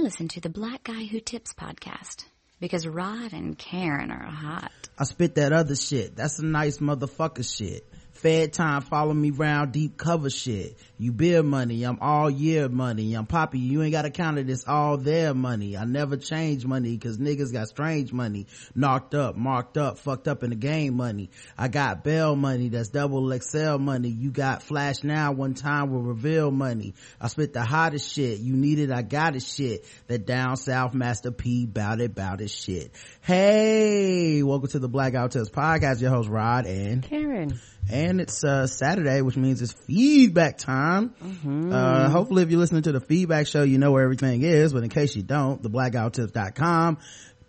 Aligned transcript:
Listen 0.00 0.28
to 0.28 0.40
the 0.40 0.48
Black 0.48 0.84
Guy 0.84 1.04
Who 1.04 1.20
Tips 1.20 1.52
podcast 1.52 2.24
because 2.58 2.86
Rod 2.86 3.34
and 3.34 3.58
Karen 3.58 4.10
are 4.10 4.24
hot. 4.24 4.72
I 4.98 5.04
spit 5.04 5.34
that 5.34 5.52
other 5.52 5.76
shit. 5.76 6.16
That's 6.16 6.38
a 6.38 6.44
nice 6.46 6.78
motherfucker 6.78 7.44
shit. 7.44 7.86
Fed 8.12 8.52
time, 8.52 8.82
follow 8.82 9.14
me 9.14 9.30
round 9.30 9.72
deep 9.72 9.96
cover 9.96 10.30
shit. 10.30 10.76
You 10.98 11.12
beer 11.12 11.42
money, 11.42 11.84
I'm 11.84 11.98
all 12.00 12.28
year 12.28 12.68
money. 12.68 13.14
I'm 13.14 13.26
poppy, 13.26 13.58
you 13.58 13.82
ain't 13.82 13.92
gotta 13.92 14.10
count 14.10 14.38
it, 14.38 14.50
it's 14.50 14.66
all 14.66 14.98
their 14.98 15.32
money. 15.32 15.76
I 15.76 15.84
never 15.84 16.16
change 16.16 16.66
money 16.66 16.98
cause 16.98 17.18
niggas 17.18 17.52
got 17.52 17.68
strange 17.68 18.12
money. 18.12 18.46
Knocked 18.74 19.14
up, 19.14 19.36
marked 19.36 19.78
up, 19.78 19.98
fucked 19.98 20.28
up 20.28 20.42
in 20.42 20.50
the 20.50 20.56
game 20.56 20.94
money. 20.96 21.30
I 21.56 21.68
got 21.68 22.04
bail 22.04 22.36
money, 22.36 22.68
that's 22.68 22.88
double 22.88 23.32
Excel 23.32 23.78
money. 23.78 24.10
You 24.10 24.30
got 24.30 24.62
flash 24.62 25.02
now, 25.02 25.32
one 25.32 25.54
time 25.54 25.90
will 25.90 26.02
reveal 26.02 26.50
money. 26.50 26.94
I 27.20 27.28
spit 27.28 27.52
the 27.54 27.62
hottest 27.62 28.12
shit, 28.12 28.40
you 28.40 28.54
need 28.54 28.80
it, 28.80 28.90
I 28.90 29.02
got 29.02 29.36
it 29.36 29.42
shit. 29.42 29.86
That 30.08 30.26
down 30.26 30.56
south 30.56 30.92
master 30.94 31.30
P 31.30 31.64
bout 31.64 32.00
it, 32.00 32.14
bout 32.14 32.40
it 32.40 32.50
shit. 32.50 32.92
Hey, 33.22 34.42
welcome 34.42 34.68
to 34.70 34.78
the 34.78 34.88
Black 34.88 35.14
Guy 35.14 35.22
Who 35.22 35.28
Tips 35.28 35.48
podcast, 35.48 36.00
your 36.00 36.10
host 36.10 36.28
Rod 36.28 36.66
and 36.66 37.02
Karen 37.02 37.58
and 37.90 38.20
it's 38.20 38.44
uh, 38.44 38.66
saturday 38.66 39.22
which 39.22 39.36
means 39.36 39.62
it's 39.62 39.72
feedback 39.72 40.58
time 40.58 41.10
mm-hmm. 41.22 41.72
uh, 41.72 42.08
hopefully 42.08 42.42
if 42.42 42.50
you're 42.50 42.60
listening 42.60 42.82
to 42.82 42.92
the 42.92 43.00
feedback 43.00 43.46
show 43.46 43.62
you 43.62 43.78
know 43.78 43.92
where 43.92 44.02
everything 44.02 44.42
is 44.42 44.72
but 44.72 44.82
in 44.82 44.90
case 44.90 45.16
you 45.16 45.22
don't 45.22 45.62
the 45.62 45.70
blackguywhotips.com 45.70 46.98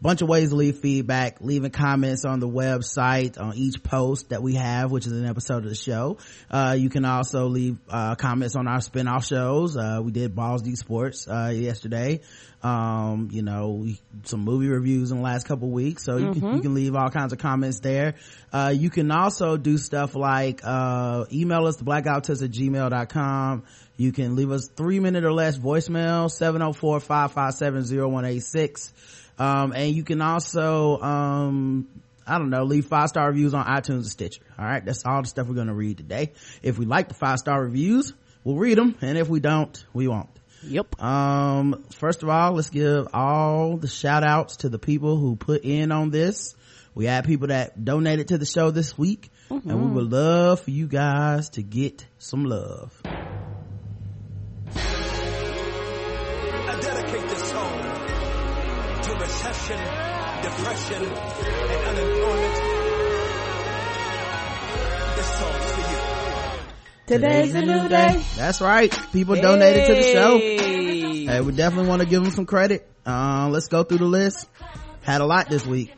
bunch 0.01 0.21
of 0.21 0.27
ways 0.27 0.49
to 0.49 0.55
leave 0.55 0.77
feedback 0.77 1.37
leaving 1.41 1.71
comments 1.71 2.25
on 2.25 2.39
the 2.39 2.47
website 2.47 3.39
on 3.39 3.55
each 3.55 3.83
post 3.83 4.29
that 4.29 4.41
we 4.41 4.55
have 4.55 4.91
which 4.91 5.05
is 5.05 5.11
an 5.11 5.25
episode 5.25 5.63
of 5.63 5.69
the 5.69 5.75
show. 5.75 6.17
Uh, 6.49 6.75
you 6.77 6.89
can 6.89 7.05
also 7.05 7.47
leave 7.47 7.77
uh, 7.89 8.15
comments 8.15 8.55
on 8.55 8.67
our 8.67 8.81
spin-off 8.81 9.25
shows. 9.25 9.77
Uh, 9.77 10.01
we 10.03 10.11
did 10.11 10.35
Balls 10.35 10.63
Deep 10.63 10.77
sports 10.77 11.27
uh, 11.27 11.51
yesterday. 11.53 12.21
Um, 12.63 13.29
you 13.31 13.41
know 13.41 13.87
some 14.25 14.41
movie 14.41 14.67
reviews 14.69 15.09
in 15.09 15.17
the 15.17 15.23
last 15.23 15.47
couple 15.47 15.71
weeks 15.71 16.03
so 16.03 16.17
you, 16.17 16.27
mm-hmm. 16.27 16.39
can, 16.39 16.55
you 16.57 16.61
can 16.61 16.75
leave 16.75 16.95
all 16.95 17.09
kinds 17.09 17.33
of 17.33 17.39
comments 17.39 17.79
there. 17.79 18.15
Uh, 18.53 18.71
you 18.75 18.89
can 18.89 19.09
also 19.11 19.57
do 19.57 19.77
stuff 19.79 20.15
like 20.15 20.61
uh, 20.63 21.25
email 21.31 21.65
us 21.65 21.77
to 21.77 21.83
blackguywhotips 21.83 22.43
at 22.43 22.51
gmail.com 22.51 23.63
you 23.97 24.11
can 24.11 24.35
leave 24.35 24.51
us 24.51 24.67
three 24.67 24.99
minute 24.99 25.23
or 25.23 25.33
less 25.33 25.57
voicemail 25.57 26.27
704-557-0186 27.07 28.91
um, 29.41 29.73
and 29.73 29.95
you 29.95 30.03
can 30.03 30.21
also 30.21 30.99
um, 31.01 31.87
I 32.25 32.37
don't 32.37 32.49
know, 32.49 32.63
leave 32.63 32.85
five 32.85 33.09
star 33.09 33.27
reviews 33.27 33.53
on 33.53 33.65
iTunes 33.65 33.89
and 33.89 34.05
Stitcher. 34.05 34.43
All 34.57 34.65
right. 34.65 34.83
That's 34.83 35.05
all 35.05 35.21
the 35.21 35.27
stuff 35.27 35.47
we're 35.47 35.55
going 35.55 35.67
to 35.67 35.73
read 35.73 35.97
today. 35.97 36.33
If 36.61 36.77
we 36.77 36.85
like 36.85 37.07
the 37.07 37.13
five 37.13 37.39
star 37.39 37.61
reviews, 37.61 38.13
we'll 38.43 38.57
read 38.57 38.77
them. 38.77 38.95
And 39.01 39.17
if 39.17 39.27
we 39.27 39.39
don't, 39.39 39.83
we 39.93 40.07
won't. 40.07 40.29
Yep. 40.63 41.01
Um, 41.01 41.83
first 41.95 42.21
of 42.21 42.29
all, 42.29 42.53
let's 42.53 42.69
give 42.69 43.07
all 43.13 43.77
the 43.77 43.87
shout 43.87 44.23
outs 44.23 44.57
to 44.57 44.69
the 44.69 44.77
people 44.77 45.17
who 45.17 45.35
put 45.35 45.63
in 45.63 45.91
on 45.91 46.11
this. 46.11 46.55
We 46.93 47.05
had 47.05 47.25
people 47.25 47.47
that 47.47 47.83
donated 47.83 48.27
to 48.29 48.37
the 48.37 48.45
show 48.45 48.69
this 48.69 48.97
week 48.97 49.31
mm-hmm. 49.49 49.69
and 49.69 49.79
we 49.79 49.85
mm-hmm. 49.85 49.95
would 49.95 50.11
love 50.11 50.61
for 50.61 50.71
you 50.71 50.87
guys 50.87 51.49
to 51.51 51.63
get 51.63 52.05
some 52.19 52.45
love. 52.45 53.01
Recession, 59.71 60.41
depression, 60.41 61.03
and 61.03 61.87
unemployment. 61.87 62.55
This 65.15 65.27
song's 65.37 65.71
for 65.71 65.91
you. 65.91 65.97
Today's 67.07 67.55
a 67.55 67.61
new 67.61 67.89
day. 67.89 68.23
That's 68.35 68.61
right. 68.61 68.97
People 69.11 69.35
hey. 69.35 69.41
donated 69.41 69.87
to 69.87 69.93
the 69.95 70.13
show. 70.13 70.37
Hey, 70.37 71.41
we 71.41 71.51
definitely 71.53 71.89
want 71.89 72.01
to 72.01 72.07
give 72.07 72.23
them 72.23 72.31
some 72.31 72.45
credit. 72.45 72.87
Uh, 73.05 73.49
let's 73.51 73.67
go 73.67 73.83
through 73.83 73.99
the 73.99 74.05
list. 74.05 74.49
Had 75.01 75.21
a 75.21 75.25
lot 75.25 75.49
this 75.49 75.65
week. 75.65 75.93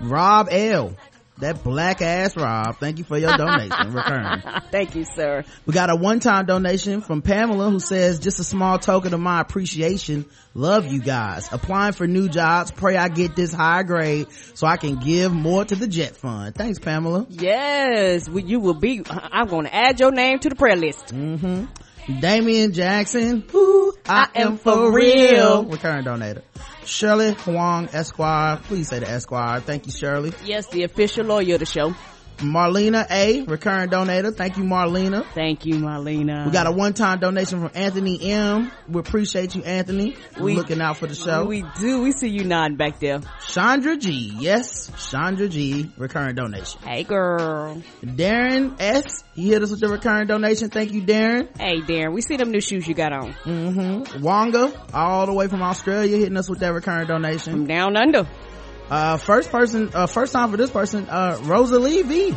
Rob 0.00 0.48
L. 0.50 0.96
That 1.40 1.62
black 1.62 2.02
ass 2.02 2.36
Rob. 2.36 2.78
Thank 2.78 2.98
you 2.98 3.04
for 3.04 3.16
your 3.16 3.36
donation. 3.36 3.92
Return. 3.92 4.42
Thank 4.70 4.94
you, 4.96 5.04
sir. 5.04 5.44
We 5.66 5.72
got 5.72 5.90
a 5.90 5.96
one-time 5.96 6.46
donation 6.46 7.00
from 7.00 7.22
Pamela 7.22 7.70
who 7.70 7.78
says, 7.78 8.18
just 8.18 8.40
a 8.40 8.44
small 8.44 8.78
token 8.78 9.14
of 9.14 9.20
my 9.20 9.40
appreciation. 9.40 10.26
Love 10.54 10.86
you 10.86 11.00
guys. 11.00 11.48
Applying 11.52 11.92
for 11.92 12.06
new 12.06 12.28
jobs. 12.28 12.72
Pray 12.72 12.96
I 12.96 13.08
get 13.08 13.36
this 13.36 13.52
high 13.52 13.84
grade 13.84 14.26
so 14.54 14.66
I 14.66 14.76
can 14.76 14.96
give 14.96 15.32
more 15.32 15.64
to 15.64 15.76
the 15.76 15.86
jet 15.86 16.16
fund. 16.16 16.54
Thanks, 16.54 16.78
Pamela. 16.78 17.26
Yes, 17.30 18.28
you 18.28 18.58
will 18.58 18.74
be. 18.74 19.04
I'm 19.08 19.46
going 19.46 19.66
to 19.66 19.74
add 19.74 20.00
your 20.00 20.10
name 20.10 20.40
to 20.40 20.48
the 20.48 20.56
prayer 20.56 20.76
list. 20.76 21.14
Mm-hmm. 21.14 22.20
Damian 22.20 22.72
Jackson. 22.72 23.44
Ooh, 23.54 23.92
I, 24.08 24.28
I 24.34 24.40
am 24.40 24.56
for 24.56 24.92
real. 24.92 25.64
Recurring 25.64 26.04
donator. 26.04 26.42
Shirley 26.88 27.32
Huang 27.32 27.88
Esquire. 27.92 28.56
Please 28.64 28.88
say 28.88 28.98
the 29.00 29.08
Esquire. 29.08 29.60
Thank 29.60 29.86
you, 29.86 29.92
Shirley. 29.92 30.32
Yes, 30.44 30.68
the 30.68 30.84
official 30.84 31.26
lawyer 31.26 31.54
of 31.54 31.60
the 31.60 31.66
show. 31.66 31.94
Marlena 32.38 33.06
A, 33.10 33.42
recurring 33.42 33.90
donator. 33.90 34.34
Thank 34.34 34.56
you, 34.56 34.64
Marlena. 34.64 35.24
Thank 35.34 35.66
you, 35.66 35.74
Marlena. 35.76 36.46
We 36.46 36.52
got 36.52 36.66
a 36.66 36.72
one-time 36.72 37.18
donation 37.18 37.60
from 37.60 37.70
Anthony 37.74 38.30
M. 38.30 38.70
We 38.88 39.00
appreciate 39.00 39.54
you, 39.54 39.64
Anthony. 39.64 40.16
We 40.38 40.54
looking 40.54 40.80
out 40.80 40.98
for 40.98 41.06
the 41.06 41.14
show. 41.14 41.44
We 41.44 41.64
do. 41.80 42.00
We 42.02 42.12
see 42.12 42.28
you 42.28 42.44
nodding 42.44 42.76
back 42.76 43.00
there. 43.00 43.20
Chandra 43.48 43.96
G. 43.96 44.36
Yes, 44.38 44.90
Chandra 45.10 45.48
G. 45.48 45.90
Recurring 45.96 46.36
donation. 46.36 46.80
Hey, 46.82 47.02
girl. 47.02 47.82
Darren 48.02 48.76
S. 48.78 49.24
He 49.34 49.48
hit 49.48 49.62
us 49.62 49.70
with 49.70 49.80
the 49.80 49.88
recurring 49.88 50.28
donation. 50.28 50.70
Thank 50.70 50.92
you, 50.92 51.02
Darren. 51.02 51.48
Hey, 51.58 51.80
Darren. 51.80 52.12
We 52.12 52.22
see 52.22 52.36
them 52.36 52.50
new 52.50 52.60
shoes 52.60 52.86
you 52.86 52.94
got 52.94 53.12
on. 53.12 53.32
Mm-hmm. 53.44 54.22
Wonga, 54.22 54.72
all 54.94 55.26
the 55.26 55.32
way 55.32 55.48
from 55.48 55.62
Australia, 55.62 56.16
hitting 56.16 56.36
us 56.36 56.48
with 56.48 56.60
that 56.60 56.72
recurring 56.72 57.08
donation. 57.08 57.52
From 57.52 57.66
down 57.66 57.96
under 57.96 58.28
uh 58.90 59.16
first 59.16 59.50
person 59.50 59.90
uh 59.94 60.06
first 60.06 60.32
time 60.32 60.50
for 60.50 60.56
this 60.56 60.70
person 60.70 61.08
uh 61.08 61.38
rosalie 61.42 62.02
v 62.02 62.36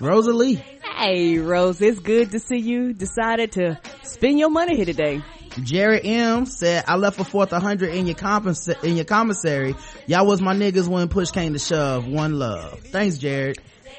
rosalie 0.00 0.54
hey 0.96 1.38
rose 1.38 1.80
it's 1.80 1.98
good 2.00 2.30
to 2.30 2.38
see 2.38 2.58
you 2.58 2.92
decided 2.92 3.52
to 3.52 3.78
spend 4.02 4.38
your 4.38 4.50
money 4.50 4.76
here 4.76 4.86
today 4.86 5.22
Jerry 5.62 6.02
M 6.02 6.46
said, 6.46 6.82
I 6.88 6.96
left 6.96 7.20
a 7.20 7.24
fourth 7.24 7.52
a 7.52 7.60
hundred 7.60 7.94
in 7.94 8.06
your 8.06 8.16
compens- 8.16 8.82
in 8.82 8.96
your 8.96 9.04
commissary. 9.04 9.76
Y'all 10.08 10.26
was 10.26 10.42
my 10.42 10.52
niggas 10.52 10.88
when 10.88 11.08
push 11.08 11.30
came 11.30 11.52
to 11.52 11.60
shove. 11.60 12.08
One 12.08 12.40
love. 12.40 12.80
Thanks, 12.80 13.18
Jared. 13.18 13.58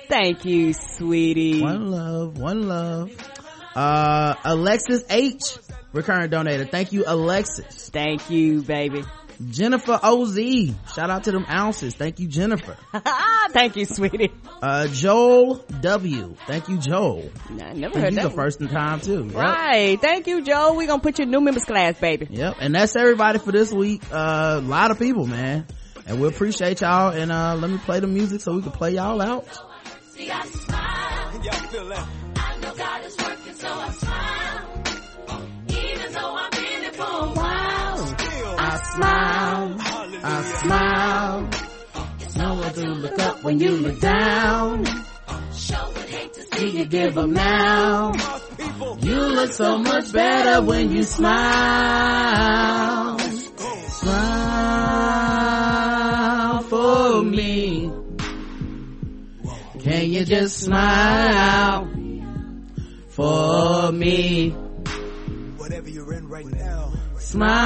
Thank 0.09 0.43
you, 0.43 0.73
sweetie. 0.73 1.61
One 1.61 1.91
love, 1.91 2.37
one 2.37 2.67
love. 2.67 3.09
Uh, 3.73 4.35
Alexis 4.43 5.05
H, 5.09 5.57
recurring 5.93 6.29
donator. 6.29 6.69
Thank 6.69 6.91
you, 6.91 7.05
Alexis. 7.07 7.89
Thank 7.89 8.29
you, 8.29 8.61
baby. 8.61 9.03
Jennifer 9.49 9.99
OZ. 10.01 10.37
Shout 10.93 11.09
out 11.09 11.23
to 11.25 11.31
them 11.31 11.45
ounces. 11.49 11.95
Thank 11.95 12.19
you, 12.19 12.27
Jennifer. 12.27 12.77
Thank 13.51 13.75
you, 13.75 13.85
sweetie. 13.85 14.31
Uh, 14.61 14.87
Joel 14.87 15.55
W. 15.81 16.35
Thank 16.47 16.69
you, 16.69 16.77
Joel. 16.77 17.29
I 17.49 17.73
never 17.73 17.99
heard 17.99 18.13
he's 18.13 18.15
that. 18.15 18.29
the 18.29 18.35
first 18.35 18.61
in 18.61 18.67
time 18.67 18.99
too. 18.99 19.25
Yep. 19.25 19.33
Right. 19.35 20.01
Thank 20.01 20.27
you, 20.27 20.43
Joel. 20.43 20.75
We're 20.75 20.87
gonna 20.87 21.01
put 21.01 21.19
you 21.19 21.23
in 21.23 21.31
new 21.31 21.41
members 21.41 21.63
class, 21.65 21.99
baby. 21.99 22.27
Yep. 22.29 22.55
And 22.59 22.75
that's 22.75 22.95
everybody 22.95 23.39
for 23.39 23.51
this 23.51 23.71
week. 23.71 24.01
Uh, 24.11 24.59
a 24.63 24.65
lot 24.65 24.91
of 24.91 24.99
people, 24.99 25.27
man. 25.27 25.65
And 26.07 26.21
we 26.21 26.27
appreciate 26.27 26.81
y'all. 26.81 27.11
And, 27.11 27.31
uh, 27.31 27.55
let 27.55 27.69
me 27.69 27.77
play 27.79 27.99
the 27.99 28.07
music 28.07 28.41
so 28.41 28.53
we 28.53 28.61
can 28.61 28.71
play 28.71 28.91
y'all 28.91 29.21
out. 29.21 29.47
Smile, 38.93 39.75
I 40.23 40.41
smile. 40.61 41.49
It's 42.19 42.35
no 42.35 42.53
one 42.55 42.73
to 42.73 42.87
look 42.87 43.19
up 43.19 43.43
when 43.43 43.59
you 43.59 43.71
look 43.71 43.99
down. 43.99 44.85
Sure 45.53 45.87
would 45.95 46.09
hate 46.09 46.33
to 46.33 46.41
see 46.57 46.69
you 46.77 46.85
give 46.85 47.17
up 47.17 47.29
now. 47.29 48.13
You 48.99 49.15
look 49.15 49.51
so 49.51 49.77
much 49.77 50.11
better 50.11 50.61
when 50.65 50.91
you 50.91 51.03
smile. 51.03 51.25
Smile 54.85 56.61
for 56.63 57.23
me. 57.23 57.91
Can 59.79 60.11
you 60.11 60.25
just 60.25 60.59
smile 60.59 61.87
for 63.09 63.91
me? 63.91 64.49
Whatever 65.57 65.89
you're 65.89 66.13
in 66.13 66.27
right 66.27 66.45
now 66.45 66.94
Smile 67.35 67.57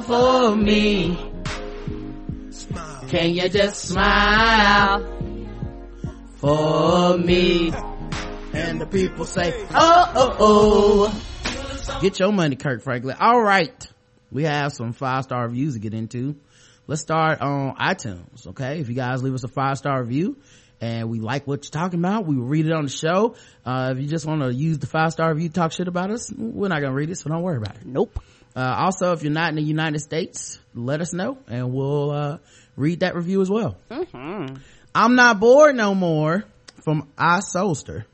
for 0.00 0.56
me. 0.56 1.30
Can 3.08 3.34
you 3.34 3.50
just 3.50 3.84
smile 3.84 5.04
for 6.36 7.18
me? 7.18 7.70
And 8.54 8.80
the 8.80 8.86
people 8.86 9.26
say, 9.26 9.52
oh, 9.74 10.12
oh, 10.14 10.36
oh. 10.40 11.98
Get 12.00 12.18
your 12.18 12.32
money, 12.32 12.56
Kirk 12.56 12.80
Franklin. 12.80 13.18
All 13.20 13.42
right. 13.42 13.86
We 14.32 14.44
have 14.44 14.72
some 14.72 14.94
five 14.94 15.24
star 15.24 15.48
reviews 15.48 15.74
to 15.74 15.80
get 15.80 15.92
into. 15.92 16.34
Let's 16.86 17.02
start 17.02 17.42
on 17.42 17.76
iTunes. 17.76 18.46
Okay. 18.46 18.80
If 18.80 18.88
you 18.88 18.94
guys 18.94 19.22
leave 19.22 19.34
us 19.34 19.44
a 19.44 19.48
five 19.48 19.76
star 19.76 20.02
review 20.02 20.38
and 20.80 21.10
we 21.10 21.20
like 21.20 21.46
what 21.46 21.64
you're 21.64 21.70
talking 21.70 21.98
about, 21.98 22.26
we 22.26 22.36
will 22.36 22.46
read 22.46 22.66
it 22.66 22.72
on 22.72 22.84
the 22.84 22.90
show. 22.90 23.34
Uh, 23.64 23.94
if 23.96 24.02
you 24.02 24.08
just 24.08 24.26
want 24.26 24.42
to 24.42 24.52
use 24.52 24.78
the 24.78 24.86
five 24.86 25.12
star 25.12 25.32
review, 25.32 25.48
talk 25.48 25.72
shit 25.72 25.88
about 25.88 26.10
us, 26.10 26.32
we're 26.32 26.68
not 26.68 26.80
gonna 26.80 26.94
read 26.94 27.10
it, 27.10 27.16
so 27.16 27.30
don't 27.30 27.42
worry 27.42 27.56
about 27.56 27.76
it. 27.76 27.86
Nope. 27.86 28.18
Uh, 28.56 28.74
also, 28.76 29.12
if 29.12 29.22
you're 29.22 29.32
not 29.32 29.50
in 29.50 29.56
the 29.56 29.62
United 29.62 30.00
States, 30.00 30.58
let 30.74 31.00
us 31.00 31.12
know 31.12 31.38
and 31.48 31.72
we'll, 31.72 32.10
uh, 32.10 32.38
read 32.76 33.00
that 33.00 33.14
review 33.14 33.42
as 33.42 33.50
well. 33.50 33.76
Mm-hmm. 33.90 34.56
I'm 34.94 35.14
not 35.14 35.38
bored 35.40 35.76
no 35.76 35.94
more 35.94 36.44
from 36.84 37.08
I 37.18 37.40
Soulster. 37.40 38.04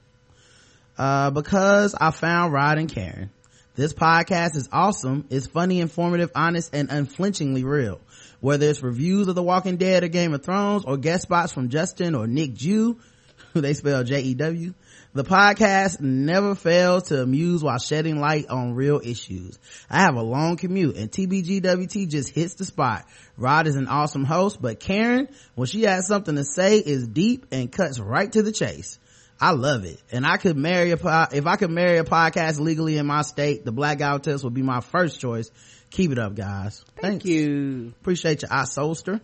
Uh, 0.96 1.31
because 1.31 1.94
I 1.94 2.10
found 2.10 2.52
Rod 2.52 2.78
and 2.78 2.88
Karen. 2.88 3.31
This 3.75 3.93
podcast 3.93 4.55
is 4.55 4.69
awesome. 4.70 5.26
It's 5.31 5.49
funny, 5.49 5.81
informative, 5.81 6.31
honest, 6.37 6.72
and 6.72 6.88
unflinchingly 6.90 7.64
real. 7.64 8.00
Whether 8.44 8.69
it's 8.69 8.82
reviews 8.82 9.26
of 9.26 9.37
The 9.37 9.43
Walking 9.43 9.79
Dead 9.79 10.05
or 10.05 10.08
Game 10.08 10.35
of 10.35 10.43
Thrones 10.43 10.85
or 10.85 10.99
guest 10.99 11.23
spots 11.23 11.50
from 11.50 11.70
Justin 11.70 12.14
or 12.14 12.26
Nick 12.26 12.52
Jew, 12.52 13.00
who 13.55 13.62
they 13.62 13.73
spell 13.73 14.05
J-E-W, 14.05 14.75
the 15.14 15.25
podcast 15.25 16.02
never 16.02 16.55
fails 16.55 17.05
to 17.05 17.23
amuse 17.23 17.64
while 17.64 17.79
shedding 17.79 18.20
light 18.20 18.50
on 18.50 18.75
real 18.75 19.00
issues. 19.02 19.58
I 19.88 20.00
have 20.00 20.17
a 20.17 20.23
long 20.23 20.58
commute 20.58 20.96
and 20.96 21.11
TBGWT 21.11 22.11
just 22.11 22.35
hits 22.35 22.52
the 22.56 22.67
spot. 22.67 23.06
Rod 23.38 23.67
is 23.67 23.76
an 23.76 23.88
awesome 23.88 24.25
host, 24.25 24.61
but 24.61 24.79
Karen, 24.79 25.29
when 25.55 25.67
she 25.67 25.85
has 25.85 26.06
something 26.06 26.37
to 26.37 26.44
say, 26.44 26.76
is 26.76 27.08
deep 27.08 27.46
and 27.50 27.73
cuts 27.73 27.99
right 27.99 28.31
to 28.31 28.43
the 28.43 28.52
chase. 28.52 28.99
I 29.41 29.52
love 29.52 29.87
it. 29.87 30.02
And 30.12 30.26
I 30.26 30.37
could 30.37 30.58
marry 30.58 30.91
a, 30.91 30.99
po- 30.99 31.29
if 31.32 31.46
I 31.46 31.56
could 31.56 31.70
marry 31.70 31.96
a 31.96 32.05
podcast 32.05 32.61
legally 32.61 32.99
in 32.99 33.06
my 33.06 33.23
state, 33.23 33.64
the 33.64 33.73
Black 33.73 33.99
Guy 33.99 34.12
Who 34.12 34.19
Tips 34.19 34.44
would 34.44 34.55
be 34.55 34.62
my 34.62 34.81
first 34.81 35.19
choice. 35.19 35.50
Keep 35.94 36.11
it 36.11 36.19
up, 36.19 36.35
guys. 36.35 36.85
Thank 37.00 37.23
Thanks. 37.23 37.25
you. 37.26 37.94
Appreciate 38.00 38.43
you, 38.43 38.49
I 38.50 38.62
Solster. 38.62 39.20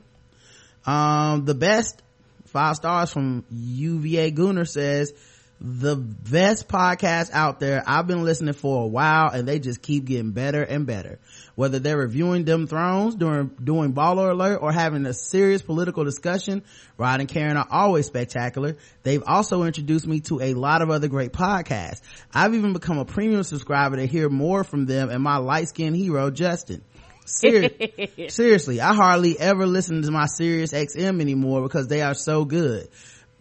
Um, 0.87 1.45
the 1.45 1.55
best 1.57 2.01
five 2.47 2.77
stars 2.77 3.11
from 3.11 3.45
UVA 3.51 4.31
Gooner 4.31 4.69
says, 4.69 5.13
the 5.61 5.95
best 5.95 6.69
podcast 6.69 7.31
out 7.33 7.61
there. 7.61 7.83
I've 7.87 8.07
been 8.07 8.25
listening 8.25 8.55
for 8.55 8.85
a 8.85 8.87
while 8.87 9.31
and 9.31 9.47
they 9.47 9.59
just 9.59 9.83
keep 9.83 10.07
getting 10.07 10.33
better 10.33 10.63
and 10.63 10.87
better. 10.87 11.19
Whether 11.55 11.79
they're 11.79 11.99
reviewing 11.99 12.47
them 12.47 12.67
thrones 12.67 13.15
during, 13.15 13.49
doing 13.63 13.93
baller 13.93 14.31
alert 14.31 14.61
or 14.63 14.73
having 14.73 15.05
a 15.05 15.13
serious 15.13 15.61
political 15.61 16.05
discussion, 16.05 16.63
Rod 16.97 17.21
and 17.21 17.29
Karen 17.29 17.59
are 17.59 17.69
always 17.71 18.07
spectacular. 18.07 18.79
They've 19.03 19.23
also 19.27 19.65
introduced 19.65 20.07
me 20.07 20.21
to 20.21 20.41
a 20.41 20.55
lot 20.55 20.81
of 20.81 20.89
other 20.89 21.09
great 21.09 21.33
podcasts. 21.33 22.01
I've 22.33 22.55
even 22.55 22.73
become 22.73 22.99
a 22.99 23.05
premium 23.05 23.43
subscriber 23.43 23.97
to 23.97 24.07
hear 24.07 24.31
more 24.31 24.65
from 24.65 24.87
them 24.87 25.11
and 25.11 25.23
my 25.23 25.37
light 25.37 25.69
skinned 25.69 25.97
hero, 25.97 26.31
Justin. 26.31 26.83
Ser- 27.27 27.71
seriously, 28.29 28.81
I 28.81 28.95
hardly 28.95 29.39
ever 29.39 29.67
listen 29.67 30.01
to 30.03 30.11
my 30.11 30.25
Sirius 30.27 30.73
XM 30.73 31.21
anymore 31.21 31.63
because 31.63 31.87
they 31.87 32.01
are 32.01 32.15
so 32.15 32.47
good. 32.47 32.89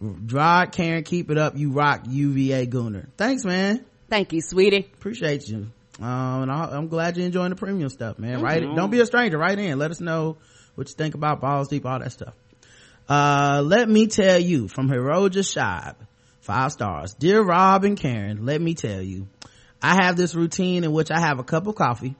Rod, 0.00 0.72
Karen, 0.72 1.04
keep 1.04 1.30
it 1.30 1.36
up. 1.36 1.56
You 1.56 1.72
rock 1.72 2.04
UVA 2.08 2.66
Gooner. 2.66 3.08
Thanks, 3.16 3.44
man. 3.44 3.84
Thank 4.08 4.32
you, 4.32 4.40
sweetie. 4.40 4.90
Appreciate 4.94 5.46
you. 5.48 5.68
Um, 6.00 6.42
and 6.42 6.50
I, 6.50 6.76
am 6.76 6.88
glad 6.88 7.16
you're 7.16 7.26
enjoying 7.26 7.50
the 7.50 7.56
premium 7.56 7.90
stuff, 7.90 8.18
man. 8.18 8.40
Right? 8.40 8.62
Don't 8.62 8.90
be 8.90 9.00
a 9.00 9.06
stranger. 9.06 9.36
Right 9.36 9.58
in. 9.58 9.78
Let 9.78 9.90
us 9.90 10.00
know 10.00 10.38
what 10.74 10.88
you 10.88 10.94
think 10.94 11.14
about 11.14 11.42
Balls 11.42 11.68
Deep, 11.68 11.84
all 11.84 11.98
that 11.98 12.12
stuff. 12.12 12.34
Uh, 13.08 13.60
let 13.64 13.88
me 13.88 14.06
tell 14.06 14.38
you 14.38 14.68
from 14.68 14.88
Heroja 14.88 15.42
Shab, 15.42 15.96
five 16.40 16.72
stars. 16.72 17.12
Dear 17.14 17.42
Rob 17.42 17.84
and 17.84 17.98
Karen, 17.98 18.46
let 18.46 18.60
me 18.60 18.74
tell 18.74 19.02
you, 19.02 19.28
I 19.82 20.04
have 20.04 20.16
this 20.16 20.34
routine 20.34 20.84
in 20.84 20.92
which 20.92 21.10
I 21.10 21.20
have 21.20 21.38
a 21.38 21.44
cup 21.44 21.66
of 21.66 21.74
coffee, 21.74 22.14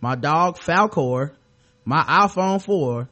my 0.00 0.16
dog 0.16 0.58
Falcor, 0.58 1.32
my 1.84 2.02
iPhone 2.02 2.60
4, 2.60 3.08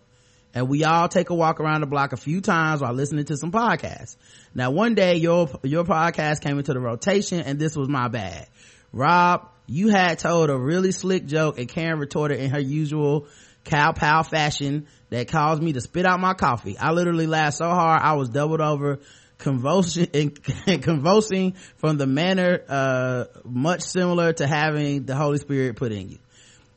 and 0.54 0.68
we 0.68 0.84
all 0.84 1.08
take 1.08 1.30
a 1.30 1.34
walk 1.34 1.60
around 1.60 1.80
the 1.80 1.86
block 1.86 2.12
a 2.12 2.16
few 2.16 2.40
times 2.40 2.80
while 2.80 2.92
listening 2.92 3.24
to 3.26 3.36
some 3.36 3.50
podcasts. 3.50 4.16
Now 4.54 4.70
one 4.70 4.94
day 4.94 5.16
your, 5.16 5.50
your 5.64 5.84
podcast 5.84 6.40
came 6.40 6.58
into 6.58 6.72
the 6.72 6.80
rotation 6.80 7.40
and 7.40 7.58
this 7.58 7.76
was 7.76 7.88
my 7.88 8.08
bad. 8.08 8.46
Rob, 8.92 9.48
you 9.66 9.88
had 9.88 10.20
told 10.20 10.50
a 10.50 10.56
really 10.56 10.92
slick 10.92 11.26
joke 11.26 11.58
and 11.58 11.68
Karen 11.68 11.98
retorted 11.98 12.38
in 12.38 12.50
her 12.50 12.60
usual 12.60 13.26
cow 13.64 13.92
pow 13.92 14.22
fashion 14.22 14.86
that 15.10 15.28
caused 15.28 15.62
me 15.62 15.72
to 15.72 15.80
spit 15.80 16.06
out 16.06 16.20
my 16.20 16.34
coffee. 16.34 16.78
I 16.78 16.92
literally 16.92 17.26
laughed 17.26 17.56
so 17.56 17.68
hard 17.68 18.00
I 18.02 18.12
was 18.14 18.28
doubled 18.28 18.60
over 18.60 19.00
convulsion 19.38 20.08
and 20.14 20.42
convulsing 20.82 21.54
from 21.76 21.98
the 21.98 22.06
manner 22.06 22.62
uh, 22.68 23.24
much 23.44 23.82
similar 23.82 24.32
to 24.34 24.46
having 24.46 25.04
the 25.04 25.16
Holy 25.16 25.38
Spirit 25.38 25.76
put 25.76 25.90
in 25.90 26.10
you 26.10 26.18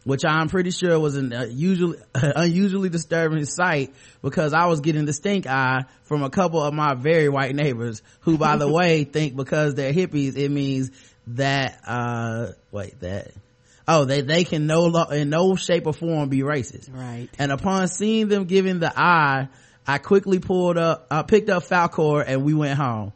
which 0.08 0.24
I'm 0.24 0.48
pretty 0.48 0.72
sure 0.72 0.98
was 1.00 1.18
an 1.18 1.34
uh, 1.34 1.48
usually 1.50 1.98
unusually 2.16 2.88
disturbing 2.88 3.44
sight 3.44 3.94
because 4.22 4.54
I 4.54 4.68
was 4.68 4.80
getting 4.80 5.04
the 5.04 5.12
stink 5.12 5.46
eye 5.48 5.84
from 6.04 6.24
a 6.24 6.30
couple 6.30 6.62
of 6.64 6.74
my 6.74 6.94
very 6.94 7.28
white 7.28 7.54
neighbors 7.54 8.02
who 8.22 8.38
by 8.38 8.56
the 8.56 8.72
way 8.72 9.04
think 9.04 9.36
because 9.36 9.76
they're 9.76 9.92
hippies 9.92 10.38
it 10.38 10.50
means 10.50 10.92
that 11.28 11.80
uh 11.86 12.48
wait 12.72 12.98
that 13.02 13.32
oh 13.86 14.06
they 14.06 14.22
they 14.22 14.46
can 14.46 14.66
no 14.66 14.86
lo- 14.86 15.10
in 15.10 15.30
no 15.30 15.56
shape 15.58 15.86
or 15.86 15.94
form 15.94 16.30
be 16.30 16.40
racist 16.40 16.90
Right. 16.94 17.28
and 17.38 17.52
upon 17.52 17.90
seeing 17.90 18.30
them 18.30 18.46
giving 18.46 18.80
the 18.80 18.94
eye 18.98 19.50
I 19.86 19.98
quickly 19.98 20.40
pulled 20.40 20.78
up 20.78 21.08
I 21.12 21.24
picked 21.24 21.50
up 21.50 21.64
Falcor 21.64 22.24
and 22.26 22.44
we 22.46 22.54
went 22.54 22.80
home 22.80 23.12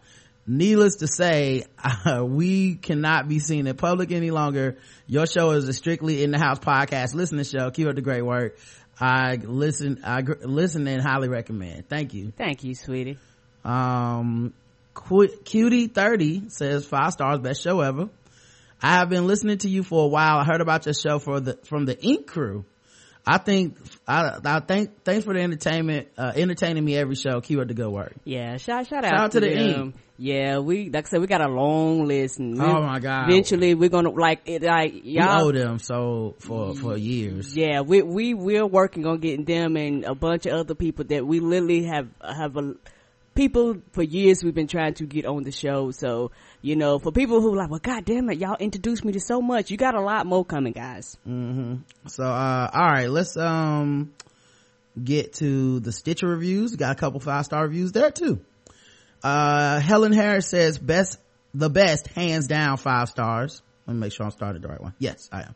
needless 0.47 0.97
to 0.97 1.07
say 1.07 1.63
uh, 1.83 2.23
we 2.27 2.75
cannot 2.75 3.27
be 3.27 3.39
seen 3.39 3.67
in 3.67 3.75
public 3.75 4.11
any 4.11 4.31
longer. 4.31 4.77
Your 5.07 5.25
show 5.25 5.51
is 5.51 5.67
a 5.67 5.73
strictly 5.73 6.23
in 6.23 6.31
the 6.31 6.39
house 6.39 6.59
podcast 6.59 7.13
listening 7.13 7.45
show. 7.45 7.69
Keep 7.71 7.87
up 7.87 7.95
the 7.95 8.01
great 8.01 8.23
work. 8.23 8.57
I 8.99 9.35
listen 9.35 10.01
i 10.03 10.21
gr- 10.21 10.43
listen 10.43 10.87
and 10.87 11.01
highly 11.01 11.27
recommend. 11.27 11.89
Thank 11.89 12.13
you. 12.13 12.31
Thank 12.37 12.63
you, 12.63 12.75
sweetie. 12.75 13.17
um 13.65 14.53
Qu- 14.93 15.37
cutie 15.45 15.87
30 15.87 16.49
says 16.49 16.85
five 16.85 17.13
stars 17.13 17.39
best 17.39 17.63
show 17.63 17.79
ever. 17.79 18.09
I 18.81 18.95
have 18.97 19.09
been 19.09 19.25
listening 19.25 19.59
to 19.59 19.69
you 19.69 19.83
for 19.83 20.03
a 20.05 20.07
while. 20.07 20.37
I 20.39 20.43
heard 20.43 20.59
about 20.59 20.85
your 20.85 20.93
show 20.93 21.17
for 21.19 21.39
the 21.39 21.57
from 21.63 21.85
the 21.85 21.97
ink 22.03 22.27
crew. 22.27 22.65
I 23.25 23.37
think 23.37 23.77
i 24.07 24.37
i 24.43 24.59
thank 24.59 25.03
thanks 25.03 25.23
for 25.23 25.33
the 25.33 25.39
entertainment 25.41 26.07
uh 26.17 26.33
entertaining 26.35 26.83
me 26.83 26.97
every 26.97 27.15
show. 27.15 27.39
Keep 27.41 27.59
up 27.59 27.67
the 27.67 27.73
good 27.73 27.89
work. 27.89 28.13
Yeah, 28.25 28.57
shout 28.57 28.87
shout 28.87 29.05
out, 29.05 29.09
Shout 29.11 29.19
out 29.19 29.31
to 29.31 29.39
the 29.39 29.49
them. 29.49 29.81
Ink. 29.81 29.95
Yeah, 30.23 30.59
we 30.59 30.91
like 30.91 31.07
I 31.07 31.09
said, 31.09 31.19
we 31.21 31.25
got 31.25 31.41
a 31.41 31.47
long 31.47 32.05
list. 32.05 32.37
And 32.37 32.61
Oh, 32.61 32.83
my 32.83 32.99
God. 32.99 33.27
Eventually, 33.27 33.73
we're 33.73 33.89
gonna 33.89 34.11
like 34.11 34.41
it. 34.45 34.61
Like 34.61 35.01
y'all, 35.03 35.47
owe 35.47 35.51
them 35.51 35.79
so 35.79 36.35
for 36.37 36.75
for 36.75 36.95
years 36.95 37.57
yeah, 37.57 37.81
we 37.81 38.03
we 38.03 38.35
we're 38.35 38.67
working 38.67 39.07
on 39.07 39.19
getting 39.19 39.45
them 39.45 39.75
and 39.77 40.03
a 40.05 40.13
bunch 40.13 40.45
of 40.45 40.53
other 40.53 40.75
people 40.75 41.05
that 41.05 41.25
we 41.25 41.39
literally 41.39 41.85
have 41.85 42.07
have 42.23 42.55
a 42.55 42.75
people 43.33 43.77
for 43.93 44.03
years 44.03 44.43
we've 44.43 44.53
been 44.53 44.67
trying 44.67 44.93
to 44.93 45.05
get 45.07 45.25
on 45.25 45.41
the 45.41 45.51
show. 45.51 45.89
So 45.89 46.29
you 46.61 46.75
know, 46.75 46.99
for 46.99 47.11
people 47.11 47.41
who 47.41 47.55
like, 47.55 47.71
well, 47.71 47.79
god 47.81 48.05
damn 48.05 48.29
it, 48.29 48.37
y'all 48.37 48.57
introduced 48.59 49.03
me 49.03 49.13
to 49.13 49.19
so 49.19 49.41
much. 49.41 49.71
You 49.71 49.77
got 49.77 49.95
a 49.95 50.01
lot 50.01 50.27
more 50.27 50.45
coming, 50.45 50.73
guys. 50.73 51.17
Mhm. 51.27 51.79
So, 52.05 52.23
uh, 52.23 52.69
all 52.71 52.91
right, 52.91 53.09
let's, 53.09 53.35
um, 53.37 54.11
get 55.03 55.33
to 55.33 55.79
the 55.79 55.91
Stitcher 55.91 56.27
reviews. 56.27 56.75
Got 56.75 56.91
a 56.91 56.99
couple 56.99 57.19
five 57.19 57.45
star 57.45 57.63
reviews 57.63 57.91
there 57.93 58.11
too. 58.11 58.39
Uh, 59.23 59.79
Helen 59.79 60.13
Harris 60.13 60.47
says 60.47 60.77
best, 60.77 61.17
the 61.53 61.69
best, 61.69 62.07
hands 62.07 62.47
down, 62.47 62.77
five 62.77 63.09
stars. 63.09 63.61
Let 63.87 63.93
me 63.93 63.99
make 63.99 64.13
sure 64.13 64.25
I'm 64.25 64.31
starting 64.31 64.61
the 64.61 64.67
right 64.67 64.81
one. 64.81 64.93
Yes, 64.99 65.29
I 65.31 65.41
am. 65.41 65.55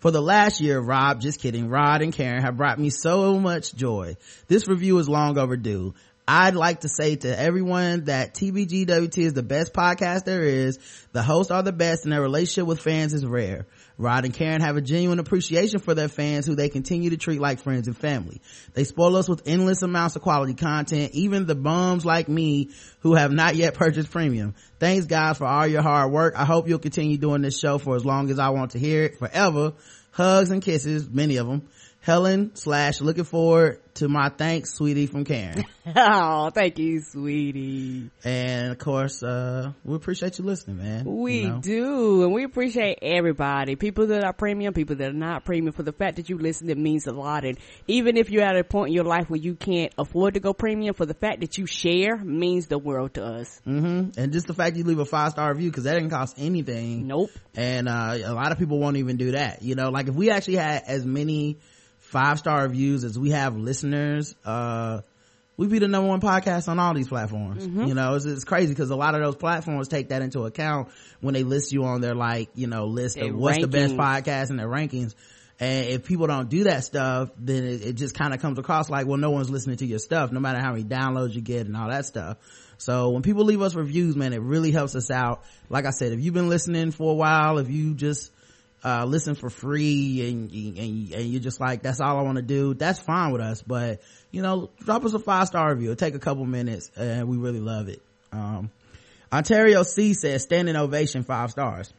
For 0.00 0.10
the 0.10 0.20
last 0.20 0.60
year, 0.60 0.78
Rob, 0.80 1.20
just 1.20 1.40
kidding, 1.40 1.68
Rod 1.68 2.02
and 2.02 2.12
Karen 2.12 2.42
have 2.42 2.56
brought 2.56 2.78
me 2.78 2.90
so 2.90 3.38
much 3.40 3.74
joy. 3.74 4.16
This 4.48 4.68
review 4.68 4.98
is 4.98 5.08
long 5.08 5.38
overdue. 5.38 5.94
I'd 6.26 6.54
like 6.54 6.80
to 6.80 6.88
say 6.88 7.16
to 7.16 7.38
everyone 7.38 8.04
that 8.04 8.34
TBGWT 8.34 9.18
is 9.18 9.32
the 9.34 9.42
best 9.42 9.74
podcast 9.74 10.24
there 10.24 10.42
is. 10.42 10.78
The 11.12 11.22
hosts 11.22 11.50
are 11.50 11.62
the 11.62 11.72
best 11.72 12.04
and 12.04 12.12
their 12.12 12.22
relationship 12.22 12.66
with 12.66 12.80
fans 12.80 13.12
is 13.12 13.26
rare. 13.26 13.66
Rod 13.96 14.24
and 14.24 14.34
Karen 14.34 14.60
have 14.60 14.76
a 14.76 14.80
genuine 14.80 15.20
appreciation 15.20 15.78
for 15.78 15.94
their 15.94 16.08
fans 16.08 16.46
who 16.46 16.56
they 16.56 16.68
continue 16.68 17.10
to 17.10 17.16
treat 17.16 17.40
like 17.40 17.60
friends 17.60 17.86
and 17.86 17.96
family. 17.96 18.40
They 18.74 18.84
spoil 18.84 19.16
us 19.16 19.28
with 19.28 19.42
endless 19.46 19.82
amounts 19.82 20.16
of 20.16 20.22
quality 20.22 20.54
content, 20.54 21.12
even 21.12 21.46
the 21.46 21.54
bums 21.54 22.04
like 22.04 22.28
me 22.28 22.70
who 23.00 23.14
have 23.14 23.30
not 23.32 23.54
yet 23.54 23.74
purchased 23.74 24.10
premium. 24.10 24.54
Thanks 24.80 25.06
guys 25.06 25.38
for 25.38 25.46
all 25.46 25.66
your 25.66 25.82
hard 25.82 26.10
work. 26.10 26.34
I 26.36 26.44
hope 26.44 26.68
you'll 26.68 26.80
continue 26.80 27.18
doing 27.18 27.42
this 27.42 27.58
show 27.58 27.78
for 27.78 27.94
as 27.94 28.04
long 28.04 28.30
as 28.30 28.38
I 28.40 28.48
want 28.48 28.72
to 28.72 28.80
hear 28.80 29.04
it 29.04 29.18
forever. 29.18 29.74
Hugs 30.10 30.50
and 30.50 30.62
kisses, 30.62 31.08
many 31.08 31.36
of 31.36 31.46
them. 31.46 31.68
Helen 32.04 32.54
slash 32.54 33.00
looking 33.00 33.24
forward 33.24 33.80
to 33.94 34.08
my 34.08 34.28
thanks, 34.28 34.74
sweetie 34.74 35.06
from 35.06 35.24
Karen. 35.24 35.64
oh, 35.96 36.50
thank 36.50 36.78
you, 36.78 37.00
sweetie. 37.00 38.10
and 38.22 38.72
of 38.72 38.78
course, 38.78 39.22
uh, 39.22 39.72
we 39.84 39.94
appreciate 39.96 40.38
you 40.38 40.44
listening, 40.44 40.76
man. 40.76 41.04
We 41.06 41.40
You 41.40 41.48
know? 41.48 41.60
do, 41.60 42.22
and 42.24 42.34
we 42.34 42.44
appreciate 42.44 42.98
everybody. 43.00 43.76
People 43.76 44.08
that 44.08 44.22
are 44.22 44.34
premium, 44.34 44.74
people 44.74 44.96
that 44.96 45.08
are 45.10 45.14
not 45.14 45.46
premium. 45.46 45.72
For 45.72 45.82
the 45.82 45.92
fact 45.92 46.16
that 46.16 46.28
you 46.28 46.36
listen, 46.36 46.68
it 46.68 46.76
means 46.76 47.06
a 47.06 47.12
lot. 47.12 47.46
And 47.46 47.56
even 47.86 48.18
if 48.18 48.28
you're 48.28 48.42
at 48.44 48.56
a 48.56 48.64
point 48.64 48.88
in 48.88 48.94
your 48.94 49.04
life 49.04 49.30
where 49.30 49.40
you 49.40 49.54
can't 49.54 49.92
afford 49.96 50.34
to 50.34 50.40
go 50.40 50.52
premium, 50.52 50.94
for 50.94 51.06
the 51.06 51.14
fact 51.14 51.40
that 51.40 51.56
you 51.56 51.64
share 51.64 52.18
means 52.18 52.66
the 52.66 52.76
world 52.78 53.14
to 53.14 53.24
us. 53.24 53.62
hmm 53.64 54.10
And 54.18 54.30
just 54.30 54.46
the 54.46 54.54
fact 54.54 54.76
you 54.76 54.84
leave 54.84 54.98
a 54.98 55.06
five 55.06 55.32
star 55.32 55.50
review, 55.54 55.72
cause 55.72 55.84
that 55.84 55.94
didn't 55.94 56.10
cost 56.10 56.34
anything. 56.38 57.06
Nope. 57.06 57.30
And, 57.54 57.88
uh, 57.88 58.18
a 58.26 58.34
lot 58.34 58.52
of 58.52 58.58
people 58.58 58.78
won't 58.78 58.98
even 58.98 59.16
do 59.16 59.30
that. 59.30 59.62
You 59.62 59.74
know, 59.74 59.88
like 59.88 60.08
if 60.08 60.14
we 60.14 60.30
actually 60.30 60.56
had 60.56 60.82
as 60.86 61.06
many 61.06 61.60
five 62.14 62.38
star 62.38 62.62
reviews 62.62 63.02
as 63.02 63.18
we 63.18 63.30
have 63.30 63.56
listeners, 63.56 64.36
uh, 64.44 65.00
we 65.56 65.66
be 65.66 65.80
the 65.80 65.88
number 65.88 66.08
one 66.08 66.20
podcast 66.20 66.68
on 66.68 66.78
all 66.78 66.94
these 66.94 67.08
platforms. 67.08 67.66
Mm-hmm. 67.66 67.86
You 67.86 67.94
know, 67.94 68.14
it's, 68.14 68.24
it's 68.24 68.44
crazy 68.44 68.68
because 68.68 68.90
a 68.90 68.96
lot 68.96 69.16
of 69.16 69.20
those 69.20 69.34
platforms 69.34 69.88
take 69.88 70.10
that 70.10 70.22
into 70.22 70.44
account 70.44 70.90
when 71.20 71.34
they 71.34 71.42
list 71.42 71.72
you 71.72 71.84
on 71.84 72.00
their 72.00 72.14
like, 72.14 72.50
you 72.54 72.68
know, 72.68 72.86
list 72.86 73.16
Their 73.16 73.30
of 73.30 73.36
what's 73.36 73.58
the 73.58 73.66
best 73.66 73.96
podcast 73.96 74.50
and 74.50 74.60
their 74.60 74.68
rankings. 74.68 75.16
And 75.58 75.86
if 75.88 76.04
people 76.04 76.28
don't 76.28 76.48
do 76.48 76.64
that 76.64 76.84
stuff, 76.84 77.30
then 77.36 77.64
it, 77.64 77.82
it 77.84 77.92
just 77.94 78.16
kind 78.16 78.32
of 78.32 78.40
comes 78.40 78.60
across 78.60 78.88
like, 78.88 79.08
well, 79.08 79.18
no 79.18 79.30
one's 79.32 79.50
listening 79.50 79.76
to 79.78 79.86
your 79.86 79.98
stuff, 79.98 80.30
no 80.30 80.38
matter 80.38 80.60
how 80.60 80.70
many 80.70 80.84
downloads 80.84 81.34
you 81.34 81.40
get 81.40 81.66
and 81.66 81.76
all 81.76 81.88
that 81.88 82.06
stuff. 82.06 82.38
So 82.78 83.10
when 83.10 83.22
people 83.22 83.44
leave 83.44 83.60
us 83.60 83.74
reviews, 83.74 84.14
man, 84.14 84.32
it 84.32 84.40
really 84.40 84.70
helps 84.70 84.94
us 84.94 85.10
out. 85.10 85.42
Like 85.68 85.84
I 85.84 85.90
said, 85.90 86.12
if 86.12 86.20
you've 86.20 86.34
been 86.34 86.48
listening 86.48 86.92
for 86.92 87.10
a 87.10 87.14
while, 87.14 87.58
if 87.58 87.70
you 87.70 87.94
just, 87.94 88.32
uh, 88.84 89.04
listen 89.06 89.34
for 89.34 89.48
free 89.48 90.28
and, 90.28 90.52
and, 90.52 91.12
and 91.12 91.24
you're 91.24 91.40
just 91.40 91.60
like, 91.60 91.82
that's 91.82 92.00
all 92.00 92.18
I 92.18 92.22
want 92.22 92.36
to 92.36 92.42
do, 92.42 92.74
that's 92.74 93.00
fine 93.00 93.32
with 93.32 93.40
us. 93.40 93.62
But, 93.62 94.02
you 94.30 94.42
know, 94.42 94.70
drop 94.80 95.04
us 95.04 95.14
a 95.14 95.18
five 95.18 95.46
star 95.46 95.70
review. 95.70 95.92
It'll 95.92 95.96
take 95.96 96.14
a 96.14 96.18
couple 96.18 96.44
minutes 96.44 96.90
and 96.96 97.26
we 97.28 97.36
really 97.36 97.60
love 97.60 97.88
it. 97.88 98.02
Um, 98.32 98.70
Ontario 99.32 99.82
C 99.82 100.14
says 100.14 100.42
standing 100.42 100.76
ovation 100.76 101.24
five 101.24 101.50
stars. 101.50 101.92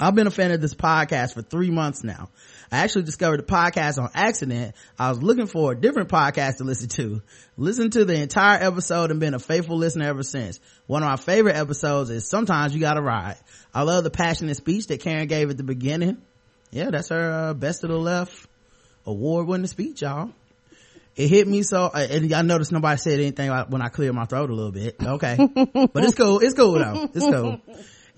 I've 0.00 0.14
been 0.14 0.28
a 0.28 0.30
fan 0.30 0.52
of 0.52 0.60
this 0.60 0.74
podcast 0.74 1.34
for 1.34 1.42
three 1.42 1.70
months 1.70 2.04
now. 2.04 2.28
I 2.70 2.78
actually 2.78 3.02
discovered 3.02 3.38
the 3.38 3.44
podcast 3.44 4.00
on 4.00 4.10
accident. 4.14 4.76
I 4.96 5.08
was 5.08 5.20
looking 5.20 5.46
for 5.46 5.72
a 5.72 5.74
different 5.74 6.08
podcast 6.08 6.58
to 6.58 6.64
listen 6.64 6.88
to. 6.90 7.20
Listened 7.56 7.94
to 7.94 8.04
the 8.04 8.14
entire 8.14 8.62
episode 8.62 9.10
and 9.10 9.18
been 9.18 9.34
a 9.34 9.40
faithful 9.40 9.76
listener 9.76 10.06
ever 10.06 10.22
since. 10.22 10.60
One 10.86 11.02
of 11.02 11.08
my 11.08 11.16
favorite 11.16 11.56
episodes 11.56 12.10
is 12.10 12.28
Sometimes 12.28 12.74
You 12.74 12.80
Gotta 12.80 13.02
Ride. 13.02 13.38
I 13.74 13.82
love 13.82 14.04
the 14.04 14.10
passionate 14.10 14.56
speech 14.56 14.86
that 14.86 15.00
Karen 15.00 15.26
gave 15.26 15.50
at 15.50 15.56
the 15.56 15.64
beginning. 15.64 16.22
Yeah, 16.70 16.90
that's 16.90 17.08
her 17.08 17.32
uh, 17.32 17.54
best 17.54 17.82
of 17.82 17.90
the 17.90 17.98
left 17.98 18.46
award 19.04 19.48
winning 19.48 19.66
speech, 19.66 20.02
y'all. 20.02 20.30
It 21.16 21.26
hit 21.26 21.48
me 21.48 21.64
so, 21.64 21.86
uh, 21.86 22.06
and 22.08 22.32
I 22.32 22.42
noticed 22.42 22.70
nobody 22.70 22.98
said 22.98 23.18
anything 23.18 23.50
when 23.50 23.82
I 23.82 23.88
cleared 23.88 24.14
my 24.14 24.26
throat 24.26 24.50
a 24.50 24.54
little 24.54 24.70
bit. 24.70 24.94
Okay. 25.02 25.36
but 25.56 26.04
it's 26.04 26.14
cool. 26.14 26.38
It's 26.38 26.54
cool 26.54 26.74
though. 26.74 27.10
It's 27.12 27.26
cool. 27.26 27.60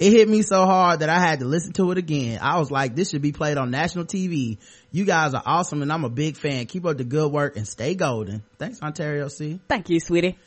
It 0.01 0.13
hit 0.13 0.31
me 0.31 0.41
so 0.41 0.65
hard 0.65 1.01
that 1.01 1.11
I 1.11 1.21
had 1.21 1.41
to 1.41 1.45
listen 1.45 1.75
to 1.75 1.91
it 1.91 1.99
again. 1.99 2.39
I 2.41 2.59
was 2.59 2.71
like, 2.71 2.95
this 2.95 3.11
should 3.11 3.21
be 3.21 3.33
played 3.33 3.59
on 3.59 3.71
national 3.71 4.07
TV. 4.07 4.57
You 4.91 5.05
guys 5.05 5.35
are 5.35 5.43
awesome 5.45 5.83
and 5.83 5.93
I'm 5.93 6.05
a 6.05 6.09
big 6.09 6.39
fan. 6.39 6.65
Keep 6.65 6.87
up 6.87 6.97
the 6.97 7.05
good 7.05 7.31
work 7.31 7.59
and 7.59 7.69
stay 7.69 7.95
golden. 7.95 8.43
Thanks, 8.57 8.81
Ontario 8.81 9.29
C. 9.29 9.61
Thank 9.69 9.91
you, 9.91 10.01
sweetie. 10.01 10.39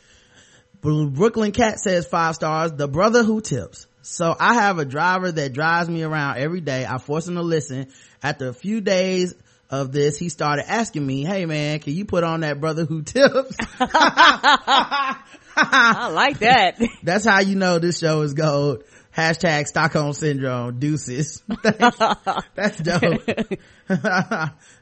Brooklyn 0.80 1.52
Cat 1.52 1.78
says 1.78 2.04
five 2.04 2.34
stars. 2.34 2.72
The 2.72 2.88
brother 2.88 3.22
who 3.22 3.40
tips. 3.40 3.86
So 4.02 4.34
I 4.38 4.54
have 4.54 4.80
a 4.80 4.84
driver 4.84 5.30
that 5.30 5.52
drives 5.52 5.88
me 5.88 6.02
around 6.02 6.38
every 6.38 6.60
day. 6.60 6.84
I 6.84 6.98
force 6.98 7.28
him 7.28 7.36
to 7.36 7.42
listen. 7.42 7.92
After 8.24 8.48
a 8.48 8.52
few 8.52 8.80
days 8.80 9.36
of 9.70 9.92
this, 9.92 10.18
he 10.18 10.30
started 10.30 10.68
asking 10.68 11.06
me, 11.06 11.22
Hey 11.22 11.46
man, 11.46 11.78
can 11.78 11.92
you 11.94 12.04
put 12.04 12.24
on 12.24 12.40
that 12.40 12.60
brother 12.60 12.84
who 12.84 13.02
tips? 13.02 13.56
I 15.56 16.08
like 16.12 16.40
that. 16.40 16.80
That's 17.04 17.24
how 17.24 17.40
you 17.40 17.54
know 17.54 17.78
this 17.78 18.00
show 18.00 18.22
is 18.22 18.34
gold. 18.34 18.82
Hashtag 19.16 19.66
Stockholm 19.68 20.12
Syndrome. 20.12 20.80
Deuces. 20.80 21.42
That's 21.62 22.78
dope. 22.78 23.22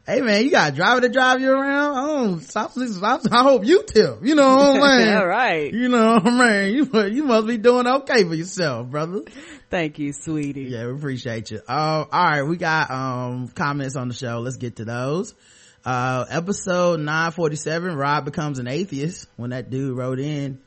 hey 0.06 0.20
man, 0.22 0.44
you 0.44 0.50
got 0.50 0.72
a 0.72 0.74
driver 0.74 1.02
to 1.02 1.10
drive 1.10 1.40
you 1.42 1.50
around? 1.50 1.94
Oh, 1.96 2.38
stop, 2.38 2.72
stop, 2.72 3.20
I 3.30 3.42
hope 3.42 3.66
you 3.66 3.82
tip. 3.82 4.20
You 4.22 4.34
know 4.34 4.56
what 4.56 4.82
I'm 4.82 5.00
saying? 5.00 5.16
All 5.16 5.26
right. 5.26 5.72
You 5.72 5.88
know, 5.88 6.20
man, 6.20 6.72
you, 6.72 6.88
you 7.08 7.24
must 7.24 7.46
be 7.46 7.58
doing 7.58 7.86
okay 7.86 8.24
for 8.24 8.34
yourself, 8.34 8.88
brother. 8.88 9.20
Thank 9.68 9.98
you, 9.98 10.14
sweetie. 10.14 10.62
Yeah, 10.62 10.86
we 10.86 10.92
appreciate 10.92 11.50
you. 11.50 11.60
Uh, 11.68 12.04
all 12.10 12.24
right, 12.24 12.42
we 12.42 12.56
got, 12.56 12.90
um, 12.90 13.48
comments 13.48 13.96
on 13.96 14.08
the 14.08 14.14
show. 14.14 14.38
Let's 14.38 14.56
get 14.56 14.76
to 14.76 14.86
those. 14.86 15.34
Uh, 15.84 16.24
episode 16.30 17.00
947, 17.00 17.96
Rob 17.96 18.24
becomes 18.24 18.58
an 18.58 18.68
atheist 18.68 19.28
when 19.36 19.50
that 19.50 19.68
dude 19.68 19.96
wrote 19.96 20.20
in 20.20 20.58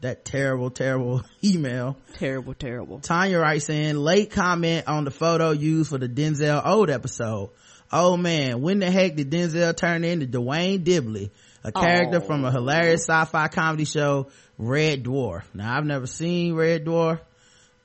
that 0.00 0.24
terrible, 0.24 0.70
terrible 0.70 1.22
email. 1.44 1.96
Terrible, 2.14 2.54
terrible. 2.54 3.00
Tanya 3.00 3.38
writes 3.38 3.68
in, 3.70 3.98
late 4.02 4.30
comment 4.30 4.86
on 4.88 5.04
the 5.04 5.10
photo 5.10 5.50
used 5.50 5.90
for 5.90 5.98
the 5.98 6.08
Denzel 6.08 6.64
Old 6.64 6.90
episode. 6.90 7.50
Oh 7.90 8.16
man, 8.16 8.60
when 8.60 8.78
the 8.80 8.90
heck 8.90 9.16
did 9.16 9.30
Denzel 9.30 9.76
turn 9.76 10.04
into 10.04 10.26
Duane 10.26 10.84
Dibbley, 10.84 11.30
a 11.64 11.72
character 11.72 12.18
Oh. 12.18 12.20
from 12.20 12.44
a 12.44 12.50
hilarious 12.52 13.06
sci-fi 13.06 13.48
comedy 13.48 13.84
show, 13.86 14.28
Red 14.58 15.04
Dwarf? 15.04 15.42
Now 15.54 15.76
I've 15.76 15.84
never 15.86 16.06
seen 16.06 16.54
Red 16.54 16.84
Dwarf, 16.84 17.20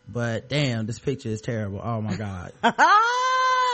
but 0.07 0.49
damn, 0.49 0.85
this 0.85 0.99
picture 0.99 1.29
is 1.29 1.41
terrible. 1.41 1.79
Oh 1.83 2.01
my 2.01 2.15
god. 2.15 2.51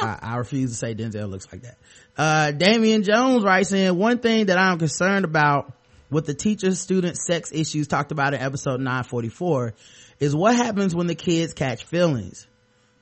I, 0.02 0.18
I 0.22 0.36
refuse 0.38 0.70
to 0.72 0.78
say 0.78 0.96
Denzel 0.96 1.30
looks 1.30 1.48
like 1.52 1.64
that. 1.64 1.78
Uh, 2.18 2.52
Damian 2.52 3.04
Jones 3.04 3.44
writes 3.44 3.72
in, 3.74 3.98
one 3.98 4.20
thing 4.20 4.46
that 4.46 4.58
I'm 4.58 4.78
concerned 4.80 5.26
about 5.26 5.74
with 6.10 6.26
the 6.26 6.34
teacher 6.34 6.74
student 6.76 7.18
sex 7.18 7.52
issues 7.54 7.88
talked 7.88 8.12
about 8.12 8.34
in 8.34 8.42
episode 8.42 8.80
944 8.80 9.74
is 10.20 10.36
what 10.36 10.56
happens 10.56 10.96
when 10.96 11.08
the 11.08 11.16
kids 11.16 11.54
catch 11.54 11.84
feelings. 11.86 12.48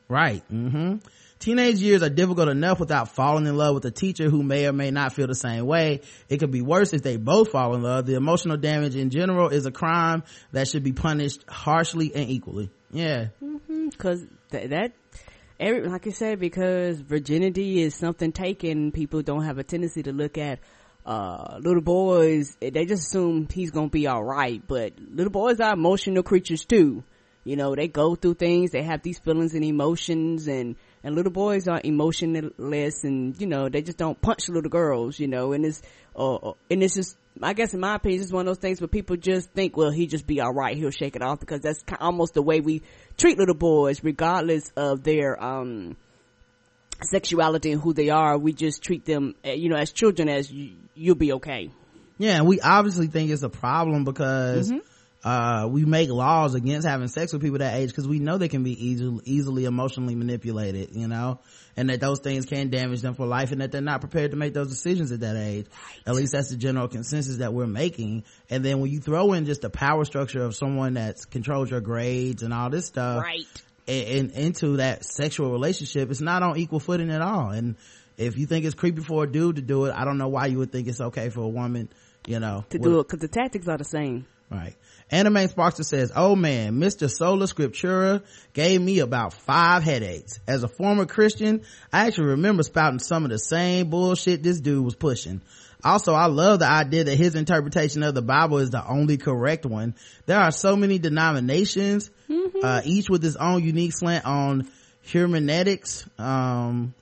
Right. 0.09 0.43
hmm 0.49 0.95
Teenage 1.39 1.75
years 1.77 2.01
are 2.01 2.09
difficult 2.09 2.49
enough 2.49 2.79
without 2.79 3.09
falling 3.09 3.45
in 3.45 3.55
love 3.55 3.75
with 3.75 3.85
a 3.85 3.91
teacher 3.91 4.27
who 4.27 4.41
may 4.41 4.65
or 4.65 4.73
may 4.73 4.89
not 4.89 5.13
feel 5.13 5.27
the 5.27 5.35
same 5.35 5.67
way. 5.67 6.01
It 6.29 6.37
could 6.37 6.49
be 6.49 6.61
worse 6.61 6.93
if 6.93 7.03
they 7.03 7.17
both 7.17 7.51
fall 7.51 7.75
in 7.75 7.83
love. 7.83 8.07
The 8.07 8.15
emotional 8.15 8.57
damage 8.57 8.95
in 8.95 9.11
general 9.11 9.49
is 9.49 9.67
a 9.67 9.71
crime 9.71 10.23
that 10.51 10.67
should 10.67 10.83
be 10.83 10.93
punished 10.93 11.43
harshly 11.47 12.11
and 12.15 12.27
equally. 12.27 12.71
Yeah. 12.89 13.27
Cause 13.99 14.25
th- 14.49 14.71
that, 14.71 14.93
every, 15.59 15.87
like 15.87 16.07
I 16.07 16.09
said, 16.09 16.39
because 16.39 16.99
virginity 17.01 17.83
is 17.83 17.93
something 17.93 18.31
taken, 18.31 18.91
people 18.91 19.21
don't 19.21 19.43
have 19.43 19.59
a 19.59 19.63
tendency 19.63 20.01
to 20.03 20.11
look 20.11 20.39
at, 20.39 20.57
uh, 21.07 21.59
little 21.61 21.81
boys, 21.81 22.57
they 22.59 22.85
just 22.85 23.07
assume 23.07 23.47
he's 23.51 23.71
gonna 23.71 23.87
be 23.87 24.09
alright, 24.09 24.61
but 24.67 24.93
little 24.99 25.31
boys 25.31 25.61
are 25.61 25.73
emotional 25.73 26.21
creatures 26.21 26.65
too. 26.65 27.01
You 27.45 27.55
know, 27.55 27.75
they 27.75 27.87
go 27.87 28.15
through 28.15 28.33
things, 28.33 28.71
they 28.71 28.83
have 28.83 29.03
these 29.03 29.17
feelings 29.17 29.53
and 29.53 29.63
emotions 29.63 30.49
and, 30.49 30.75
and 31.05 31.15
little 31.15 31.31
boys 31.31 31.69
are 31.69 31.79
emotionless 31.81 33.05
and, 33.05 33.39
you 33.39 33.47
know, 33.47 33.69
they 33.69 33.81
just 33.81 33.97
don't 33.97 34.21
punch 34.21 34.49
little 34.49 34.69
girls, 34.69 35.17
you 35.17 35.29
know, 35.29 35.53
and 35.53 35.63
it's, 35.65 35.81
uh, 36.13 36.51
and 36.69 36.83
it's 36.83 36.95
just, 36.95 37.17
I 37.41 37.53
guess 37.53 37.73
in 37.73 37.79
my 37.79 37.95
opinion, 37.95 38.21
it's 38.21 38.33
one 38.33 38.41
of 38.41 38.47
those 38.47 38.61
things 38.61 38.81
where 38.81 38.89
people 38.89 39.15
just 39.15 39.49
think, 39.51 39.77
well, 39.77 39.91
he 39.91 40.07
just 40.07 40.27
be 40.27 40.41
alright, 40.41 40.75
he'll 40.75 40.91
shake 40.91 41.15
it 41.15 41.21
off 41.21 41.39
because 41.39 41.61
that's 41.61 41.85
almost 42.01 42.33
the 42.33 42.41
way 42.41 42.59
we 42.59 42.81
treat 43.15 43.37
little 43.37 43.55
boys, 43.55 44.03
regardless 44.03 44.73
of 44.75 45.03
their, 45.03 45.41
um, 45.41 45.95
sexuality 47.03 47.71
and 47.71 47.81
who 47.81 47.93
they 47.93 48.09
are. 48.09 48.37
We 48.37 48.53
just 48.53 48.81
treat 48.83 49.05
them, 49.05 49.35
uh, 49.45 49.51
you 49.51 49.69
know, 49.69 49.75
as 49.77 49.91
children 49.91 50.29
as 50.29 50.51
you, 50.51 50.71
you'll 50.95 51.15
be 51.15 51.33
okay. 51.33 51.71
Yeah, 52.17 52.41
we 52.41 52.59
obviously 52.61 53.07
think 53.07 53.29
it's 53.29 53.43
a 53.43 53.49
problem 53.49 54.03
because 54.03 54.71
uh, 55.23 55.67
we 55.69 55.85
make 55.85 56.09
laws 56.09 56.55
against 56.55 56.87
having 56.87 57.07
sex 57.07 57.31
with 57.31 57.41
people 57.41 57.59
that 57.59 57.75
age 57.75 57.89
because 57.89 58.07
we 58.07 58.17
know 58.19 58.37
they 58.37 58.47
can 58.47 58.63
be 58.63 58.87
easily 58.87 59.21
easily 59.25 59.65
emotionally 59.65 60.15
manipulated, 60.15 60.95
you 60.95 61.07
know, 61.07 61.39
and 61.75 61.89
that 61.89 61.99
those 61.99 62.19
things 62.19 62.45
can 62.45 62.69
damage 62.69 63.01
them 63.01 63.13
for 63.13 63.27
life, 63.27 63.51
and 63.51 63.61
that 63.61 63.71
they're 63.71 63.81
not 63.81 63.99
prepared 64.01 64.31
to 64.31 64.37
make 64.37 64.53
those 64.53 64.69
decisions 64.69 65.11
at 65.11 65.19
that 65.19 65.35
age. 65.35 65.67
At 66.07 66.15
least 66.15 66.31
that's 66.31 66.49
the 66.49 66.57
general 66.57 66.87
consensus 66.87 67.37
that 67.37 67.53
we're 67.53 67.67
making. 67.67 68.23
And 68.49 68.65
then 68.65 68.79
when 68.79 68.89
you 68.89 68.99
throw 68.99 69.33
in 69.33 69.45
just 69.45 69.61
the 69.61 69.69
power 69.69 70.05
structure 70.05 70.43
of 70.43 70.55
someone 70.55 70.95
that 70.95 71.17
controls 71.29 71.69
your 71.69 71.81
grades 71.81 72.41
and 72.41 72.53
all 72.53 72.69
this 72.71 72.87
stuff, 72.87 73.21
Right. 73.23 73.45
And, 73.87 74.07
and 74.07 74.31
into 74.31 74.77
that 74.77 75.05
sexual 75.05 75.51
relationship, 75.51 76.09
it's 76.11 76.21
not 76.21 76.43
on 76.43 76.57
equal 76.57 76.79
footing 76.79 77.09
at 77.11 77.21
all. 77.21 77.49
And 77.49 77.75
if 78.17 78.37
you 78.37 78.45
think 78.45 78.65
it's 78.65 78.75
creepy 78.75 79.01
for 79.01 79.23
a 79.23 79.31
dude 79.31 79.57
to 79.57 79.61
do 79.61 79.85
it, 79.85 79.93
I 79.95 80.05
don't 80.05 80.17
know 80.17 80.27
why 80.27 80.47
you 80.47 80.57
would 80.59 80.71
think 80.71 80.87
it's 80.87 81.01
okay 81.01 81.29
for 81.29 81.41
a 81.41 81.47
woman, 81.47 81.89
you 82.25 82.39
know, 82.39 82.65
To 82.69 82.79
do 82.79 82.99
it, 82.99 83.07
cause 83.07 83.19
the 83.19 83.27
tactics 83.27 83.67
are 83.67 83.77
the 83.77 83.83
same. 83.83 84.25
Right. 84.49 84.75
Anime 85.11 85.47
Sparkster 85.47 85.83
says, 85.83 86.11
Oh 86.15 86.35
man, 86.35 86.75
Mr. 86.79 87.09
Sola 87.09 87.47
Scriptura 87.47 88.23
gave 88.53 88.81
me 88.81 88.99
about 88.99 89.33
five 89.33 89.83
headaches. 89.83 90.39
As 90.47 90.63
a 90.63 90.69
former 90.69 91.05
Christian, 91.05 91.63
I 91.91 92.07
actually 92.07 92.27
remember 92.27 92.63
spouting 92.63 92.99
some 92.99 93.25
of 93.25 93.31
the 93.31 93.39
same 93.39 93.89
bullshit 93.89 94.43
this 94.43 94.61
dude 94.61 94.85
was 94.85 94.95
pushing. 94.95 95.41
Also, 95.83 96.13
I 96.13 96.25
love 96.25 96.59
the 96.59 96.69
idea 96.69 97.03
that 97.03 97.15
his 97.15 97.35
interpretation 97.35 98.03
of 98.03 98.15
the 98.15 98.21
Bible 98.21 98.57
is 98.57 98.71
the 98.71 98.85
only 98.85 99.17
correct 99.17 99.65
one. 99.65 99.95
There 100.25 100.39
are 100.39 100.51
so 100.51 100.75
many 100.75 100.97
denominations, 100.97 102.09
uh, 102.63 102.81
each 102.83 103.09
with 103.09 103.23
its 103.23 103.35
own 103.35 103.63
unique 103.63 103.93
slant 103.95 104.25
on 104.25 104.67
hermeneutics, 105.11 106.07
um, 106.17 106.93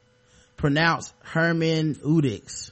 pronounced 0.57 1.13
hermeneutics. 1.23 2.71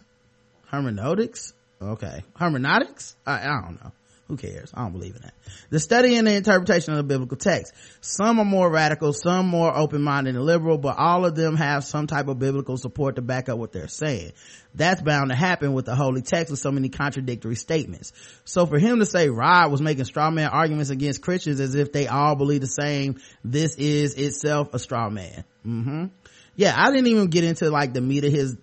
Hermeneutics? 0.67 1.53
Okay. 1.81 2.23
Hermeneutics? 2.35 3.15
I, 3.25 3.47
I 3.47 3.61
don't 3.61 3.83
know. 3.83 3.91
Who 4.29 4.37
cares? 4.37 4.71
I 4.73 4.83
don't 4.83 4.93
believe 4.93 5.15
in 5.17 5.21
that. 5.23 5.33
The 5.69 5.79
study 5.79 6.15
and 6.15 6.25
the 6.25 6.33
interpretation 6.33 6.93
of 6.93 6.97
the 6.97 7.03
biblical 7.03 7.35
text. 7.35 7.73
Some 7.99 8.39
are 8.39 8.45
more 8.45 8.69
radical, 8.69 9.11
some 9.11 9.47
more 9.47 9.75
open-minded 9.75 10.35
and 10.35 10.45
liberal, 10.45 10.77
but 10.77 10.97
all 10.97 11.25
of 11.25 11.35
them 11.35 11.57
have 11.57 11.83
some 11.83 12.07
type 12.07 12.29
of 12.29 12.39
biblical 12.39 12.77
support 12.77 13.17
to 13.17 13.21
back 13.21 13.49
up 13.49 13.57
what 13.57 13.73
they're 13.73 13.89
saying. 13.89 14.31
That's 14.73 15.01
bound 15.01 15.29
to 15.29 15.35
happen 15.35 15.73
with 15.73 15.85
the 15.85 15.95
holy 15.95 16.21
text 16.21 16.51
with 16.51 16.59
so 16.59 16.71
many 16.71 16.87
contradictory 16.87 17.55
statements. 17.55 18.13
So 18.45 18.65
for 18.65 18.79
him 18.79 18.99
to 18.99 19.05
say 19.05 19.29
Rod 19.29 19.69
was 19.71 19.81
making 19.81 20.05
straw 20.05 20.31
man 20.31 20.47
arguments 20.47 20.89
against 20.89 21.21
Christians 21.21 21.59
as 21.59 21.75
if 21.75 21.91
they 21.91 22.07
all 22.07 22.35
believe 22.35 22.61
the 22.61 22.67
same, 22.67 23.19
this 23.43 23.75
is 23.75 24.13
itself 24.13 24.73
a 24.73 24.79
straw 24.79 25.09
man. 25.09 25.43
hmm 25.63 26.05
yeah, 26.55 26.73
I 26.75 26.91
didn't 26.91 27.07
even 27.07 27.27
get 27.27 27.43
into 27.43 27.69
like 27.69 27.93
the 27.93 28.01
meat 28.01 28.23
of 28.23 28.31
his 28.31 28.55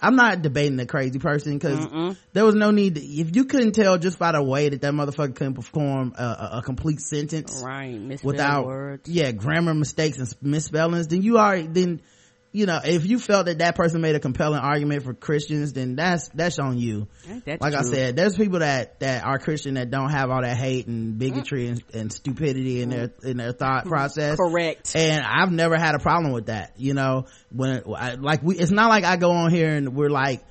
I'm 0.00 0.16
not 0.16 0.42
debating 0.42 0.76
the 0.76 0.86
crazy 0.86 1.18
person 1.18 1.58
because 1.58 2.16
there 2.32 2.44
was 2.44 2.54
no 2.54 2.70
need. 2.70 2.96
To, 2.96 3.00
if 3.00 3.34
you 3.34 3.44
couldn't 3.44 3.72
tell 3.72 3.98
just 3.98 4.18
by 4.18 4.32
the 4.32 4.42
way 4.42 4.68
that 4.68 4.80
that 4.82 4.92
motherfucker 4.92 5.34
couldn't 5.34 5.54
perform 5.54 6.14
a, 6.16 6.22
a, 6.22 6.50
a 6.58 6.62
complete 6.62 7.00
sentence, 7.00 7.62
right? 7.64 8.22
Without 8.22 8.66
words. 8.66 9.08
yeah, 9.08 9.32
grammar 9.32 9.74
mistakes 9.74 10.18
and 10.18 10.34
misspellings, 10.42 11.08
then 11.08 11.22
you 11.22 11.38
already 11.38 11.66
then 11.66 12.02
you 12.50 12.66
know, 12.66 12.80
if 12.82 13.04
you 13.04 13.18
felt 13.18 13.46
that 13.46 13.58
that 13.58 13.76
person 13.76 14.00
made 14.00 14.14
a 14.14 14.20
compelling 14.20 14.60
argument 14.60 15.02
for 15.02 15.12
Christians, 15.12 15.74
then 15.74 15.96
that's, 15.96 16.28
that's 16.30 16.58
on 16.58 16.78
you. 16.78 17.06
That's 17.44 17.60
like 17.60 17.72
true. 17.72 17.80
I 17.80 17.82
said, 17.82 18.16
there's 18.16 18.36
people 18.36 18.60
that, 18.60 19.00
that 19.00 19.24
are 19.24 19.38
Christian 19.38 19.74
that 19.74 19.90
don't 19.90 20.10
have 20.10 20.30
all 20.30 20.40
that 20.40 20.56
hate 20.56 20.86
and 20.86 21.18
bigotry 21.18 21.68
and, 21.68 21.82
and 21.92 22.12
stupidity 22.12 22.80
in 22.80 22.88
their, 22.88 23.12
in 23.22 23.36
their 23.36 23.52
thought 23.52 23.80
mm-hmm. 23.80 23.90
process. 23.90 24.38
Correct. 24.38 24.96
And 24.96 25.22
I've 25.24 25.52
never 25.52 25.76
had 25.76 25.94
a 25.94 25.98
problem 25.98 26.32
with 26.32 26.46
that, 26.46 26.72
you 26.78 26.94
know, 26.94 27.26
when, 27.52 27.82
I, 27.94 28.14
like 28.14 28.42
we, 28.42 28.56
it's 28.56 28.70
not 28.70 28.88
like 28.88 29.04
I 29.04 29.16
go 29.16 29.30
on 29.32 29.50
here 29.50 29.74
and 29.74 29.94
we're 29.94 30.10
like, 30.10 30.42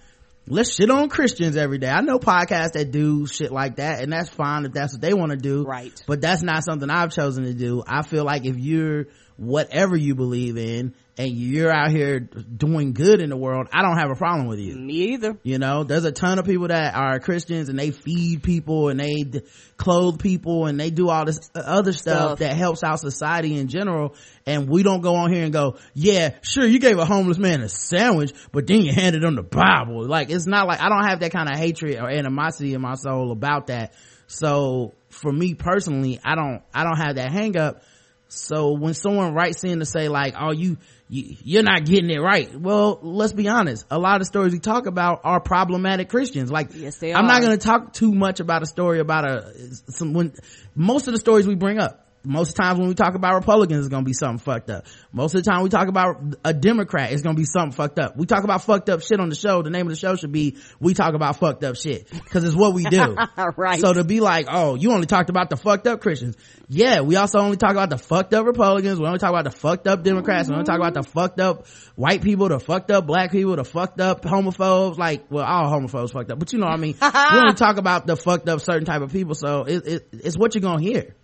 let's 0.46 0.76
shit 0.76 0.92
on 0.92 1.10
Christians 1.10 1.58
every 1.58 1.80
day. 1.80 1.90
I 1.90 2.02
know 2.02 2.20
podcasts 2.20 2.74
that 2.74 2.92
do 2.92 3.26
shit 3.26 3.52
like 3.52 3.78
that 3.78 4.04
and 4.04 4.14
that's 4.14 4.30
fine 4.30 4.66
if 4.66 4.72
that's 4.72 4.94
what 4.94 5.02
they 5.02 5.14
want 5.16 5.32
to 5.32 5.38
do. 5.38 5.64
Right. 5.64 6.00
But 6.06 6.22
that's 6.22 6.44
not 6.44 6.64
something 6.64 6.90
I've 6.90 7.12
chosen 7.12 7.46
to 7.46 7.54
do. 7.54 7.84
I 7.86 8.04
feel 8.04 8.24
like 8.24 8.46
if 8.46 8.58
you're 8.58 9.08
whatever 9.36 9.98
you 9.98 10.16
believe 10.16 10.58
in 10.58 10.94
and 11.20 11.32
you're 11.32 11.72
out 11.72 11.90
here 11.90 12.20
doing 12.20 12.94
good 12.94 13.20
in 13.22 13.32
the 13.32 13.38
world, 13.38 13.68
I 13.74 13.82
don't 13.82 13.98
have 13.98 14.12
a 14.12 14.16
problem 14.16 14.48
with 14.48 14.60
you. 14.60 14.76
Me 14.78 15.14
either. 15.14 15.36
You 15.42 15.58
know, 15.58 15.84
there's 15.84 16.06
a 16.06 16.12
ton 16.12 16.38
of 16.38 16.46
people 16.46 16.68
that 16.68 16.94
are 16.94 17.20
Christians 17.20 17.70
and 17.70 17.80
they 17.80 17.90
feed 17.90 18.44
people 18.44 18.90
and 18.90 19.00
they 19.00 19.24
d- 19.24 19.42
clothe 19.78 20.20
people 20.20 20.68
and 20.68 20.80
they 20.80 20.92
do 20.92 21.10
all 21.10 21.26
this 21.26 21.40
other 21.56 21.92
stuff, 21.92 22.18
Stuff. 22.18 22.40
that 22.40 22.56
helps 22.56 22.84
out 22.84 23.00
society 23.00 23.58
in 23.58 23.68
general. 23.68 24.16
And 24.46 24.70
we 24.70 24.84
don't 24.84 25.02
go 25.02 25.16
on 25.16 25.32
here 25.34 25.44
and 25.44 25.52
go, 25.52 25.78
yeah, 25.96 26.36
sure, 26.44 26.66
you 26.66 26.80
gave 26.80 27.00
a 27.00 27.06
homeless 27.06 27.40
man 27.40 27.62
a 27.62 27.70
sandwich, 27.70 28.32
but 28.52 28.68
then 28.68 28.82
you 28.82 28.94
handed 28.94 29.24
him 29.24 29.36
the 29.36 29.44
Bible. 29.44 30.06
Like, 30.08 30.30
it's 30.30 30.46
not 30.46 30.68
like, 30.68 30.80
I 30.82 30.90
don't 30.90 31.04
have 31.06 31.22
that 31.22 31.32
kind 31.32 31.50
of 31.50 31.58
hatred 31.58 31.98
or 31.98 32.10
animosity 32.10 32.76
in 32.76 32.82
my 32.82 32.94
soul 32.94 33.32
about 33.32 33.68
that. 33.68 33.94
So 34.28 34.94
for 35.10 35.32
me 35.32 35.56
personally, 35.56 36.20
I 36.24 36.36
don't, 36.36 36.62
I 36.74 36.84
don't 36.84 36.98
have 36.98 37.16
that 37.16 37.32
hang 37.32 37.58
up. 37.58 37.82
So 38.30 38.74
when 38.74 38.94
someone 38.94 39.34
writes 39.34 39.64
in 39.64 39.80
to 39.80 39.86
say 39.86 40.10
like, 40.10 40.36
oh, 40.38 40.52
you, 40.52 40.72
you, 40.72 40.78
you're 41.10 41.64
not 41.64 41.86
getting 41.86 42.10
it 42.10 42.20
right. 42.20 42.54
Well, 42.54 43.00
let's 43.02 43.34
be 43.34 43.48
honest. 43.48 43.86
A 43.90 43.98
lot 43.98 44.22
of 44.22 44.28
stories 44.28 44.52
we 44.52 44.60
talk 44.60 44.88
about 44.88 45.22
are 45.24 45.40
problematic 45.40 46.10
Christians. 46.10 46.52
Like, 46.52 46.70
Yes, 46.74 47.02
I'm 47.02 47.28
not 47.28 47.42
going 47.42 47.58
to 47.58 47.66
talk 47.66 47.94
too 47.94 48.14
much 48.14 48.40
about 48.40 48.64
a 48.64 48.66
story 48.66 49.00
about 49.00 49.26
a, 49.26 49.54
some, 49.90 50.14
when, 50.14 50.34
most 50.76 51.08
of 51.08 51.14
the 51.14 51.20
stories 51.20 51.48
we 51.48 51.56
bring 51.56 51.80
up, 51.80 52.07
most 52.28 52.50
of 52.50 52.56
the 52.56 52.64
times 52.64 52.80
when 52.80 52.90
we 52.90 52.94
talk 52.94 53.16
about 53.16 53.36
Republicans, 53.36 53.86
it's 53.86 53.88
gonna 53.88 54.04
be 54.04 54.14
something 54.14 54.40
fucked 54.40 54.70
up. 54.70 54.86
Most 55.12 55.34
of 55.34 55.44
the 55.44 55.50
time 55.50 55.64
we 55.64 55.70
talk 55.70 55.88
about 55.88 56.22
a 56.44 56.54
Democrat, 56.54 57.12
it's 57.14 57.22
gonna 57.22 57.38
be 57.38 57.46
something 57.46 57.72
fucked 57.72 58.00
up. 58.00 58.18
We 58.18 58.26
talk 58.26 58.44
about 58.44 58.64
fucked 58.64 58.90
up 58.90 59.02
shit 59.02 59.20
on 59.20 59.30
the 59.30 59.36
show. 59.36 59.62
The 59.62 59.70
name 59.70 59.88
of 59.88 59.92
the 59.92 59.98
show 59.98 60.16
should 60.16 60.32
be, 60.32 60.58
we 60.80 60.94
talk 60.94 61.14
about 61.14 61.38
fucked 61.38 61.64
up 61.64 61.78
shit. 61.78 62.10
Cause 62.30 62.44
it's 62.44 62.56
what 62.56 62.74
we 62.74 62.84
do. 62.84 63.16
Right. 63.56 63.80
So 63.80 63.94
to 63.94 64.04
be 64.04 64.20
like, 64.20 64.48
oh, 64.50 64.76
you 64.76 64.92
only 64.92 65.06
talked 65.08 65.30
about 65.30 65.50
the 65.50 65.58
fucked 65.58 65.88
up 65.88 66.02
Christians. 66.02 66.36
Yeah, 66.68 67.02
we 67.02 67.16
also 67.16 67.40
only 67.40 67.56
talk 67.56 67.72
about 67.72 67.90
the 67.90 67.98
fucked 67.98 68.34
up 68.34 68.46
Republicans. 68.46 69.00
We 69.00 69.06
only 69.06 69.20
talk 69.20 69.30
about 69.30 69.46
the 69.46 69.52
fucked 69.52 69.88
up 69.88 70.04
Democrats. 70.04 70.50
We 70.50 70.54
only 70.54 70.66
talk 70.66 70.78
about 70.78 70.94
the 70.94 71.04
fucked 71.04 71.40
up 71.40 71.66
white 71.96 72.22
people, 72.22 72.50
the 72.50 72.60
fucked 72.60 72.92
up 72.92 73.08
black 73.08 73.32
people, 73.32 73.56
the 73.56 73.64
fucked 73.64 74.02
up 74.02 74.24
homophobes. 74.24 74.98
Like, 74.98 75.26
well, 75.30 75.46
all 75.46 75.72
homophobes 75.72 76.12
fucked 76.12 76.32
up, 76.32 76.40
but 76.40 76.52
you 76.52 76.60
know 76.60 76.66
what 76.66 76.74
I 76.74 76.78
mean? 76.78 76.96
we 77.02 77.40
only 77.40 77.54
talk 77.54 77.78
about 77.78 78.06
the 78.06 78.16
fucked 78.16 78.50
up 78.50 78.60
certain 78.60 78.86
type 78.86 79.02
of 79.02 79.12
people. 79.12 79.36
So 79.36 79.64
it, 79.64 79.88
it, 79.88 80.08
it's 80.12 80.38
what 80.38 80.56
you're 80.56 80.62
gonna 80.62 80.82
hear. 80.82 81.16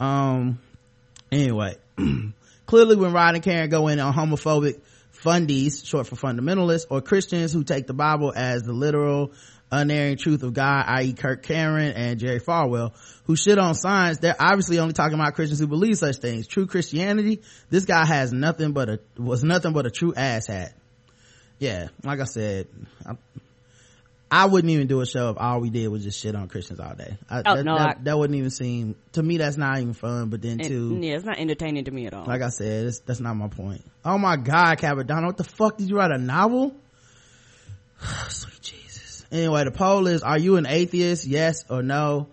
Um, 0.00 0.58
anyway, 1.30 1.76
clearly 2.66 2.96
when 2.96 3.12
Rod 3.12 3.34
and 3.34 3.44
Karen 3.44 3.70
go 3.70 3.86
in 3.88 4.00
on 4.00 4.12
homophobic 4.12 4.80
fundies, 5.22 5.86
short 5.86 6.08
for 6.08 6.16
fundamentalists, 6.16 6.86
or 6.90 7.00
Christians 7.00 7.52
who 7.52 7.62
take 7.62 7.86
the 7.86 7.94
Bible 7.94 8.32
as 8.34 8.62
the 8.62 8.72
literal, 8.72 9.32
unerring 9.70 10.16
truth 10.16 10.42
of 10.42 10.54
God, 10.54 10.84
i.e. 10.88 11.12
Kirk 11.12 11.44
Cameron 11.44 11.92
and 11.92 12.18
Jerry 12.18 12.40
Falwell 12.40 12.92
who 13.30 13.36
shit 13.36 13.60
on 13.60 13.76
science, 13.76 14.18
they're 14.18 14.34
obviously 14.40 14.80
only 14.80 14.92
talking 14.92 15.14
about 15.14 15.34
Christians 15.34 15.60
who 15.60 15.68
believe 15.68 15.96
such 15.96 16.16
things. 16.16 16.48
True 16.48 16.66
Christianity, 16.66 17.42
this 17.68 17.84
guy 17.84 18.04
has 18.04 18.32
nothing 18.32 18.72
but 18.72 18.88
a, 18.88 19.00
was 19.16 19.44
nothing 19.44 19.72
but 19.72 19.86
a 19.86 19.90
true 19.90 20.12
asshat. 20.12 20.72
Yeah, 21.60 21.90
like 22.02 22.18
I 22.18 22.24
said, 22.24 22.66
I, 23.06 23.12
I 24.32 24.46
wouldn't 24.46 24.70
even 24.70 24.86
do 24.86 25.00
a 25.00 25.06
show 25.06 25.30
if 25.30 25.36
all 25.38 25.60
we 25.60 25.70
did 25.70 25.88
was 25.88 26.04
just 26.04 26.20
shit 26.20 26.36
on 26.36 26.46
Christians 26.48 26.78
all 26.78 26.94
day. 26.94 27.16
I, 27.28 27.38
Oh, 27.44 27.56
that, 27.56 27.64
no, 27.64 27.76
that, 27.76 27.88
I- 27.98 28.02
that 28.04 28.18
wouldn't 28.18 28.36
even 28.38 28.50
seem, 28.50 28.94
to 29.12 29.22
me 29.22 29.38
that's 29.38 29.56
not 29.56 29.78
even 29.78 29.92
fun, 29.92 30.28
but 30.30 30.40
then 30.40 30.58
too, 30.58 30.98
yeah, 31.00 31.16
it's 31.16 31.24
not 31.24 31.38
entertaining 31.38 31.84
to 31.86 31.90
me 31.90 32.06
at 32.06 32.14
all. 32.14 32.24
like 32.26 32.40
I 32.42 32.48
said, 32.50 32.86
it's, 32.86 33.00
that's 33.00 33.18
not 33.20 33.34
my 33.34 33.48
point. 33.48 33.82
Oh 34.04 34.18
my 34.18 34.36
God, 34.36 34.78
Cabadonna, 34.78 35.26
what 35.26 35.36
the 35.36 35.44
fuck 35.44 35.78
did 35.78 35.88
you 35.90 35.96
write 35.96 36.12
a 36.12 36.18
novel? 36.18 36.76
Sweet 38.28 38.60
Jesus. 38.62 39.24
Anyway, 39.32 39.64
the 39.64 39.70
poll 39.70 40.06
is, 40.06 40.22
are 40.22 40.38
you 40.38 40.56
an 40.56 40.66
atheist? 40.66 41.26
Yes 41.26 41.64
or 41.68 41.82
no? 41.82 42.28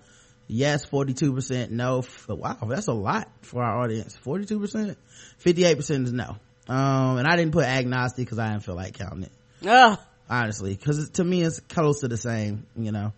Yes, 0.48 0.86
42%. 0.86 1.72
No. 1.72 2.04
Wow, 2.30 2.58
that's 2.70 2.88
a 2.88 2.94
lot 2.94 3.30
for 3.42 3.64
our 3.64 3.82
audience. 3.82 4.18
42%? 4.26 4.96
58% 5.44 6.04
is 6.06 6.14
no. 6.14 6.38
Um, 6.70 7.18
and 7.18 7.28
I 7.28 7.36
didn't 7.36 7.52
put 7.54 7.66
agnostic 7.66 8.26
because 8.26 8.40
I 8.40 8.50
didn't 8.52 8.64
feel 8.64 8.76
like 8.76 8.98
counting 8.98 9.24
it 9.24 9.32
Ugh. 9.68 9.98
Honestly 10.30 10.76
because 10.76 11.10
to 11.12 11.24
me 11.24 11.42
it's 11.42 11.60
close 11.60 12.02
to 12.02 12.08
the 12.08 12.18
same 12.18 12.66
you 12.76 12.92
know. 12.92 13.14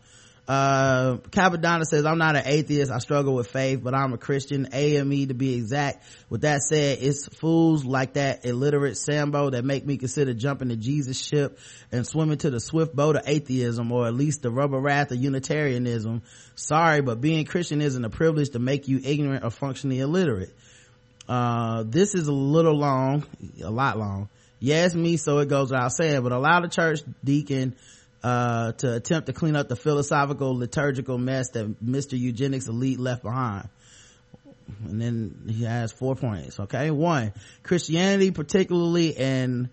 Uh 0.48 1.17
Capadonna 1.30 1.84
says 1.84 2.06
i'm 2.06 2.17
not 2.17 2.36
an 2.36 2.43
atheist. 2.45 2.91
I 2.91 2.98
struggle 3.00 3.36
with 3.36 3.48
faith 3.48 3.82
but 3.84 3.93
i'm 3.93 4.13
a 4.13 4.17
christian. 4.17 4.67
Ame 4.74 5.28
to 5.28 5.34
be 5.34 5.56
exact. 5.56 6.04
With 6.30 6.41
that 6.41 6.62
said 6.62 7.00
it's 7.02 7.28
fools 7.28 7.86
like 7.86 8.13
that 8.13 8.45
illiterate 8.45 8.98
sambo 8.98 9.52
that 9.52 9.63
make 9.63 9.86
me 9.86 9.98
consider 9.98 10.34
jumping 10.34 10.69
the 10.69 10.76
jesus 10.76 11.19
ship 11.19 11.60
and 11.91 12.06
swimming 12.06 12.39
to 12.39 12.50
the 12.50 12.60
swift 12.60 12.95
boat 12.95 13.15
of 13.15 13.24
atheism 13.28 13.91
or 13.91 14.08
at 14.08 14.13
least 14.13 14.41
the 14.41 14.50
rubber 14.50 14.80
raft 14.80 15.12
of 15.12 15.17
unitarianism. 15.17 16.24
Sorry 16.56 17.02
but 17.02 17.22
being 17.22 17.45
christian 17.45 17.82
isn't 17.82 18.04
a 18.04 18.10
privilege 18.10 18.50
to 18.52 18.60
make 18.60 18.88
you 18.88 19.00
ignorant 19.04 19.43
or 19.43 19.52
functionally 19.52 20.00
illiterate. 20.00 20.54
Uh, 21.30 21.84
this 21.86 22.15
is 22.15 22.28
a 22.28 22.34
little 22.34 22.76
long, 22.76 23.24
a 23.63 23.69
lot 23.69 24.00
long. 24.00 24.30
Yes, 24.60 24.93
me, 24.93 25.17
so 25.17 25.39
it 25.39 25.48
goes 25.48 25.72
without 25.72 25.91
saying, 25.93 26.22
but 26.22 26.32
allow 26.32 26.60
the 26.62 26.67
church 26.67 27.00
deacon, 27.24 27.76
uh, 28.24 28.74
to 28.74 28.95
attempt 28.95 29.28
to 29.28 29.34
clean 29.34 29.56
up 29.56 29.69
the 29.69 29.76
philosophical, 29.76 30.56
liturgical 30.58 31.17
mess 31.17 31.52
that 31.52 31.84
Mr. 31.84 32.19
Eugenics 32.19 32.67
elite 32.67 33.00
left 33.00 33.24
behind. 33.24 33.69
And 34.86 35.02
then 35.02 35.45
he 35.50 35.63
has 35.63 35.91
four 35.91 36.15
points, 36.15 36.60
okay? 36.60 36.91
One, 36.91 37.34
Christianity, 37.63 38.32
particularly 38.32 39.10
in 39.10 39.69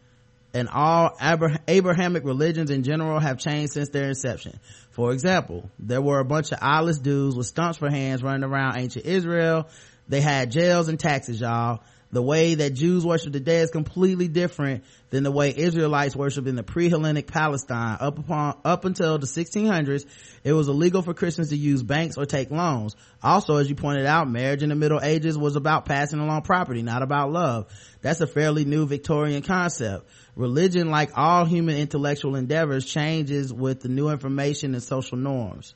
and 0.55 0.71
all 0.71 1.15
Abra- 1.21 1.61
Abrahamic 1.69 2.25
religions 2.25 2.71
in 2.71 2.83
general 2.83 3.21
have 3.21 3.39
changed 3.39 3.75
since 3.75 3.91
their 3.91 4.09
inception. 4.09 4.59
For 4.91 5.13
example, 5.13 5.69
there 5.79 6.01
were 6.01 6.19
a 6.19 6.25
bunch 6.25 6.51
of 6.51 6.59
eyeless 6.63 6.99
dudes 6.99 7.37
with 7.37 7.47
stumps 7.47 7.77
for 7.77 7.91
hands 7.91 8.23
running 8.23 8.43
around 8.43 8.79
ancient 8.79 9.05
Israel. 9.05 9.69
They 10.09 10.23
had 10.23 10.51
jails 10.51 10.89
and 10.89 10.99
taxes, 10.99 11.43
y'all. 11.43 11.81
The 12.13 12.23
way 12.23 12.55
that 12.55 12.75
Jews 12.75 13.05
worship 13.05 13.33
today 13.33 13.59
is 13.59 13.71
completely 13.71 14.29
different 14.29 14.85
than 15.11 15.25
the 15.25 15.31
way 15.33 15.53
Israelites 15.57 16.15
worshiped 16.15 16.47
in 16.47 16.55
the 16.55 16.63
pre-Hellenic 16.63 17.27
Palestine. 17.27 17.97
Up 18.01 18.19
upon, 18.19 18.57
up 18.65 18.85
until 18.85 19.19
the 19.19 19.27
1600s, 19.27 20.07
it 20.45 20.53
was 20.53 20.69
illegal 20.69 21.03
for 21.03 21.15
Christians 21.15 21.49
to 21.51 21.57
use 21.57 21.83
banks 21.83 22.17
or 22.17 22.25
take 22.25 22.53
loans. 22.53 22.95
Also, 23.23 23.57
as 23.57 23.69
you 23.69 23.75
pointed 23.75 24.07
out, 24.07 24.31
marriage 24.31 24.63
in 24.63 24.69
the 24.69 24.77
Middle 24.77 25.01
Ages 25.03 25.37
was 25.37 25.57
about 25.57 25.85
passing 25.85 26.21
along 26.21 26.43
property, 26.43 26.83
not 26.83 27.03
about 27.03 27.33
love. 27.33 27.67
That's 28.03 28.21
a 28.21 28.27
fairly 28.27 28.65
new 28.65 28.87
Victorian 28.87 29.43
concept. 29.43 30.09
Religion, 30.37 30.91
like 30.91 31.11
all 31.17 31.45
human 31.45 31.77
intellectual 31.77 32.37
endeavors, 32.37 32.85
changes 32.85 33.53
with 33.53 33.81
the 33.81 33.89
new 33.89 34.11
information 34.11 34.75
and 34.75 34.83
social 34.83 35.19
norms. 35.19 35.75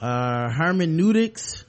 Uh, 0.00 0.48
hermeneutics, 0.48 1.64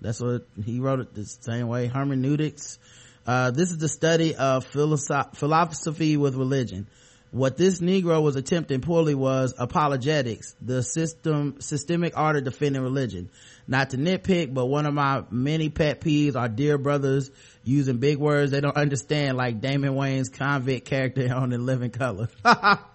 that's 0.00 0.20
what 0.20 0.46
he 0.64 0.80
wrote 0.80 1.00
it 1.00 1.14
the 1.14 1.24
same 1.24 1.68
way. 1.68 1.88
Hermeneutics. 1.88 2.78
Uh, 3.26 3.50
this 3.50 3.70
is 3.70 3.78
the 3.78 3.88
study 3.88 4.34
of 4.34 4.64
philosoph- 4.64 5.36
philosophy 5.36 6.16
with 6.16 6.34
religion. 6.34 6.88
What 7.30 7.56
this 7.56 7.80
Negro 7.80 8.22
was 8.22 8.36
attempting 8.36 8.82
poorly 8.82 9.14
was 9.14 9.54
apologetics, 9.56 10.54
the 10.60 10.82
system, 10.82 11.56
systemic 11.60 12.12
art 12.14 12.36
of 12.36 12.44
defending 12.44 12.82
religion. 12.82 13.30
Not 13.66 13.90
to 13.90 13.96
nitpick, 13.96 14.52
but 14.52 14.66
one 14.66 14.84
of 14.84 14.92
my 14.92 15.24
many 15.30 15.70
pet 15.70 16.02
peeves 16.02 16.36
are 16.36 16.48
dear 16.48 16.76
brothers 16.76 17.30
using 17.64 17.98
big 17.98 18.18
words 18.18 18.50
they 18.50 18.60
don't 18.60 18.76
understand, 18.76 19.38
like 19.38 19.62
Damon 19.62 19.94
Wayans 19.94 20.30
convict 20.30 20.86
character 20.86 21.32
on 21.34 21.52
In 21.52 21.64
Living 21.64 21.90
Color. 21.90 22.28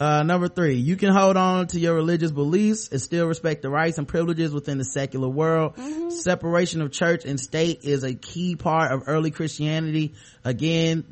Uh, 0.00 0.22
number 0.22 0.46
three, 0.46 0.76
you 0.76 0.96
can 0.96 1.12
hold 1.12 1.36
on 1.36 1.66
to 1.66 1.80
your 1.80 1.94
religious 1.94 2.30
beliefs 2.30 2.88
and 2.88 3.02
still 3.02 3.26
respect 3.26 3.62
the 3.62 3.70
rights 3.70 3.98
and 3.98 4.06
privileges 4.06 4.52
within 4.52 4.78
the 4.78 4.84
secular 4.84 5.28
world. 5.28 5.74
Separation 6.12 6.82
of 6.82 6.92
church 6.92 7.24
and 7.24 7.40
state 7.40 7.82
is 7.82 8.04
a 8.04 8.14
key 8.14 8.54
part 8.54 8.92
of 8.92 9.08
early 9.08 9.32
Christianity. 9.32 10.14
Again, 10.44 11.02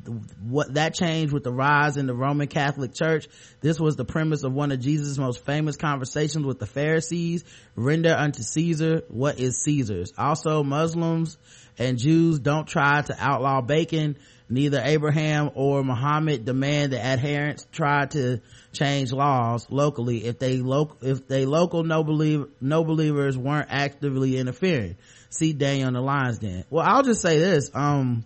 what 0.41 0.75
that 0.75 0.95
changed 0.95 1.33
with 1.33 1.43
the 1.43 1.53
rise 1.53 1.97
in 1.97 2.07
the 2.07 2.15
Roman 2.15 2.47
Catholic 2.47 2.95
Church. 2.95 3.27
This 3.61 3.81
was 3.81 3.97
the 3.97 4.05
premise 4.05 4.45
of 4.45 4.53
one 4.53 4.71
of 4.71 4.79
Jesus' 4.79 5.19
most 5.19 5.45
famous 5.45 5.77
conversations 5.77 6.47
with 6.47 6.61
the 6.61 6.67
Pharisees. 6.67 7.45
Render 7.75 8.15
unto 8.15 8.43
Caesar 8.43 9.03
what 9.09 9.41
is 9.41 9.63
Caesar's. 9.65 10.13
Also, 10.17 10.63
Muslims 10.63 11.39
and 11.77 11.99
Jews 11.99 12.39
don't 12.39 12.69
try 12.69 13.03
to 13.03 13.17
outlaw 13.19 13.63
bacon 13.63 14.17
Neither 14.49 14.81
Abraham 14.85 15.51
or 15.55 15.83
Muhammad 15.83 16.45
demand 16.45 16.93
that 16.93 17.05
adherents 17.05 17.67
try 17.73 18.07
to 18.07 18.41
change 18.77 19.13
laws 19.13 19.67
locally 19.71 20.27
if 20.27 20.39
they 20.39 20.59
local 20.59 20.97
if 21.03 21.27
they 21.27 21.45
local 21.45 21.83
no 21.83 22.05
believer 22.05 22.49
no 22.61 22.85
believers 22.85 23.37
weren't 23.37 23.69
actively 23.71 24.37
interfering. 24.37 24.97
See 25.31 25.53
Daniel 25.53 25.89
on 25.89 25.95
the 25.95 26.01
lines 26.01 26.39
then. 26.39 26.65
Well, 26.71 26.85
I'll 26.87 27.03
just 27.03 27.21
say 27.21 27.39
this. 27.39 27.71
Um, 27.75 28.25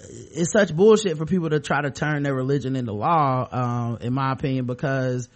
it's 0.00 0.52
such 0.52 0.74
bullshit 0.74 1.16
for 1.16 1.26
people 1.26 1.50
to 1.50 1.60
try 1.60 1.80
to 1.80 1.90
turn 1.90 2.22
their 2.22 2.34
religion 2.34 2.76
into 2.76 2.92
law, 2.92 3.48
um, 3.50 3.98
in 4.00 4.12
my 4.12 4.32
opinion, 4.32 4.66
because 4.66 5.28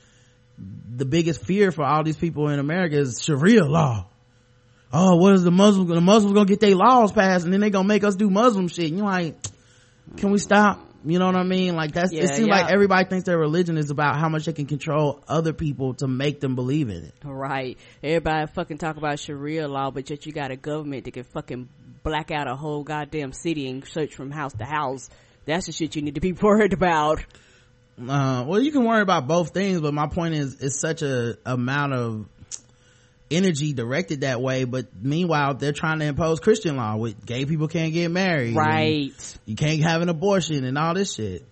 the 0.58 1.04
biggest 1.04 1.44
fear 1.44 1.72
for 1.72 1.84
all 1.84 2.04
these 2.04 2.16
people 2.16 2.48
in 2.48 2.58
America 2.58 2.96
is 2.96 3.22
Sharia 3.22 3.64
law. 3.64 4.06
Oh, 4.92 5.16
what 5.16 5.34
is 5.34 5.42
the 5.42 5.50
Muslim? 5.50 5.88
The 5.88 6.00
Muslims 6.00 6.34
gonna 6.34 6.46
get 6.46 6.60
their 6.60 6.76
laws 6.76 7.12
passed, 7.12 7.44
and 7.44 7.52
then 7.52 7.60
they 7.60 7.70
gonna 7.70 7.88
make 7.88 8.04
us 8.04 8.14
do 8.14 8.30
Muslim 8.30 8.68
shit. 8.68 8.88
And 8.88 8.98
you're 8.98 9.06
like, 9.06 9.36
can 10.18 10.30
we 10.30 10.38
stop? 10.38 10.86
You 11.04 11.18
know 11.18 11.26
what 11.26 11.36
I 11.36 11.42
mean? 11.42 11.74
Like 11.76 11.92
that's, 11.92 12.12
Yeah, 12.12 12.22
it 12.22 12.34
seems 12.34 12.48
yeah. 12.48 12.62
like 12.62 12.72
everybody 12.72 13.08
thinks 13.08 13.24
their 13.26 13.38
religion 13.38 13.76
is 13.78 13.90
about 13.90 14.16
how 14.18 14.28
much 14.28 14.46
they 14.46 14.52
can 14.52 14.66
control 14.66 15.22
other 15.28 15.52
people 15.52 15.94
to 15.94 16.06
make 16.06 16.40
them 16.40 16.54
believe 16.54 16.88
in 16.88 17.04
it. 17.04 17.14
Right. 17.24 17.78
Everybody 18.02 18.46
fucking 18.52 18.78
talk 18.78 18.96
about 18.96 19.18
Sharia 19.18 19.68
law, 19.68 19.90
but 19.90 20.08
yet 20.10 20.26
you 20.26 20.32
got 20.32 20.50
a 20.50 20.56
government 20.56 21.04
that 21.04 21.12
can 21.12 21.24
fucking 21.24 21.68
black 22.02 22.30
out 22.30 22.48
a 22.48 22.56
whole 22.56 22.82
goddamn 22.82 23.32
city 23.32 23.68
and 23.68 23.86
search 23.86 24.14
from 24.14 24.30
house 24.30 24.52
to 24.54 24.64
house. 24.64 25.08
That's 25.44 25.66
the 25.66 25.72
shit 25.72 25.96
you 25.96 26.02
need 26.02 26.14
to 26.14 26.20
be 26.20 26.32
worried 26.40 26.72
about. 26.72 27.24
Uh, 28.00 28.44
well, 28.46 28.60
you 28.60 28.72
can 28.72 28.84
worry 28.84 29.02
about 29.02 29.26
both 29.26 29.50
things, 29.52 29.80
but 29.80 29.92
my 29.92 30.06
point 30.06 30.34
is, 30.34 30.60
it's 30.60 30.80
such 30.80 31.02
a 31.02 31.36
amount 31.44 31.92
of 31.92 32.26
energy 33.36 33.72
directed 33.72 34.22
that 34.22 34.40
way. 34.40 34.64
But 34.64 34.86
meanwhile, 35.00 35.54
they're 35.54 35.72
trying 35.72 35.98
to 36.00 36.04
impose 36.06 36.40
Christian 36.40 36.76
law 36.76 36.96
with 36.96 37.24
gay 37.24 37.44
people 37.44 37.68
can't 37.68 37.92
get 37.92 38.10
married. 38.10 38.54
Right. 38.54 39.12
You 39.44 39.56
can't 39.56 39.82
have 39.82 40.02
an 40.02 40.08
abortion 40.08 40.64
and 40.64 40.78
all 40.78 40.94
this 40.94 41.14
shit. 41.14 41.46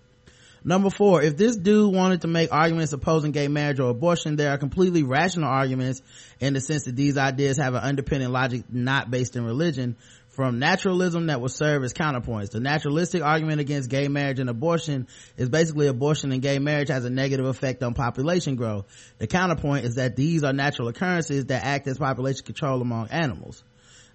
Number 0.63 0.91
four, 0.91 1.23
if 1.23 1.37
this 1.37 1.55
dude 1.55 1.93
wanted 1.93 2.21
to 2.21 2.27
make 2.27 2.53
arguments 2.53 2.93
opposing 2.93 3.31
gay 3.31 3.47
marriage 3.47 3.79
or 3.79 3.89
abortion, 3.89 4.35
there 4.35 4.51
are 4.51 4.59
completely 4.59 5.01
rational 5.01 5.49
arguments 5.49 6.03
in 6.39 6.53
the 6.53 6.61
sense 6.61 6.85
that 6.85 6.95
these 6.95 7.17
ideas 7.17 7.57
have 7.57 7.73
an 7.73 7.81
underpinning 7.81 8.29
logic 8.29 8.65
not 8.69 9.09
based 9.09 9.35
in 9.35 9.43
religion 9.43 9.95
from 10.31 10.59
naturalism 10.59 11.27
that 11.27 11.41
will 11.41 11.49
serve 11.49 11.83
as 11.83 11.93
counterpoints. 11.93 12.51
The 12.51 12.59
naturalistic 12.59 13.21
argument 13.21 13.59
against 13.59 13.89
gay 13.89 14.07
marriage 14.07 14.39
and 14.39 14.49
abortion 14.49 15.07
is 15.37 15.49
basically 15.49 15.87
abortion 15.87 16.31
and 16.31 16.41
gay 16.41 16.57
marriage 16.57 16.87
has 16.87 17.05
a 17.05 17.09
negative 17.09 17.45
effect 17.45 17.83
on 17.83 17.93
population 17.93 18.55
growth. 18.55 18.85
The 19.17 19.27
counterpoint 19.27 19.85
is 19.85 19.95
that 19.95 20.15
these 20.15 20.43
are 20.43 20.53
natural 20.53 20.87
occurrences 20.87 21.45
that 21.47 21.63
act 21.63 21.87
as 21.87 21.97
population 21.97 22.45
control 22.45 22.81
among 22.81 23.09
animals. 23.09 23.63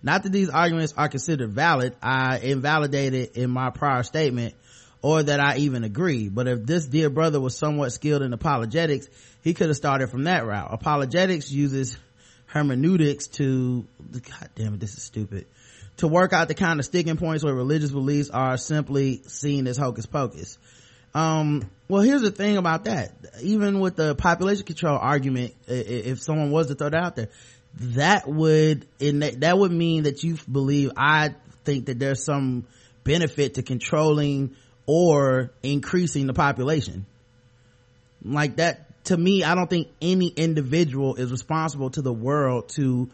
Not 0.02 0.22
that 0.22 0.32
these 0.32 0.48
arguments 0.48 0.94
are 0.96 1.08
considered 1.08 1.50
valid, 1.50 1.96
I 2.02 2.38
invalidated 2.38 3.36
in 3.36 3.50
my 3.50 3.70
prior 3.70 4.02
statement, 4.02 4.54
or 5.02 5.22
that 5.22 5.40
I 5.40 5.58
even 5.58 5.84
agree. 5.84 6.28
But 6.28 6.48
if 6.48 6.64
this 6.64 6.86
dear 6.86 7.10
brother 7.10 7.40
was 7.40 7.56
somewhat 7.56 7.92
skilled 7.92 8.22
in 8.22 8.32
apologetics, 8.32 9.08
he 9.42 9.52
could 9.52 9.68
have 9.68 9.76
started 9.76 10.08
from 10.08 10.24
that 10.24 10.46
route. 10.46 10.68
Apologetics 10.72 11.50
uses 11.50 11.98
hermeneutics 12.46 13.26
to, 13.26 13.86
god 14.12 14.50
damn 14.54 14.74
it, 14.74 14.80
this 14.80 14.96
is 14.96 15.02
stupid, 15.02 15.46
to 15.98 16.08
work 16.08 16.32
out 16.32 16.48
the 16.48 16.54
kind 16.54 16.78
of 16.78 16.84
sticking 16.84 17.16
points 17.16 17.42
where 17.42 17.54
religious 17.54 17.90
beliefs 17.90 18.30
are 18.30 18.56
simply 18.56 19.22
seen 19.26 19.66
as 19.66 19.76
hocus 19.76 20.06
pocus. 20.06 20.58
Um, 21.14 21.70
well, 21.88 22.02
here's 22.02 22.22
the 22.22 22.30
thing 22.30 22.58
about 22.58 22.84
that. 22.84 23.12
Even 23.42 23.80
with 23.80 23.96
the 23.96 24.14
population 24.14 24.64
control 24.64 24.98
argument, 24.98 25.54
if 25.66 26.20
someone 26.20 26.50
was 26.50 26.66
to 26.66 26.74
throw 26.74 26.90
that 26.90 27.02
out 27.02 27.16
there, 27.16 27.28
that 27.80 28.28
would, 28.28 28.86
that 28.98 29.56
would 29.58 29.72
mean 29.72 30.02
that 30.02 30.22
you 30.22 30.36
believe, 30.50 30.92
I 30.96 31.34
think 31.64 31.86
that 31.86 31.98
there's 31.98 32.24
some 32.24 32.66
benefit 33.04 33.54
to 33.54 33.62
controlling 33.62 34.56
or 34.84 35.52
increasing 35.62 36.26
the 36.26 36.34
population. 36.34 37.06
Like 38.22 38.56
that, 38.56 39.04
to 39.04 39.16
me, 39.16 39.44
I 39.44 39.54
don't 39.54 39.70
think 39.70 39.88
any 40.02 40.28
individual 40.28 41.14
is 41.14 41.30
responsible 41.30 41.90
to 41.90 42.02
the 42.02 42.12
world 42.12 42.68
to 42.70 43.08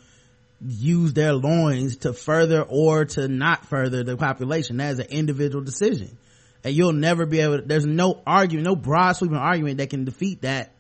use 0.65 1.13
their 1.13 1.33
loins 1.33 1.97
to 1.99 2.13
further 2.13 2.63
or 2.63 3.05
to 3.05 3.29
not 3.29 3.67
further 3.67 4.05
the 4.05 4.17
population. 4.17 4.77
That 4.77 4.93
is 4.93 4.99
an 5.01 5.07
individual 5.11 5.65
decision. 5.65 6.17
And 6.65 6.75
you'll 6.75 6.93
never 6.93 7.27
be 7.27 7.41
able 7.41 7.59
to, 7.59 7.63
there's 7.67 7.87
no 7.87 8.23
argument, 8.27 8.67
no 8.67 8.77
broad 8.77 9.13
sweeping 9.13 9.37
argument 9.37 9.79
that 9.79 9.91
can 9.91 10.05
defeat 10.05 10.43
that, 10.43 10.73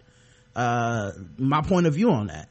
uh, 0.54 1.12
my 1.36 1.62
point 1.62 1.86
of 1.86 1.94
view 1.94 2.12
on 2.12 2.28
that. 2.28 2.48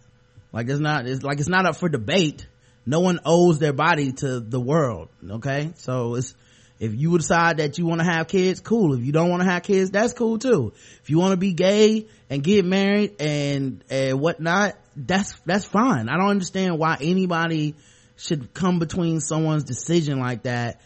Like 0.51 0.67
it's 0.67 0.81
not, 0.81 1.07
it's 1.07 1.23
like 1.23 1.39
it's 1.39 1.47
not 1.47 1.65
up 1.65 1.77
for 1.77 1.87
debate. 1.87 2.45
No 2.85 2.99
one 2.99 3.19
owes 3.25 3.59
their 3.59 3.73
body 3.73 4.11
to 4.11 4.39
the 4.39 4.59
world. 4.59 5.09
Okay. 5.29 5.71
So 5.75 6.15
it's, 6.15 6.35
if 6.79 6.95
you 6.95 7.15
decide 7.15 7.57
that 7.57 7.77
you 7.77 7.85
want 7.85 8.01
to 8.01 8.05
have 8.05 8.27
kids, 8.27 8.59
cool. 8.59 8.95
If 8.95 9.05
you 9.05 9.11
don't 9.11 9.29
want 9.29 9.43
to 9.43 9.47
have 9.47 9.61
kids, 9.61 9.91
that's 9.91 10.13
cool 10.13 10.39
too. 10.39 10.73
If 11.03 11.09
you 11.11 11.19
want 11.19 11.31
to 11.31 11.37
be 11.37 11.53
gay 11.53 12.07
and 12.29 12.43
get 12.43 12.65
married 12.65 13.21
and, 13.21 13.83
and 13.89 14.19
whatnot, 14.19 14.75
that's, 14.95 15.39
that's 15.45 15.65
fine. 15.65 16.09
I 16.09 16.17
don't 16.17 16.29
understand 16.29 16.77
why 16.77 16.97
anybody 17.01 17.75
should 18.17 18.53
come 18.53 18.79
between 18.79 19.19
someone's 19.19 19.63
decision 19.63 20.19
like 20.19 20.43
that. 20.43 20.81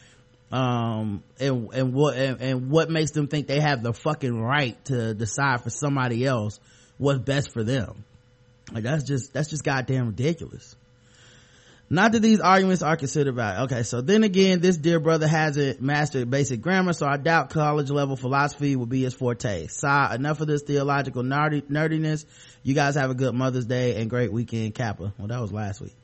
Um, 0.52 1.24
and, 1.40 1.74
and 1.74 1.94
what, 1.94 2.16
and, 2.16 2.42
and 2.42 2.70
what 2.70 2.90
makes 2.90 3.12
them 3.12 3.28
think 3.28 3.48
they 3.48 3.60
have 3.60 3.84
the 3.84 3.94
fucking 3.94 4.40
right 4.42 4.84
to 4.86 5.14
decide 5.14 5.64
for 5.64 5.70
somebody 5.70 6.26
else 6.26 6.60
what's 6.98 7.20
best 7.20 7.52
for 7.52 7.64
them. 7.64 8.06
Like 8.72 8.84
that's 8.84 9.04
just, 9.04 9.34
that's 9.34 9.50
just 9.50 9.64
goddamn 9.64 10.08
ridiculous. 10.08 10.76
Not 11.88 12.14
that 12.14 12.22
these 12.22 12.40
arguments 12.40 12.82
are 12.82 12.98
considered 12.98 13.36
valid. 13.36 13.72
Okay, 13.72 13.84
so 13.84 14.02
then 14.02 14.24
again, 14.24 14.60
this 14.60 14.76
dear 14.76 15.00
brother 15.00 15.28
hasn't 15.28 15.82
mastered 15.82 16.32
basic 16.32 16.62
grammar, 16.62 16.94
so 16.94 17.06
I 17.06 17.18
doubt 17.18 17.52
college 17.52 17.92
level 17.92 18.16
philosophy 18.16 18.76
will 18.76 18.88
be 18.88 19.04
his 19.04 19.14
forte. 19.14 19.68
Sigh, 19.68 20.16
enough 20.16 20.42
of 20.42 20.48
this 20.48 20.64
theological 20.64 21.22
nerdy, 21.22 21.62
nerdiness. 21.62 22.26
You 22.64 22.74
guys 22.74 22.96
have 22.96 23.12
a 23.12 23.14
good 23.14 23.36
Mother's 23.36 23.66
Day 23.66 24.02
and 24.02 24.10
great 24.10 24.34
weekend, 24.34 24.74
Kappa. 24.74 25.14
Well, 25.18 25.28
that 25.28 25.40
was 25.40 25.52
last 25.54 25.80
week. 25.80 25.96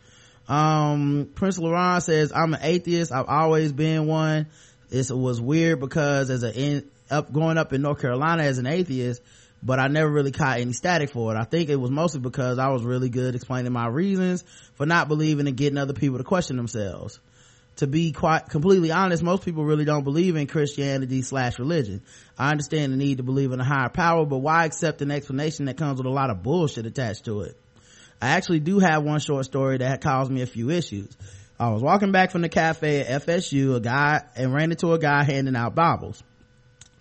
Um, 0.47 1.29
Prince 1.33 1.57
Laurent 1.57 2.03
says, 2.03 2.31
I'm 2.31 2.53
an 2.53 2.59
atheist. 2.61 3.11
I've 3.11 3.27
always 3.27 3.71
been 3.71 4.05
one. 4.05 4.47
It 4.91 5.09
was 5.09 5.41
weird 5.41 5.79
because 5.79 6.29
as 6.29 6.43
a 6.43 6.53
in, 6.53 6.89
up, 7.09 7.33
going 7.33 7.57
up 7.57 7.73
in 7.73 7.81
North 7.81 8.01
Carolina 8.01 8.43
as 8.43 8.59
an 8.59 8.67
atheist, 8.67 9.21
but 9.63 9.79
I 9.79 9.87
never 9.87 10.09
really 10.09 10.31
caught 10.31 10.59
any 10.59 10.73
static 10.73 11.11
for 11.11 11.33
it. 11.33 11.39
I 11.39 11.43
think 11.43 11.69
it 11.69 11.75
was 11.75 11.91
mostly 11.91 12.19
because 12.19 12.57
I 12.57 12.69
was 12.69 12.83
really 12.83 13.09
good 13.09 13.35
explaining 13.35 13.71
my 13.71 13.87
reasons 13.87 14.43
for 14.73 14.85
not 14.85 15.07
believing 15.07 15.47
and 15.47 15.55
getting 15.55 15.77
other 15.77 15.93
people 15.93 16.17
to 16.17 16.23
question 16.23 16.57
themselves. 16.57 17.19
To 17.77 17.87
be 17.87 18.11
quite 18.11 18.49
completely 18.49 18.91
honest, 18.91 19.23
most 19.23 19.45
people 19.45 19.63
really 19.63 19.85
don't 19.85 20.03
believe 20.03 20.35
in 20.35 20.45
Christianity 20.47 21.21
slash 21.21 21.57
religion. 21.57 22.01
I 22.37 22.51
understand 22.51 22.91
the 22.91 22.97
need 22.97 23.17
to 23.17 23.23
believe 23.23 23.51
in 23.53 23.59
a 23.59 23.63
higher 23.63 23.89
power, 23.89 24.25
but 24.25 24.39
why 24.39 24.65
accept 24.65 25.01
an 25.01 25.09
explanation 25.09 25.65
that 25.65 25.77
comes 25.77 25.97
with 25.97 26.05
a 26.05 26.11
lot 26.11 26.29
of 26.29 26.43
bullshit 26.43 26.85
attached 26.85 27.25
to 27.25 27.41
it? 27.41 27.57
I 28.21 28.29
actually 28.29 28.59
do 28.59 28.79
have 28.79 29.03
one 29.03 29.19
short 29.19 29.45
story 29.45 29.77
that 29.77 30.01
caused 30.01 30.31
me 30.31 30.41
a 30.41 30.47
few 30.47 30.69
issues. 30.69 31.15
I 31.59 31.69
was 31.69 31.81
walking 31.81 32.11
back 32.11 32.31
from 32.31 32.41
the 32.41 32.49
cafe 32.49 33.01
at 33.01 33.25
FSU, 33.25 33.75
a 33.75 33.79
guy, 33.79 34.23
and 34.35 34.53
ran 34.53 34.71
into 34.71 34.93
a 34.93 34.99
guy 34.99 35.23
handing 35.23 35.55
out 35.55 35.73
Bibles. 35.73 36.21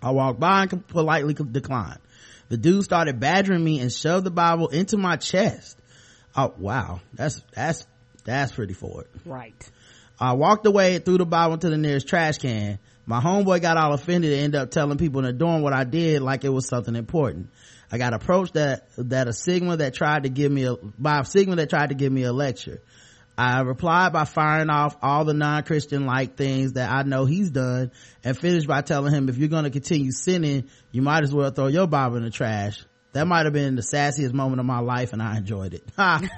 I 0.01 0.11
walked 0.11 0.39
by 0.39 0.63
and 0.63 0.87
politely 0.87 1.33
declined. 1.33 1.99
The 2.51 2.57
dude 2.57 2.83
started 2.83 3.17
badgering 3.17 3.63
me 3.63 3.79
and 3.79 3.89
shoved 3.89 4.25
the 4.25 4.29
Bible 4.29 4.67
into 4.67 4.97
my 4.97 5.15
chest. 5.15 5.77
Oh, 6.35 6.53
wow. 6.57 6.99
That's, 7.13 7.41
that's, 7.55 7.87
that's 8.25 8.51
pretty 8.51 8.73
forward. 8.73 9.07
Right. 9.25 9.55
I 10.19 10.33
walked 10.33 10.65
away 10.65 10.95
and 10.95 11.05
threw 11.05 11.17
the 11.17 11.25
Bible 11.25 11.53
into 11.53 11.69
the 11.69 11.77
nearest 11.77 12.09
trash 12.09 12.39
can. 12.39 12.77
My 13.05 13.21
homeboy 13.21 13.61
got 13.61 13.77
all 13.77 13.93
offended 13.93 14.33
and 14.33 14.41
ended 14.41 14.59
up 14.59 14.69
telling 14.69 14.97
people 14.97 15.19
in 15.19 15.27
the 15.27 15.31
dorm 15.31 15.61
what 15.61 15.71
I 15.71 15.85
did 15.85 16.21
like 16.21 16.43
it 16.43 16.49
was 16.49 16.67
something 16.67 16.93
important. 16.93 17.51
I 17.89 17.97
got 17.97 18.13
approached 18.13 18.55
that, 18.55 18.89
that 18.97 19.29
a 19.29 19.33
Sigma 19.33 19.77
that 19.77 19.93
tried 19.93 20.23
to 20.23 20.29
give 20.29 20.51
me 20.51 20.65
a, 20.65 20.75
by 20.75 21.19
a 21.19 21.23
Sigma 21.23 21.55
that 21.55 21.69
tried 21.69 21.87
to 21.87 21.95
give 21.95 22.11
me 22.11 22.23
a 22.23 22.33
lecture. 22.33 22.81
I 23.41 23.61
replied 23.61 24.13
by 24.13 24.25
firing 24.25 24.69
off 24.69 24.95
all 25.01 25.25
the 25.25 25.33
non-Christian 25.33 26.05
like 26.05 26.35
things 26.35 26.73
that 26.73 26.91
I 26.91 27.03
know 27.03 27.25
he's 27.25 27.49
done 27.49 27.91
and 28.23 28.37
finished 28.37 28.67
by 28.67 28.81
telling 28.81 29.13
him 29.13 29.29
if 29.29 29.37
you're 29.37 29.49
going 29.49 29.63
to 29.63 29.69
continue 29.71 30.11
sinning, 30.11 30.69
you 30.91 31.01
might 31.01 31.23
as 31.23 31.33
well 31.33 31.49
throw 31.51 31.67
your 31.67 31.87
Bible 31.87 32.17
in 32.17 32.23
the 32.23 32.29
trash. 32.29 32.83
That 33.13 33.25
might 33.25 33.45
have 33.45 33.53
been 33.53 33.75
the 33.75 33.81
sassiest 33.81 34.33
moment 34.33 34.59
of 34.59 34.65
my 34.65 34.79
life 34.79 35.11
and 35.13 35.21
I 35.21 35.37
enjoyed 35.37 35.73
it. 35.73 35.83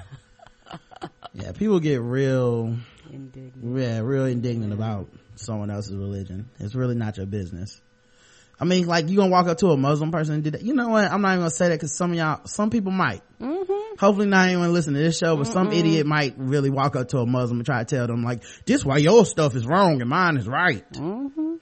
Yeah, 1.34 1.50
people 1.52 1.80
get 1.80 2.00
real, 2.00 2.76
Indignant. 3.12 3.76
yeah, 3.76 3.98
real 3.98 4.24
indignant 4.26 4.72
about 4.72 5.08
someone 5.34 5.68
else's 5.68 5.96
religion. 5.96 6.48
It's 6.60 6.76
really 6.76 6.94
not 6.94 7.16
your 7.16 7.26
business. 7.26 7.80
I 8.60 8.64
mean, 8.64 8.86
like 8.86 9.08
you 9.08 9.16
gonna 9.16 9.32
walk 9.32 9.48
up 9.48 9.58
to 9.58 9.70
a 9.72 9.76
Muslim 9.76 10.12
person 10.12 10.36
and 10.36 10.44
do 10.44 10.50
that. 10.50 10.62
You 10.62 10.74
know 10.74 10.90
what? 10.90 11.10
I'm 11.10 11.22
not 11.22 11.30
even 11.30 11.40
gonna 11.40 11.50
say 11.50 11.68
that 11.70 11.74
because 11.74 11.92
some 11.96 12.12
of 12.12 12.16
y'all, 12.16 12.46
some 12.46 12.70
people 12.70 12.92
might. 12.92 13.22
Mm-hmm. 13.40 13.83
Hopefully 13.98 14.26
not 14.26 14.48
anyone 14.48 14.72
listening 14.72 14.96
to 14.96 15.02
this 15.02 15.18
show, 15.18 15.36
but 15.36 15.46
some 15.46 15.72
idiot 15.72 16.06
might 16.06 16.34
really 16.36 16.70
walk 16.70 16.96
up 16.96 17.08
to 17.08 17.18
a 17.18 17.26
Muslim 17.26 17.60
and 17.60 17.66
try 17.66 17.84
to 17.84 17.84
tell 17.84 18.06
them 18.06 18.24
like, 18.24 18.42
this 18.66 18.84
why 18.84 18.98
your 18.98 19.24
stuff 19.24 19.54
is 19.54 19.66
wrong 19.66 20.00
and 20.00 20.10
mine 20.10 20.36
is 20.36 20.48
right. 20.48 20.84
Mm-hmm. 20.92 21.56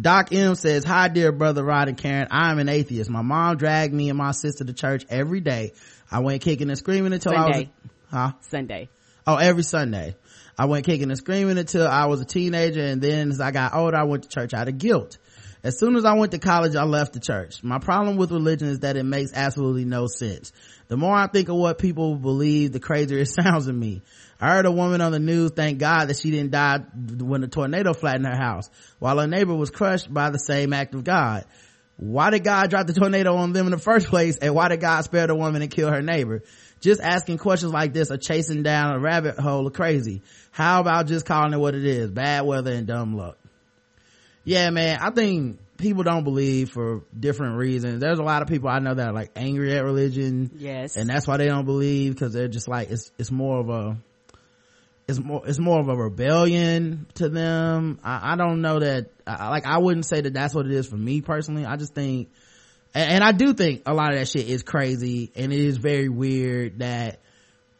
Doc 0.00 0.32
M 0.32 0.54
says, 0.54 0.84
hi 0.84 1.08
dear 1.08 1.32
brother 1.32 1.64
Rod 1.64 1.88
and 1.88 1.96
Karen. 1.96 2.28
I'm 2.30 2.58
an 2.58 2.68
atheist. 2.68 3.10
My 3.10 3.22
mom 3.22 3.56
dragged 3.56 3.92
me 3.92 4.08
and 4.08 4.18
my 4.18 4.32
sister 4.32 4.64
to 4.64 4.72
church 4.72 5.04
every 5.08 5.40
day. 5.40 5.72
I 6.10 6.20
went 6.20 6.42
kicking 6.42 6.68
and 6.68 6.78
screaming 6.78 7.12
until 7.12 7.32
I 7.32 7.46
was, 7.46 7.64
huh? 8.10 8.32
Sunday. 8.40 8.88
Oh, 9.26 9.36
every 9.36 9.62
Sunday. 9.62 10.16
I 10.56 10.64
went 10.66 10.84
kicking 10.84 11.10
and 11.10 11.18
screaming 11.18 11.58
until 11.58 11.86
I 11.86 12.06
was 12.06 12.20
a 12.20 12.24
teenager 12.24 12.80
and 12.80 13.00
then 13.00 13.30
as 13.30 13.40
I 13.40 13.50
got 13.50 13.74
older, 13.74 13.96
I 13.96 14.04
went 14.04 14.24
to 14.24 14.28
church 14.28 14.54
out 14.54 14.68
of 14.68 14.78
guilt. 14.78 15.18
As 15.62 15.78
soon 15.78 15.96
as 15.96 16.04
I 16.04 16.14
went 16.14 16.32
to 16.32 16.38
college, 16.38 16.76
I 16.76 16.84
left 16.84 17.12
the 17.12 17.20
church. 17.20 17.62
My 17.64 17.78
problem 17.78 18.16
with 18.16 18.30
religion 18.30 18.68
is 18.68 18.80
that 18.80 18.96
it 18.96 19.02
makes 19.02 19.32
absolutely 19.34 19.84
no 19.84 20.06
sense. 20.06 20.52
The 20.86 20.96
more 20.96 21.14
I 21.14 21.26
think 21.26 21.48
of 21.48 21.56
what 21.56 21.78
people 21.78 22.16
believe, 22.16 22.72
the 22.72 22.80
crazier 22.80 23.18
it 23.18 23.26
sounds 23.42 23.66
to 23.66 23.72
me. 23.72 24.02
I 24.40 24.52
heard 24.52 24.66
a 24.66 24.72
woman 24.72 25.00
on 25.00 25.12
the 25.12 25.18
news 25.18 25.50
thank 25.50 25.78
God 25.78 26.06
that 26.06 26.16
she 26.16 26.30
didn't 26.30 26.52
die 26.52 26.78
when 26.78 27.42
a 27.42 27.48
tornado 27.48 27.92
flattened 27.92 28.26
her 28.26 28.36
house, 28.36 28.70
while 29.00 29.18
her 29.18 29.26
neighbor 29.26 29.54
was 29.54 29.70
crushed 29.70 30.12
by 30.12 30.30
the 30.30 30.38
same 30.38 30.72
act 30.72 30.94
of 30.94 31.02
God. 31.02 31.44
Why 31.96 32.30
did 32.30 32.44
God 32.44 32.70
drop 32.70 32.86
the 32.86 32.92
tornado 32.92 33.34
on 33.34 33.52
them 33.52 33.66
in 33.66 33.72
the 33.72 33.78
first 33.78 34.06
place? 34.06 34.36
And 34.36 34.54
why 34.54 34.68
did 34.68 34.80
God 34.80 35.02
spare 35.02 35.26
the 35.26 35.34
woman 35.34 35.62
and 35.62 35.70
kill 35.70 35.90
her 35.90 36.00
neighbor? 36.00 36.44
Just 36.80 37.00
asking 37.00 37.38
questions 37.38 37.72
like 37.72 37.92
this 37.92 38.12
are 38.12 38.16
chasing 38.16 38.62
down 38.62 38.94
a 38.94 39.00
rabbit 39.00 39.36
hole 39.36 39.66
of 39.66 39.72
crazy. 39.72 40.22
How 40.52 40.80
about 40.80 41.08
just 41.08 41.26
calling 41.26 41.52
it 41.52 41.58
what 41.58 41.74
it 41.74 41.84
is? 41.84 42.12
Bad 42.12 42.46
weather 42.46 42.72
and 42.72 42.86
dumb 42.86 43.16
luck. 43.16 43.36
Yeah, 44.44 44.70
man, 44.70 44.98
I 45.00 45.10
think 45.10 45.58
people 45.78 46.02
don't 46.02 46.24
believe 46.24 46.70
for 46.70 47.02
different 47.18 47.56
reasons. 47.56 48.00
There's 48.00 48.18
a 48.18 48.22
lot 48.22 48.42
of 48.42 48.48
people 48.48 48.68
I 48.68 48.80
know 48.80 48.94
that 48.94 49.08
are 49.08 49.12
like 49.12 49.30
angry 49.36 49.76
at 49.76 49.84
religion. 49.84 50.50
Yes. 50.56 50.96
And 50.96 51.08
that's 51.08 51.26
why 51.26 51.36
they 51.36 51.46
don't 51.46 51.64
believe 51.64 52.14
because 52.14 52.32
they're 52.32 52.48
just 52.48 52.68
like, 52.68 52.90
it's, 52.90 53.10
it's 53.16 53.30
more 53.30 53.60
of 53.60 53.68
a, 53.70 53.96
it's 55.06 55.18
more, 55.18 55.42
it's 55.46 55.58
more 55.58 55.80
of 55.80 55.88
a 55.88 55.96
rebellion 55.96 57.06
to 57.14 57.28
them. 57.28 58.00
I, 58.02 58.32
I 58.32 58.36
don't 58.36 58.60
know 58.60 58.80
that, 58.80 59.10
I, 59.26 59.48
like, 59.48 59.66
I 59.66 59.78
wouldn't 59.78 60.04
say 60.04 60.20
that 60.20 60.34
that's 60.34 60.54
what 60.54 60.66
it 60.66 60.72
is 60.72 60.86
for 60.86 60.96
me 60.96 61.20
personally. 61.20 61.64
I 61.64 61.76
just 61.76 61.94
think, 61.94 62.28
and, 62.94 63.12
and 63.12 63.24
I 63.24 63.32
do 63.32 63.54
think 63.54 63.82
a 63.86 63.94
lot 63.94 64.12
of 64.12 64.18
that 64.18 64.26
shit 64.28 64.48
is 64.48 64.62
crazy 64.62 65.30
and 65.36 65.52
it 65.52 65.60
is 65.60 65.76
very 65.78 66.08
weird 66.08 66.80
that 66.80 67.20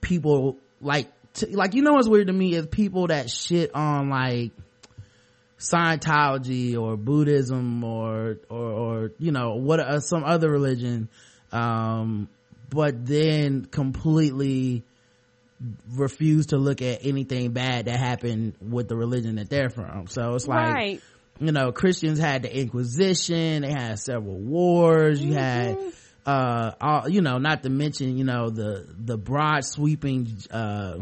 people 0.01 0.57
like, 0.81 1.09
t- 1.35 1.55
like, 1.55 1.75
you 1.75 1.83
know 1.83 1.95
what's 1.95 2.09
weird 2.09 2.29
to 2.29 2.33
me 2.33 2.55
is 2.55 2.67
people 2.67 3.09
that 3.09 3.29
shit 3.29 3.75
on 3.75 4.09
like, 4.09 4.53
Scientology 5.59 6.81
or 6.81 6.97
Buddhism 6.97 7.83
or, 7.83 8.39
or, 8.49 8.71
or, 8.71 9.13
you 9.19 9.33
know, 9.33 9.57
what, 9.57 9.81
uh, 9.81 10.01
some 10.01 10.25
other 10.25 10.51
religion, 10.51 11.09
um, 11.53 12.29
but 12.71 13.05
then 13.05 13.65
completely 13.65 14.85
refuse 15.91 16.47
to 16.47 16.59
look 16.59 16.83
at 16.83 17.05
anything 17.05 17.51
bad 17.51 17.87
that 17.87 17.99
happened 17.99 18.55
with 18.61 18.89
the 18.89 18.97
religion 18.97 19.37
that 19.37 19.51
they're 19.51 19.71
from. 19.71 20.07
So 20.07 20.35
it's 20.35 20.47
like, 20.47 20.75
right. 20.75 21.01
you 21.41 21.51
know, 21.51 21.73
Christians 21.73 22.21
had 22.21 22.43
the 22.43 22.57
Inquisition, 22.57 23.63
they 23.63 23.73
had 23.73 23.99
several 23.99 24.37
wars, 24.37 25.21
you 25.21 25.33
had, 25.33 25.77
uh, 26.25 26.73
all, 26.81 27.09
you 27.09 27.21
know, 27.21 27.39
not 27.39 27.65
to 27.65 27.71
mention, 27.71 28.17
you 28.17 28.25
know, 28.25 28.51
the, 28.51 28.87
the 28.97 29.19
broad 29.19 29.65
sweeping, 29.65 30.37
uh, 30.53 30.99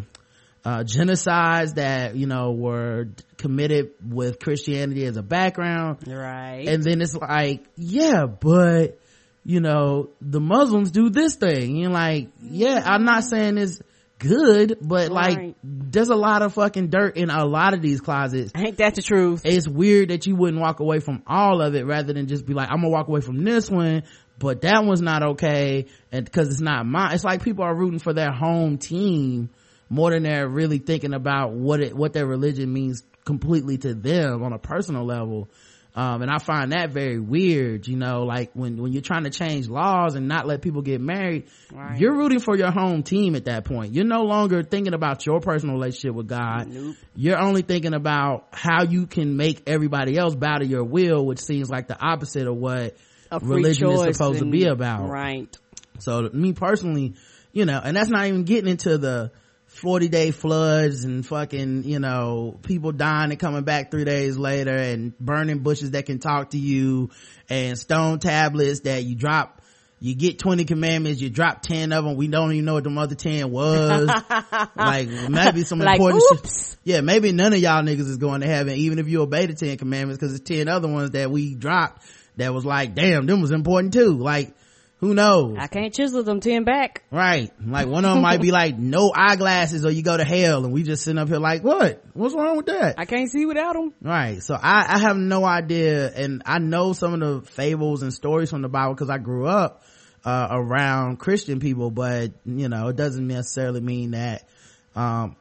uh, 0.67 0.83
genocides 0.83 1.77
that, 1.77 2.17
you 2.17 2.27
know, 2.27 2.51
were 2.51 3.07
committed 3.37 3.93
with 4.05 4.41
Christianity 4.41 5.05
as 5.05 5.17
a 5.17 5.23
background. 5.23 5.99
Right. 6.09 6.67
And 6.67 6.83
then 6.83 7.01
it's 7.01 7.15
like, 7.15 7.65
yeah, 7.77 8.27
but, 8.27 8.99
you 9.45 9.61
know, 9.61 10.11
the 10.21 10.41
Muslims 10.41 10.91
do 10.91 11.09
this 11.09 11.37
thing. 11.37 11.77
You're 11.77 11.93
like, 11.93 12.31
yeah, 12.43 12.83
I'm 12.85 13.05
not 13.05 13.23
saying 13.23 13.59
it's 13.59 13.81
good, 14.19 14.79
but 14.83 15.13
like, 15.13 15.37
Right. 15.37 15.57
there's 15.63 16.09
a 16.09 16.17
lot 16.17 16.43
of 16.43 16.55
fucking 16.55 16.89
dirt 16.89 17.17
in 17.17 17.31
a 17.31 17.45
lot 17.45 17.73
of 17.73 17.81
these 17.81 18.01
closets. 18.01 18.51
Ain't 18.57 18.79
that 18.79 18.97
the 18.97 19.03
truth? 19.03 19.43
It's 19.45 19.69
weird 19.69 20.09
that 20.09 20.27
you 20.27 20.35
wouldn't 20.35 20.61
walk 20.61 20.81
away 20.81 20.99
from 20.99 21.23
all 21.29 21.63
of 21.63 21.77
it 21.77 21.87
rather 21.87 22.13
than 22.13 22.27
just 22.27 22.45
be 22.45 22.55
like, 22.55 22.71
I'm 22.73 22.79
gonna 22.79 22.89
walk 22.89 23.07
away 23.07 23.21
from 23.21 23.45
this 23.45 23.71
one, 23.71 24.03
but 24.41 24.63
that 24.63 24.85
one's 24.85 25.01
not 25.01 25.23
okay. 25.23 25.87
And 26.11 26.25
because 26.25 26.49
it's 26.49 26.61
not 26.61 26.87
mine. 26.87 27.15
It's 27.15 27.23
like 27.23 27.45
people 27.45 27.63
are 27.63 27.73
rooting 27.75 28.01
for 28.01 28.13
their 28.13 28.33
home 28.33 28.79
team 28.79 29.51
more 29.89 30.11
than 30.11 30.23
they're 30.25 30.49
really 30.49 30.79
thinking 30.79 31.15
about 31.15 31.53
what 31.53 31.81
it, 31.81 31.97
what 31.97 32.13
their 32.13 32.27
religion 32.27 32.73
means 32.73 33.03
completely 33.25 33.79
to 33.79 33.95
them 33.95 34.43
on 34.43 34.53
a 34.53 34.59
personal 34.59 35.05
level. 35.05 35.49
Um, 35.95 36.21
and 36.21 36.31
I 36.31 36.37
find 36.37 36.73
that 36.73 36.91
very 36.91 37.19
weird, 37.19 37.89
you 37.89 37.97
know, 37.97 38.25
like 38.25 38.51
when, 38.53 38.77
when 38.83 38.93
you're 38.93 39.01
trying 39.01 39.25
to 39.25 39.31
change 39.31 39.67
laws 39.67 40.15
and 40.15 40.29
not 40.29 40.47
let 40.47 40.61
people 40.61 40.83
get 40.83 41.01
married, 41.01 41.49
Right. 41.73 41.99
you're 41.99 42.15
rooting 42.15 42.39
for 42.39 42.55
your 42.55 42.71
home 42.71 43.03
team 43.03 43.35
at 43.35 43.47
that 43.47 43.65
point. 43.65 43.95
You're 43.95 44.05
no 44.05 44.25
longer 44.25 44.63
thinking 44.63 44.93
about 44.93 45.25
your 45.25 45.41
personal 45.41 45.75
relationship 45.75 46.15
with 46.15 46.29
God. 46.29 46.69
Nope. 46.69 46.97
You're 47.15 47.41
only 47.41 47.63
thinking 47.63 47.95
about 47.95 48.49
how 48.53 48.83
you 48.85 49.07
can 49.07 49.39
make 49.39 49.63
everybody 49.67 50.19
else 50.19 50.35
bow 50.35 50.59
to 50.59 50.67
your 50.67 50.85
will, 50.85 51.25
which 51.25 51.41
seems 51.41 51.71
like 51.71 51.89
the 51.89 51.99
opposite 51.99 52.47
of 52.47 52.57
what 52.57 52.95
religion 53.41 53.89
is 53.91 54.17
supposed 54.17 54.41
to 54.41 54.45
be 54.51 54.67
about. 54.67 55.09
Right. 55.09 55.57
So 56.01 56.29
me 56.31 56.53
personally, 56.53 57.15
you 57.53 57.65
know, 57.65 57.81
and 57.83 57.97
that's 57.97 58.11
not 58.11 58.27
even 58.27 58.45
getting 58.45 58.71
into 58.71 58.99
the 58.99 59.33
40 59.77 60.09
day 60.09 60.31
floods 60.31 61.05
and 61.05 61.25
fucking, 61.27 61.85
you 61.85 61.99
know, 61.99 62.59
people 62.63 62.93
dying 62.93 63.31
and 63.31 63.39
coming 63.39 63.65
back 63.65 63.91
three 63.91 64.05
days 64.05 64.37
later 64.37 64.75
and 64.75 65.17
burning 65.19 65.61
bushes 65.61 65.93
that 65.93 66.07
can 66.07 66.19
talk 66.19 66.51
to 66.51 66.59
you 66.59 67.11
and 67.49 67.79
stone 67.79 68.19
tablets 68.19 68.81
that 68.81 69.05
you 69.05 69.15
drop. 69.15 69.61
You 69.99 70.15
get 70.15 70.39
20 70.39 70.67
commandments, 70.67 71.23
you 71.23 71.31
drop 71.31 71.63
10 71.63 71.93
of 71.93 72.05
them. 72.05 72.17
We 72.17 72.29
don't 72.29 72.53
even 72.53 72.65
know 72.67 72.75
what 72.75 72.85
the 72.85 72.91
other 72.91 73.15
10 73.15 73.51
was. 73.51 74.07
like 74.77 75.09
maybe 75.09 75.65
some 75.65 75.79
Like, 75.79 75.99
important 75.99 76.23
shit. 76.43 76.77
Yeah, 76.85 77.01
maybe 77.01 77.33
none 77.33 77.53
of 77.53 77.59
y'all 77.59 77.83
niggas 77.83 78.01
is 78.01 78.19
going 78.19 78.43
to 78.43 78.47
heaven, 78.47 78.75
even 78.75 78.99
if 78.99 79.09
you 79.09 79.23
obey 79.23 79.47
the 79.47 79.55
10 79.55 79.79
commandments, 79.79 80.21
cause 80.21 80.35
it's 80.35 80.49
10 80.49 80.69
other 80.69 80.89
ones 80.89 81.13
that 81.13 81.31
we 81.31 81.55
dropped 81.55 82.03
that 82.37 82.53
was 82.53 82.65
like, 82.65 82.95
damn, 82.95 83.27
them 83.27 83.41
was 83.41 83.51
important 83.51 83.93
too. 83.95 84.17
Like, 84.19 84.55
who 84.99 85.13
knows? 85.13 85.57
I 85.59 85.67
can't 85.67 85.93
chisel 85.93 86.23
them 86.23 86.41
ten 86.41 86.65
back. 86.65 87.03
Right. 87.11 87.53
Like 87.63 87.87
one 87.87 88.07
of 88.07 88.15
them 88.15 88.23
might 88.23 88.41
be 88.41 88.51
like, 88.51 88.79
no 88.79 89.13
eyeglasses 89.15 89.85
or 89.85 89.91
you 89.91 90.03
go 90.03 90.17
to 90.17 90.25
hell. 90.25 90.65
And 90.65 90.73
we 90.73 90.85
just 90.85 91.05
sitting 91.05 91.19
up 91.19 91.29
here 91.29 91.39
like, 91.39 91.63
what? 91.63 92.03
What's 92.15 92.35
wrong 92.35 92.57
with 92.57 92.67
that? 92.67 92.95
I 92.97 93.05
can't 93.05 93.31
see 93.31 93.45
without 93.45 93.75
them. 93.75 93.93
Right. 94.01 94.43
So 94.43 94.55
I, 94.55 94.95
I 94.95 94.99
have 95.01 95.19
no 95.19 95.45
idea. 95.45 96.11
And 96.11 96.43
I 96.47 96.59
know 96.61 96.95
some 96.95 97.13
of 97.13 97.21
the 97.21 97.51
fables 97.51 98.03
and 98.03 98.13
stories 98.13 98.49
from 98.49 98.63
the 98.63 98.71
Bible 98.71 98.95
because 98.95 99.11
I 99.11 99.19
grew 99.19 99.47
up, 99.47 99.85
uh, 100.25 100.49
around 100.51 101.19
Christian 101.19 101.61
people, 101.61 101.91
but 101.91 102.33
you 102.47 102.69
know, 102.69 102.89
it 102.89 102.97
doesn't 102.97 103.29
necessarily 103.29 103.81
mean 103.81 104.13
that, 104.13 104.49
um, 104.95 105.37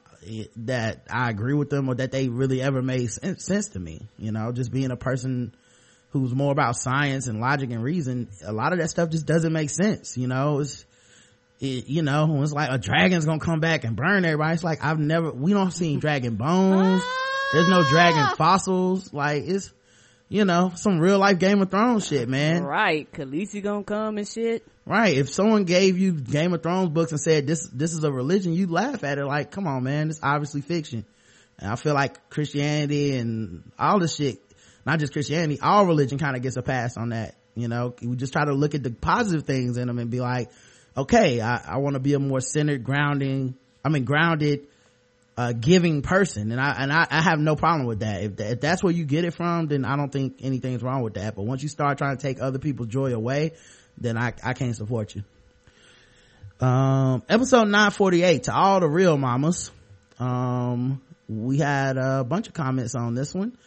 that 0.58 1.06
I 1.10 1.30
agree 1.30 1.54
with 1.54 1.70
them 1.70 1.88
or 1.88 1.96
that 1.96 2.12
they 2.12 2.28
really 2.28 2.62
ever 2.62 2.82
made 2.82 3.10
sense 3.10 3.70
to 3.70 3.80
me. 3.80 4.10
You 4.18 4.34
know, 4.34 4.52
just 4.52 4.72
being 4.72 4.92
a 4.92 4.98
person 4.98 5.56
who's 6.22 6.34
more 6.34 6.52
about 6.52 6.76
science 6.76 7.28
and 7.28 7.40
logic 7.40 7.72
and 7.72 7.84
reason, 7.84 8.30
a 8.44 8.52
lot 8.52 8.74
of 8.74 8.80
that 8.80 8.90
stuff 8.90 9.10
just 9.10 9.26
doesn't 9.26 9.54
make 9.54 9.70
sense. 9.70 10.18
You 10.18 10.28
know, 10.28 10.60
it's, 10.60 10.86
it, 11.60 11.88
you 11.88 12.02
know, 12.02 12.42
it's 12.42 12.52
like 12.52 12.70
a 12.72 12.78
dragon's 12.78 13.26
gonna 13.26 13.40
come 13.40 13.60
back 13.60 13.84
and 13.84 13.96
burn 13.96 14.26
everybody. 14.26 14.54
It's 14.54 14.64
like 14.64 14.84
I've 14.84 15.00
never, 15.00 15.32
we 15.32 15.54
don't 15.54 15.72
see 15.72 15.98
dragon 15.98 16.36
bones. 16.36 17.04
There's 17.54 17.70
no 17.70 17.84
dragon 17.84 18.22
ah! 18.22 18.36
fossils. 18.38 19.14
Like 19.14 19.44
it's, 19.46 19.72
you 20.28 20.46
know, 20.46 20.72
some 20.76 21.00
real 21.00 21.20
life 21.20 21.40
Game 21.40 21.62
of 21.62 21.70
Thrones 21.70 22.08
shit, 22.08 22.28
man. 22.28 22.64
Right. 22.64 23.12
Khaleesi 23.12 23.62
gonna 23.62 23.84
come 23.84 24.18
and 24.18 24.28
shit. 24.28 24.66
Right. 24.86 25.18
If 25.18 25.30
someone 25.30 25.66
gave 25.66 25.98
you 25.98 26.14
Game 26.14 26.54
of 26.54 26.64
Thrones 26.64 26.90
books 26.90 27.12
and 27.12 27.22
said 27.22 27.48
this, 27.48 27.68
this 27.72 27.94
is 27.94 28.04
a 28.04 28.12
religion, 28.12 28.54
you'd 28.54 28.72
laugh 28.72 29.04
at 29.04 29.18
it 29.18 29.26
like, 29.26 29.52
come 29.52 29.68
on, 29.68 29.84
man, 29.84 30.10
it's 30.10 30.20
obviously 30.22 30.62
fiction. 30.62 31.06
And 31.58 31.72
I 31.72 31.76
feel 31.76 31.94
like 31.94 32.30
Christianity 32.30 33.16
and 33.16 33.72
all 33.80 34.00
this 34.00 34.16
shit, 34.16 34.40
not 34.86 35.00
just 35.00 35.14
Christianity, 35.14 35.60
all 35.60 35.86
religion 35.86 36.18
kind 36.18 36.36
of 36.36 36.42
gets 36.42 36.58
a 36.58 36.62
pass 36.62 36.98
on 36.98 37.10
that. 37.10 37.36
You 37.56 37.68
know, 37.68 37.96
we 38.02 38.16
just 38.16 38.34
try 38.34 38.46
to 38.46 38.54
look 38.54 38.76
at 38.76 38.84
the 38.84 38.92
positive 38.92 39.46
things 39.46 39.78
in 39.78 39.88
them 39.88 39.98
and 39.98 40.10
be 40.10 40.20
like, 40.20 40.50
okay, 40.96 41.42
I, 41.42 41.76
I 41.76 41.78
want 41.78 41.96
to 41.96 42.00
be 42.00 42.14
a 42.14 42.20
more 42.20 42.42
centered, 42.42 42.84
grounding, 42.84 43.56
I 43.84 43.90
mean, 43.90 44.04
grounded, 44.04 44.68
uh, 45.38 45.54
giving 45.54 46.02
person. 46.02 46.52
And 46.52 46.60
I, 46.60 46.76
and 46.80 46.92
I, 46.92 47.08
I 47.10 47.22
have 47.22 47.40
no 47.40 47.56
problem 47.56 47.88
with 47.88 48.00
that. 48.00 48.24
If, 48.24 48.36
that. 48.38 48.52
if 48.52 48.62
that's 48.62 48.84
where 48.84 48.94
you 48.94 49.06
get 49.06 49.26
it 49.26 49.34
from, 49.34 49.68
then 49.68 49.86
I 49.86 49.96
don't 49.96 50.12
think 50.12 50.40
anything's 50.42 50.84
wrong 50.84 51.02
with 51.02 51.16
that. 51.16 51.36
But 51.36 51.44
once 51.44 51.64
you 51.64 51.70
start 51.70 51.98
trying 51.98 52.18
to 52.18 52.22
take 52.22 52.42
other 52.42 52.60
people's 52.60 52.90
joy 52.90 53.14
away, 53.14 53.54
then 53.98 54.18
I, 54.18 54.34
I 54.44 54.54
can't 54.54 54.76
support 54.76 55.16
you. 55.16 55.24
Um, 56.66 57.24
episode 57.28 57.66
948 57.66 58.44
to 58.44 58.54
all 58.54 58.80
the 58.80 58.88
real 58.88 59.18
mamas. 59.18 59.72
Um, 60.20 61.02
we 61.28 61.58
had 61.58 61.98
a 61.98 62.24
bunch 62.24 62.48
of 62.48 62.54
comments 62.54 62.96
on 62.96 63.14
this 63.14 63.34
one. 63.34 63.58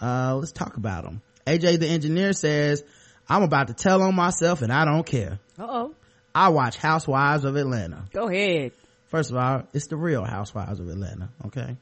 Uh, 0.00 0.36
let's 0.36 0.52
talk 0.52 0.76
about 0.76 1.04
them. 1.04 1.22
AJ 1.46 1.80
the 1.80 1.88
engineer 1.88 2.32
says, 2.32 2.84
I'm 3.28 3.42
about 3.42 3.68
to 3.68 3.74
tell 3.74 4.02
on 4.02 4.14
myself 4.14 4.62
and 4.62 4.72
I 4.72 4.84
don't 4.84 5.04
care. 5.04 5.38
Uh 5.58 5.66
oh. 5.68 5.94
I 6.34 6.50
watch 6.50 6.76
Housewives 6.76 7.44
of 7.44 7.56
Atlanta. 7.56 8.04
Go 8.12 8.28
ahead. 8.28 8.72
First 9.08 9.30
of 9.30 9.36
all, 9.36 9.62
it's 9.72 9.86
the 9.86 9.96
real 9.96 10.24
Housewives 10.24 10.80
of 10.80 10.88
Atlanta, 10.88 11.30
okay? 11.46 11.76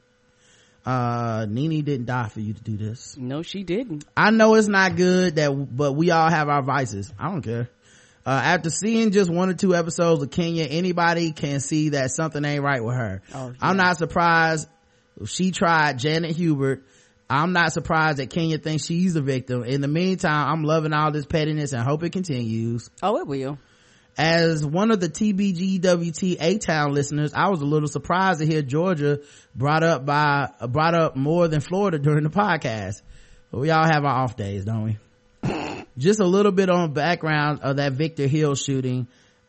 Uh, 0.85 1.45
Nene 1.49 1.83
didn't 1.83 2.05
die 2.05 2.29
for 2.29 2.39
you 2.39 2.53
to 2.53 2.63
do 2.63 2.77
this. 2.77 3.17
No, 3.17 3.41
she 3.41 3.63
didn't. 3.63 4.05
I 4.15 4.31
know 4.31 4.55
it's 4.55 4.69
not 4.69 4.95
good 4.95 5.35
that, 5.35 5.51
but 5.51 5.93
we 5.93 6.11
all 6.11 6.29
have 6.29 6.47
our 6.47 6.63
vices. 6.63 7.13
I 7.19 7.29
don't 7.29 7.41
care. 7.41 7.69
Uh, 8.25 8.29
after 8.29 8.69
seeing 8.69 9.11
just 9.11 9.29
one 9.29 9.49
or 9.49 9.53
two 9.53 9.75
episodes 9.75 10.23
of 10.23 10.31
Kenya, 10.31 10.63
anybody 10.63 11.33
can 11.33 11.59
see 11.59 11.89
that 11.89 12.11
something 12.11 12.43
ain't 12.43 12.63
right 12.63 12.83
with 12.83 12.95
her. 12.95 13.21
Oh, 13.33 13.53
I'm 13.61 13.77
not 13.77 13.97
surprised 13.97 14.69
she 15.25 15.51
tried 15.51 15.99
Janet 15.99 16.35
Hubert. 16.35 16.85
I'm 17.29 17.51
not 17.51 17.73
surprised 17.73 18.19
that 18.19 18.29
Kenya 18.29 18.57
thinks 18.57 18.85
she's 18.85 19.13
the 19.13 19.21
victim. 19.21 19.63
In 19.63 19.81
the 19.81 19.87
meantime, 19.87 20.49
I'm 20.49 20.63
loving 20.63 20.93
all 20.93 21.11
this 21.11 21.25
pettiness 21.25 21.73
and 21.73 21.83
hope 21.83 22.03
it 22.03 22.11
continues. 22.11 22.89
Oh, 23.03 23.17
it 23.17 23.27
will. 23.27 23.57
as 24.17 24.65
one 24.65 24.91
of 24.91 24.99
the 24.99 25.09
TBGWT 25.09 26.37
A-Town 26.39 26.93
listeners, 26.93 27.33
I 27.33 27.49
was 27.49 27.61
a 27.61 27.65
little 27.65 27.89
surprised 27.89 28.39
to 28.39 28.45
hear 28.45 28.61
Georgia 28.61 29.19
brought 29.53 29.83
up 29.83 30.05
by, 30.05 30.49
brought 30.69 30.95
up 30.95 31.15
more 31.15 31.47
than 31.47 31.59
Florida 31.59 31.99
during 31.99 32.23
the 32.23 32.29
podcast. 32.29 33.01
But 33.51 33.59
we 33.59 33.69
all 33.71 33.85
have 33.85 34.03
our 34.05 34.23
off 34.23 34.35
days, 34.35 34.65
don't 34.65 34.83
we? 35.43 35.85
Just 35.97 36.19
a 36.19 36.25
little 36.25 36.51
bit 36.51 36.69
on 36.69 36.93
background 36.93 37.59
of 37.61 37.75
that 37.77 37.93
Victor 37.93 38.27
Hill 38.27 38.55
shooting. 38.55 39.07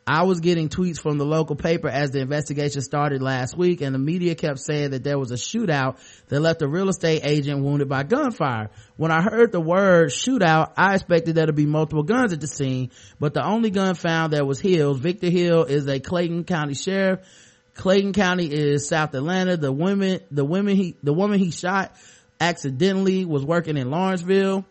I 0.08 0.22
was 0.22 0.40
getting 0.40 0.70
tweets 0.70 0.98
from 0.98 1.18
the 1.18 1.26
local 1.26 1.54
paper 1.54 1.86
as 1.86 2.12
the 2.12 2.20
investigation 2.20 2.80
started 2.80 3.20
last 3.20 3.58
week 3.58 3.82
and 3.82 3.94
the 3.94 3.98
media 3.98 4.34
kept 4.34 4.58
saying 4.58 4.92
that 4.92 5.04
there 5.04 5.18
was 5.18 5.32
a 5.32 5.34
shootout 5.34 5.98
that 6.28 6.40
left 6.40 6.62
a 6.62 6.66
real 6.66 6.88
estate 6.88 7.20
agent 7.24 7.62
wounded 7.62 7.90
by 7.90 8.04
gunfire. 8.04 8.70
When 8.96 9.10
I 9.10 9.20
heard 9.20 9.52
the 9.52 9.60
word 9.60 10.08
shootout, 10.08 10.72
I 10.78 10.94
expected 10.94 11.34
there 11.34 11.44
to 11.44 11.52
be 11.52 11.66
multiple 11.66 12.04
guns 12.04 12.32
at 12.32 12.40
the 12.40 12.46
scene, 12.46 12.90
but 13.20 13.34
the 13.34 13.44
only 13.44 13.68
gun 13.68 13.94
found 13.96 14.32
there 14.32 14.46
was 14.46 14.60
Hill's. 14.60 14.98
Victor 14.98 15.28
Hill 15.28 15.64
is 15.64 15.86
a 15.86 16.00
Clayton 16.00 16.44
County 16.44 16.72
sheriff. 16.72 17.20
Clayton 17.74 18.14
County 18.14 18.46
is 18.46 18.88
South 18.88 19.12
Atlanta. 19.12 19.58
The 19.58 19.70
women, 19.70 20.20
the 20.30 20.44
women 20.46 20.74
he, 20.74 20.96
the 21.02 21.12
woman 21.12 21.38
he 21.38 21.50
shot 21.50 21.94
accidentally 22.40 23.26
was 23.26 23.44
working 23.44 23.76
in 23.76 23.90
Lawrenceville 23.90 24.64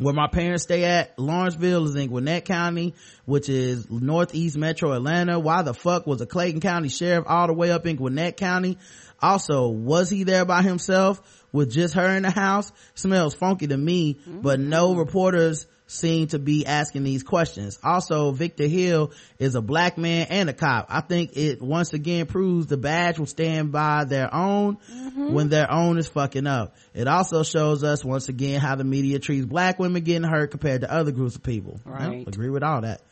where 0.00 0.14
my 0.14 0.26
parents 0.28 0.62
stay 0.62 0.84
at 0.84 1.18
lawrenceville 1.18 1.84
is 1.84 1.94
in 1.94 2.08
gwinnett 2.08 2.46
county 2.46 2.94
which 3.26 3.48
is 3.48 3.88
northeast 3.90 4.56
metro 4.56 4.92
atlanta. 4.92 5.38
Why 5.38 5.62
the 5.62 5.74
fuck 5.74 6.06
was 6.06 6.20
a 6.20 6.26
clayton 6.26 6.60
county 6.60 6.88
sheriff 6.88 7.26
all 7.28 7.46
the 7.46 7.52
way 7.52 7.70
up 7.70 7.86
in 7.86 7.96
gwinnett 7.96 8.36
county? 8.36 8.78
Also 9.20 9.68
was 9.68 10.08
he 10.08 10.24
there 10.24 10.44
by 10.44 10.62
himself 10.62 11.20
with 11.52 11.70
just 11.70 11.94
her 11.94 12.16
in 12.16 12.22
the 12.22 12.30
house? 12.30 12.72
Smells 12.94 13.34
funky 13.34 13.66
to 13.66 13.76
me 13.76 14.18
but 14.26 14.58
no 14.58 14.94
reporters 14.94 15.66
seem 15.90 16.28
to 16.28 16.38
be 16.38 16.64
asking 16.66 17.02
these 17.02 17.24
questions. 17.24 17.78
Also 17.82 18.30
victor 18.30 18.66
hill 18.66 19.10
is 19.40 19.56
a 19.56 19.60
black 19.60 19.98
man 19.98 20.28
and 20.30 20.48
a 20.48 20.52
cop. 20.52 20.86
I 20.88 21.00
think 21.00 21.36
it 21.36 21.60
once 21.60 21.92
again 21.92 22.26
proves 22.26 22.68
the 22.68 22.76
badge 22.76 23.18
will 23.18 23.26
stand 23.26 23.72
by 23.72 24.04
their 24.04 24.32
own 24.32 24.76
mm-hmm. 24.76 25.32
when 25.32 25.48
their 25.48 25.70
own 25.70 25.98
is 25.98 26.06
fucking 26.06 26.46
up. 26.46 26.76
It 26.94 27.08
also 27.08 27.42
shows 27.42 27.82
us 27.82 28.04
once 28.04 28.28
again 28.28 28.60
how 28.60 28.76
the 28.76 28.84
media 28.84 29.18
treats 29.18 29.46
black 29.46 29.80
women 29.80 30.04
getting 30.04 30.28
hurt 30.28 30.52
compared 30.52 30.82
to 30.82 30.92
other 30.92 31.10
groups 31.10 31.34
of 31.34 31.42
people. 31.42 31.80
Right. 31.84 32.26
Agree 32.26 32.50
with 32.50 32.62
all 32.62 32.82
that. 32.82 33.02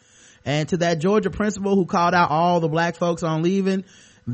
And 0.45 0.69
to 0.69 0.77
that 0.79 1.01
georgia 1.01 1.31
principal 1.31 1.75
who 1.75 1.85
called 1.85 2.14
out 2.14 2.31
all 2.31 2.61
the 2.61 2.69
black 2.69 2.95
folks 2.95 3.25
on 3.25 3.43
leaving 3.43 3.85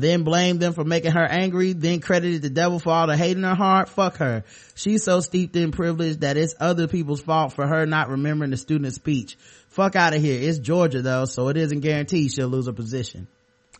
then 0.01 0.23
blamed 0.23 0.59
them 0.59 0.73
for 0.73 0.83
making 0.83 1.11
her 1.11 1.25
angry, 1.25 1.73
then 1.73 2.01
credited 2.01 2.41
the 2.41 2.49
devil 2.49 2.79
for 2.79 2.91
all 2.91 3.07
the 3.07 3.15
hate 3.15 3.37
in 3.37 3.43
her 3.43 3.55
heart. 3.55 3.87
Fuck 3.89 4.17
her. 4.17 4.43
She's 4.75 5.03
so 5.03 5.21
steeped 5.21 5.55
in 5.55 5.71
privilege 5.71 6.17
that 6.17 6.35
it's 6.35 6.53
other 6.59 6.87
people's 6.87 7.21
fault 7.21 7.53
for 7.53 7.65
her 7.65 7.85
not 7.85 8.09
remembering 8.09 8.51
the 8.51 8.57
student's 8.57 8.97
speech. 8.97 9.37
Fuck 9.69 9.95
out 9.95 10.13
of 10.13 10.21
here. 10.21 10.41
It's 10.41 10.59
Georgia 10.59 11.01
though, 11.01 11.25
so 11.25 11.47
it 11.47 11.57
isn't 11.57 11.79
guaranteed 11.79 12.31
she'll 12.31 12.47
lose 12.49 12.65
her 12.65 12.73
position. 12.73 13.27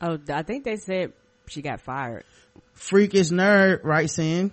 Oh, 0.01 0.17
I 0.29 0.43
think 0.43 0.63
they 0.63 0.77
said 0.77 1.13
she 1.47 1.61
got 1.61 1.81
fired. 1.81 2.23
Freakish 2.73 3.29
nerd 3.29 3.83
writes 3.83 4.17
in, 4.19 4.51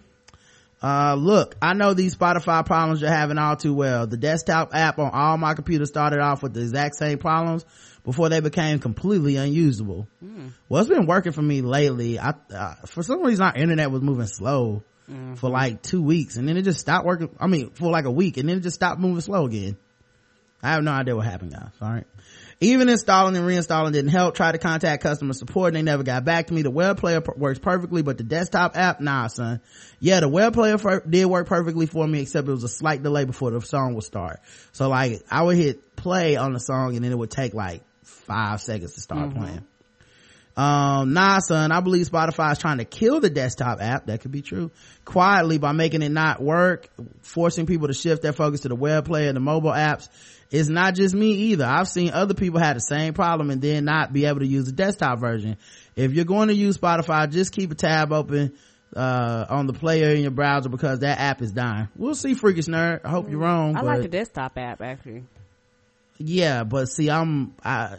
uh, 0.82 1.14
look, 1.14 1.54
I 1.62 1.74
know 1.74 1.94
these 1.94 2.16
Spotify 2.16 2.66
problems 2.66 3.00
you're 3.00 3.10
having 3.10 3.38
all 3.38 3.56
too 3.56 3.72
well. 3.72 4.06
The 4.06 4.16
desktop 4.16 4.74
app 4.74 4.98
on 4.98 5.10
all 5.12 5.38
my 5.38 5.54
computers 5.54 5.88
started 5.88 6.18
off 6.18 6.42
with 6.42 6.54
the 6.54 6.60
exact 6.60 6.96
same 6.96 7.18
problems 7.18 7.64
before 8.04 8.28
they 8.28 8.40
became 8.40 8.80
completely 8.80 9.36
unusable. 9.36 10.08
Well, 10.68 10.80
it's 10.80 10.90
been 10.90 11.06
working 11.06 11.30
for 11.32 11.42
me 11.42 11.60
lately. 11.60 12.18
I, 12.18 12.34
uh, 12.52 12.74
for 12.86 13.04
some 13.04 13.22
reason 13.22 13.44
our 13.44 13.54
internet 13.54 13.90
was 13.92 14.02
moving 14.02 14.26
slow 14.26 14.82
for 15.36 15.50
like 15.50 15.82
two 15.82 16.02
weeks 16.02 16.36
and 16.36 16.48
then 16.48 16.56
it 16.56 16.62
just 16.62 16.80
stopped 16.80 17.06
working. 17.06 17.28
I 17.38 17.46
mean, 17.46 17.70
for 17.70 17.90
like 17.90 18.04
a 18.06 18.10
week 18.10 18.36
and 18.38 18.48
then 18.48 18.56
it 18.56 18.62
just 18.62 18.76
stopped 18.76 19.00
moving 19.00 19.20
slow 19.20 19.46
again. 19.46 19.76
I 20.62 20.72
have 20.72 20.82
no 20.82 20.92
idea 20.92 21.14
what 21.14 21.26
happened 21.26 21.52
guys. 21.52 21.70
All 21.80 21.90
right. 21.90 22.06
Even 22.62 22.88
installing 22.88 23.36
and 23.36 23.44
reinstalling 23.44 23.92
didn't 23.92 24.12
help. 24.12 24.36
Tried 24.36 24.52
to 24.52 24.58
contact 24.58 25.02
customer 25.02 25.32
support 25.32 25.68
and 25.68 25.76
they 25.76 25.82
never 25.82 26.04
got 26.04 26.24
back 26.24 26.46
to 26.46 26.54
me. 26.54 26.62
The 26.62 26.70
web 26.70 26.96
player 26.96 27.20
works 27.36 27.58
perfectly, 27.58 28.02
but 28.02 28.18
the 28.18 28.24
desktop 28.24 28.76
app, 28.76 29.00
nah, 29.00 29.26
son. 29.26 29.60
Yeah, 29.98 30.20
the 30.20 30.28
web 30.28 30.54
player 30.54 30.78
did 31.08 31.26
work 31.26 31.48
perfectly 31.48 31.86
for 31.86 32.06
me, 32.06 32.20
except 32.22 32.46
it 32.46 32.52
was 32.52 32.62
a 32.62 32.68
slight 32.68 33.02
delay 33.02 33.24
before 33.24 33.50
the 33.50 33.60
song 33.60 33.94
would 33.94 34.04
start. 34.04 34.40
So 34.70 34.88
like, 34.88 35.22
I 35.28 35.42
would 35.42 35.56
hit 35.56 35.96
play 35.96 36.36
on 36.36 36.52
the 36.52 36.60
song 36.60 36.94
and 36.94 37.04
then 37.04 37.10
it 37.10 37.18
would 37.18 37.32
take 37.32 37.52
like 37.52 37.82
five 38.04 38.60
seconds 38.60 38.94
to 38.94 39.00
start 39.00 39.34
playing. 39.34 39.66
Um, 40.56 41.14
nah, 41.14 41.38
son, 41.38 41.72
I 41.72 41.80
believe 41.80 42.08
Spotify 42.08 42.52
is 42.52 42.58
trying 42.58 42.78
to 42.78 42.84
kill 42.84 43.20
the 43.20 43.30
desktop 43.30 43.80
app. 43.80 44.06
That 44.06 44.20
could 44.20 44.32
be 44.32 44.42
true. 44.42 44.70
Quietly 45.04 45.58
by 45.58 45.72
making 45.72 46.02
it 46.02 46.10
not 46.10 46.42
work, 46.42 46.88
forcing 47.22 47.66
people 47.66 47.88
to 47.88 47.94
shift 47.94 48.22
their 48.22 48.32
focus 48.32 48.60
to 48.60 48.68
the 48.68 48.76
web 48.76 49.06
player 49.06 49.28
and 49.28 49.36
the 49.36 49.40
mobile 49.40 49.70
apps. 49.70 50.08
It's 50.52 50.68
not 50.68 50.94
just 50.94 51.14
me 51.14 51.32
either. 51.32 51.64
I've 51.64 51.88
seen 51.88 52.10
other 52.12 52.34
people 52.34 52.60
have 52.60 52.74
the 52.76 52.80
same 52.80 53.14
problem 53.14 53.50
and 53.50 53.60
then 53.62 53.84
not 53.86 54.12
be 54.12 54.26
able 54.26 54.40
to 54.40 54.46
use 54.46 54.66
the 54.66 54.72
desktop 54.72 55.18
version. 55.18 55.56
If 55.96 56.12
you're 56.12 56.26
going 56.26 56.48
to 56.48 56.54
use 56.54 56.76
Spotify, 56.78 57.30
just 57.30 57.52
keep 57.52 57.72
a 57.72 57.74
tab 57.74 58.12
open, 58.12 58.52
uh, 58.94 59.46
on 59.48 59.66
the 59.66 59.72
player 59.72 60.10
in 60.14 60.20
your 60.20 60.30
browser 60.30 60.68
because 60.68 60.98
that 60.98 61.18
app 61.18 61.40
is 61.40 61.52
dying. 61.52 61.88
We'll 61.96 62.14
see, 62.14 62.34
freakish 62.34 62.66
nerd. 62.66 63.00
I 63.04 63.08
hope 63.08 63.30
you're 63.30 63.40
wrong. 63.40 63.74
I 63.76 63.80
but- 63.80 63.86
like 63.86 64.02
the 64.02 64.08
desktop 64.08 64.58
app 64.58 64.82
actually. 64.82 65.24
yeah 66.18 66.62
but 66.64 66.86
see 66.86 67.10
i'm 67.10 67.54
i 67.64 67.96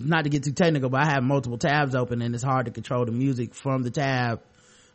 not 0.00 0.24
to 0.24 0.30
get 0.30 0.42
too 0.42 0.52
technical 0.52 0.90
but 0.90 1.00
i 1.00 1.06
have 1.06 1.22
multiple 1.22 1.56
tabs 1.58 1.94
open 1.94 2.20
and 2.20 2.34
it's 2.34 2.42
hard 2.44 2.66
to 2.66 2.72
control 2.72 3.04
the 3.04 3.12
music 3.12 3.54
from 3.54 3.82
the 3.82 3.90
tab 3.90 4.40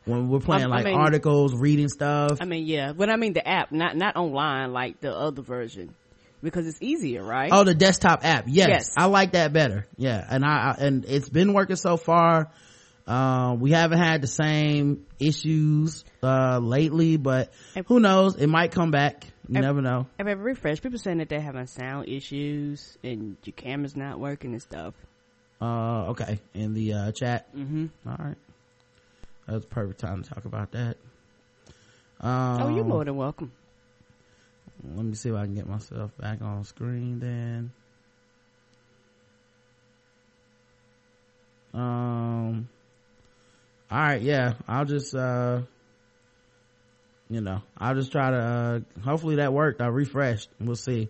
when 0.05 0.27
we're 0.29 0.39
playing 0.39 0.63
I- 0.63 0.65
I 0.65 0.69
like 0.69 0.85
mean- 0.85 0.95
articles 0.97 1.55
reading 1.55 1.87
stuff 1.89 2.39
I 2.41 2.45
mean, 2.45 2.65
yeah, 2.67 2.91
but 2.93 3.09
I 3.09 3.15
mean 3.15 3.33
the 3.33 3.47
app, 3.47 3.71
not 3.71 3.95
not 3.95 4.15
online 4.17 4.73
like 4.73 4.99
the 5.01 5.15
other 5.15 5.41
version, 5.41 5.95
because 6.43 6.67
it's 6.67 6.77
easier, 6.81 7.23
right? 7.23 7.49
oh 7.51 7.63
the 7.63 7.73
desktop 7.75 8.23
app. 8.23 8.45
Yes, 8.47 8.67
Yes. 8.69 8.93
i 8.97 9.05
like 9.05 9.31
that 9.33 9.53
better. 9.53 9.85
Yeah. 9.97 10.25
And 10.29 10.45
i, 10.45 10.75
I 10.77 10.85
and 10.85 11.05
it's 11.05 11.29
been 11.29 11.53
working 11.53 11.75
so 11.75 11.97
far. 11.97 12.51
Uh, 13.07 13.55
we 13.57 13.71
haven't 13.71 13.99
had 13.99 14.21
the 14.21 14.27
same 14.27 15.05
issues 15.17 16.03
uh 16.21 16.59
lately 16.61 17.15
but 17.17 17.51
who 17.87 17.99
knows? 18.01 18.35
It 18.35 18.47
might 18.47 18.71
come 18.71 18.91
back. 18.91 19.25
You 19.47 19.55
Ev- 19.57 19.63
never 19.63 19.81
know. 19.81 20.07
I've 20.19 20.27
ever 20.27 20.43
refreshed. 20.43 20.83
People 20.83 20.99
saying 20.99 21.19
that 21.19 21.29
they're 21.29 21.39
having 21.39 21.65
sound 21.67 22.09
issues 22.09 22.97
and 23.03 23.37
your 23.45 23.53
camera's 23.53 23.95
not 23.95 24.19
working 24.19 24.51
and 24.51 24.61
stuff. 24.61 24.93
uh 25.61 26.07
okay. 26.11 26.39
In 26.53 26.73
the 26.73 26.93
uh 26.93 27.11
chat. 27.13 27.47
Hmm 27.53 27.85
all 28.05 28.15
right. 28.19 28.37
That's 29.47 29.65
perfect 29.65 30.01
time 30.01 30.23
to 30.23 30.29
talk 30.29 30.43
about 30.43 30.71
that. 30.73 30.97
Um, 32.19 32.61
oh, 32.61 32.75
you're 32.75 32.83
more 32.83 33.05
than 33.05 33.15
welcome. 33.15 33.51
Let 34.83 35.05
me 35.05 35.15
see 35.15 35.29
if 35.29 35.35
i 35.35 35.45
can 35.45 35.55
get 35.55 35.67
myself 35.67 36.11
back 36.17 36.41
on 36.41 36.63
screen 36.63 37.19
then. 37.19 37.71
Um 41.73 42.69
all 43.89 43.97
right 43.97 44.21
yeah 44.21 44.53
i'll 44.67 44.85
just 44.85 45.15
uh 45.15 45.61
you 47.29 47.39
know 47.41 47.61
i'll 47.77 47.95
just 47.95 48.11
try 48.11 48.31
to 48.31 48.37
uh 48.37 48.79
hopefully 49.01 49.35
that 49.35 49.53
worked 49.53 49.81
i 49.81 49.87
refreshed 49.87 50.49
we'll 50.59 50.75
see. 50.75 51.09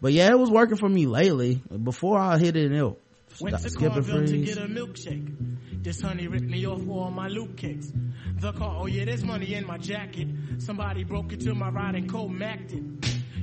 But 0.00 0.12
yeah 0.12 0.30
it 0.30 0.38
was 0.38 0.50
working 0.50 0.76
for 0.76 0.88
me 0.88 1.06
lately 1.06 1.62
before 1.82 2.18
i 2.18 2.38
hit 2.38 2.56
it 2.56 2.72
it'll 2.72 2.98
Went 3.40 3.58
to 3.62 3.70
skip 3.70 3.92
Carville 3.92 4.26
to 4.26 4.38
get 4.38 4.58
a 4.58 4.62
milkshake. 4.66 5.82
This 5.82 6.00
honey 6.00 6.26
ripped 6.26 6.44
me 6.44 6.66
off 6.66 6.86
all 6.88 7.10
my 7.10 7.28
loot 7.28 7.56
cakes. 7.56 7.92
The 8.40 8.52
car, 8.52 8.78
oh 8.80 8.86
yeah, 8.86 9.04
there's 9.04 9.24
money 9.24 9.54
in 9.54 9.66
my 9.66 9.78
jacket. 9.78 10.28
Somebody 10.58 11.04
broke 11.04 11.32
into 11.32 11.54
my 11.54 11.70
ride 11.70 11.94
and 11.94 12.10
cold 12.10 12.32
macked 12.32 12.72
it. 12.72 12.82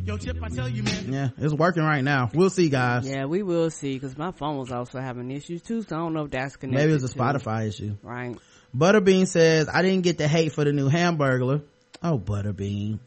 Yo, 0.06 0.18
Tip, 0.18 0.38
I 0.44 0.50
tell 0.50 0.70
you, 0.70 0.84
man. 0.84 1.12
yeah 1.12 1.30
it's 1.36 1.52
working 1.52 1.82
right 1.82 2.04
now 2.04 2.30
we'll 2.32 2.52
see 2.52 2.70
guys 2.70 3.08
Yeah, 3.10 3.26
we 3.26 3.42
will 3.42 3.72
see 3.72 3.96
because 3.96 4.16
my 4.16 4.32
phone 4.34 4.58
was 4.58 4.72
also 4.72 5.00
having 5.00 5.32
issues 5.32 5.64
too. 5.64 5.82
So 5.82 5.96
I 5.96 6.00
don't 6.00 6.14
know 6.14 6.26
if 6.26 6.32
that's 6.32 6.58
connected. 6.58 6.80
maybe 6.80 6.94
it's 6.94 7.04
a 7.04 7.08
to- 7.08 7.18
spotify 7.20 7.68
issue 7.68 7.98
right? 8.04 8.38
Butterbean 8.78 9.26
says, 9.28 9.68
I 9.68 9.82
didn't 9.82 10.04
get 10.04 10.18
the 10.20 10.28
hate 10.28 10.52
for 10.52 10.64
the 10.66 10.74
new 10.74 10.90
hamburglar. 10.90 11.64
Oh, 12.04 12.20
Butterbean. 12.20 13.00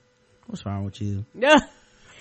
What's 0.46 0.64
wrong 0.66 0.84
with 0.86 1.00
you? 1.00 1.24
Yeah, 1.34 1.54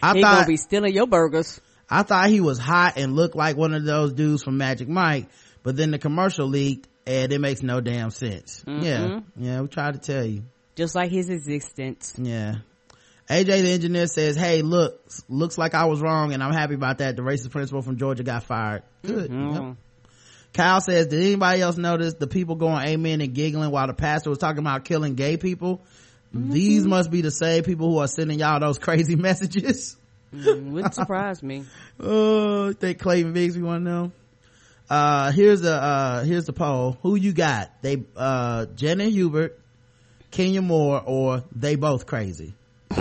I 0.03 0.13
he 0.13 0.21
thought, 0.21 0.35
gonna 0.35 0.47
be 0.47 0.57
stealing 0.57 0.93
your 0.93 1.07
burgers. 1.07 1.59
I 1.89 2.03
thought 2.03 2.29
he 2.29 2.41
was 2.41 2.57
hot 2.59 2.97
and 2.97 3.15
looked 3.15 3.35
like 3.35 3.55
one 3.55 3.73
of 3.73 3.83
those 3.85 4.13
dudes 4.13 4.43
from 4.43 4.57
Magic 4.57 4.89
Mike, 4.89 5.27
but 5.63 5.75
then 5.75 5.91
the 5.91 5.99
commercial 5.99 6.47
leaked 6.47 6.87
and 7.05 7.31
it 7.31 7.39
makes 7.39 7.63
no 7.63 7.79
damn 7.79 8.11
sense. 8.11 8.63
Mm-hmm. 8.67 8.83
Yeah. 8.83 9.19
Yeah, 9.37 9.61
we 9.61 9.67
tried 9.67 9.93
to 9.93 9.99
tell 9.99 10.25
you. 10.25 10.43
just 10.75 10.95
like 10.95 11.11
his 11.11 11.29
existence. 11.29 12.13
Yeah. 12.17 12.55
AJ 13.29 13.45
the 13.45 13.71
engineer 13.71 14.07
says, 14.07 14.37
hey, 14.37 14.61
look, 14.61 15.01
looks 15.27 15.57
like 15.57 15.73
I 15.73 15.85
was 15.85 16.01
wrong 16.01 16.33
and 16.33 16.41
I'm 16.41 16.53
happy 16.53 16.75
about 16.75 16.99
that. 16.99 17.15
The 17.15 17.21
racist 17.21 17.51
principal 17.51 17.81
from 17.81 17.97
Georgia 17.97 18.23
got 18.23 18.43
fired. 18.43 18.83
Good. 19.03 19.29
Mm-hmm. 19.29 19.53
Yep. 19.67 19.75
Kyle 20.53 20.81
says, 20.81 21.07
did 21.07 21.19
anybody 21.21 21.61
else 21.61 21.77
notice 21.77 22.13
the 22.13 22.27
people 22.27 22.55
going 22.55 22.87
amen 22.87 23.19
and 23.21 23.33
giggling 23.33 23.69
while 23.69 23.87
the 23.87 23.93
pastor 23.93 24.29
was 24.29 24.39
talking 24.39 24.59
about 24.59 24.85
killing 24.85 25.15
gay 25.15 25.35
people? 25.35 25.81
Mm-hmm. 26.33 26.51
These 26.51 26.85
must 26.85 27.11
be 27.11 27.21
the 27.21 27.31
same 27.31 27.63
people 27.63 27.91
who 27.91 27.99
are 27.99 28.07
sending 28.07 28.39
y'all 28.39 28.59
those 28.59 28.77
crazy 28.79 29.15
messages. 29.15 29.96
Mm, 30.33 30.71
Wouldn't 30.71 30.93
surprise 30.93 31.41
me. 31.41 31.65
oh, 31.99 32.73
think 32.73 32.99
Clayton 32.99 33.33
Biggs, 33.33 33.55
we 33.57 33.63
want 33.63 33.85
to 33.85 33.89
know. 33.89 34.11
Uh, 34.89 35.31
here's 35.31 35.61
the, 35.61 35.73
uh, 35.73 36.23
here's 36.23 36.45
the 36.45 36.53
poll. 36.53 36.97
Who 37.03 37.15
you 37.15 37.33
got? 37.33 37.71
They, 37.81 38.03
uh, 38.15 38.65
Janet 38.75 39.11
Hubert, 39.11 39.59
Kenya 40.31 40.61
Moore, 40.61 41.01
or 41.05 41.43
they 41.55 41.75
both 41.75 42.05
crazy? 42.05 42.53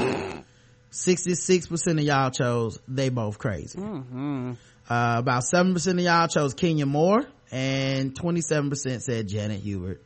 66% 0.91 1.99
of 1.99 2.01
y'all 2.01 2.31
chose 2.31 2.79
they 2.89 3.09
both 3.09 3.39
crazy. 3.39 3.79
hmm 3.79 4.53
Uh, 4.89 5.17
about 5.19 5.43
7% 5.53 5.87
of 5.93 5.99
y'all 6.01 6.29
chose 6.29 6.55
Kenya 6.55 6.87
Moore 6.87 7.25
and 7.51 8.15
27% 8.15 9.01
said 9.03 9.29
Janet 9.29 9.61
Hubert 9.61 10.03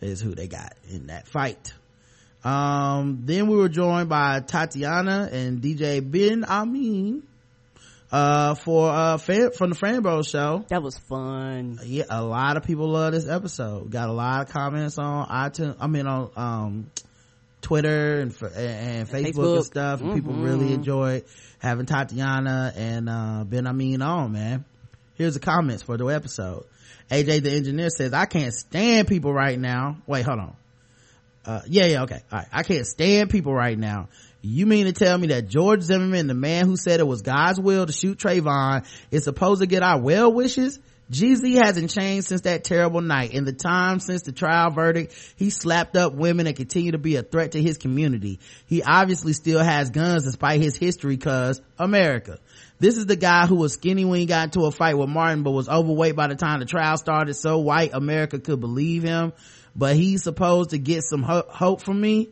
is 0.00 0.20
who 0.20 0.34
they 0.34 0.46
got 0.48 0.74
in 0.90 1.06
that 1.06 1.26
fight. 1.28 1.72
Um, 2.46 3.22
then 3.24 3.48
we 3.48 3.56
were 3.56 3.68
joined 3.68 4.08
by 4.08 4.38
Tatiana 4.38 5.28
and 5.32 5.60
DJ 5.60 6.00
Benhameen, 6.00 7.22
uh, 8.12 8.54
for, 8.54 8.88
uh, 8.88 9.18
fan, 9.18 9.50
from 9.50 9.70
the 9.70 9.74
Fan 9.74 10.00
Bros 10.00 10.28
show. 10.28 10.64
That 10.68 10.80
was 10.80 10.96
fun. 10.96 11.80
Yeah, 11.84 12.04
a 12.08 12.22
lot 12.22 12.56
of 12.56 12.62
people 12.62 12.88
love 12.88 13.12
this 13.14 13.28
episode. 13.28 13.90
Got 13.90 14.10
a 14.10 14.12
lot 14.12 14.42
of 14.42 14.52
comments 14.52 14.96
on 14.96 15.26
iTunes, 15.26 15.76
I 15.80 15.88
mean 15.88 16.06
on, 16.06 16.30
um, 16.36 16.90
Twitter 17.62 18.20
and, 18.20 18.30
and 18.54 19.08
Facebook, 19.08 19.32
Facebook, 19.32 19.56
and 19.56 19.64
stuff. 19.64 20.00
Mm-hmm. 20.00 20.14
People 20.14 20.34
really 20.34 20.72
enjoyed 20.72 21.24
having 21.58 21.86
Tatiana 21.86 22.72
and, 22.76 23.08
uh, 23.08 23.44
Benhameen 23.44 24.06
on, 24.06 24.30
man. 24.30 24.64
Here's 25.14 25.34
the 25.34 25.40
comments 25.40 25.82
for 25.82 25.96
the 25.96 26.06
episode. 26.06 26.64
AJ 27.10 27.42
the 27.42 27.50
engineer 27.50 27.90
says, 27.90 28.12
I 28.12 28.26
can't 28.26 28.54
stand 28.54 29.08
people 29.08 29.32
right 29.32 29.58
now. 29.58 29.96
Wait, 30.06 30.24
hold 30.24 30.38
on. 30.38 30.56
Uh, 31.46 31.60
yeah, 31.68 31.86
yeah, 31.86 32.02
okay. 32.02 32.22
I 32.30 32.62
can't 32.64 32.86
stand 32.86 33.30
people 33.30 33.54
right 33.54 33.78
now. 33.78 34.08
You 34.42 34.66
mean 34.66 34.86
to 34.86 34.92
tell 34.92 35.16
me 35.16 35.28
that 35.28 35.48
George 35.48 35.82
Zimmerman, 35.82 36.26
the 36.26 36.34
man 36.34 36.66
who 36.66 36.76
said 36.76 37.00
it 37.00 37.06
was 37.06 37.22
God's 37.22 37.60
will 37.60 37.86
to 37.86 37.92
shoot 37.92 38.18
Trayvon, 38.18 38.86
is 39.10 39.24
supposed 39.24 39.60
to 39.60 39.66
get 39.66 39.82
our 39.82 40.00
well 40.00 40.32
wishes? 40.32 40.78
GZ 41.10 41.54
hasn't 41.54 41.90
changed 41.90 42.26
since 42.26 42.42
that 42.42 42.64
terrible 42.64 43.00
night. 43.00 43.32
In 43.32 43.44
the 43.44 43.52
time 43.52 44.00
since 44.00 44.22
the 44.22 44.32
trial 44.32 44.70
verdict, 44.70 45.14
he 45.36 45.50
slapped 45.50 45.96
up 45.96 46.14
women 46.14 46.48
and 46.48 46.56
continued 46.56 46.92
to 46.92 46.98
be 46.98 47.14
a 47.14 47.22
threat 47.22 47.52
to 47.52 47.62
his 47.62 47.78
community. 47.78 48.40
He 48.66 48.82
obviously 48.82 49.32
still 49.32 49.62
has 49.62 49.90
guns 49.90 50.24
despite 50.24 50.60
his 50.60 50.76
history 50.76 51.16
cause 51.16 51.60
America. 51.78 52.38
This 52.80 52.96
is 52.96 53.06
the 53.06 53.16
guy 53.16 53.46
who 53.46 53.54
was 53.54 53.74
skinny 53.74 54.04
when 54.04 54.18
he 54.18 54.26
got 54.26 54.44
into 54.46 54.66
a 54.66 54.72
fight 54.72 54.98
with 54.98 55.08
Martin, 55.08 55.44
but 55.44 55.52
was 55.52 55.68
overweight 55.68 56.16
by 56.16 56.26
the 56.26 56.34
time 56.34 56.58
the 56.58 56.66
trial 56.66 56.98
started 56.98 57.34
so 57.34 57.58
white 57.58 57.90
America 57.94 58.40
could 58.40 58.60
believe 58.60 59.04
him. 59.04 59.32
But 59.76 59.96
he's 59.96 60.22
supposed 60.22 60.70
to 60.70 60.78
get 60.78 61.02
some 61.02 61.22
ho- 61.22 61.44
hope 61.48 61.82
from 61.82 62.00
me. 62.00 62.30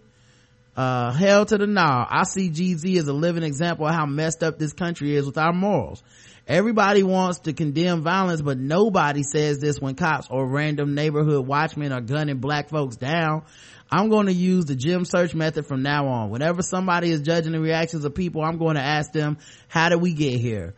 Uh, 0.76 1.12
hell 1.12 1.44
to 1.44 1.58
the 1.58 1.66
nah. 1.66 2.06
I 2.08 2.24
see 2.24 2.50
GZ 2.50 2.98
as 2.98 3.06
a 3.06 3.12
living 3.12 3.42
example 3.42 3.86
of 3.86 3.94
how 3.94 4.06
messed 4.06 4.42
up 4.42 4.58
this 4.58 4.72
country 4.72 5.14
is 5.14 5.26
with 5.26 5.38
our 5.38 5.52
morals. 5.52 6.02
Everybody 6.46 7.02
wants 7.02 7.40
to 7.40 7.52
condemn 7.52 8.02
violence, 8.02 8.42
but 8.42 8.58
nobody 8.58 9.22
says 9.22 9.60
this 9.60 9.80
when 9.80 9.94
cops 9.94 10.26
or 10.30 10.46
random 10.46 10.94
neighborhood 10.94 11.46
watchmen 11.46 11.92
are 11.92 12.00
gunning 12.00 12.38
black 12.38 12.68
folks 12.68 12.96
down. 12.96 13.44
I'm 13.90 14.08
going 14.08 14.26
to 14.26 14.32
use 14.32 14.64
the 14.64 14.74
Jim 14.74 15.04
search 15.04 15.34
method 15.34 15.66
from 15.66 15.82
now 15.82 16.08
on. 16.08 16.30
Whenever 16.30 16.62
somebody 16.62 17.10
is 17.10 17.20
judging 17.20 17.52
the 17.52 17.60
reactions 17.60 18.04
of 18.04 18.14
people, 18.14 18.42
I'm 18.42 18.58
going 18.58 18.74
to 18.76 18.82
ask 18.82 19.12
them, 19.12 19.38
how 19.68 19.88
did 19.88 20.00
we 20.00 20.12
get 20.12 20.40
here? 20.40 20.74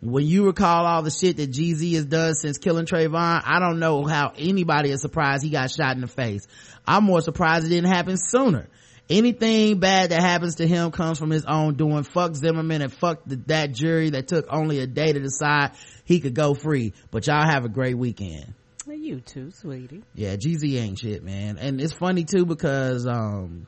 When 0.00 0.24
you 0.24 0.46
recall 0.46 0.86
all 0.86 1.02
the 1.02 1.10
shit 1.10 1.38
that 1.38 1.50
GZ 1.50 1.94
has 1.94 2.04
done 2.04 2.34
since 2.34 2.58
killing 2.58 2.86
Trayvon, 2.86 3.42
I 3.44 3.58
don't 3.58 3.80
know 3.80 4.04
how 4.04 4.32
anybody 4.36 4.90
is 4.90 5.00
surprised 5.00 5.42
he 5.42 5.50
got 5.50 5.70
shot 5.70 5.96
in 5.96 6.02
the 6.02 6.06
face. 6.06 6.46
I'm 6.86 7.04
more 7.04 7.20
surprised 7.20 7.66
it 7.66 7.70
didn't 7.70 7.90
happen 7.90 8.16
sooner. 8.16 8.68
Anything 9.10 9.80
bad 9.80 10.10
that 10.10 10.20
happens 10.20 10.56
to 10.56 10.66
him 10.66 10.90
comes 10.90 11.18
from 11.18 11.30
his 11.30 11.44
own 11.46 11.74
doing. 11.74 12.02
Fuck 12.02 12.34
Zimmerman 12.34 12.82
and 12.82 12.92
fuck 12.92 13.22
the, 13.26 13.36
that 13.46 13.72
jury 13.72 14.10
that 14.10 14.28
took 14.28 14.46
only 14.50 14.80
a 14.80 14.86
day 14.86 15.12
to 15.12 15.18
decide 15.18 15.72
he 16.04 16.20
could 16.20 16.34
go 16.34 16.54
free. 16.54 16.92
But 17.10 17.26
y'all 17.26 17.42
have 17.42 17.64
a 17.64 17.70
great 17.70 17.96
weekend. 17.96 18.54
You 18.86 19.20
too, 19.20 19.50
sweetie. 19.50 20.02
Yeah, 20.14 20.36
GZ 20.36 20.78
ain't 20.78 20.98
shit, 20.98 21.22
man. 21.22 21.58
And 21.58 21.80
it's 21.80 21.92
funny 21.92 22.24
too 22.24 22.44
because, 22.46 23.06
um, 23.06 23.66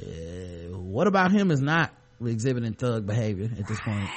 uh, 0.00 0.76
what 0.78 1.06
about 1.06 1.32
him 1.32 1.50
is 1.50 1.60
not 1.60 1.92
exhibiting 2.24 2.74
thug 2.74 3.06
behavior 3.06 3.50
at 3.58 3.66
this 3.66 3.80
point. 3.80 4.08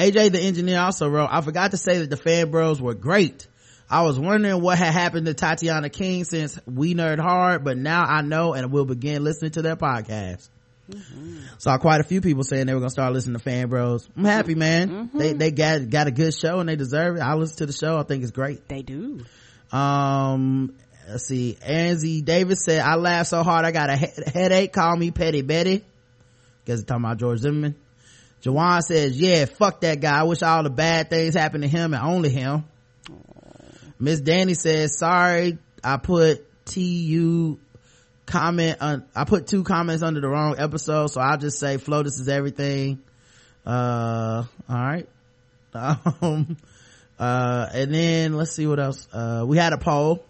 AJ, 0.00 0.32
the 0.32 0.40
engineer, 0.40 0.80
also 0.80 1.08
wrote, 1.08 1.28
I 1.30 1.40
forgot 1.40 1.72
to 1.72 1.76
say 1.76 1.98
that 1.98 2.10
the 2.10 2.16
fan 2.16 2.50
bros 2.50 2.80
were 2.80 2.94
great. 2.94 3.46
I 3.88 4.02
was 4.02 4.18
wondering 4.18 4.62
what 4.62 4.78
had 4.78 4.92
happened 4.92 5.26
to 5.26 5.34
Tatiana 5.34 5.90
King 5.90 6.24
since 6.24 6.58
we 6.64 6.94
nerd 6.94 7.18
hard, 7.18 7.64
but 7.64 7.76
now 7.76 8.04
I 8.04 8.22
know 8.22 8.54
and 8.54 8.70
will 8.70 8.84
begin 8.84 9.24
listening 9.24 9.50
to 9.52 9.62
their 9.62 9.76
podcast. 9.76 10.48
Mm-hmm. 10.90 11.38
Saw 11.58 11.78
quite 11.78 12.00
a 12.00 12.04
few 12.04 12.20
people 12.20 12.44
saying 12.44 12.66
they 12.66 12.74
were 12.74 12.80
gonna 12.80 12.90
start 12.90 13.12
listening 13.12 13.34
to 13.36 13.42
Fan 13.42 13.68
Bros. 13.68 14.08
I'm 14.16 14.24
happy, 14.24 14.54
man. 14.54 14.88
Mm-hmm. 14.90 15.18
They 15.18 15.32
they 15.34 15.50
got 15.50 15.88
got 15.88 16.06
a 16.06 16.10
good 16.10 16.34
show 16.34 16.58
and 16.58 16.68
they 16.68 16.76
deserve 16.76 17.16
it. 17.16 17.20
I 17.20 17.34
listen 17.34 17.58
to 17.58 17.66
the 17.66 17.72
show. 17.72 17.98
I 17.98 18.02
think 18.02 18.22
it's 18.22 18.32
great. 18.32 18.66
They 18.68 18.82
do. 18.82 19.24
Um, 19.72 20.74
let's 21.08 21.26
see. 21.26 21.56
Angie 21.62 22.22
Davis 22.22 22.64
said, 22.64 22.80
"I 22.80 22.96
laughed 22.96 23.30
so 23.30 23.42
hard 23.42 23.64
I 23.64 23.70
got 23.70 23.90
a 23.90 23.96
he- 23.96 24.22
headache. 24.32 24.72
Call 24.72 24.96
me 24.96 25.10
Petty 25.10 25.42
Betty." 25.42 25.84
Guess 26.64 26.84
talking 26.84 27.04
about 27.04 27.18
George 27.18 27.38
Zimmerman. 27.40 27.76
Jawan 28.42 28.82
says, 28.82 29.18
"Yeah, 29.20 29.44
fuck 29.44 29.80
that 29.82 30.00
guy. 30.00 30.20
I 30.20 30.22
wish 30.22 30.42
all 30.42 30.62
the 30.62 30.70
bad 30.70 31.10
things 31.10 31.34
happened 31.34 31.62
to 31.62 31.68
him 31.68 31.94
and 31.94 32.02
only 32.02 32.30
him." 32.30 32.64
Miss 33.98 34.20
Danny 34.20 34.54
says, 34.54 34.98
"Sorry, 34.98 35.58
I 35.84 35.98
put 35.98 36.46
T 36.64 36.82
U 36.82 37.58
comment 38.30 38.78
on, 38.80 39.04
I 39.14 39.24
put 39.24 39.46
two 39.46 39.64
comments 39.64 40.02
under 40.02 40.20
the 40.20 40.28
wrong 40.28 40.54
episode, 40.58 41.08
so 41.08 41.20
I'll 41.20 41.36
just 41.36 41.58
say 41.58 41.76
FLOTUS 41.76 42.20
is 42.20 42.28
everything. 42.28 43.02
Uh, 43.66 44.44
alright. 44.68 45.08
Um, 45.72 46.56
uh, 47.16 47.68
and 47.72 47.94
then 47.94 48.32
let's 48.32 48.50
see 48.50 48.66
what 48.66 48.80
else. 48.80 49.06
Uh, 49.12 49.44
we 49.46 49.56
had 49.56 49.72
a 49.72 49.78
poll 49.78 50.24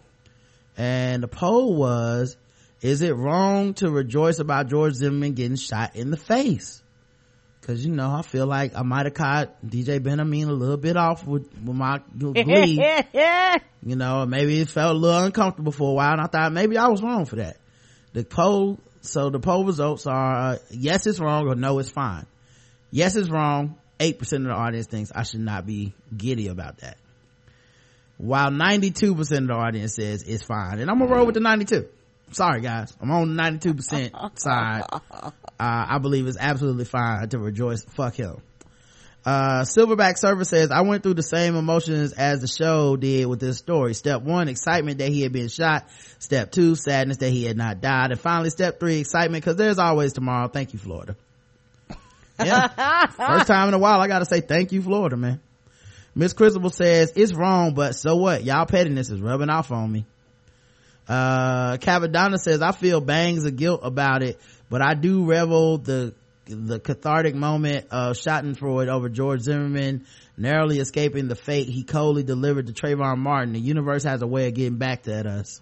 and 0.77 1.23
the 1.23 1.27
poll 1.27 1.75
was, 1.75 2.37
is 2.81 3.01
it 3.01 3.15
wrong 3.15 3.73
to 3.75 3.89
rejoice 3.89 4.39
about 4.39 4.67
George 4.67 4.93
Zimmerman 4.93 5.33
getting 5.33 5.55
shot 5.55 5.95
in 5.95 6.11
the 6.11 6.17
face? 6.17 6.80
Cause 7.61 7.85
you 7.85 7.91
know, 7.91 8.09
I 8.11 8.23
feel 8.23 8.47
like 8.47 8.75
I 8.75 8.81
might 8.81 9.05
have 9.05 9.13
caught 9.13 9.63
DJ 9.63 9.99
Benhameen 9.99 10.47
a 10.47 10.51
little 10.51 10.77
bit 10.77 10.97
off 10.97 11.27
with, 11.27 11.43
with 11.63 11.75
my 11.75 12.01
glee. 12.17 12.83
you 13.85 13.95
know, 13.95 14.25
maybe 14.25 14.59
it 14.59 14.69
felt 14.69 14.95
a 14.95 14.97
little 14.97 15.23
uncomfortable 15.23 15.71
for 15.71 15.91
a 15.91 15.93
while 15.93 16.13
and 16.13 16.21
I 16.21 16.25
thought 16.25 16.51
maybe 16.53 16.77
I 16.77 16.87
was 16.87 17.03
wrong 17.03 17.25
for 17.25 17.35
that. 17.35 17.57
The 18.13 18.23
poll 18.23 18.79
so 19.01 19.29
the 19.29 19.39
poll 19.39 19.65
results 19.65 20.07
are 20.07 20.53
uh, 20.53 20.57
yes 20.71 21.05
it's 21.05 21.19
wrong 21.19 21.47
or 21.47 21.55
no 21.55 21.77
it's 21.77 21.91
fine. 21.91 22.25
Yes 22.89 23.15
it's 23.15 23.29
wrong. 23.29 23.77
8% 23.99 24.19
of 24.19 24.43
the 24.45 24.49
audience 24.49 24.87
thinks 24.87 25.11
i 25.13 25.21
should 25.21 25.41
not 25.41 25.67
be 25.67 25.93
giddy 26.17 26.47
about 26.47 26.79
that. 26.79 26.97
While 28.17 28.49
92% 28.49 29.19
of 29.19 29.47
the 29.47 29.53
audience 29.53 29.93
says 29.95 30.23
it's 30.23 30.43
fine. 30.43 30.79
And 30.79 30.89
i'm 30.89 30.97
gonna 30.97 31.13
roll 31.13 31.27
with 31.27 31.35
the 31.35 31.41
92 31.41 31.87
sorry 32.31 32.61
guys. 32.61 32.95
I'm 33.01 33.11
on 33.11 33.35
the 33.35 33.41
92% 33.41 34.39
side. 34.39 34.83
Uh, 34.91 35.31
i 35.59 35.97
believe 35.99 36.27
it's 36.27 36.37
absolutely 36.39 36.85
fine 36.85 37.29
to 37.29 37.39
rejoice. 37.39 37.83
Fuck 37.83 38.15
him. 38.15 38.37
Uh, 39.23 39.61
silverback 39.61 40.17
server 40.17 40.43
says 40.43 40.71
i 40.71 40.81
went 40.81 41.03
through 41.03 41.13
the 41.13 41.21
same 41.21 41.55
emotions 41.55 42.11
as 42.11 42.41
the 42.41 42.47
show 42.47 42.95
did 42.95 43.27
with 43.27 43.39
this 43.39 43.57
story. 43.59 43.93
Step 43.93 44.23
one 44.23 44.47
excitement 44.47 44.97
that 44.97 45.09
he 45.09 45.21
had 45.21 45.31
been 45.31 45.47
shot. 45.47 45.87
Step 46.17 46.51
two 46.51 46.75
sadness 46.75 47.17
that 47.17 47.29
he 47.29 47.43
had 47.45 47.55
not 47.55 47.81
died. 47.81 48.11
And 48.11 48.19
finally 48.19 48.49
step 48.49 48.79
three 48.79 48.99
excitement 49.01 49.43
because 49.43 49.57
there's 49.57 49.77
always 49.77 50.13
tomorrow. 50.13 50.47
Thank 50.47 50.73
you 50.73 50.79
florida. 50.79 51.15
Yeah. 52.43 53.05
First 53.05 53.45
time 53.45 53.67
in 53.67 53.75
a 53.75 53.77
while 53.77 53.99
i 53.99 54.07
gotta 54.07 54.25
say 54.25 54.41
thank 54.41 54.71
you 54.71 54.81
florida 54.81 55.15
man. 55.15 55.39
Miss 56.15 56.33
Christabel 56.33 56.71
says 56.71 57.13
it's 57.15 57.33
wrong 57.33 57.75
but 57.75 57.93
so 57.95 58.15
what? 58.15 58.43
Y'all 58.43 58.65
pettiness 58.65 59.11
is 59.11 59.21
rubbing 59.21 59.49
off 59.51 59.71
on 59.71 59.91
me 59.91 60.05
uh 61.07 61.77
Cavadonna 61.77 62.37
says 62.37 62.61
i 62.61 62.71
feel 62.71 63.01
bangs 63.01 63.45
of 63.45 63.55
guilt 63.55 63.81
about 63.83 64.23
it 64.23 64.39
but 64.69 64.81
i 64.81 64.93
do 64.93 65.25
revel 65.25 65.77
the 65.77 66.13
the 66.45 66.79
cathartic 66.79 67.35
moment 67.35 67.87
of 67.91 68.17
Schadenfreude 68.17 68.87
over 68.87 69.09
George 69.09 69.41
Zimmerman 69.41 70.05
narrowly 70.37 70.79
escaping 70.79 71.27
the 71.27 71.35
fate 71.35 71.67
he 71.67 71.83
coldly 71.83 72.23
delivered 72.23 72.67
to 72.67 72.73
Trayvon 72.73 73.19
Martin. 73.19 73.53
The 73.53 73.59
universe 73.59 74.03
has 74.03 74.21
a 74.21 74.27
way 74.27 74.47
of 74.47 74.53
getting 74.55 74.77
back 74.77 75.07
at 75.07 75.27
us. 75.27 75.61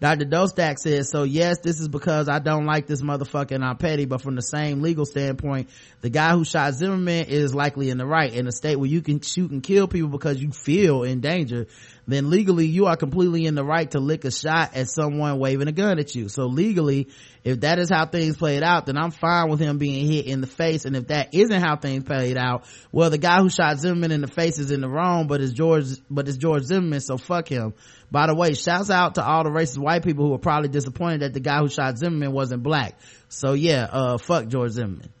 Dr. 0.00 0.24
Dostak 0.24 0.78
says, 0.78 1.08
so 1.08 1.22
yes, 1.22 1.58
this 1.60 1.80
is 1.80 1.88
because 1.88 2.28
I 2.28 2.38
don't 2.38 2.66
like 2.66 2.86
this 2.86 3.00
motherfucker 3.00 3.52
and 3.52 3.64
I'm 3.64 3.76
petty, 3.76 4.04
but 4.04 4.20
from 4.20 4.34
the 4.34 4.42
same 4.42 4.82
legal 4.82 5.06
standpoint, 5.06 5.70
the 6.00 6.10
guy 6.10 6.32
who 6.32 6.44
shot 6.44 6.74
Zimmerman 6.74 7.26
is 7.26 7.54
likely 7.54 7.90
in 7.90 7.98
the 7.98 8.06
right. 8.06 8.32
In 8.32 8.46
a 8.46 8.52
state 8.52 8.76
where 8.76 8.88
you 8.88 9.02
can 9.02 9.20
shoot 9.20 9.50
and 9.50 9.62
kill 9.62 9.88
people 9.88 10.10
because 10.10 10.42
you 10.42 10.50
feel 10.50 11.04
in 11.04 11.20
danger, 11.20 11.66
then 12.06 12.28
legally 12.28 12.66
you 12.66 12.86
are 12.86 12.96
completely 12.96 13.46
in 13.46 13.54
the 13.54 13.64
right 13.64 13.90
to 13.92 14.00
lick 14.00 14.24
a 14.24 14.30
shot 14.30 14.76
at 14.76 14.88
someone 14.88 15.38
waving 15.38 15.68
a 15.68 15.72
gun 15.72 15.98
at 15.98 16.14
you. 16.14 16.28
So 16.28 16.46
legally, 16.46 17.08
if 17.44 17.60
that 17.60 17.78
is 17.78 17.90
how 17.90 18.06
things 18.06 18.36
played 18.36 18.62
out, 18.62 18.86
then 18.86 18.98
I'm 18.98 19.10
fine 19.10 19.48
with 19.48 19.60
him 19.60 19.78
being 19.78 20.06
hit 20.10 20.26
in 20.26 20.40
the 20.40 20.46
face. 20.46 20.84
And 20.84 20.96
if 20.96 21.08
that 21.08 21.34
isn't 21.34 21.62
how 21.62 21.76
things 21.76 22.04
played 22.04 22.36
out, 22.36 22.64
well, 22.92 23.10
the 23.10 23.18
guy 23.18 23.40
who 23.40 23.48
shot 23.48 23.78
Zimmerman 23.78 24.12
in 24.12 24.20
the 24.20 24.28
face 24.28 24.58
is 24.58 24.70
in 24.70 24.80
the 24.80 24.88
wrong, 24.88 25.28
but 25.28 25.40
it's 25.40 25.52
George, 25.52 25.86
but 26.10 26.28
it's 26.28 26.36
George 26.36 26.64
Zimmerman, 26.64 27.00
so 27.00 27.16
fuck 27.16 27.48
him. 27.48 27.74
By 28.14 28.28
the 28.28 28.34
way, 28.34 28.54
shouts 28.54 28.90
out 28.90 29.16
to 29.16 29.24
all 29.24 29.42
the 29.42 29.50
racist 29.50 29.78
white 29.78 30.04
people 30.04 30.24
who 30.24 30.30
were 30.30 30.38
probably 30.38 30.68
disappointed 30.68 31.22
that 31.22 31.34
the 31.34 31.40
guy 31.40 31.58
who 31.58 31.68
shot 31.68 31.98
Zimmerman 31.98 32.32
wasn't 32.32 32.62
black. 32.62 32.96
So 33.28 33.54
yeah, 33.54 33.88
uh, 33.90 34.18
fuck 34.18 34.46
George 34.46 34.70
Zimmerman. 34.70 35.12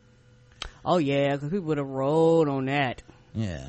Oh 0.84 0.98
yeah, 0.98 1.36
cause 1.36 1.50
people 1.50 1.66
would 1.66 1.78
have 1.78 1.88
rolled 1.88 2.48
on 2.48 2.66
that. 2.66 3.02
Yeah 3.34 3.64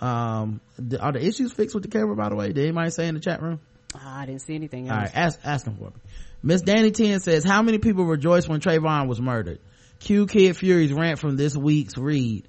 um 0.00 0.60
are 1.00 1.12
the 1.12 1.24
issues 1.24 1.52
fixed 1.52 1.74
with 1.74 1.82
the 1.82 1.88
camera 1.88 2.14
by 2.14 2.28
the 2.28 2.36
way 2.36 2.48
did 2.48 2.58
anybody 2.58 2.90
say 2.90 3.08
in 3.08 3.14
the 3.14 3.20
chat 3.20 3.40
room 3.40 3.60
i 4.04 4.26
didn't 4.26 4.42
see 4.42 4.54
anything 4.54 4.88
else. 4.88 4.96
all 4.96 5.02
right 5.02 5.16
ask 5.16 5.40
ask 5.42 5.64
them 5.64 5.76
for 5.76 5.84
me 5.84 5.96
miss 6.42 6.60
danny 6.60 6.90
10 6.90 7.20
says 7.20 7.44
how 7.44 7.62
many 7.62 7.78
people 7.78 8.04
rejoiced 8.04 8.48
when 8.48 8.60
trayvon 8.60 9.08
was 9.08 9.20
murdered 9.20 9.58
q 10.00 10.26
kid 10.26 10.54
fury's 10.56 10.92
rant 10.92 11.18
from 11.18 11.36
this 11.36 11.56
week's 11.56 11.96
read 11.96 12.46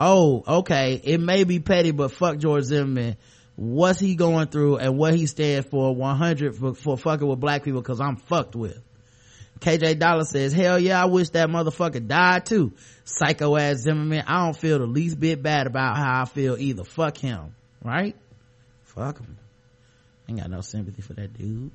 oh 0.00 0.42
okay 0.46 0.98
it 1.04 1.20
may 1.20 1.44
be 1.44 1.60
petty 1.60 1.90
but 1.90 2.12
fuck 2.12 2.38
george 2.38 2.64
zimmerman 2.64 3.16
what's 3.56 3.98
he 3.98 4.14
going 4.14 4.48
through 4.48 4.76
and 4.76 4.96
what 4.96 5.14
he 5.14 5.26
stands 5.26 5.66
for 5.68 5.94
100 5.94 6.56
for, 6.56 6.74
for 6.74 6.96
fucking 6.96 7.26
with 7.26 7.40
black 7.40 7.64
people 7.64 7.80
because 7.80 8.00
i'm 8.00 8.16
fucked 8.16 8.54
with 8.54 8.78
KJ 9.60 9.98
Dollar 9.98 10.24
says, 10.24 10.52
hell 10.52 10.78
yeah, 10.78 11.02
I 11.02 11.06
wish 11.06 11.30
that 11.30 11.48
motherfucker 11.48 12.06
died 12.06 12.46
too. 12.46 12.72
Psycho 13.04 13.56
ass 13.56 13.78
Zimmerman. 13.78 14.24
I 14.26 14.44
don't 14.44 14.56
feel 14.56 14.78
the 14.78 14.86
least 14.86 15.18
bit 15.18 15.42
bad 15.42 15.66
about 15.66 15.96
how 15.96 16.22
I 16.22 16.24
feel 16.26 16.56
either. 16.58 16.84
Fuck 16.84 17.16
him. 17.16 17.54
Right? 17.82 18.14
Fuck 18.82 19.20
him. 19.20 19.38
Ain't 20.28 20.40
got 20.40 20.50
no 20.50 20.60
sympathy 20.60 21.02
for 21.02 21.14
that 21.14 21.32
dude. 21.32 21.70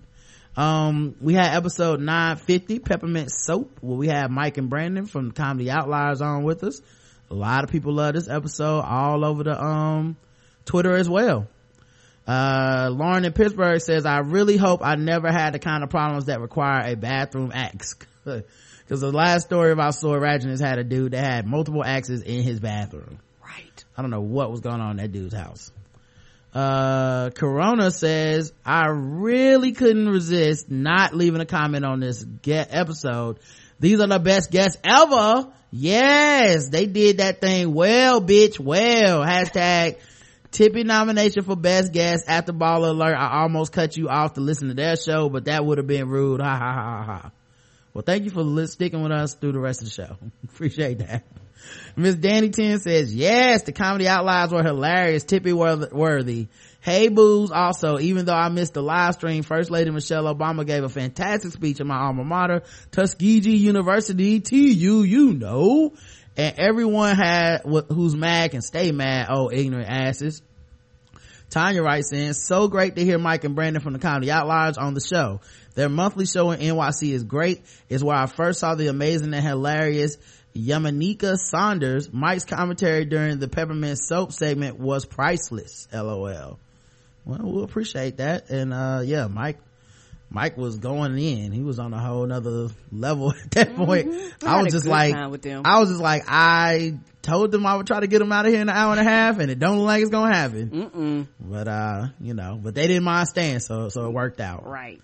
Um, 0.55 1.15
we 1.21 1.33
had 1.33 1.55
episode 1.55 2.01
950, 2.01 2.79
Peppermint 2.79 3.31
Soap, 3.31 3.77
where 3.79 3.97
we 3.97 4.07
had 4.07 4.29
Mike 4.29 4.57
and 4.57 4.69
Brandon 4.69 5.05
from 5.05 5.31
Comedy 5.31 5.71
Outliers 5.71 6.21
on 6.21 6.43
with 6.43 6.63
us. 6.63 6.81
A 7.29 7.33
lot 7.33 7.63
of 7.63 7.69
people 7.69 7.93
love 7.93 8.13
this 8.13 8.27
episode 8.27 8.81
all 8.81 9.23
over 9.23 9.43
the, 9.43 9.59
um, 9.59 10.17
Twitter 10.65 10.93
as 10.93 11.09
well. 11.09 11.47
Uh, 12.27 12.89
Lauren 12.91 13.25
in 13.25 13.33
Pittsburgh 13.33 13.81
says, 13.81 14.05
I 14.05 14.19
really 14.19 14.57
hope 14.57 14.81
I 14.83 14.95
never 14.95 15.31
had 15.31 15.53
the 15.53 15.59
kind 15.59 15.83
of 15.83 15.89
problems 15.89 16.25
that 16.25 16.39
require 16.39 16.81
a 16.85 16.95
bathroom 16.95 17.51
axe. 17.53 17.95
Cause 18.25 18.99
the 18.99 19.11
last 19.11 19.45
story 19.45 19.71
about 19.71 19.95
Soy 19.95 20.17
Raginus 20.17 20.59
had 20.59 20.77
a 20.77 20.83
dude 20.83 21.13
that 21.13 21.23
had 21.23 21.47
multiple 21.47 21.83
axes 21.83 22.21
in 22.21 22.43
his 22.43 22.59
bathroom. 22.59 23.19
Right. 23.41 23.85
I 23.95 24.01
don't 24.01 24.11
know 24.11 24.21
what 24.21 24.51
was 24.51 24.59
going 24.59 24.81
on 24.81 24.91
in 24.91 24.97
that 24.97 25.13
dude's 25.13 25.33
house. 25.33 25.71
Uh, 26.53 27.29
Corona 27.29 27.89
says, 27.91 28.51
I 28.65 28.87
really 28.87 29.71
couldn't 29.71 30.09
resist 30.09 30.69
not 30.69 31.13
leaving 31.13 31.39
a 31.39 31.45
comment 31.45 31.85
on 31.85 32.01
this 32.01 32.21
get 32.21 32.67
episode. 32.71 33.39
These 33.79 34.01
are 34.01 34.07
the 34.07 34.19
best 34.19 34.51
guests 34.51 34.77
ever. 34.83 35.47
Yes, 35.71 36.67
they 36.67 36.85
did 36.85 37.17
that 37.17 37.39
thing 37.39 37.73
well, 37.73 38.21
bitch, 38.21 38.59
well. 38.59 39.21
Hashtag 39.21 39.99
Tippy 40.51 40.83
nomination 40.83 41.43
for 41.43 41.55
best 41.55 41.93
guest 41.93 42.25
after 42.27 42.51
ball 42.51 42.85
alert. 42.85 43.15
I 43.15 43.41
almost 43.41 43.71
cut 43.71 43.95
you 43.95 44.09
off 44.09 44.33
to 44.33 44.41
listen 44.41 44.67
to 44.67 44.73
their 44.73 44.97
show, 44.97 45.29
but 45.29 45.45
that 45.45 45.65
would 45.65 45.77
have 45.77 45.87
been 45.87 46.09
rude. 46.09 46.41
Ha 46.41 46.57
ha 46.57 46.73
ha 46.73 47.03
ha. 47.03 47.31
Well, 47.93 48.03
thank 48.05 48.25
you 48.25 48.29
for 48.31 48.67
sticking 48.67 49.01
with 49.01 49.11
us 49.11 49.33
through 49.33 49.53
the 49.53 49.59
rest 49.59 49.81
of 49.81 49.87
the 49.87 49.93
show. 49.93 50.17
Appreciate 50.43 50.99
that. 50.99 51.23
Miss 51.95 52.15
Danny 52.15 52.49
10 52.49 52.79
says, 52.79 53.13
yes, 53.13 53.63
the 53.63 53.71
comedy 53.71 54.07
outliers 54.07 54.51
were 54.51 54.63
hilarious, 54.63 55.23
tippy 55.23 55.53
worthy. 55.53 56.47
Hey 56.79 57.09
booze 57.09 57.51
also, 57.51 57.99
even 57.99 58.25
though 58.25 58.33
I 58.33 58.49
missed 58.49 58.73
the 58.73 58.81
live 58.81 59.13
stream, 59.13 59.43
First 59.43 59.69
Lady 59.69 59.91
Michelle 59.91 60.23
Obama 60.23 60.65
gave 60.65 60.83
a 60.83 60.89
fantastic 60.89 61.51
speech 61.51 61.79
in 61.79 61.87
my 61.87 61.97
alma 61.97 62.23
mater, 62.23 62.63
Tuskegee 62.91 63.55
University, 63.55 64.39
TU, 64.39 65.03
you 65.03 65.33
know. 65.33 65.93
And 66.37 66.57
everyone 66.57 67.15
had, 67.15 67.61
who's 67.63 68.15
mad 68.15 68.51
can 68.51 68.61
stay 68.61 68.91
mad, 68.91 69.27
oh 69.29 69.51
ignorant 69.51 69.89
asses. 69.89 70.41
Tanya 71.49 71.83
writes 71.83 72.13
in, 72.13 72.33
so 72.33 72.69
great 72.69 72.95
to 72.95 73.03
hear 73.03 73.17
Mike 73.17 73.43
and 73.43 73.55
Brandon 73.55 73.81
from 73.81 73.91
the 73.91 73.99
Comedy 73.99 74.31
Outliers 74.31 74.77
on 74.77 74.93
the 74.93 75.01
show. 75.01 75.41
Their 75.75 75.89
monthly 75.89 76.25
show 76.25 76.51
in 76.51 76.61
NYC 76.61 77.11
is 77.11 77.23
great. 77.23 77.61
It's 77.89 78.01
where 78.01 78.15
I 78.15 78.25
first 78.25 78.59
saw 78.59 78.75
the 78.75 78.87
amazing 78.87 79.33
and 79.33 79.45
hilarious 79.45 80.17
Yamaneika 80.55 81.37
Saunders. 81.37 82.11
Mike's 82.11 82.45
commentary 82.45 83.03
during 83.03 83.39
the 83.39 83.49
Peppermint 83.49 83.99
Soap 83.99 84.31
segment 84.31 84.79
was 84.79 85.05
priceless. 85.05 85.89
LOL. 85.93 86.57
Well, 87.25 87.39
we'll 87.43 87.63
appreciate 87.63 88.17
that. 88.17 88.49
And, 88.49 88.73
uh, 88.73 89.01
yeah, 89.03 89.27
Mike, 89.27 89.57
Mike 90.33 90.55
was 90.55 90.77
going 90.77 91.17
in. 91.17 91.51
He 91.51 91.61
was 91.61 91.77
on 91.77 91.93
a 91.93 91.99
whole 91.99 92.25
nother 92.25 92.69
level 92.91 93.31
at 93.43 93.51
that 93.51 93.69
Mm-hmm. 93.71 93.83
point. 93.85 94.33
I 94.45 94.61
was 94.63 94.71
just 94.73 94.85
like, 94.87 95.13
I 95.13 95.27
was 95.27 95.89
just 95.89 96.01
like, 96.01 96.23
I 96.27 96.97
told 97.21 97.51
them 97.51 97.65
I 97.65 97.75
would 97.75 97.85
try 97.85 97.99
to 97.99 98.07
get 98.07 98.19
them 98.19 98.31
out 98.31 98.45
of 98.45 98.51
here 98.53 98.61
in 98.61 98.69
an 98.69 98.75
hour 98.75 98.91
and 98.91 98.99
a 99.01 99.03
half 99.03 99.39
and 99.39 99.51
it 99.51 99.59
don't 99.59 99.77
look 99.79 99.87
like 99.87 100.01
it's 100.01 100.09
gonna 100.09 100.33
happen. 100.33 100.69
Mm-mm. 100.69 101.27
But, 101.39 101.67
uh, 101.67 102.07
you 102.21 102.33
know, 102.33 102.57
but 102.63 102.73
they 102.75 102.87
didn't 102.87 103.03
mind 103.03 103.27
staying, 103.27 103.59
so, 103.59 103.89
so 103.89 104.05
it 104.07 104.13
worked 104.13 104.39
out. 104.39 104.65
Right. 104.65 105.01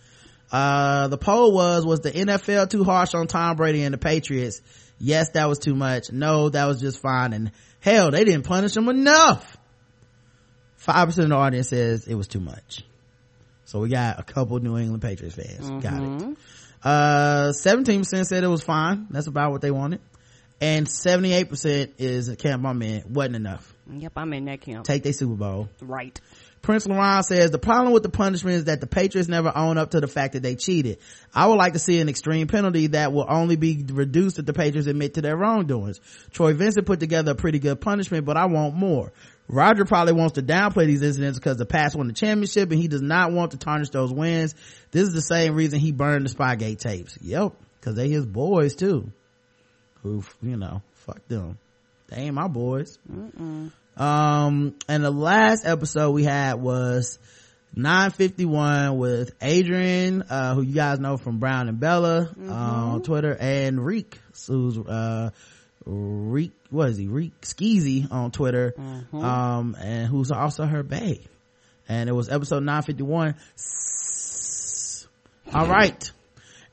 Uh, 0.50 1.10
the 1.10 1.18
poll 1.18 1.52
was, 1.52 1.86
was 1.86 2.00
the 2.00 2.12
NFL 2.12 2.70
too 2.70 2.86
harsh 2.86 3.14
on 3.14 3.28
Tom 3.28 3.58
Brady 3.58 3.84
and 3.84 3.94
the 3.94 3.98
Patriots? 3.98 4.62
Yes, 4.98 5.32
that 5.32 5.50
was 5.50 5.60
too 5.60 5.76
much. 5.76 6.10
No, 6.12 6.48
that 6.50 6.66
was 6.66 6.80
just 6.80 7.02
fine. 7.02 7.34
And 7.34 7.52
hell, 7.82 8.12
they 8.12 8.24
didn't 8.24 8.46
punish 8.46 8.76
him 8.78 8.88
enough. 8.88 9.58
5% 10.86 11.08
of 11.24 11.30
the 11.30 11.36
audience 11.36 11.68
says 11.70 12.08
it 12.08 12.16
was 12.16 12.28
too 12.28 12.40
much. 12.40 12.84
So 13.68 13.82
we 13.82 13.89
got 13.89 14.18
a 14.18 14.24
couple 14.24 14.57
New 14.59 14.78
England 14.78 15.01
Patriots 15.01 15.36
fans. 15.36 15.84
Got 15.84 16.01
it. 16.01 16.38
Uh, 16.82 17.51
17% 17.51 18.26
said 18.26 18.43
it 18.45 18.47
was 18.47 18.63
fine. 18.63 19.07
That's 19.09 19.28
about 19.28 19.51
what 19.51 19.59
they 19.59 19.72
wanted. 19.72 19.99
And 20.61 20.88
78% 20.88 21.91
is 21.97 22.34
camp 22.39 22.65
I'm 22.65 22.82
in. 22.82 23.03
Wasn't 23.13 23.36
enough. 23.36 23.74
Yep, 23.91 24.13
I'm 24.15 24.32
in 24.32 24.45
that 24.45 24.61
camp. 24.61 24.86
Take 24.86 25.03
their 25.03 25.11
Super 25.11 25.36
Bowl. 25.36 25.70
right. 25.82 26.18
Prince 26.61 26.88
Laurent 26.88 27.24
says 27.26 27.51
the 27.51 27.59
problem 27.59 27.93
with 27.93 28.03
the 28.03 28.09
punishment 28.09 28.55
is 28.57 28.65
that 28.65 28.82
the 28.82 28.88
Patriots 28.88 29.30
never 29.30 29.51
own 29.55 29.78
up 29.78 29.91
to 29.91 29.99
the 30.01 30.07
fact 30.07 30.34
that 30.34 30.43
they 30.43 30.55
cheated. 30.55 30.97
I 31.34 31.47
would 31.47 31.55
like 31.55 31.74
to 31.74 31.80
see 31.80 31.99
an 31.99 32.09
extreme 32.09 32.47
penalty 32.47 32.88
that 32.88 33.13
will 33.13 33.26
only 33.28 33.55
be 33.55 33.86
reduced 33.88 34.39
if 34.39 34.45
the 34.45 34.53
Patriots 34.53 34.88
admit 34.88 35.13
to 35.13 35.22
their 35.22 35.38
wrongdoings. 35.38 36.01
Troy 36.32 36.53
Vincent 36.53 36.86
put 36.86 36.99
together 36.99 37.34
a 37.34 37.36
pretty 37.36 37.59
good 37.59 37.80
punishment, 37.80 38.26
but 38.26 38.38
I 38.38 38.47
want 38.47 38.76
more. 38.76 39.13
Roger 39.48 39.86
probably 39.86 40.14
wants 40.14 40.34
to 40.34 40.41
downplay 40.43 40.88
these 40.88 41.02
incidents 41.02 41.39
because 41.39 41.58
the 41.58 41.66
Pats 41.66 41.95
won 41.95 42.08
the 42.08 42.14
championship 42.14 42.70
and 42.72 42.80
he 42.80 42.88
does 42.88 43.02
not 43.02 43.32
want 43.32 43.52
to 43.52 43.58
tarnish 43.58 43.89
those 43.89 44.12
wins. 44.12 44.56
This 44.91 45.04
is 45.08 45.14
the 45.14 45.22
same 45.22 45.56
reason 45.56 45.80
he 45.80 45.91
burned 45.91 46.26
the 46.28 46.34
Spygate 46.34 46.80
tapes. 46.80 47.18
Yep, 47.22 47.54
because 47.80 47.95
they 47.95 48.10
his 48.10 48.26
boys 48.26 48.76
too. 48.76 49.12
Who, 50.04 50.24
you 50.41 50.58
know, 50.58 50.82
fuck 51.06 51.26
them. 51.28 51.58
They 52.10 52.18
ain't 52.24 52.36
my 52.36 52.48
boys. 52.48 52.98
Um, 53.98 54.76
and 54.88 55.04
the 55.04 55.12
last 55.12 55.66
episode 55.66 56.12
we 56.12 56.24
had 56.24 56.56
was 56.56 57.18
951 57.76 58.98
with 58.98 59.32
Adrian, 59.41 60.24
uh, 60.30 60.56
who 60.56 60.62
you 60.62 60.74
guys 60.74 61.00
know 61.00 61.18
from 61.18 61.39
Brown 61.39 61.68
and 61.68 61.80
Bella, 61.80 62.30
uh, 62.48 62.52
on 62.52 63.02
Twitter, 63.02 63.36
and 63.39 63.84
Reek, 63.84 64.20
who's, 64.48 64.78
uh, 64.78 65.32
Reek, 65.90 66.52
what 66.70 66.90
is 66.90 66.98
he? 66.98 67.08
Reek 67.08 67.40
Skeezy 67.42 68.12
on 68.12 68.32
Twitter, 68.32 68.74
um, 69.14 69.76
and 69.80 70.08
who's 70.08 70.32
also 70.32 70.66
her 70.66 70.84
bae. 70.84 71.20
And 71.88 72.10
it 72.10 72.14
was 72.14 72.28
episode 72.28 72.64
951. 72.64 73.36
All 75.54 75.68
right. 75.68 76.12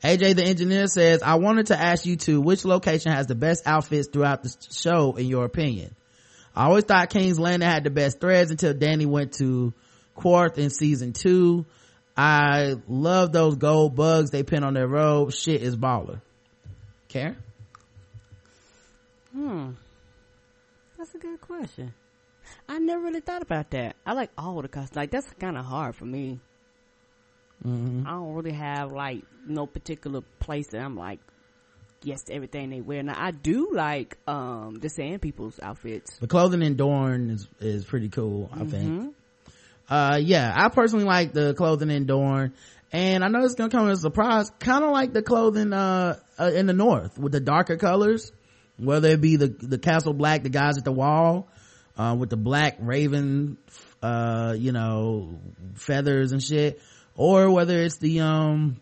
AJ 0.02 0.34
the 0.34 0.42
engineer 0.44 0.88
says, 0.88 1.22
I 1.22 1.36
wanted 1.36 1.68
to 1.68 1.80
ask 1.80 2.04
you 2.04 2.16
two, 2.16 2.40
which 2.40 2.64
location 2.64 3.12
has 3.12 3.26
the 3.28 3.36
best 3.36 3.62
outfits 3.66 4.08
throughout 4.12 4.42
the 4.42 4.54
show 4.72 5.14
in 5.14 5.26
your 5.26 5.44
opinion? 5.44 5.94
I 6.54 6.64
always 6.66 6.84
thought 6.84 7.08
King's 7.10 7.38
Landing 7.38 7.68
had 7.68 7.84
the 7.84 7.90
best 7.90 8.20
threads 8.20 8.50
until 8.50 8.74
Danny 8.74 9.06
went 9.06 9.34
to 9.34 9.72
Qarth 10.16 10.58
in 10.58 10.70
season 10.70 11.12
two. 11.12 11.64
I 12.16 12.74
love 12.88 13.32
those 13.32 13.56
gold 13.56 13.94
bugs 13.96 14.30
they 14.30 14.42
pin 14.42 14.64
on 14.64 14.74
their 14.74 14.86
robe. 14.86 15.32
Shit 15.32 15.62
is 15.62 15.76
baller. 15.76 16.20
Karen? 17.08 17.36
Hmm. 19.34 19.70
That's 20.96 21.14
a 21.14 21.18
good 21.18 21.40
question. 21.40 21.92
I 22.68 22.78
never 22.78 23.02
really 23.02 23.20
thought 23.20 23.42
about 23.42 23.70
that. 23.70 23.96
I 24.06 24.12
like 24.12 24.30
all 24.38 24.62
the 24.62 24.68
costumes. 24.68 24.96
Like 24.96 25.10
that's 25.10 25.26
kind 25.40 25.58
of 25.58 25.64
hard 25.64 25.96
for 25.96 26.04
me. 26.04 26.40
Mm-hmm. 27.66 28.06
I 28.06 28.10
don't 28.10 28.34
really 28.34 28.52
have 28.52 28.92
like 28.92 29.22
no 29.46 29.66
particular 29.66 30.20
place 30.38 30.68
that 30.68 30.80
I'm 30.80 30.96
like 30.96 31.20
yes 32.02 32.22
to 32.24 32.34
everything 32.34 32.70
they 32.70 32.80
wear. 32.80 33.02
Now 33.02 33.16
I 33.16 33.30
do 33.30 33.70
like 33.72 34.18
um 34.26 34.78
the 34.80 34.88
Sand 34.88 35.22
People's 35.22 35.58
outfits. 35.60 36.18
The 36.18 36.26
clothing 36.26 36.62
in 36.62 36.76
Dorne 36.76 37.30
is, 37.30 37.48
is 37.60 37.84
pretty 37.84 38.10
cool, 38.10 38.50
I 38.52 38.64
think. 38.64 39.14
Uh, 39.88 40.18
yeah, 40.22 40.52
I 40.54 40.68
personally 40.68 41.04
like 41.04 41.32
the 41.32 41.54
clothing 41.54 41.90
in 41.90 42.06
Dorne. 42.06 42.54
And 42.92 43.24
I 43.24 43.28
know 43.28 43.44
it's 43.44 43.54
gonna 43.54 43.70
come 43.70 43.88
as 43.88 43.98
a 43.98 44.02
surprise, 44.02 44.50
kinda 44.60 44.88
like 44.88 45.12
the 45.12 45.22
clothing, 45.22 45.72
uh, 45.72 46.18
uh, 46.38 46.50
in 46.54 46.66
the 46.66 46.72
north 46.72 47.18
with 47.18 47.32
the 47.32 47.40
darker 47.40 47.76
colors. 47.76 48.30
Whether 48.76 49.08
it 49.08 49.20
be 49.20 49.36
the, 49.36 49.48
the 49.48 49.78
castle 49.78 50.12
black, 50.12 50.42
the 50.42 50.48
guys 50.48 50.78
at 50.78 50.84
the 50.84 50.92
wall, 50.92 51.48
uh, 51.96 52.16
with 52.18 52.30
the 52.30 52.36
black 52.36 52.76
raven, 52.80 53.56
uh, 54.02 54.54
you 54.58 54.72
know, 54.72 55.38
feathers 55.74 56.32
and 56.32 56.42
shit. 56.42 56.80
Or 57.16 57.50
whether 57.50 57.78
it's 57.78 57.98
the, 57.98 58.20
um, 58.20 58.80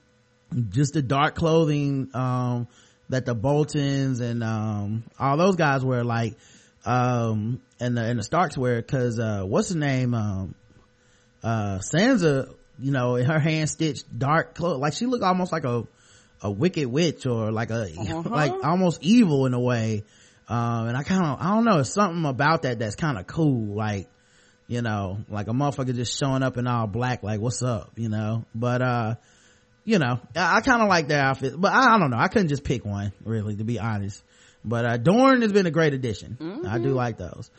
just 0.71 0.95
the 0.95 1.03
dark 1.03 1.35
clothing, 1.35 2.09
um, 2.15 2.69
that 3.11 3.27
the 3.27 3.35
Boltons 3.35 4.21
and, 4.21 4.43
um, 4.43 5.05
all 5.19 5.37
those 5.37 5.57
guys 5.57 5.85
wear 5.85 6.03
like, 6.05 6.37
um, 6.87 7.61
and 7.79 7.97
the, 7.97 8.03
and 8.03 8.19
the 8.19 8.23
Starks 8.23 8.57
wear 8.57 8.81
cause, 8.81 9.19
uh, 9.19 9.43
what's 9.45 9.69
the 9.69 9.79
name, 9.79 10.15
um, 10.15 10.55
uh, 11.43 11.79
Sansa, 11.79 12.55
you 12.79 12.93
know, 12.93 13.17
in 13.17 13.27
her 13.27 13.39
hand 13.39 13.69
stitched 13.69 14.07
dark 14.19 14.55
clothes, 14.55 14.81
like 14.81 14.95
she 14.95 15.05
looked 15.05 15.25
almost 15.25 15.53
like 15.53 15.65
a, 15.65 15.87
a 16.43 16.51
wicked 16.51 16.87
witch 16.87 17.27
or 17.27 17.51
like 17.53 17.71
a, 17.71 17.89
like 18.27 18.53
almost 18.65 19.03
evil 19.03 19.47
in 19.47 19.55
a 19.55 19.61
way. 19.61 20.05
Um, 20.49 20.89
and 20.89 20.97
I 20.97 21.03
kind 21.03 21.25
of, 21.25 21.41
I 21.41 21.55
don't 21.55 21.65
know, 21.65 21.83
something 21.83 22.25
about 22.25 22.63
that 22.63 22.79
that's 22.79 22.97
kind 22.97 23.19
of 23.19 23.27
cool. 23.27 23.75
Like, 23.75 24.09
you 24.67 24.83
know, 24.83 25.19
like 25.29 25.49
a 25.49 25.53
motherfucker 25.53 25.95
just 25.95 26.19
showing 26.19 26.43
up 26.43 26.57
in 26.57 26.67
all 26.67 26.87
black, 26.87 27.23
like, 27.23 27.41
what's 27.41 27.63
up, 27.63 27.93
you 27.97 28.09
know? 28.09 28.45
But, 28.55 28.83
uh, 28.83 29.15
you 29.85 29.99
know, 29.99 30.21
I, 30.37 30.57
I 30.57 30.61
kind 30.61 30.83
of 30.83 30.89
like 30.89 31.09
their 31.09 31.23
outfit, 31.23 31.55
but 31.57 31.73
I, 31.73 31.95
I 31.95 31.99
don't 31.99 32.11
know. 32.11 32.19
I 32.19 32.29
couldn't 32.29 32.49
just 32.49 32.65
pick 32.65 32.85
one, 32.85 33.13
really, 33.25 33.57
to 33.57 33.65
be 33.65 33.79
honest. 33.79 34.23
But, 34.65 34.85
uh, 34.85 34.97
Dorne 34.97 35.43
has 35.43 35.53
been 35.53 35.67
a 35.67 35.71
great 35.71 35.95
addition. 35.95 36.37
Mm-hmm. 36.41 36.67
I 36.67 36.79
do 36.79 36.89
mm-hmm. 36.89 36.97
like 36.97 37.19
those. 37.19 37.51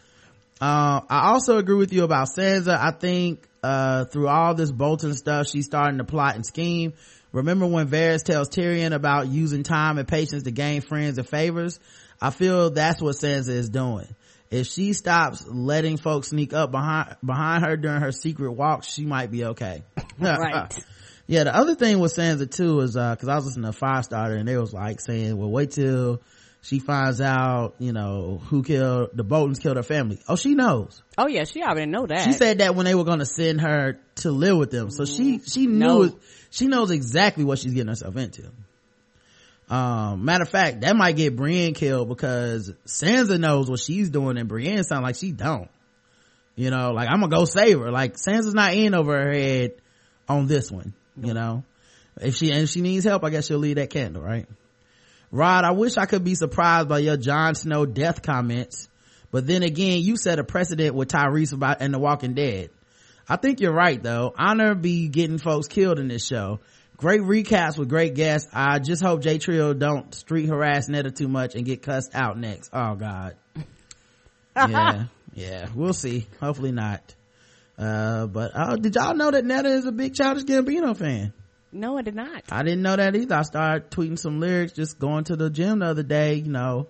Uh, 0.61 1.01
I 1.09 1.29
also 1.29 1.57
agree 1.57 1.75
with 1.75 1.93
you 1.93 2.03
about 2.03 2.29
Sansa. 2.29 2.77
I 2.77 2.91
think, 2.91 3.47
uh, 3.63 4.05
through 4.05 4.27
all 4.27 4.55
this 4.55 4.71
Bolton 4.71 5.13
stuff, 5.13 5.47
she's 5.47 5.65
starting 5.65 5.97
to 5.97 6.03
plot 6.03 6.35
and 6.35 6.45
scheme. 6.45 6.93
Remember 7.33 7.65
when 7.65 7.87
Varys 7.87 8.23
tells 8.23 8.47
Tyrion 8.47 8.93
about 8.93 9.27
using 9.27 9.63
time 9.63 9.97
and 9.97 10.07
patience 10.07 10.43
to 10.43 10.51
gain 10.51 10.81
friends 10.81 11.17
and 11.17 11.27
favors? 11.27 11.79
I 12.21 12.29
feel 12.29 12.69
that's 12.69 13.01
what 13.01 13.15
Sansa 13.15 13.49
is 13.49 13.69
doing. 13.69 14.07
If 14.51 14.67
she 14.67 14.93
stops 14.93 15.45
letting 15.47 15.97
folks 15.97 16.29
sneak 16.29 16.53
up 16.53 16.71
behind, 16.71 17.17
behind 17.25 17.65
her 17.65 17.75
during 17.75 18.01
her 18.01 18.11
secret 18.11 18.51
walks, 18.51 18.87
she 18.87 19.03
might 19.05 19.31
be 19.31 19.45
okay. 19.45 19.83
right. 20.19 20.71
yeah, 21.27 21.45
the 21.45 21.55
other 21.55 21.73
thing 21.73 21.99
with 21.99 22.15
Sansa 22.15 22.49
too 22.49 22.81
is, 22.81 22.95
uh, 22.95 23.15
cause 23.15 23.27
I 23.27 23.35
was 23.35 23.45
listening 23.47 23.71
to 23.71 23.77
Five 23.77 24.05
Starter 24.05 24.35
and 24.35 24.47
they 24.47 24.55
was 24.55 24.71
like 24.71 25.01
saying, 25.01 25.35
well, 25.35 25.49
wait 25.49 25.71
till 25.71 26.21
she 26.61 26.77
finds 26.77 27.19
out, 27.19 27.73
you 27.79 27.93
know, 27.93 28.39
who 28.45 28.61
killed, 28.61 29.09
the 29.13 29.23
Boltons 29.23 29.57
killed 29.57 29.77
her 29.77 29.83
family. 29.83 30.19
Oh, 30.29 30.35
she 30.35 30.53
knows. 30.53 31.01
Oh 31.17 31.25
yeah, 31.25 31.45
she 31.45 31.63
already 31.63 31.89
know 31.89 32.05
that. 32.05 32.23
She 32.23 32.33
said 32.33 32.59
that 32.59 32.75
when 32.75 32.85
they 32.85 32.93
were 32.93 33.05
gonna 33.05 33.25
send 33.25 33.59
her 33.61 33.99
to 34.17 34.31
live 34.31 34.57
with 34.57 34.69
them. 34.69 34.91
So 34.91 35.05
she, 35.05 35.39
she 35.39 35.65
knew, 35.65 36.05
no. 36.05 36.19
She 36.53 36.67
knows 36.67 36.91
exactly 36.91 37.43
what 37.43 37.57
she's 37.57 37.73
getting 37.73 37.87
herself 37.87 38.15
into. 38.15 38.43
Um, 39.69 40.23
matter 40.23 40.43
of 40.43 40.49
fact, 40.49 40.81
that 40.81 40.95
might 40.95 41.15
get 41.15 41.35
Brienne 41.35 41.73
killed 41.73 42.09
because 42.09 42.71
Sansa 42.85 43.39
knows 43.39 43.71
what 43.71 43.79
she's 43.79 44.11
doing 44.11 44.37
and 44.37 44.47
Brienne 44.47 44.83
sound 44.83 45.01
like 45.01 45.15
she 45.15 45.31
don't. 45.31 45.67
You 46.55 46.69
know, 46.69 46.91
like 46.91 47.09
I'm 47.09 47.21
gonna 47.21 47.35
go 47.35 47.45
save 47.45 47.79
her. 47.79 47.89
Like 47.89 48.17
Sansa's 48.17 48.53
not 48.53 48.75
in 48.75 48.93
over 48.93 49.19
her 49.19 49.33
head 49.33 49.71
on 50.29 50.45
this 50.45 50.69
one, 50.69 50.93
you 51.19 51.33
know. 51.33 51.63
If 52.21 52.35
she, 52.35 52.51
and 52.51 52.61
if 52.61 52.69
she 52.69 52.81
needs 52.81 53.03
help, 53.03 53.23
I 53.23 53.31
guess 53.31 53.47
she'll 53.47 53.57
leave 53.57 53.77
that 53.77 53.89
candle, 53.89 54.21
right? 54.21 54.45
Rod, 55.31 55.63
I 55.63 55.71
wish 55.71 55.97
I 55.97 56.05
could 56.05 56.23
be 56.23 56.35
surprised 56.35 56.87
by 56.87 56.99
your 56.99 57.17
Jon 57.17 57.55
Snow 57.55 57.87
death 57.87 58.21
comments, 58.21 58.87
but 59.31 59.47
then 59.47 59.63
again, 59.63 60.01
you 60.01 60.17
set 60.17 60.37
a 60.37 60.43
precedent 60.43 60.93
with 60.93 61.07
Tyreese 61.07 61.53
about 61.53 61.77
and 61.81 61.91
The 61.91 61.97
Walking 61.97 62.35
Dead. 62.35 62.69
I 63.27 63.37
think 63.37 63.59
you're 63.59 63.73
right 63.73 64.01
though. 64.01 64.33
Honor 64.37 64.75
be 64.75 65.07
getting 65.07 65.37
folks 65.37 65.67
killed 65.67 65.99
in 65.99 66.07
this 66.07 66.25
show. 66.25 66.59
Great 66.97 67.21
recaps 67.21 67.77
with 67.77 67.89
great 67.89 68.15
guests. 68.15 68.49
I 68.53 68.79
just 68.79 69.03
hope 69.03 69.21
J 69.21 69.37
Trio 69.37 69.73
don't 69.73 70.13
street 70.13 70.47
harass 70.47 70.87
Netta 70.87 71.11
too 71.11 71.27
much 71.27 71.55
and 71.55 71.65
get 71.65 71.81
cussed 71.81 72.13
out 72.13 72.37
next. 72.37 72.69
Oh 72.73 72.95
God. 72.95 73.35
yeah, 74.55 75.05
yeah. 75.33 75.67
We'll 75.73 75.93
see. 75.93 76.27
Hopefully 76.39 76.71
not. 76.71 77.15
Uh, 77.77 78.27
but 78.27 78.51
uh, 78.53 78.75
did 78.75 78.95
y'all 78.95 79.15
know 79.15 79.31
that 79.31 79.43
Netta 79.45 79.69
is 79.69 79.85
a 79.85 79.91
big 79.91 80.13
Childish 80.13 80.43
Gambino 80.43 80.95
fan? 80.95 81.33
No, 81.71 81.97
I 81.97 82.03
did 82.03 82.13
not. 82.15 82.43
I 82.51 82.61
didn't 82.61 82.83
know 82.83 82.95
that 82.95 83.15
either. 83.15 83.35
I 83.35 83.41
started 83.41 83.89
tweeting 83.89 84.19
some 84.19 84.39
lyrics 84.39 84.73
just 84.73 84.99
going 84.99 85.23
to 85.25 85.35
the 85.35 85.49
gym 85.49 85.79
the 85.79 85.87
other 85.87 86.03
day, 86.03 86.35
you 86.35 86.51
know, 86.51 86.87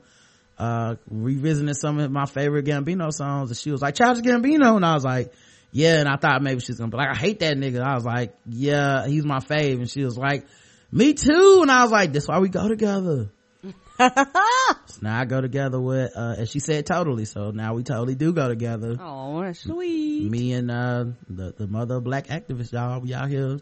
uh, 0.58 0.96
revisiting 1.10 1.74
some 1.74 2.00
of 2.00 2.12
my 2.12 2.26
favorite 2.26 2.66
Gambino 2.66 3.12
songs 3.12 3.50
and 3.50 3.58
she 3.58 3.72
was 3.72 3.82
like, 3.82 3.96
Childish 3.96 4.26
Gambino. 4.26 4.76
And 4.76 4.86
I 4.86 4.94
was 4.94 5.06
like, 5.06 5.32
yeah. 5.74 6.00
And 6.00 6.08
I 6.08 6.16
thought 6.16 6.42
maybe 6.42 6.62
she's 6.62 6.78
gonna 6.78 6.90
be 6.90 6.98
like, 6.98 7.10
I 7.10 7.18
hate 7.18 7.40
that 7.42 7.58
nigga. 7.58 7.82
I 7.82 7.96
was 7.96 8.06
like, 8.06 8.34
yeah, 8.48 9.06
he's 9.06 9.26
my 9.26 9.40
fave. 9.40 9.74
And 9.74 9.90
she 9.90 10.06
was 10.06 10.18
like, 10.18 10.46
me 10.92 11.14
too. 11.14 11.60
And 11.62 11.70
I 11.70 11.84
was 11.84 11.92
like, 11.92 12.14
that's 12.14 12.28
why 12.28 12.40
we 12.40 12.48
go 12.48 12.68
together. 12.70 13.30
so 14.00 15.00
now 15.02 15.20
I 15.20 15.26
go 15.26 15.42
together 15.42 15.80
with, 15.80 16.16
uh, 16.16 16.36
and 16.38 16.50
she 16.50 16.60
said 16.60 16.86
totally. 16.86 17.26
So 17.26 17.52
now 17.52 17.74
we 17.74 17.84
totally 17.84 18.16
do 18.16 18.32
go 18.32 18.48
together. 18.48 18.96
Oh, 19.00 19.52
sweet. 19.52 20.32
Me 20.32 20.54
and, 20.54 20.72
uh, 20.72 21.06
the, 21.30 21.54
the 21.58 21.68
mother 21.68 21.98
of 21.98 22.06
black 22.06 22.28
activists, 22.28 22.72
y'all. 22.72 23.02
We 23.02 23.14
out 23.14 23.30
here 23.30 23.60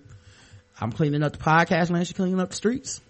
I'm 0.82 0.92
cleaning 0.92 1.22
up 1.22 1.34
the 1.34 1.38
podcast 1.38 1.92
land. 1.92 2.08
She's 2.08 2.16
cleaning 2.16 2.40
up 2.40 2.50
the 2.50 2.56
streets. 2.56 3.02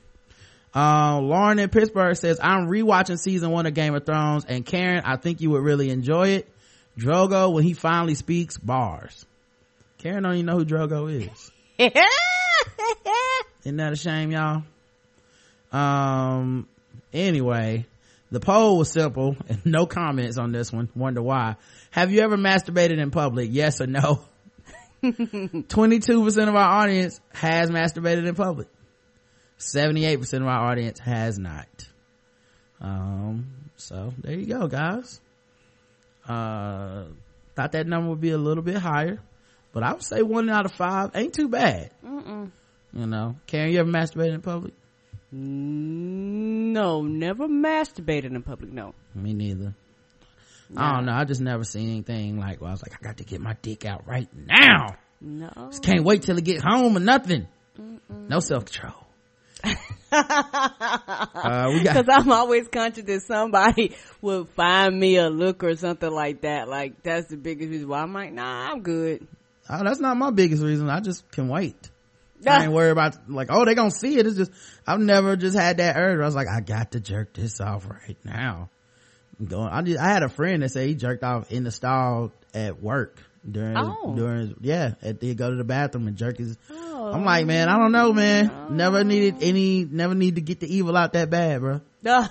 Uh, 0.76 1.20
Lauren 1.22 1.58
in 1.58 1.70
Pittsburgh 1.70 2.16
says, 2.16 2.40
I'm 2.42 2.68
rewatching 2.68 3.18
season 3.18 3.50
one 3.52 3.66
of 3.66 3.74
Game 3.74 3.96
of 3.96 4.06
Thrones 4.06 4.46
and 4.46 4.66
Karen, 4.66 5.02
I 5.06 5.16
think 5.16 5.42
you 5.42 5.52
would 5.52 5.64
really 5.64 5.90
enjoy 5.90 6.30
it. 6.30 6.51
Drogo, 6.98 7.54
when 7.54 7.64
he 7.64 7.74
finally 7.74 8.16
speaks, 8.16 8.58
bars. 8.58 9.26
Karen 9.98 10.24
don't 10.24 10.34
even 10.34 10.46
know 10.48 10.58
who 10.58 10.66
Drogo 10.66 11.10
is. 11.12 11.52
Isn't 13.64 13.78
that 13.78 13.94
a 13.94 13.96
shame, 13.96 14.32
y'all? 14.32 14.64
Um, 15.72 16.68
anyway, 17.14 17.86
the 18.32 18.40
poll 18.40 18.78
was 18.78 18.90
simple 18.92 19.36
and 19.48 19.66
no 19.66 19.86
comments 19.86 20.38
on 20.38 20.52
this 20.52 20.72
one. 20.72 20.90
Wonder 20.96 21.22
why. 21.22 21.56
Have 21.92 22.12
you 22.12 22.22
ever 22.22 22.38
masturbated 22.38 23.00
in 23.00 23.12
public? 23.12 23.50
Yes 23.52 23.82
or 23.82 23.88
no? 23.88 24.24
22% 25.04 26.48
of 26.48 26.56
our 26.56 26.84
audience 26.84 27.20
has 27.34 27.70
masturbated 27.70 28.28
in 28.28 28.36
public. 28.36 28.68
78% 29.60 30.42
of 30.42 30.48
our 30.48 30.72
audience 30.72 31.00
has 31.00 31.38
not. 31.38 31.68
Um, 32.80 33.48
so 33.78 34.14
there 34.20 34.36
you 34.36 34.48
go, 34.48 34.68
guys. 34.68 35.20
Uh, 36.28 37.06
thought 37.56 37.72
that 37.74 37.88
number 37.88 38.10
would 38.10 38.22
be 38.22 38.32
a 38.32 38.38
little 38.38 38.64
bit 38.64 38.78
higher, 38.78 39.20
but 39.74 39.84
I 39.84 39.94
would 39.94 40.04
say 40.04 40.22
one 40.22 40.50
out 40.50 40.66
of 40.66 40.74
five 40.74 41.12
ain't 41.16 41.34
too 41.34 41.50
bad. 41.50 41.92
Mm-mm. 42.06 42.52
You 42.94 43.06
know, 43.08 43.36
Karen, 43.48 43.72
you 43.72 43.80
ever 43.80 43.90
masturbated 43.90 44.36
in 44.36 44.42
public? 44.42 44.74
No, 45.32 47.02
never 47.04 47.48
masturbated 47.48 48.36
in 48.36 48.42
public. 48.44 48.72
No, 48.72 48.94
me 49.16 49.34
neither. 49.34 49.74
I 50.76 50.96
don't 50.96 51.06
know. 51.06 51.14
I 51.14 51.26
just 51.26 51.42
never 51.42 51.64
seen 51.64 51.90
anything 51.90 52.38
like, 52.40 52.62
well, 52.62 52.70
I 52.70 52.74
was 52.74 52.82
like, 52.82 52.94
I 52.94 53.04
got 53.04 53.18
to 53.18 53.24
get 53.26 53.42
my 53.42 53.56
dick 53.62 53.86
out 53.86 54.08
right 54.08 54.30
now. 54.34 54.96
No. 55.20 55.50
Just 55.70 55.84
can't 55.84 56.04
wait 56.04 56.24
till 56.24 56.38
it 56.38 56.44
get 56.46 56.62
home 56.62 56.96
or 56.96 57.02
nothing. 57.02 57.48
Mm-mm. 57.80 58.00
No 58.30 58.40
self 58.40 58.66
control. 58.66 59.01
Uh, 59.64 59.74
Cause 61.94 62.06
I'm 62.10 62.32
always 62.32 62.68
conscious 62.68 63.06
that 63.06 63.22
somebody 63.24 63.96
will 64.22 64.46
find 64.46 65.00
me 65.00 65.18
a 65.18 65.30
look 65.30 65.64
or 65.64 65.76
something 65.76 66.12
like 66.12 66.42
that. 66.42 66.68
Like 66.68 67.04
that's 67.04 67.28
the 67.28 67.38
biggest 67.38 67.70
reason 67.70 67.88
why 67.88 68.02
I'm 68.02 68.14
like, 68.14 68.34
nah, 68.34 68.72
I'm 68.72 68.82
good. 68.82 69.28
Uh, 69.70 69.84
that's 69.84 70.00
not 70.00 70.18
my 70.18 70.32
biggest 70.32 70.64
reason. 70.64 70.90
I 70.90 71.00
just 71.00 71.30
can 71.32 71.48
wait. 71.48 71.90
I 72.48 72.64
ain't 72.64 72.74
worried 72.74 72.92
about 72.92 73.30
like, 73.30 73.50
oh, 73.52 73.66
they 73.66 73.76
gonna 73.76 73.92
see 73.92 74.18
it. 74.18 74.26
It's 74.26 74.38
just, 74.38 74.52
I've 74.88 75.00
never 75.00 75.36
just 75.36 75.58
had 75.58 75.78
that 75.78 75.96
urge. 75.96 76.20
I 76.20 76.26
was 76.26 76.36
like, 76.36 76.48
I 76.48 76.62
got 76.62 76.94
to 76.94 77.00
jerk 77.00 77.34
this 77.34 77.62
off 77.62 77.88
right 77.88 78.18
now 78.24 78.70
going. 79.44 79.70
I 79.70 79.82
just, 79.82 80.00
I 80.00 80.10
had 80.10 80.24
a 80.24 80.30
friend 80.30 80.64
that 80.64 80.70
said 80.70 80.88
he 80.88 80.96
jerked 80.96 81.24
off 81.24 81.52
in 81.52 81.64
the 81.64 81.72
stall 81.72 82.32
at 82.54 82.82
work 82.82 83.20
during 83.50 83.78
oh. 83.78 84.14
during 84.16 84.56
yeah. 84.62 84.96
At, 85.02 85.22
he'd 85.22 85.38
go 85.38 85.50
to 85.50 85.56
the 85.56 85.64
bathroom 85.64 86.08
and 86.08 86.18
jerk 86.18 86.38
his. 86.38 86.58
Oh. 86.70 86.91
I'm 87.14 87.26
like, 87.26 87.46
man, 87.46 87.70
I 87.70 87.78
don't 87.78 87.92
know, 87.92 88.14
man. 88.14 88.52
Oh. 88.52 88.74
Never 88.74 89.04
needed 89.04 89.38
any. 89.42 89.86
Never 89.86 90.16
need 90.16 90.36
to 90.36 90.42
get 90.42 90.60
the 90.60 90.74
evil 90.74 90.96
out 90.96 91.14
that 91.14 91.30
bad, 91.30 91.62
bro. 91.62 91.82
Uh. 92.06 92.28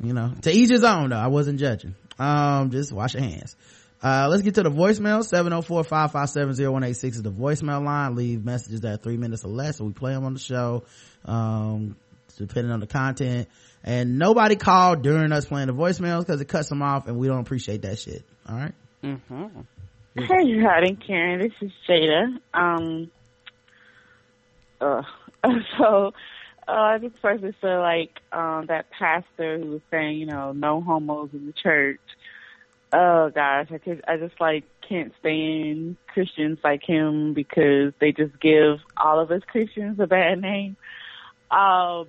You 0.00 0.12
know, 0.12 0.32
to 0.42 0.50
each 0.50 0.70
his 0.70 0.84
own 0.84 1.10
though. 1.10 1.16
I 1.16 1.28
wasn't 1.28 1.60
judging. 1.60 1.94
Um, 2.18 2.70
just 2.70 2.92
wash 2.92 3.14
your 3.14 3.22
hands. 3.22 3.56
Uh, 4.02 4.28
let's 4.28 4.42
get 4.42 4.56
to 4.56 4.62
the 4.62 4.70
voicemail. 4.70 5.24
704-557-0186 5.24 7.04
is 7.04 7.22
the 7.22 7.30
voicemail 7.30 7.82
line. 7.84 8.14
Leave 8.16 8.44
messages 8.44 8.82
that 8.82 9.02
three 9.02 9.16
minutes 9.16 9.44
or 9.44 9.48
less, 9.48 9.78
so 9.78 9.84
we 9.84 9.92
play 9.92 10.12
them 10.12 10.24
on 10.24 10.34
the 10.34 10.40
show. 10.40 10.84
Um, 11.24 11.96
depending 12.36 12.72
on 12.72 12.80
the 12.80 12.86
content 12.86 13.48
and 13.82 14.18
nobody 14.18 14.56
called 14.56 15.02
during 15.02 15.32
us 15.32 15.46
playing 15.46 15.68
the 15.68 15.74
voicemails 15.74 16.20
because 16.20 16.40
it 16.40 16.48
cuts 16.48 16.68
them 16.68 16.82
off 16.82 17.06
and 17.06 17.16
we 17.16 17.26
don't 17.28 17.40
appreciate 17.40 17.82
that 17.82 17.98
shit 17.98 18.24
all 18.48 18.56
right 18.56 18.74
mm-hmm. 19.02 19.60
hey 20.16 20.60
howdy 20.60 20.96
karen 20.96 21.40
this 21.40 21.52
is 21.60 21.70
jada 21.88 22.38
um 22.52 23.10
uh 24.80 25.02
so 25.78 26.12
uh, 26.66 26.72
I 26.72 26.98
just 26.98 27.16
first 27.20 27.44
feel 27.60 27.80
like 27.80 28.20
um 28.32 28.66
that 28.66 28.86
pastor 28.90 29.58
who 29.58 29.66
was 29.72 29.80
saying, 29.90 30.18
you 30.18 30.26
know, 30.26 30.52
no 30.52 30.80
homos 30.80 31.30
in 31.32 31.46
the 31.46 31.52
church. 31.52 32.00
Oh 32.92 33.30
gosh, 33.34 33.68
I 33.72 33.78
could 33.78 34.02
I 34.06 34.16
just 34.16 34.40
like 34.40 34.64
can't 34.88 35.12
stand 35.20 35.96
Christians 36.08 36.58
like 36.62 36.82
him 36.82 37.34
because 37.34 37.92
they 38.00 38.12
just 38.12 38.38
give 38.40 38.78
all 38.96 39.20
of 39.20 39.30
us 39.30 39.42
Christians 39.46 39.98
a 40.00 40.06
bad 40.06 40.40
name. 40.40 40.76
Um 41.50 42.06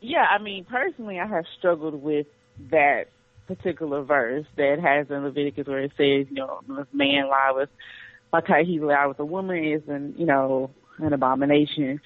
yeah, 0.00 0.26
I 0.30 0.38
mean, 0.38 0.64
personally, 0.64 1.18
I 1.18 1.26
have 1.26 1.44
struggled 1.58 2.00
with 2.02 2.26
that 2.70 3.08
particular 3.46 4.02
verse 4.02 4.46
that 4.56 4.78
has 4.80 5.10
in 5.10 5.24
Leviticus 5.24 5.66
where 5.66 5.80
it 5.80 5.92
says, 5.96 6.26
you 6.30 6.36
know, 6.36 6.60
if 6.70 6.86
man 6.92 7.28
lie 7.28 7.52
with, 7.54 7.70
how 8.32 8.64
he 8.64 8.78
lie 8.80 9.06
with 9.06 9.18
a 9.18 9.24
woman 9.24 9.64
is 9.64 9.82
an, 9.88 10.14
you 10.18 10.26
know, 10.26 10.70
an 10.98 11.12
abomination. 11.12 12.00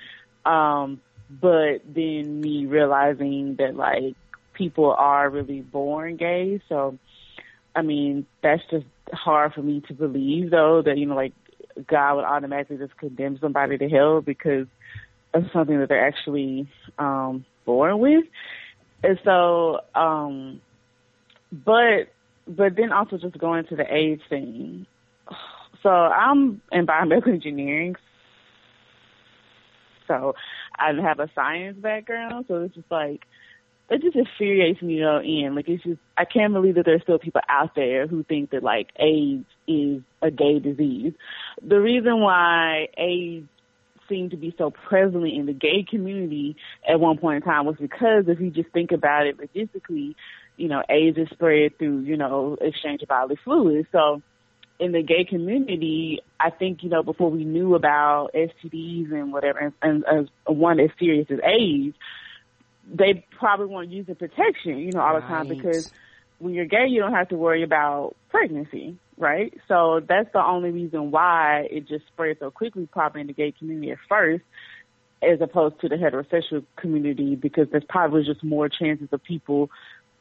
Um, 0.45 1.01
but 1.31 1.83
then 1.87 2.41
me 2.41 2.67
realizing 2.67 3.57
that 3.57 3.77
like 3.77 4.17
people 4.55 4.93
are 4.93 5.31
really 5.31 5.61
born 5.61 6.17
gay. 6.17 6.61
So, 6.69 6.99
I 7.75 7.83
mean, 7.83 8.27
that's 8.43 8.63
just 8.71 8.87
hard 9.13 9.55
for 9.55 9.63
me 9.63 9.81
to 9.89 9.95
believe 9.95 10.51
though 10.51 10.83
that, 10.83 10.99
you 10.99 11.07
know, 11.07 11.15
like 11.15 11.33
God 11.87 12.17
would 12.17 12.25
automatically 12.25 12.79
just 12.79 12.97
condemn 12.97 13.39
somebody 13.41 13.79
to 13.79 13.89
hell 13.89 14.21
because 14.21 14.67
of 15.33 15.45
something 15.53 15.79
that 15.79 15.89
they're 15.89 16.07
actually, 16.07 16.69
um, 16.99 17.45
born 17.65 18.01
with. 18.01 18.25
And 19.03 19.19
so, 19.25 19.81
um, 19.95 20.61
but, 21.53 22.09
but 22.47 22.77
then 22.77 22.93
also 22.93 23.17
just 23.19 23.39
going 23.39 23.65
to 23.67 23.77
the 23.77 23.87
age 23.95 24.21
thing. 24.29 24.87
So 25.83 25.89
I'm 25.89 26.61
in 26.73 26.87
biomedical 26.87 27.29
engineering. 27.29 27.97
So 30.11 30.35
I 30.77 30.93
have 31.01 31.21
a 31.21 31.31
science 31.37 31.79
background. 31.79 32.47
So 32.49 32.63
it's 32.65 32.75
just 32.75 32.91
like, 32.91 33.23
it 33.89 34.03
just 34.03 34.17
infuriates 34.17 34.83
me, 34.83 34.95
you 34.95 35.01
know, 35.03 35.19
and 35.19 35.55
like 35.55 35.69
it's 35.69 35.83
just 35.85 36.01
I 36.17 36.25
can't 36.25 36.53
believe 36.53 36.75
that 36.77 36.85
there's 36.85 37.03
still 37.03 37.19
people 37.19 37.41
out 37.49 37.75
there 37.75 38.07
who 38.07 38.25
think 38.25 38.51
that 38.51 38.63
like 38.63 38.89
AIDS 38.97 39.47
is 39.67 40.03
a 40.23 40.31
gay 40.31 40.59
disease. 40.59 41.13
The 41.63 41.81
reason 41.81 42.21
why 42.21 42.89
AIDS 42.97 43.49
seemed 44.09 44.33
to 44.33 44.37
be 44.37 44.55
so 44.59 44.71
prevalent 44.71 45.35
in 45.35 45.47
the 45.47 45.53
gay 45.53 45.85
community 45.89 46.57
at 46.89 47.01
one 47.01 47.19
point 47.19 47.37
in 47.37 47.43
time 47.43 47.67
was 47.67 47.77
because 47.81 48.25
if 48.27 48.41
you 48.41 48.51
just 48.51 48.71
think 48.71 48.93
about 48.93 49.27
it 49.27 49.39
logistically, 49.39 50.15
you 50.57 50.69
know, 50.69 50.83
AIDS 50.89 51.19
is 51.19 51.29
spread 51.31 51.79
through, 51.79 52.01
you 52.01 52.17
know, 52.17 52.57
exchange 52.61 53.03
of 53.03 53.09
bodily 53.09 53.39
fluids. 53.45 53.89
So 53.93 54.23
in 54.81 54.93
the 54.93 55.03
gay 55.03 55.25
community, 55.25 56.21
I 56.41 56.49
think, 56.49 56.83
you 56.83 56.89
know, 56.89 57.03
before 57.03 57.31
we 57.31 57.45
knew 57.45 57.75
about 57.75 58.31
STDs 58.35 59.13
and 59.13 59.31
whatever, 59.31 59.73
and, 59.83 60.05
and, 60.07 60.31
one 60.47 60.81
as 60.81 60.89
serious 60.99 61.27
as 61.31 61.39
AIDS, 61.45 61.95
they 62.93 63.25
probably 63.39 63.67
weren't 63.67 63.91
using 63.91 64.15
protection, 64.15 64.79
you 64.79 64.93
know, 64.93 65.01
all 65.01 65.15
the 65.15 65.21
time 65.21 65.49
because 65.49 65.93
when 66.39 66.55
you're 66.55 66.65
gay, 66.65 66.87
you 66.89 67.01
don't 67.01 67.13
have 67.13 67.29
to 67.29 67.37
worry 67.37 67.63
about 67.63 68.17
pregnancy, 68.31 68.97
right? 69.19 69.53
So 69.69 70.01
that's 70.01 70.33
the 70.33 70.43
only 70.43 70.71
reason 70.71 71.11
why 71.11 71.69
it 71.71 71.87
just 71.87 72.07
spread 72.07 72.39
so 72.41 72.51
quickly, 72.51 72.89
probably 72.91 73.21
in 73.21 73.27
the 73.27 73.35
gay 73.35 73.53
community 73.53 73.93
at 73.93 73.99
first, 74.09 74.43
as 75.23 75.43
opposed 75.43 75.79
to 75.83 75.91
the 75.91 75.97
heterosexual 75.97 76.65
community, 76.77 77.37
because 77.37 77.69
there's 77.71 77.85
probably 77.87 78.25
just 78.25 78.43
more 78.43 78.71
chances 78.71 79.09
of 79.13 79.23
people 79.23 79.71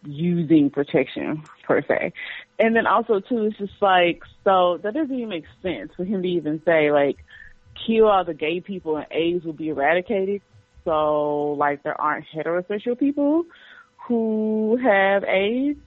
using 0.06 0.70
protection 0.70 1.44
per 1.64 1.82
se. 1.82 2.14
And 2.58 2.76
then 2.76 2.88
also 2.88 3.20
too, 3.20 3.46
it's 3.46 3.58
just 3.58 3.82
like, 3.82 4.24
so 4.44 4.80
that 4.84 4.94
doesn't 4.94 5.14
even 5.14 5.30
make 5.30 5.46
sense 5.62 5.92
for 5.96 6.04
him 6.04 6.22
to 6.22 6.28
even 6.28 6.62
say 6.66 6.92
like, 6.92 7.18
kill 7.86 8.08
all 8.08 8.26
the 8.26 8.34
gay 8.34 8.60
people 8.60 8.98
and 8.98 9.08
AIDS 9.12 9.46
will 9.46 9.54
be 9.54 9.70
eradicated 9.70 10.42
so 10.86 11.56
like 11.58 11.84
there 11.84 12.00
aren't 12.00 12.26
heterosexual 12.36 12.98
people 12.98 13.44
who 14.08 14.80
have 14.82 15.24
AIDS. 15.24 15.80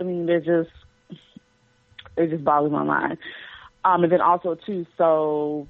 I 0.00 0.04
mean, 0.04 0.26
they're 0.26 0.40
just 0.40 0.70
it 2.16 2.30
just 2.30 2.44
boggles 2.44 2.72
my 2.72 2.82
mind. 2.82 3.18
Um, 3.84 4.02
and 4.02 4.12
then 4.12 4.20
also 4.20 4.56
too, 4.66 4.86
so 4.96 5.68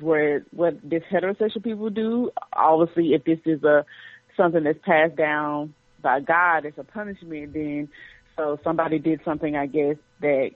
where 0.00 0.44
what 0.52 0.78
this 0.82 1.02
heterosexual 1.10 1.64
people 1.64 1.90
do, 1.90 2.30
obviously, 2.52 3.14
if 3.14 3.24
this 3.24 3.40
is 3.44 3.62
a 3.64 3.84
something 4.36 4.62
that's 4.62 4.78
passed 4.84 5.16
down 5.16 5.74
by 6.02 6.20
God, 6.20 6.64
it's 6.64 6.78
a 6.78 6.84
punishment. 6.84 7.52
Then, 7.52 7.88
so 8.36 8.58
somebody 8.64 8.98
did 8.98 9.20
something, 9.24 9.56
I 9.56 9.66
guess 9.66 9.96
that 10.20 10.50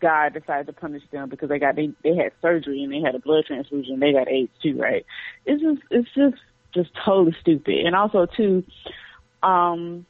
God 0.00 0.34
decided 0.34 0.66
to 0.66 0.72
punish 0.72 1.02
them 1.10 1.28
because 1.28 1.48
they 1.48 1.58
got 1.58 1.76
they 1.76 1.90
they 2.02 2.14
had 2.14 2.32
surgery 2.40 2.82
and 2.82 2.92
they 2.92 3.00
had 3.00 3.14
a 3.14 3.18
blood 3.18 3.44
transfusion. 3.46 4.00
They 4.00 4.12
got 4.12 4.28
AIDS 4.28 4.52
too, 4.62 4.78
right? 4.78 5.04
It's 5.46 5.62
just 5.62 5.82
it's 5.90 6.08
just 6.14 6.42
just 6.72 6.90
totally 7.04 7.36
stupid. 7.40 7.84
And 7.84 7.96
also 7.96 8.26
too, 8.26 8.64
um, 9.42 10.06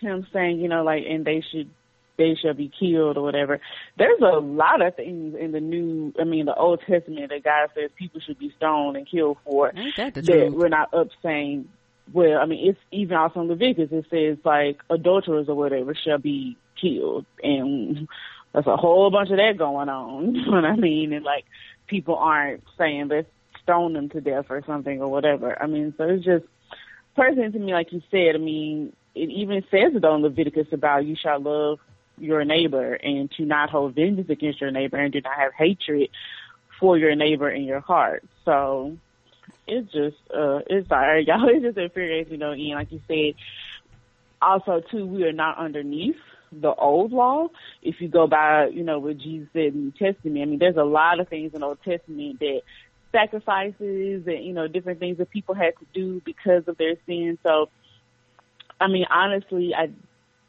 him 0.00 0.26
saying, 0.32 0.60
you 0.60 0.68
know, 0.68 0.82
like, 0.82 1.04
and 1.08 1.24
they 1.24 1.42
should, 1.52 1.70
they 2.16 2.36
shall 2.40 2.54
be 2.54 2.70
killed 2.80 3.16
or 3.16 3.22
whatever. 3.22 3.60
There's 3.96 4.20
a 4.20 4.38
lot 4.38 4.82
of 4.82 4.96
things 4.96 5.36
in 5.38 5.52
the 5.52 5.60
new, 5.60 6.12
I 6.20 6.24
mean, 6.24 6.46
the 6.46 6.54
Old 6.54 6.80
Testament 6.80 7.30
that 7.30 7.44
God 7.44 7.70
says 7.74 7.90
people 7.96 8.20
should 8.20 8.38
be 8.38 8.52
stoned 8.56 8.96
and 8.96 9.08
killed 9.08 9.38
for 9.44 9.72
that, 9.96 10.14
that 10.14 10.52
we're 10.52 10.68
not 10.68 10.92
up 10.92 11.08
saying, 11.22 11.68
well, 12.12 12.38
I 12.40 12.46
mean, 12.46 12.68
it's 12.68 12.78
even 12.90 13.16
also 13.16 13.40
in 13.40 13.48
Leviticus, 13.48 13.90
it 13.92 14.06
says 14.10 14.38
like 14.44 14.80
adulterers 14.90 15.48
or 15.48 15.54
whatever 15.54 15.94
shall 15.94 16.18
be 16.18 16.56
killed. 16.80 17.26
And 17.42 18.08
there's 18.52 18.66
a 18.66 18.76
whole 18.76 19.10
bunch 19.10 19.30
of 19.30 19.36
that 19.36 19.58
going 19.58 19.88
on. 19.88 20.34
You 20.34 20.46
know 20.46 20.52
what 20.52 20.64
I 20.64 20.76
mean? 20.76 21.12
And 21.12 21.24
like, 21.24 21.44
people 21.86 22.16
aren't 22.16 22.62
saying 22.76 23.08
let's 23.08 23.28
stone 23.62 23.92
them 23.94 24.08
to 24.10 24.20
death 24.20 24.46
or 24.48 24.62
something 24.66 25.00
or 25.00 25.08
whatever. 25.08 25.60
I 25.60 25.66
mean, 25.66 25.94
so 25.98 26.04
it's 26.04 26.24
just 26.24 26.44
personally 27.16 27.50
to 27.50 27.58
me, 27.58 27.72
like 27.72 27.92
you 27.92 28.02
said, 28.10 28.34
I 28.34 28.38
mean, 28.38 28.94
it 29.14 29.30
even 29.30 29.62
says 29.70 29.94
it 29.94 30.04
on 30.04 30.22
Leviticus 30.22 30.68
about 30.72 31.04
you 31.04 31.16
shall 31.20 31.40
love 31.40 31.78
your 32.18 32.44
neighbor 32.44 32.94
and 32.94 33.30
to 33.32 33.44
not 33.44 33.70
hold 33.70 33.94
vengeance 33.94 34.30
against 34.30 34.60
your 34.60 34.70
neighbor 34.70 34.96
and 34.96 35.12
do 35.12 35.20
not 35.20 35.36
have 35.36 35.52
hatred 35.52 36.10
for 36.80 36.96
your 36.96 37.14
neighbor 37.14 37.50
in 37.50 37.64
your 37.64 37.80
heart. 37.80 38.24
So 38.44 38.96
it's 39.68 39.92
just 39.92 40.16
uh 40.34 40.60
it's 40.66 40.88
sorry, 40.88 41.24
y'all 41.28 41.48
it 41.48 41.62
just 41.62 41.78
infuriates 41.78 42.30
me 42.30 42.36
you 42.36 42.40
know, 42.40 42.54
Ian, 42.54 42.78
like 42.78 42.92
you 42.92 43.00
said. 43.06 43.34
Also 44.40 44.80
too, 44.90 45.04
we 45.04 45.24
are 45.24 45.32
not 45.32 45.58
underneath 45.58 46.16
the 46.52 46.72
old 46.72 47.12
law. 47.12 47.48
If 47.82 48.00
you 48.00 48.08
go 48.08 48.26
by, 48.26 48.68
you 48.68 48.84
know, 48.84 49.00
what 49.00 49.18
Jesus 49.18 49.48
said 49.52 49.74
in 49.74 49.86
the 49.86 50.12
Testament, 50.12 50.42
I 50.42 50.44
mean 50.44 50.58
there's 50.58 50.76
a 50.76 50.84
lot 50.84 51.20
of 51.20 51.28
things 51.28 51.52
in 51.54 51.60
the 51.60 51.66
Old 51.66 51.82
Testament 51.84 52.38
that 52.40 52.60
sacrifices 53.12 54.26
and 54.26 54.44
you 54.44 54.52
know 54.52 54.68
different 54.68 55.00
things 55.00 55.18
that 55.18 55.30
people 55.30 55.54
had 55.54 55.72
to 55.78 55.86
do 55.92 56.22
because 56.24 56.62
of 56.66 56.76
their 56.78 56.94
sins. 57.06 57.38
So, 57.42 57.68
I 58.80 58.88
mean, 58.88 59.06
honestly, 59.10 59.72
I 59.76 59.90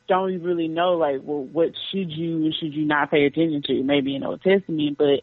don't 0.07 0.41
really 0.41 0.67
know 0.67 0.93
like 0.93 1.21
well 1.23 1.43
what 1.43 1.71
should 1.91 2.11
you 2.11 2.45
and 2.45 2.53
should 2.53 2.73
you 2.73 2.85
not 2.85 3.11
pay 3.11 3.25
attention 3.25 3.63
to 3.67 3.83
maybe 3.83 4.15
in 4.15 4.23
Old 4.23 4.41
Testament, 4.41 4.97
but 4.97 5.21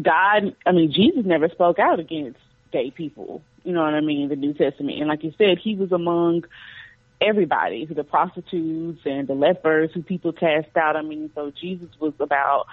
God, 0.00 0.54
I 0.64 0.72
mean, 0.72 0.92
Jesus 0.92 1.24
never 1.24 1.48
spoke 1.48 1.78
out 1.78 1.98
against 1.98 2.38
gay 2.72 2.90
people. 2.90 3.42
You 3.64 3.72
know 3.72 3.82
what 3.82 3.94
I 3.94 4.00
mean? 4.00 4.28
The 4.28 4.36
New 4.36 4.54
Testament, 4.54 4.98
and 4.98 5.08
like 5.08 5.22
you 5.24 5.32
said, 5.36 5.58
he 5.58 5.74
was 5.74 5.92
among 5.92 6.44
everybody, 7.20 7.84
the 7.84 8.04
prostitutes 8.04 9.00
and 9.04 9.28
the 9.28 9.34
lepers 9.34 9.90
who 9.92 10.02
people 10.02 10.32
cast 10.32 10.74
out. 10.76 10.96
I 10.96 11.02
mean, 11.02 11.30
so 11.34 11.50
Jesus 11.50 11.88
was 11.98 12.14
about 12.18 12.66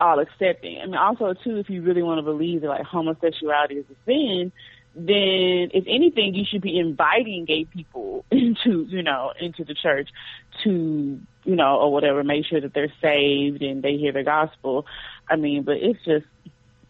all 0.00 0.20
accepting. 0.20 0.78
I 0.80 0.86
mean, 0.86 0.94
also 0.94 1.34
too, 1.34 1.56
if 1.56 1.68
you 1.68 1.82
really 1.82 2.02
want 2.02 2.18
to 2.18 2.22
believe 2.22 2.60
that 2.60 2.68
like 2.68 2.84
homosexuality 2.84 3.74
is 3.74 3.86
a 3.90 3.94
sin, 4.06 4.52
then 4.94 5.70
if 5.74 5.84
anything, 5.86 6.34
you 6.34 6.44
should 6.44 6.62
be 6.62 6.78
inviting 6.78 7.44
gay 7.44 7.64
people 7.64 8.24
into, 8.30 8.84
you 8.88 9.02
know, 9.02 9.32
into 9.40 9.64
the 9.64 9.74
church 9.74 10.08
to, 10.64 11.20
you 11.44 11.56
know, 11.56 11.76
or 11.78 11.92
whatever, 11.92 12.22
make 12.22 12.46
sure 12.46 12.60
that 12.60 12.74
they're 12.74 12.92
saved 13.00 13.62
and 13.62 13.82
they 13.82 13.96
hear 13.96 14.12
the 14.12 14.22
gospel. 14.22 14.86
I 15.28 15.36
mean, 15.36 15.62
but 15.62 15.76
it's 15.78 16.04
just, 16.04 16.26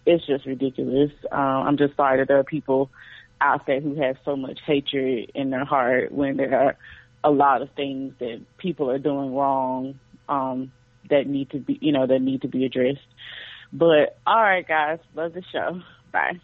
it's 0.08 0.26
just 0.26 0.46
ridiculous. 0.46 1.12
Um, 1.30 1.38
I'm 1.40 1.76
just 1.76 1.96
sorry 1.96 2.18
that 2.18 2.28
there 2.28 2.38
are 2.38 2.44
people 2.44 2.90
out 3.40 3.66
there 3.66 3.80
who 3.80 3.94
have 4.00 4.16
so 4.24 4.36
much 4.36 4.58
hatred 4.66 5.30
in 5.34 5.50
their 5.50 5.64
heart 5.64 6.10
when 6.10 6.36
there 6.36 6.58
are 6.58 6.76
a 7.22 7.30
lot 7.30 7.62
of 7.62 7.70
things 7.76 8.14
that 8.18 8.40
people 8.58 8.90
are 8.90 8.98
doing 8.98 9.34
wrong. 9.34 9.98
Um, 10.28 10.72
that 11.10 11.26
need 11.26 11.50
to 11.50 11.58
be, 11.58 11.78
you 11.80 11.92
know, 11.92 12.06
that 12.06 12.20
need 12.20 12.42
to 12.42 12.48
be 12.48 12.64
addressed. 12.64 12.98
But 13.72 14.18
all 14.26 14.40
right, 14.40 14.66
guys, 14.66 14.98
love 15.14 15.34
the 15.34 15.42
show. 15.52 15.80
Bye. 16.12 16.40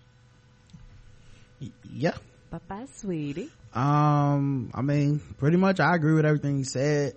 Yeah. 1.91 2.17
Bye 2.51 2.61
bye, 2.69 2.87
sweetie. 2.95 3.51
Um, 3.75 4.71
I 4.75 4.83
mean, 4.83 5.21
pretty 5.39 5.57
much 5.57 5.81
I 5.81 5.95
agree 5.95 6.15
with 6.15 6.25
everything 6.25 6.59
you 6.59 6.65
said. 6.65 7.15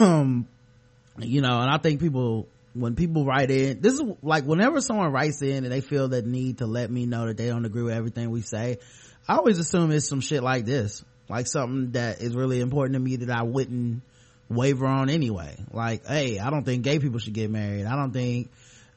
um, 0.00 0.46
you 1.18 1.40
know, 1.40 1.60
and 1.60 1.70
I 1.70 1.78
think 1.78 2.00
people, 2.00 2.48
when 2.74 2.94
people 2.94 3.24
write 3.24 3.50
in, 3.50 3.80
this 3.80 3.94
is 3.94 4.02
like 4.22 4.44
whenever 4.44 4.80
someone 4.80 5.12
writes 5.12 5.42
in 5.42 5.64
and 5.64 5.72
they 5.72 5.80
feel 5.80 6.08
that 6.08 6.24
need 6.24 6.58
to 6.58 6.66
let 6.66 6.90
me 6.90 7.06
know 7.06 7.26
that 7.26 7.36
they 7.36 7.48
don't 7.48 7.64
agree 7.64 7.82
with 7.82 7.94
everything 7.94 8.30
we 8.30 8.42
say, 8.42 8.78
I 9.26 9.36
always 9.36 9.58
assume 9.58 9.90
it's 9.90 10.08
some 10.08 10.20
shit 10.20 10.42
like 10.42 10.64
this, 10.64 11.04
like 11.28 11.46
something 11.46 11.92
that 11.92 12.20
is 12.20 12.34
really 12.34 12.60
important 12.60 12.94
to 12.94 13.00
me 13.00 13.16
that 13.16 13.30
I 13.30 13.42
wouldn't 13.42 14.02
waver 14.48 14.86
on 14.86 15.10
anyway. 15.10 15.56
Like, 15.72 16.06
hey, 16.06 16.38
I 16.38 16.50
don't 16.50 16.64
think 16.64 16.84
gay 16.84 16.98
people 16.98 17.18
should 17.18 17.34
get 17.34 17.50
married. 17.50 17.86
I 17.86 17.96
don't 17.96 18.12
think, 18.12 18.50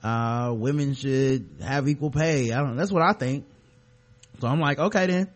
uh, 0.03 0.53
women 0.55 0.93
should 0.93 1.47
have 1.61 1.87
equal 1.87 2.11
pay. 2.11 2.51
I 2.51 2.59
don't, 2.59 2.75
that's 2.75 2.91
what 2.91 3.03
I 3.03 3.13
think. 3.13 3.45
So 4.39 4.47
I'm 4.47 4.59
like, 4.59 4.77
okay 4.77 5.07
then. 5.07 5.29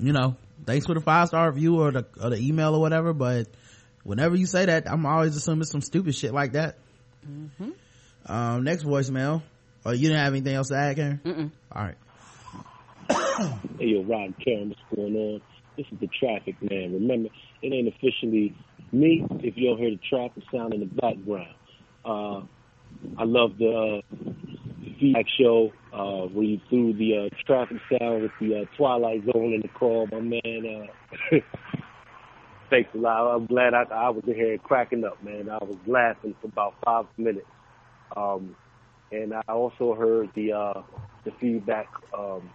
You 0.00 0.12
know, 0.12 0.36
thanks 0.64 0.86
for 0.86 0.94
the 0.94 1.00
five 1.00 1.28
star 1.28 1.50
review 1.50 1.80
or 1.80 1.92
the, 1.92 2.06
or 2.22 2.30
the 2.30 2.38
email 2.38 2.74
or 2.74 2.80
whatever, 2.80 3.12
but 3.12 3.48
whenever 4.08 4.34
you 4.34 4.46
say 4.46 4.64
that, 4.64 4.90
I'm 4.90 5.04
always 5.04 5.36
assuming 5.36 5.64
some 5.64 5.82
stupid 5.82 6.14
shit 6.14 6.32
like 6.32 6.52
that. 6.52 6.78
Mm-hmm. 7.28 7.70
Um, 8.24 8.64
next 8.64 8.84
voicemail. 8.84 9.42
Oh, 9.84 9.92
you 9.92 10.08
didn't 10.08 10.24
have 10.24 10.32
anything 10.32 10.54
else 10.54 10.68
to 10.68 10.76
add, 10.76 10.96
Karen? 10.96 11.20
Mm-mm. 11.24 11.50
All 11.70 11.82
right. 11.82 11.96
hey, 13.78 13.86
yo, 13.86 14.02
Rod 14.04 14.34
Karen, 14.42 14.70
what's 14.70 14.80
going 14.94 15.14
on? 15.14 15.40
This 15.76 15.86
is 15.92 16.00
the 16.00 16.08
traffic 16.18 16.56
man. 16.62 16.94
Remember, 16.94 17.28
it 17.62 17.72
ain't 17.72 17.88
officially 17.88 18.56
me 18.92 19.26
if 19.40 19.56
you 19.56 19.68
don't 19.68 19.78
hear 19.78 19.90
the 19.90 20.00
traffic 20.08 20.42
sound 20.50 20.72
in 20.72 20.80
the 20.80 20.86
background. 20.86 21.54
Uh, 22.04 22.40
I 23.18 23.24
love 23.24 23.58
the 23.58 24.00
uh, 24.00 24.30
feedback 24.98 25.26
show 25.38 25.70
uh, 25.92 26.26
where 26.28 26.44
you 26.44 26.60
threw 26.70 26.94
the 26.94 27.26
uh, 27.30 27.36
traffic 27.46 27.76
sound 27.90 28.22
with 28.22 28.32
the 28.40 28.62
uh, 28.62 28.76
Twilight 28.76 29.22
Zone 29.26 29.52
in 29.52 29.60
the 29.60 29.68
call. 29.68 30.08
My 30.10 30.20
man, 30.20 30.88
uh, 31.32 31.36
thanks 32.70 32.90
a 32.94 32.98
lot. 32.98 33.34
I'm 33.34 33.46
glad 33.46 33.74
I, 33.74 33.82
I 33.90 34.10
was 34.10 34.24
in 34.26 34.34
here 34.34 34.58
cracking 34.58 35.04
up, 35.04 35.22
man. 35.22 35.48
I 35.48 35.58
was 35.64 35.76
laughing 35.86 36.34
for 36.40 36.48
about 36.48 36.74
five 36.84 37.06
minutes. 37.16 37.46
Um, 38.16 38.54
and 39.12 39.34
I 39.34 39.42
also 39.52 39.94
heard 39.94 40.30
the 40.34 40.52
uh, 40.52 40.82
the 41.24 41.30
feedback 41.40 41.86
um, 42.16 42.50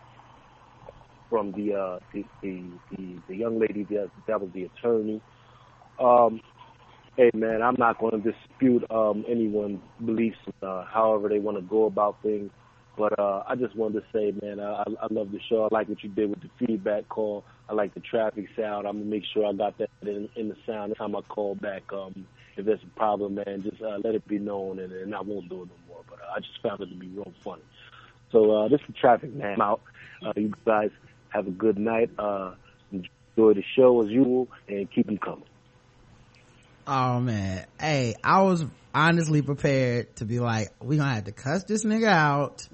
from 1.29 1.51
the 1.53 1.73
uh, 1.73 1.99
the, 2.13 2.25
the, 2.41 2.63
the 2.95 3.15
the 3.27 3.35
young 3.35 3.59
lady 3.59 3.83
that 3.89 4.09
that 4.27 4.39
was 4.39 4.49
the 4.53 4.63
attorney. 4.63 5.21
Um, 5.99 6.41
hey 7.17 7.31
man, 7.33 7.61
I'm 7.61 7.75
not 7.77 7.99
going 7.99 8.21
to 8.21 8.31
dispute 8.31 8.83
um, 8.91 9.25
anyone's 9.27 9.79
beliefs, 10.05 10.37
uh, 10.61 10.85
however 10.85 11.29
they 11.29 11.39
want 11.39 11.57
to 11.57 11.63
go 11.63 11.85
about 11.85 12.21
things. 12.21 12.51
But 12.95 13.17
uh, 13.17 13.43
I 13.47 13.55
just 13.55 13.75
wanted 13.75 14.01
to 14.01 14.05
say, 14.13 14.33
man, 14.45 14.59
I, 14.59 14.83
I 15.01 15.07
love 15.09 15.31
the 15.31 15.39
show. 15.49 15.63
I 15.63 15.67
like 15.71 15.89
what 15.89 16.03
you 16.03 16.09
did 16.09 16.29
with 16.29 16.41
the 16.41 16.49
feedback 16.59 17.09
call. 17.09 17.43
I 17.67 17.73
like 17.73 17.93
the 17.95 17.99
traffic 18.01 18.47
sound. 18.55 18.87
I'm 18.87 18.99
gonna 18.99 19.09
make 19.09 19.23
sure 19.33 19.47
I 19.47 19.53
got 19.53 19.77
that 19.79 19.89
in, 20.03 20.29
in 20.35 20.49
the 20.49 20.55
sound 20.65 20.91
the 20.91 20.95
time 20.95 21.15
I 21.15 21.21
call 21.21 21.55
back. 21.55 21.91
Um, 21.91 22.27
if 22.55 22.65
there's 22.65 22.83
a 22.83 22.99
problem, 22.99 23.35
man, 23.35 23.63
just 23.63 23.81
uh, 23.81 23.97
let 24.03 24.13
it 24.13 24.27
be 24.27 24.37
known, 24.37 24.77
and, 24.77 24.93
and 24.93 25.15
I 25.15 25.21
won't 25.21 25.49
do 25.49 25.63
it 25.63 25.69
no 25.69 25.75
more. 25.87 26.01
But 26.07 26.19
uh, 26.19 26.33
I 26.35 26.39
just 26.39 26.61
found 26.61 26.81
it 26.81 26.87
to 26.87 26.95
be 26.95 27.07
real 27.07 27.33
funny. 27.43 27.63
So 28.31 28.51
uh, 28.51 28.67
this 28.67 28.81
is 28.87 28.95
traffic, 28.95 29.33
man. 29.33 29.53
I'm 29.53 29.61
out. 29.61 29.81
Uh, 30.23 30.33
you 30.35 30.53
guys 30.63 30.91
have 31.29 31.47
a 31.47 31.51
good 31.51 31.79
night. 31.79 32.11
Uh, 32.19 32.53
enjoy 32.91 33.53
the 33.53 33.63
show 33.75 34.03
as 34.03 34.09
usual, 34.09 34.49
and 34.67 34.91
keep 34.91 35.07
them 35.07 35.17
coming. 35.17 35.45
Oh 36.85 37.21
man, 37.21 37.65
hey, 37.79 38.15
I 38.23 38.41
was 38.41 38.65
honestly 38.93 39.41
prepared 39.41 40.15
to 40.17 40.25
be 40.25 40.39
like, 40.39 40.69
we 40.81 40.97
gonna 40.97 41.13
have 41.13 41.23
to 41.23 41.31
cuss 41.31 41.63
this 41.63 41.85
nigga 41.85 42.07
out, 42.07 42.67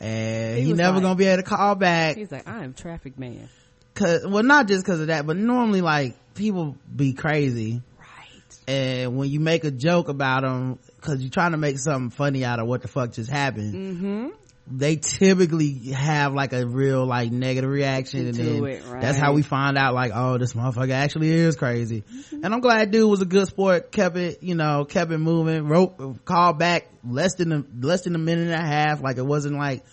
and 0.00 0.58
He 0.58 0.64
he, 0.64 0.72
never 0.72 0.94
like- 0.94 1.02
gonna 1.02 1.14
be 1.14 1.26
able 1.26 1.42
to 1.42 1.48
call 1.48 1.74
back. 1.74 2.16
He's 2.16 2.32
like, 2.32 2.48
I 2.48 2.64
am 2.64 2.74
traffic 2.74 3.18
man. 3.18 3.48
Cause, 3.94 4.26
well, 4.26 4.42
not 4.42 4.68
just 4.68 4.86
cause 4.86 5.00
of 5.00 5.08
that, 5.08 5.26
but 5.26 5.36
normally 5.36 5.80
like 5.82 6.16
people 6.34 6.76
be 6.94 7.12
crazy, 7.12 7.82
Right. 7.98 8.58
and 8.66 9.16
when 9.18 9.28
you 9.28 9.38
make 9.38 9.64
a 9.64 9.70
joke 9.70 10.08
about 10.08 10.42
them, 10.44 10.78
cause 11.02 11.20
you're 11.20 11.30
trying 11.30 11.50
to 11.52 11.58
make 11.58 11.78
something 11.78 12.08
funny 12.10 12.42
out 12.44 12.58
of 12.58 12.66
what 12.66 12.80
the 12.82 12.88
fuck 12.88 13.12
just 13.12 13.30
happened, 13.30 13.74
Mm-hmm. 13.74 14.28
They 14.70 14.96
typically 14.96 15.90
have 15.90 16.32
like 16.34 16.52
a 16.52 16.66
real 16.66 17.04
like 17.04 17.32
negative 17.32 17.68
reaction 17.68 18.26
and 18.26 18.34
then 18.34 18.64
it, 18.64 18.84
right. 18.86 19.02
that's 19.02 19.18
how 19.18 19.32
we 19.32 19.42
find 19.42 19.76
out 19.76 19.92
like 19.92 20.12
oh 20.14 20.38
this 20.38 20.52
motherfucker 20.52 20.92
actually 20.92 21.30
is 21.30 21.56
crazy 21.56 22.02
Mm-hmm. 22.02 22.44
and 22.44 22.54
i'm 22.54 22.60
glad 22.60 22.90
dude 22.90 23.10
was 23.10 23.20
a 23.22 23.26
good 23.26 23.46
sport 23.48 23.90
kept 23.90 24.16
it 24.16 24.42
you 24.42 24.54
know 24.54 24.84
kept 24.84 25.10
it 25.10 25.18
moving 25.18 25.66
wrote 25.66 26.24
called 26.24 26.58
back 26.58 26.88
less 27.04 27.34
than 27.34 27.52
a 27.52 27.64
less 27.80 28.02
than 28.02 28.14
a 28.14 28.18
minute 28.18 28.44
and 28.44 28.54
a 28.54 28.66
half 28.66 29.02
like 29.02 29.18
it 29.18 29.26
wasn't 29.26 29.56
like 29.56 29.84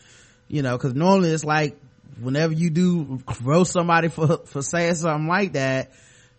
you 0.48 0.62
know 0.62 0.78
because 0.78 0.94
normally 0.94 1.32
it's 1.32 1.44
like 1.44 1.78
whenever 2.22 2.54
you 2.54 2.70
do 2.70 3.20
roast 3.44 3.72
somebody 3.72 4.08
for 4.08 4.38
for 4.46 4.62
saying 4.62 4.96
something 4.96 5.28
like 5.28 5.54
that 5.54 5.92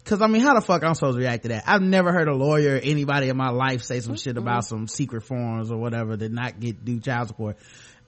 Cause 0.05 0.23
I 0.23 0.29
mean, 0.29 0.41
how 0.41 0.55
the 0.55 0.63
fuck 0.63 0.83
I'm 0.83 0.95
supposed 0.95 1.19
to 1.19 1.21
react 1.21 1.43
to 1.43 1.51
that? 1.51 1.65
I've 1.67 1.83
never 1.83 2.11
heard 2.11 2.27
a 2.27 2.35
lawyer 2.35 2.77
or 2.77 2.79
anybody 2.79 3.29
in 3.29 3.37
my 3.37 3.51
life 3.51 3.83
say 3.83 4.01
some 4.01 4.17
shit 4.17 4.39
about 4.39 4.65
some 4.65 4.89
secret 4.89 5.23
forms 5.23 5.71
or 5.71 5.77
whatever 5.77 6.17
to 6.17 6.29
not 6.29 6.59
get 6.59 6.85
do 6.85 6.99
child 7.01 7.29
support. 7.29 7.59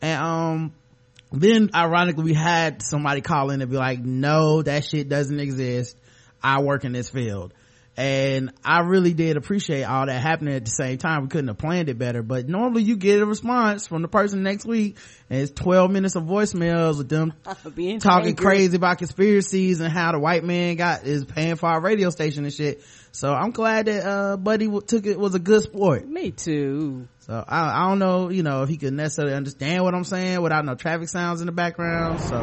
And 0.03 0.21
um, 0.21 0.75
then 1.31 1.71
ironically, 1.75 2.25
we 2.25 2.35
had 2.35 2.83
somebody 2.83 3.21
call 3.21 3.51
in 3.51 3.63
and 3.63 3.71
be 3.71 3.77
like, 3.77 4.01
"No, 4.01 4.63
that 4.63 4.85
shit 4.85 5.09
doesn't 5.09 5.39
exist. 5.39 5.97
I 6.43 6.61
work 6.61 6.85
in 6.85 6.93
this 6.93 7.09
field." 7.09 7.55
And 7.95 8.53
I 8.65 8.81
really 8.81 9.13
did 9.13 9.37
appreciate 9.37 9.83
all 9.83 10.07
that 10.07 10.19
happening 10.19 10.55
at 10.55 10.65
the 10.65 10.71
same 10.71 10.97
time. 10.97 11.23
We 11.23 11.29
couldn't 11.29 11.49
have 11.49 11.59
planned 11.59 11.91
it 11.91 11.99
better, 11.99 12.23
but 12.23 12.49
normally 12.49 12.83
you 12.83 12.97
get 12.97 13.21
a 13.21 13.27
response 13.27 13.87
from 13.87 14.01
the 14.01 14.09
person 14.09 14.43
next 14.43 14.65
week 14.65 14.97
and 15.29 15.43
it's 15.43 15.53
12 15.53 15.91
minutes 15.91 16.17
of 16.17 16.23
voicemails 16.23 16.97
with 16.97 17.11
them 17.11 17.35
talking 18.01 18.35
crazy 18.35 18.77
about 18.77 18.97
conspiracies 18.97 19.81
and 19.81 19.93
how 19.93 20.13
the 20.13 20.19
white 20.19 20.43
man 20.43 20.77
got 20.77 21.05
is 21.05 21.27
paying 21.27 21.57
for 21.57 21.67
our 21.69 21.83
radio 21.83 22.09
station 22.09 22.45
and 22.45 22.53
shit. 22.55 22.83
So 23.13 23.31
I'm 23.31 23.51
glad 23.51 23.87
that 23.87 24.07
uh 24.07 24.37
Buddy 24.39 24.71
took 24.87 25.05
it 25.05 25.19
was 25.19 25.35
a 25.35 25.39
good 25.39 25.63
sport. 25.63 26.09
Me 26.09 26.31
too. 26.31 27.07
So 27.21 27.45
I, 27.47 27.85
I 27.85 27.89
don't 27.91 27.99
know, 27.99 28.31
you 28.31 28.43
know, 28.43 28.63
if 28.63 28.71
he 28.71 28.79
could 28.79 28.95
necessarily 28.95 29.35
understand 29.35 29.85
what 29.85 29.95
I'm 29.95 30.05
saying 30.05 30.41
without 30.41 30.65
no 30.65 30.75
traffic 30.77 31.11
sounds 31.11 31.43
in 31.43 31.47
the 31.47 31.53
background. 31.53 32.21
So 32.21 32.39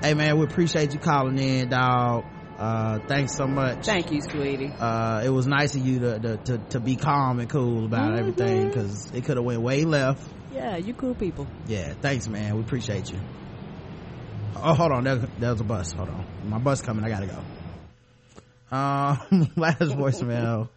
hey 0.00 0.14
man, 0.14 0.38
we 0.38 0.46
appreciate 0.46 0.94
you 0.94 0.98
calling 0.98 1.38
in, 1.38 1.68
dog. 1.68 2.24
Uh 2.64 2.98
thanks 3.08 3.34
so 3.36 3.46
much. 3.46 3.84
Thank 3.84 4.10
you, 4.10 4.20
sweetie. 4.22 4.72
Uh 4.78 5.22
it 5.24 5.28
was 5.28 5.46
nice 5.46 5.74
of 5.74 5.86
you 5.86 5.98
to 6.00 6.18
to 6.18 6.36
to, 6.48 6.58
to 6.70 6.80
be 6.80 6.96
calm 6.96 7.38
and 7.40 7.48
cool 7.50 7.84
about 7.84 8.10
Mm-hmm. 8.12 8.18
everything 8.20 8.68
because 8.68 9.10
it 9.12 9.24
could 9.24 9.36
have 9.36 9.44
went 9.44 9.60
way 9.60 9.84
left. 9.84 10.26
Yeah, 10.52 10.76
you 10.76 10.94
cool 10.94 11.14
people. 11.14 11.46
Yeah, 11.66 11.94
thanks, 12.00 12.28
man. 12.28 12.54
We 12.56 12.62
appreciate 12.62 13.10
you. 13.10 13.18
Oh, 14.56 14.72
hold 14.74 14.92
on. 14.92 15.04
There, 15.04 15.16
there's 15.40 15.60
a 15.60 15.64
bus. 15.64 15.92
Hold 15.92 16.08
on. 16.10 16.24
My 16.48 16.58
bus 16.58 16.80
coming. 16.80 17.04
I 17.04 17.08
gotta 17.10 17.26
go. 17.26 17.38
Um, 18.74 19.50
last 19.56 19.80
voicemail. 19.80 20.68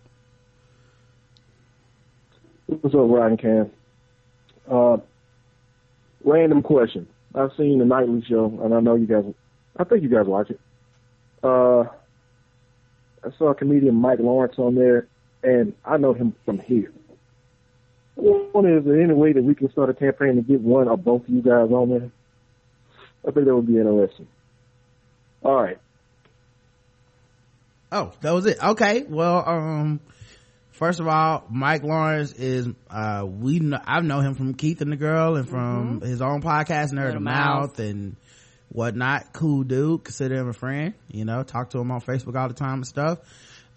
What's 2.66 2.94
up, 2.96 3.02
Ryan 3.10 3.38
Cam? 3.38 3.72
Uh, 4.70 4.98
random 6.26 6.62
question. 6.64 7.08
I've 7.34 7.52
seen 7.58 7.80
the 7.80 7.86
nightly 7.86 8.24
show, 8.28 8.60
and 8.64 8.74
I 8.74 8.80
know 8.82 8.96
you 8.96 9.06
guys. 9.08 9.24
I 9.78 9.84
think 9.84 10.04
you 10.04 10.10
guys 10.10 10.26
watch 10.26 10.50
it. 10.50 10.60
Uh, 11.44 11.84
I 13.24 13.30
saw 13.38 13.54
comedian 13.54 13.96
Mike 13.96 14.20
Lawrence 14.20 14.56
on 14.58 14.76
there, 14.76 15.08
and 15.44 15.74
I 15.86 15.98
know 15.98 16.14
him 16.14 16.34
from 16.46 16.60
here. 16.60 16.92
One 18.16 18.66
is 18.66 18.84
there 18.86 19.00
any 19.02 19.14
way 19.14 19.34
that 19.34 19.44
we 19.44 19.54
can 19.54 19.72
start 19.72 19.90
a 19.90 19.94
campaign 19.94 20.36
to 20.38 20.42
get 20.42 20.62
one 20.62 20.88
or 20.88 20.98
both 20.98 21.24
of 21.24 21.30
you 21.30 21.42
guys 21.42 21.72
on 21.72 21.90
there? 21.90 22.12
I 23.28 23.32
think 23.32 23.46
that 23.46 23.56
would 23.56 23.68
be 23.68 23.78
interesting. 23.78 24.28
All 25.44 25.56
right. 25.56 25.78
Oh, 27.92 28.12
that 28.22 28.32
was 28.32 28.46
it. 28.48 28.58
Okay. 28.62 29.04
Well, 29.04 29.44
um, 29.48 30.00
first 30.72 31.00
of 31.00 31.08
all, 31.08 31.46
Mike 31.50 31.84
Lawrence 31.84 32.34
is, 32.34 32.68
uh, 32.90 33.24
we, 33.26 33.60
know, 33.60 33.80
I've 33.86 34.04
known 34.04 34.26
him 34.26 34.36
from 34.36 34.56
Keith 34.56 34.82
and 34.82 34.92
the 34.92 34.98
Girl 34.98 35.36
and 35.36 35.48
from 35.48 36.02
his 36.02 36.22
own 36.22 36.42
podcast, 36.42 36.92
Nerd 36.92 36.98
Nerd 36.98 37.10
of 37.10 37.16
of 37.18 37.22
Mouth 37.22 37.70
Mouth. 37.78 37.80
and 37.80 38.16
whatnot. 38.78 39.34
Cool 39.34 39.64
dude. 39.64 40.04
Consider 40.04 40.36
him 40.36 40.50
a 40.50 40.54
friend, 40.54 40.94
you 41.10 41.26
know, 41.26 41.42
talk 41.44 41.72
to 41.72 41.80
him 41.80 41.90
on 41.92 42.00
Facebook 42.00 42.40
all 42.40 42.48
the 42.48 42.54
time 42.54 42.76
and 42.76 42.88
stuff. 42.88 43.18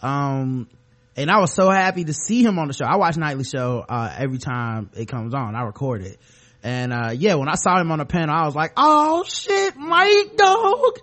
Um, 0.03 0.69
and 1.17 1.31
I 1.31 1.39
was 1.39 1.53
so 1.55 1.71
happy 1.71 2.05
to 2.05 2.13
see 2.13 2.43
him 2.43 2.59
on 2.59 2.69
the 2.69 2.75
show. 2.75 2.85
I 2.85 2.97
watch 2.97 3.17
Nightly 3.17 3.45
Show, 3.45 3.85
uh, 3.89 4.15
every 4.17 4.39
time 4.39 4.91
it 4.95 5.07
comes 5.09 5.33
on. 5.35 5.55
I 5.57 5.63
record 5.63 6.03
it. 6.03 6.19
And, 6.63 6.93
uh, 6.93 7.13
yeah, 7.17 7.37
when 7.37 7.49
I 7.49 7.55
saw 7.55 7.81
him 7.81 7.91
on 7.91 7.99
the 7.99 8.05
panel, 8.05 8.35
I 8.35 8.45
was 8.45 8.55
like, 8.55 8.73
oh 8.77 9.25
shit, 9.25 9.75
Mike, 9.77 10.37
dog. 10.37 10.99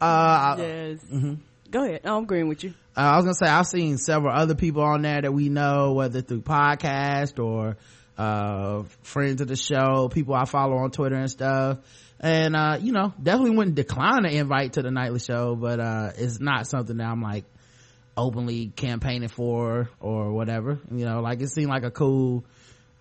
Uh, 0.00 0.56
Yes. 0.58 0.98
Go 1.70 1.84
ahead. 1.84 2.00
I'm 2.04 2.24
agreeing 2.24 2.48
with 2.48 2.64
you. 2.64 2.74
uh, 2.96 3.00
I 3.00 3.16
was 3.16 3.24
gonna 3.24 3.34
say 3.34 3.46
I've 3.46 3.66
seen 3.66 3.98
several 3.98 4.32
other 4.34 4.54
people 4.54 4.82
on 4.82 5.02
there 5.02 5.20
that 5.22 5.32
we 5.32 5.48
know, 5.48 5.92
whether 5.92 6.20
through 6.20 6.42
podcast 6.42 7.42
or 7.42 7.76
uh 8.18 8.82
friends 9.02 9.40
of 9.42 9.48
the 9.48 9.56
show, 9.56 10.08
people 10.08 10.34
I 10.34 10.44
follow 10.46 10.76
on 10.78 10.90
Twitter 10.90 11.16
and 11.16 11.30
stuff. 11.30 11.78
And 12.20 12.56
uh, 12.56 12.78
you 12.80 12.92
know, 12.92 13.12
definitely 13.22 13.56
wouldn't 13.56 13.76
decline 13.76 14.24
an 14.24 14.32
invite 14.32 14.74
to 14.74 14.82
the 14.82 14.90
nightly 14.90 15.20
show, 15.20 15.54
but 15.54 15.80
uh 15.80 16.12
it's 16.16 16.40
not 16.40 16.66
something 16.66 16.96
that 16.96 17.06
I'm 17.06 17.20
like 17.22 17.44
openly 18.16 18.68
campaigning 18.74 19.28
for 19.28 19.90
or 20.00 20.32
whatever. 20.32 20.78
You 20.90 21.04
know, 21.04 21.20
like 21.20 21.40
it 21.40 21.50
seemed 21.50 21.68
like 21.68 21.84
a 21.84 21.90
cool 21.90 22.44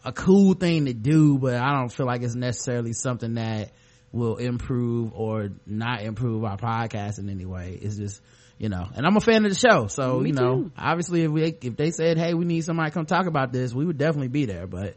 a 0.03 0.11
cool 0.11 0.53
thing 0.53 0.85
to 0.85 0.93
do, 0.93 1.37
but 1.37 1.55
I 1.55 1.73
don't 1.79 1.89
feel 1.89 2.05
like 2.05 2.21
it's 2.21 2.35
necessarily 2.35 2.93
something 2.93 3.35
that 3.35 3.71
will 4.11 4.37
improve 4.37 5.11
or 5.13 5.49
not 5.65 6.01
improve 6.01 6.43
our 6.43 6.57
podcast 6.57 7.19
in 7.19 7.29
any 7.29 7.45
way. 7.45 7.77
It's 7.81 7.97
just, 7.97 8.21
you 8.57 8.69
know, 8.69 8.87
and 8.95 9.05
I'm 9.05 9.17
a 9.17 9.21
fan 9.21 9.45
of 9.45 9.51
the 9.51 9.57
show. 9.57 9.87
So, 9.87 10.19
Me 10.19 10.29
you 10.29 10.35
know, 10.35 10.63
too. 10.63 10.71
obviously 10.77 11.23
if 11.23 11.31
we, 11.31 11.43
if 11.61 11.75
they 11.75 11.91
said, 11.91 12.17
Hey, 12.17 12.33
we 12.33 12.45
need 12.45 12.63
somebody 12.63 12.91
to 12.91 12.93
come 12.93 13.05
talk 13.05 13.25
about 13.25 13.51
this, 13.51 13.73
we 13.73 13.85
would 13.85 13.97
definitely 13.97 14.29
be 14.29 14.45
there. 14.45 14.67
But, 14.67 14.95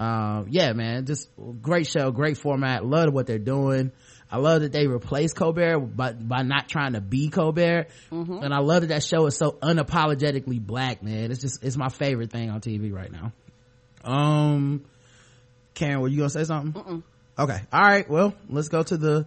um, 0.00 0.46
yeah, 0.50 0.72
man, 0.72 1.04
just 1.06 1.28
great 1.62 1.86
show, 1.86 2.10
great 2.10 2.38
format. 2.38 2.84
Love 2.84 3.12
what 3.12 3.26
they're 3.26 3.38
doing. 3.38 3.92
I 4.32 4.38
love 4.38 4.62
that 4.62 4.72
they 4.72 4.86
replaced 4.86 5.36
Colbert 5.36 5.78
by, 5.80 6.12
by 6.12 6.42
not 6.42 6.68
trying 6.68 6.92
to 6.92 7.00
be 7.00 7.28
Colbert. 7.30 7.88
And 8.10 8.54
I 8.54 8.58
love 8.60 8.82
that 8.82 8.86
that 8.88 9.02
show 9.02 9.26
is 9.26 9.36
so 9.36 9.52
unapologetically 9.60 10.60
black, 10.64 11.02
man. 11.02 11.30
It's 11.30 11.40
just, 11.40 11.64
it's 11.64 11.76
my 11.76 11.88
favorite 11.88 12.30
thing 12.30 12.48
on 12.48 12.60
TV 12.60 12.92
right 12.92 13.10
now. 13.12 13.32
Um, 14.04 14.84
Karen, 15.74 16.00
were 16.00 16.08
you 16.08 16.18
gonna 16.18 16.30
say 16.30 16.44
something? 16.44 17.02
Okay. 17.38 17.60
All 17.72 17.80
right. 17.80 18.08
Well, 18.08 18.34
let's 18.48 18.68
go 18.68 18.82
to 18.82 18.96
the 18.96 19.26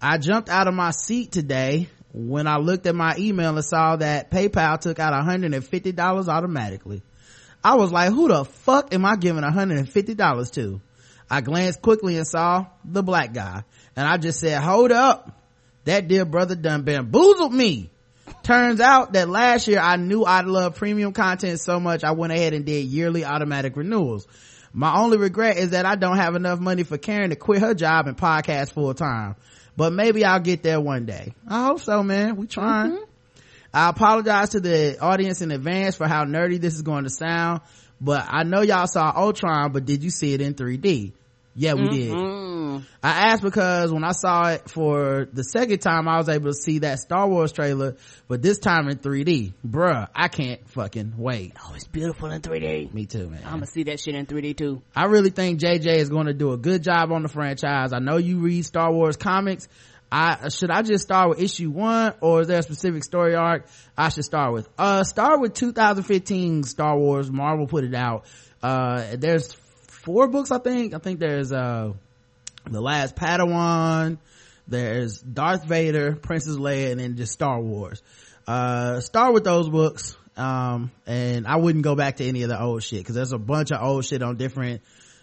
I 0.00 0.18
jumped 0.18 0.48
out 0.48 0.68
of 0.68 0.74
my 0.74 0.90
seat 0.90 1.32
today 1.32 1.88
when 2.12 2.46
I 2.46 2.56
looked 2.56 2.86
at 2.86 2.94
my 2.94 3.14
email 3.18 3.54
and 3.54 3.64
saw 3.64 3.96
that 3.96 4.30
PayPal 4.30 4.80
took 4.80 4.98
out 4.98 5.12
$150 5.12 6.28
automatically. 6.28 7.02
I 7.62 7.74
was 7.74 7.92
like, 7.92 8.12
who 8.12 8.28
the 8.28 8.44
fuck 8.44 8.94
am 8.94 9.04
I 9.04 9.16
giving 9.16 9.42
$150 9.42 10.52
to? 10.52 10.80
I 11.30 11.40
glanced 11.40 11.82
quickly 11.82 12.16
and 12.16 12.26
saw 12.26 12.66
the 12.84 13.02
black 13.02 13.34
guy 13.34 13.64
and 13.96 14.06
I 14.06 14.16
just 14.16 14.40
said, 14.40 14.62
hold 14.62 14.92
up. 14.92 15.34
That 15.84 16.06
dear 16.06 16.24
brother 16.24 16.54
done 16.54 16.82
bamboozled 16.82 17.52
me. 17.52 17.90
Turns 18.42 18.80
out 18.80 19.14
that 19.14 19.28
last 19.28 19.68
year 19.68 19.80
I 19.80 19.96
knew 19.96 20.22
I 20.22 20.42
loved 20.42 20.76
premium 20.76 21.12
content 21.12 21.60
so 21.60 21.80
much 21.80 22.04
I 22.04 22.12
went 22.12 22.32
ahead 22.32 22.52
and 22.52 22.64
did 22.64 22.84
yearly 22.84 23.24
automatic 23.24 23.76
renewals. 23.76 24.26
My 24.72 24.96
only 24.96 25.16
regret 25.16 25.56
is 25.56 25.70
that 25.70 25.86
I 25.86 25.96
don't 25.96 26.18
have 26.18 26.34
enough 26.34 26.60
money 26.60 26.82
for 26.82 26.98
Karen 26.98 27.30
to 27.30 27.36
quit 27.36 27.60
her 27.60 27.74
job 27.74 28.06
and 28.06 28.16
podcast 28.16 28.72
full 28.72 28.94
time. 28.94 29.36
But 29.78 29.92
maybe 29.92 30.24
I'll 30.24 30.40
get 30.40 30.64
there 30.64 30.80
one 30.80 31.06
day. 31.06 31.34
I 31.46 31.66
hope 31.66 31.80
so, 31.80 32.02
man. 32.02 32.34
We 32.34 32.48
trying. 32.48 32.94
Mm-hmm. 32.94 33.04
I 33.72 33.90
apologize 33.90 34.48
to 34.50 34.60
the 34.60 34.98
audience 34.98 35.40
in 35.40 35.52
advance 35.52 35.94
for 35.94 36.08
how 36.08 36.24
nerdy 36.24 36.60
this 36.60 36.74
is 36.74 36.82
going 36.82 37.04
to 37.04 37.10
sound, 37.10 37.60
but 38.00 38.26
I 38.28 38.42
know 38.42 38.62
y'all 38.62 38.88
saw 38.88 39.12
Ultron, 39.14 39.70
but 39.70 39.84
did 39.84 40.02
you 40.02 40.10
see 40.10 40.34
it 40.34 40.40
in 40.40 40.54
3D? 40.54 41.12
Yeah, 41.58 41.74
we 41.74 41.88
did. 41.88 42.12
I 43.02 43.30
asked 43.32 43.42
because 43.42 43.90
when 43.92 44.04
I 44.04 44.12
saw 44.12 44.50
it 44.50 44.70
for 44.70 45.28
the 45.32 45.42
second 45.42 45.80
time, 45.80 46.06
I 46.06 46.16
was 46.18 46.28
able 46.28 46.50
to 46.50 46.54
see 46.54 46.80
that 46.80 47.00
Star 47.00 47.28
Wars 47.28 47.50
trailer, 47.50 47.96
but 48.28 48.42
this 48.42 48.60
time 48.60 48.88
in 48.88 48.98
3D. 48.98 49.54
Bruh, 49.66 50.06
I 50.14 50.28
can't 50.28 50.68
fucking 50.70 51.14
wait. 51.16 51.54
Oh, 51.60 51.72
it's 51.74 51.88
beautiful 51.88 52.30
in 52.30 52.42
3D. 52.42 52.94
Me 52.94 53.06
too, 53.06 53.28
man. 53.28 53.42
I'm 53.44 53.54
gonna 53.54 53.66
see 53.66 53.82
that 53.84 53.98
shit 53.98 54.14
in 54.14 54.26
3D 54.26 54.56
too. 54.56 54.82
I 54.94 55.06
really 55.06 55.30
think 55.30 55.58
JJ 55.58 55.96
is 55.96 56.10
going 56.10 56.26
to 56.26 56.32
do 56.32 56.52
a 56.52 56.56
good 56.56 56.84
job 56.84 57.10
on 57.10 57.24
the 57.24 57.28
franchise. 57.28 57.92
I 57.92 57.98
know 57.98 58.18
you 58.18 58.38
read 58.38 58.64
Star 58.64 58.92
Wars 58.92 59.16
comics. 59.16 59.68
I 60.12 60.48
should 60.48 60.70
I 60.70 60.82
just 60.82 61.02
start 61.02 61.30
with 61.30 61.40
issue 61.40 61.70
one 61.70 62.14
or 62.20 62.42
is 62.42 62.46
there 62.46 62.60
a 62.60 62.62
specific 62.62 63.02
story 63.02 63.34
arc 63.34 63.66
I 63.96 64.10
should 64.10 64.24
start 64.24 64.52
with? 64.52 64.68
Uh, 64.78 65.02
start 65.02 65.40
with 65.40 65.54
2015 65.54 66.62
Star 66.62 66.96
Wars. 66.96 67.30
Marvel 67.32 67.66
put 67.66 67.82
it 67.82 67.94
out. 67.94 68.26
Uh, 68.62 69.16
there's 69.18 69.56
four 70.02 70.28
books, 70.28 70.50
I 70.50 70.58
think. 70.58 70.94
I 70.94 70.98
think 70.98 71.20
there's, 71.20 71.52
uh, 71.52 71.92
The 72.64 72.80
Last 72.80 73.16
Padawan. 73.16 74.18
There's 74.66 75.20
Darth 75.20 75.64
Vader, 75.64 76.14
Princess 76.14 76.56
Leia, 76.56 76.90
and 76.92 77.00
then 77.00 77.16
just 77.16 77.32
Star 77.32 77.60
Wars. 77.60 78.02
Uh, 78.46 79.00
start 79.00 79.32
with 79.32 79.44
those 79.44 79.68
books. 79.68 80.16
Um, 80.36 80.92
and 81.06 81.46
I 81.46 81.56
wouldn't 81.56 81.84
go 81.84 81.94
back 81.94 82.16
to 82.16 82.24
any 82.24 82.42
of 82.42 82.48
the 82.48 82.60
old 82.60 82.82
shit 82.82 83.00
because 83.00 83.14
there's 83.14 83.32
a 83.32 83.38
bunch 83.38 83.72
of 83.72 83.82
old 83.82 84.04
shit 84.04 84.22
on 84.22 84.36
different 84.36 84.82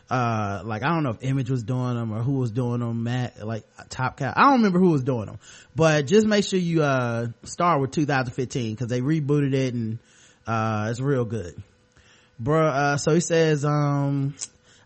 uh 0.10 0.62
like 0.64 0.84
i 0.84 0.88
don't 0.90 1.02
know 1.02 1.10
if 1.10 1.24
image 1.24 1.50
was 1.50 1.64
doing 1.64 1.96
them 1.96 2.14
or 2.14 2.22
who 2.22 2.34
was 2.34 2.52
doing 2.52 2.80
them 2.80 3.02
matt 3.04 3.44
like 3.46 3.64
top 3.90 4.18
cat 4.18 4.36
i 4.38 4.44
don't 4.44 4.58
remember 4.58 4.78
who 4.78 4.92
was 4.92 5.04
doing 5.04 5.26
them 5.26 5.40
but 5.76 6.06
just 6.06 6.28
make 6.28 6.46
sure 6.46 6.60
you 6.60 6.84
uh 6.84 7.26
start 7.44 7.82
with 7.82 7.90
2015 7.90 8.76
because 8.76 8.88
they 8.88 9.02
rebooted 9.02 9.54
it 9.56 9.74
and 9.74 9.98
uh 10.46 10.90
it's 10.92 11.00
real 11.00 11.26
good 11.26 11.56
bruh 12.40 12.72
uh 12.72 12.98
so 12.98 13.16
he 13.16 13.20
says 13.20 13.66
um 13.66 14.36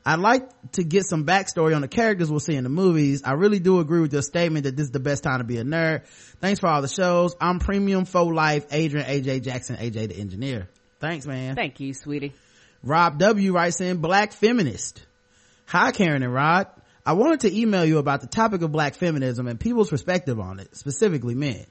I'd 0.09 0.17
like 0.17 0.71
to 0.71 0.83
get 0.83 1.05
some 1.05 1.23
backstory 1.23 1.75
on 1.75 1.81
the 1.81 1.87
characters 1.87 2.31
we'll 2.31 2.39
see 2.39 2.55
in 2.55 2.63
the 2.63 2.69
movies. 2.69 3.21
I 3.23 3.33
really 3.33 3.59
do 3.59 3.79
agree 3.79 4.01
with 4.01 4.11
your 4.11 4.23
statement 4.23 4.63
that 4.63 4.75
this 4.75 4.85
is 4.85 4.91
the 4.91 4.99
best 4.99 5.21
time 5.21 5.37
to 5.37 5.43
be 5.43 5.57
a 5.57 5.63
nerd. 5.63 6.07
Thanks 6.41 6.59
for 6.59 6.65
all 6.65 6.81
the 6.81 6.87
shows. 6.87 7.35
I'm 7.39 7.59
Premium 7.59 8.05
Faux 8.05 8.33
Life, 8.33 8.65
Adrian, 8.71 9.05
AJ 9.05 9.43
Jackson, 9.43 9.75
AJ 9.75 10.07
the 10.07 10.17
engineer. 10.17 10.67
Thanks, 10.99 11.27
man. 11.27 11.53
Thank 11.55 11.79
you, 11.79 11.93
sweetie. 11.93 12.33
Rob 12.81 13.19
W 13.19 13.53
writes 13.53 13.81
in 13.81 13.97
black 13.97 14.31
feminist. 14.31 14.99
Hi 15.67 15.91
Karen 15.91 16.23
and 16.23 16.33
Rod. 16.33 16.65
I 17.05 17.13
wanted 17.13 17.41
to 17.41 17.55
email 17.55 17.85
you 17.85 17.99
about 17.99 18.21
the 18.21 18.27
topic 18.27 18.63
of 18.63 18.71
black 18.71 18.95
feminism 18.95 19.47
and 19.47 19.59
people's 19.59 19.91
perspective 19.91 20.39
on 20.39 20.59
it, 20.59 20.75
specifically 20.75 21.35
men. 21.35 21.67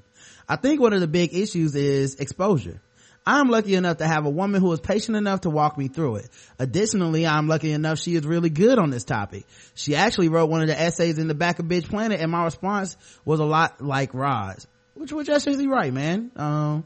I 0.48 0.54
think 0.54 0.80
one 0.80 0.92
of 0.92 1.00
the 1.00 1.08
big 1.08 1.34
issues 1.34 1.74
is 1.74 2.14
exposure. 2.14 2.80
I'm 3.28 3.50
lucky 3.50 3.74
enough 3.74 3.98
to 3.98 4.06
have 4.06 4.24
a 4.24 4.30
woman 4.30 4.62
who 4.62 4.72
is 4.72 4.80
patient 4.80 5.14
enough 5.14 5.42
to 5.42 5.50
walk 5.50 5.76
me 5.76 5.88
through 5.88 6.16
it. 6.16 6.30
Additionally, 6.58 7.26
I'm 7.26 7.46
lucky 7.46 7.72
enough 7.72 7.98
she 7.98 8.14
is 8.14 8.26
really 8.26 8.48
good 8.48 8.78
on 8.78 8.88
this 8.88 9.04
topic. 9.04 9.44
She 9.74 9.94
actually 9.94 10.30
wrote 10.30 10.48
one 10.48 10.62
of 10.62 10.68
the 10.68 10.80
essays 10.80 11.18
in 11.18 11.28
the 11.28 11.34
back 11.34 11.58
of 11.58 11.66
Bitch 11.66 11.90
Planet 11.90 12.20
and 12.22 12.32
my 12.32 12.44
response 12.44 12.96
was 13.26 13.38
a 13.38 13.44
lot 13.44 13.82
like 13.82 14.14
Rod's. 14.14 14.66
Which 14.94 15.12
was 15.12 15.28
actually 15.28 15.68
right, 15.68 15.92
man. 15.92 16.30
Um, 16.36 16.84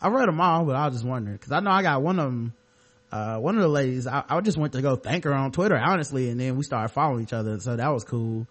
I 0.00 0.08
read 0.08 0.28
them 0.28 0.40
all, 0.40 0.64
but 0.64 0.76
I 0.76 0.86
was 0.86 0.94
just 0.94 1.04
wondering, 1.04 1.36
cause 1.36 1.52
I 1.52 1.60
know 1.60 1.70
I 1.70 1.82
got 1.82 2.00
one 2.00 2.18
of 2.18 2.24
them 2.24 2.54
uh, 3.12 3.36
one 3.36 3.56
of 3.56 3.60
the 3.60 3.68
ladies, 3.68 4.06
I, 4.06 4.24
I, 4.26 4.40
just 4.40 4.56
went 4.56 4.72
to 4.72 4.80
go 4.80 4.96
thank 4.96 5.24
her 5.24 5.34
on 5.34 5.52
Twitter, 5.52 5.76
honestly, 5.76 6.30
and 6.30 6.40
then 6.40 6.56
we 6.56 6.64
started 6.64 6.88
following 6.88 7.22
each 7.22 7.34
other, 7.34 7.60
so 7.60 7.76
that 7.76 7.92
was 7.92 8.04
cool. 8.04 8.46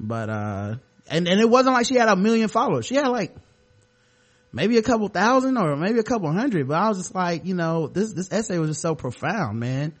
But, 0.00 0.28
uh, 0.28 0.74
and, 1.06 1.28
and 1.28 1.40
it 1.40 1.48
wasn't 1.48 1.74
like 1.74 1.86
she 1.86 1.94
had 1.94 2.08
a 2.08 2.16
million 2.16 2.48
followers. 2.48 2.86
She 2.86 2.96
had 2.96 3.06
like, 3.06 3.36
maybe 4.52 4.78
a 4.78 4.82
couple 4.82 5.08
thousand 5.08 5.56
or 5.56 5.76
maybe 5.76 5.98
a 5.98 6.04
couple 6.04 6.30
hundred, 6.32 6.68
but 6.68 6.74
I 6.76 6.88
was 6.88 6.98
just 6.98 7.14
like, 7.14 7.44
you 7.44 7.54
know, 7.54 7.86
this, 7.86 8.12
this 8.12 8.32
essay 8.32 8.58
was 8.58 8.70
just 8.70 8.80
so 8.80 8.94
profound, 8.94 9.60
man. 9.60 9.94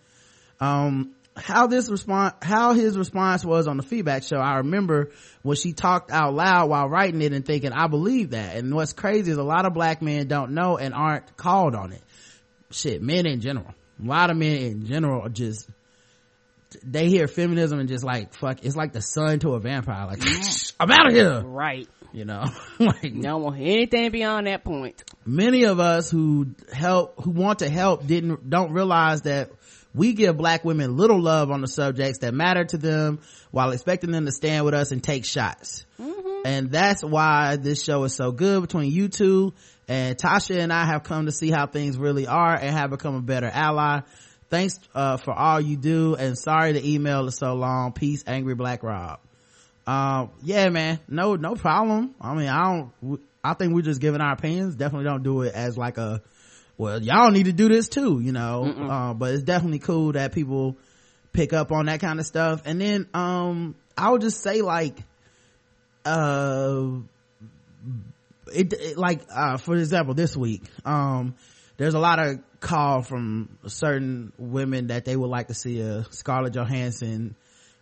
Um, 0.60 1.14
how 1.36 1.66
this 1.66 1.88
response, 1.88 2.34
how 2.42 2.74
his 2.74 2.98
response 2.98 3.44
was 3.44 3.66
on 3.66 3.76
the 3.76 3.82
feedback 3.82 4.22
show, 4.22 4.36
I 4.38 4.56
remember 4.58 5.10
when 5.42 5.56
she 5.56 5.72
talked 5.72 6.10
out 6.10 6.34
loud 6.34 6.68
while 6.68 6.88
writing 6.88 7.22
it 7.22 7.32
and 7.32 7.44
thinking, 7.46 7.72
I 7.72 7.86
believe 7.86 8.30
that. 8.30 8.56
And 8.56 8.74
what's 8.74 8.92
crazy 8.92 9.30
is 9.30 9.38
a 9.38 9.42
lot 9.42 9.64
of 9.64 9.72
black 9.72 10.02
men 10.02 10.26
don't 10.26 10.52
know 10.52 10.76
and 10.76 10.92
aren't 10.92 11.36
called 11.36 11.74
on 11.74 11.92
it. 11.92 12.02
Shit, 12.70 13.00
men 13.02 13.26
in 13.26 13.40
general 13.40 13.74
a 14.02 14.06
lot 14.06 14.30
of 14.30 14.36
men 14.36 14.56
in 14.56 14.86
general 14.86 15.22
are 15.22 15.28
just 15.28 15.68
they 16.84 17.08
hear 17.08 17.26
feminism 17.26 17.80
and 17.80 17.88
just 17.88 18.04
like 18.04 18.32
fuck 18.34 18.64
it's 18.64 18.76
like 18.76 18.92
the 18.92 19.02
sun 19.02 19.40
to 19.40 19.54
a 19.54 19.60
vampire 19.60 20.06
like 20.06 20.22
i'm 20.80 20.90
out 20.90 21.08
of 21.08 21.12
here 21.12 21.40
Right. 21.40 21.88
You 22.12 22.24
know? 22.24 22.44
Like 22.80 23.20
Don't 23.20 23.42
want 23.42 23.60
anything 23.60 24.10
beyond 24.10 24.46
that 24.46 24.64
point. 24.64 25.04
many 25.26 25.64
of 25.64 25.80
us 25.80 26.10
who 26.10 26.54
help 26.72 27.22
who 27.22 27.30
want 27.30 27.58
to 27.58 27.68
help 27.68 28.06
didn't 28.06 28.48
don't 28.48 28.72
realize 28.72 29.22
that 29.22 29.50
we 29.94 30.12
give 30.12 30.36
black 30.36 30.64
women 30.64 30.96
little 30.96 31.20
love 31.20 31.50
on 31.50 31.60
the 31.60 31.66
subjects 31.66 32.20
that 32.20 32.32
matter 32.32 32.64
to 32.64 32.78
them 32.78 33.18
while 33.50 33.72
expecting 33.72 34.12
them 34.12 34.24
to 34.24 34.32
stand 34.32 34.64
with 34.64 34.74
us 34.74 34.92
and 34.92 35.02
take 35.02 35.24
shots. 35.24 35.84
And 36.44 36.70
that's 36.70 37.02
why 37.02 37.56
this 37.56 37.82
show 37.82 38.04
is 38.04 38.14
so 38.14 38.32
good 38.32 38.62
between 38.62 38.90
you 38.90 39.08
two. 39.08 39.52
And 39.88 40.16
tasha 40.16 40.58
and 40.58 40.72
i 40.72 40.84
have 40.86 41.02
come 41.02 41.26
to 41.26 41.32
see 41.32 41.50
how 41.50 41.66
things 41.66 41.98
really 41.98 42.26
are 42.26 42.54
and 42.54 42.70
have 42.70 42.90
become 42.90 43.16
a 43.16 43.20
better 43.20 43.50
ally. 43.52 44.00
Thanks 44.48 44.78
uh, 44.94 45.16
for 45.16 45.32
all 45.32 45.60
you 45.60 45.76
do. 45.76 46.14
And 46.14 46.38
sorry 46.38 46.72
the 46.72 46.94
email 46.94 47.26
is 47.26 47.36
so 47.36 47.54
long. 47.54 47.92
Peace 47.92 48.24
angry 48.26 48.54
black 48.54 48.82
rob 48.82 49.20
um 49.90 50.30
yeah 50.42 50.68
man. 50.68 51.00
No 51.08 51.36
no 51.36 51.54
problem. 51.54 52.14
I 52.20 52.34
mean 52.34 52.48
i 52.48 52.62
don't 52.64 53.20
i 53.42 53.54
think 53.54 53.74
we're 53.74 53.82
just 53.82 54.00
giving 54.00 54.20
our 54.20 54.32
opinions. 54.32 54.76
Definitely 54.76 55.06
don't 55.06 55.22
do 55.22 55.42
it 55.42 55.54
as 55.54 55.76
like 55.76 55.98
a 55.98 56.22
well 56.78 57.02
y'all 57.02 57.30
need 57.30 57.46
to 57.46 57.52
do 57.52 57.68
this 57.68 57.88
too 57.88 58.20
you 58.20 58.32
know? 58.32 58.64
Uh, 58.64 59.14
but 59.14 59.34
it's 59.34 59.42
definitely 59.42 59.80
cool 59.80 60.12
that 60.12 60.32
people 60.32 60.76
pick 61.32 61.52
up 61.52 61.72
on 61.72 61.86
that 61.86 62.00
kind 62.00 62.20
of 62.20 62.26
stuff. 62.26 62.62
And 62.64 62.80
then 62.80 63.08
um 63.14 63.74
i 63.96 64.10
would 64.10 64.20
just 64.20 64.42
say 64.42 64.62
like 64.62 64.96
uh 66.04 66.86
it, 68.52 68.72
it 68.72 68.96
like 68.96 69.22
uh 69.34 69.56
for 69.56 69.76
example 69.76 70.14
this 70.14 70.36
week 70.36 70.62
um 70.84 71.34
there's 71.76 71.94
a 71.94 71.98
lot 71.98 72.18
of 72.18 72.38
call 72.60 73.02
from 73.02 73.58
certain 73.66 74.32
women 74.38 74.88
that 74.88 75.04
they 75.04 75.16
would 75.16 75.30
like 75.30 75.48
to 75.48 75.54
see 75.54 75.80
a 75.80 76.04
scarlett 76.10 76.54
johansson 76.54 77.34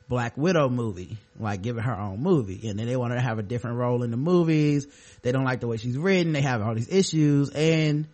black 0.09 0.37
widow 0.37 0.69
movie 0.69 1.19
like 1.39 1.61
giving 1.63 1.83
her 1.83 1.95
own 1.95 2.21
movie 2.21 2.69
and 2.69 2.79
then 2.79 2.87
they 2.87 2.97
want 2.97 3.13
her 3.13 3.19
to 3.19 3.25
have 3.25 3.39
a 3.39 3.43
different 3.43 3.77
role 3.77 4.03
in 4.03 4.11
the 4.11 4.17
movies 4.17 4.87
they 5.23 5.33
don't 5.33 5.45
like 5.45 5.61
the 5.61 5.67
way 5.67 5.77
she's 5.77 5.99
written 5.99 6.33
they 6.33 6.41
have 6.41 6.63
all 6.63 6.75
these 6.75 6.89
issues 6.91 7.51
and 7.51 8.07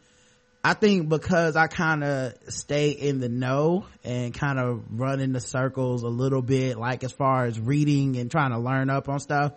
I 0.67 0.73
think 0.73 1.11
because 1.11 1.57
I 1.57 1.67
kind 1.67 2.03
of 2.03 2.33
stay 2.49 2.89
in 2.89 3.21
the 3.21 3.29
know 3.29 3.85
and 4.03 4.33
kind 4.33 4.59
of 4.59 4.83
run 4.99 5.21
in 5.21 5.35
the 5.35 5.41
circles 5.41 6.03
a 6.03 6.09
little 6.09 6.41
bit, 6.41 6.79
like 6.79 7.05
as 7.05 7.13
far 7.13 7.45
as 7.45 7.61
reading 7.61 8.17
and 8.17 8.31
trying 8.31 8.51
to 8.51 8.59
learn 8.59 8.89
up 8.89 9.11
on 9.11 9.21
stuff, 9.21 9.53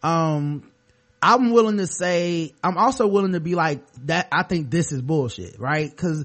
um, 0.00 0.70
I'm 1.20 1.50
willing 1.50 1.78
to 1.78 1.88
say, 1.88 2.52
I'm 2.62 2.78
also 2.78 3.08
willing 3.08 3.32
to 3.32 3.40
be 3.40 3.56
like 3.56 3.80
that. 4.04 4.28
I 4.30 4.44
think 4.44 4.70
this 4.70 4.92
is 4.92 5.02
bullshit, 5.02 5.58
right? 5.58 5.94
Cause 5.96 6.24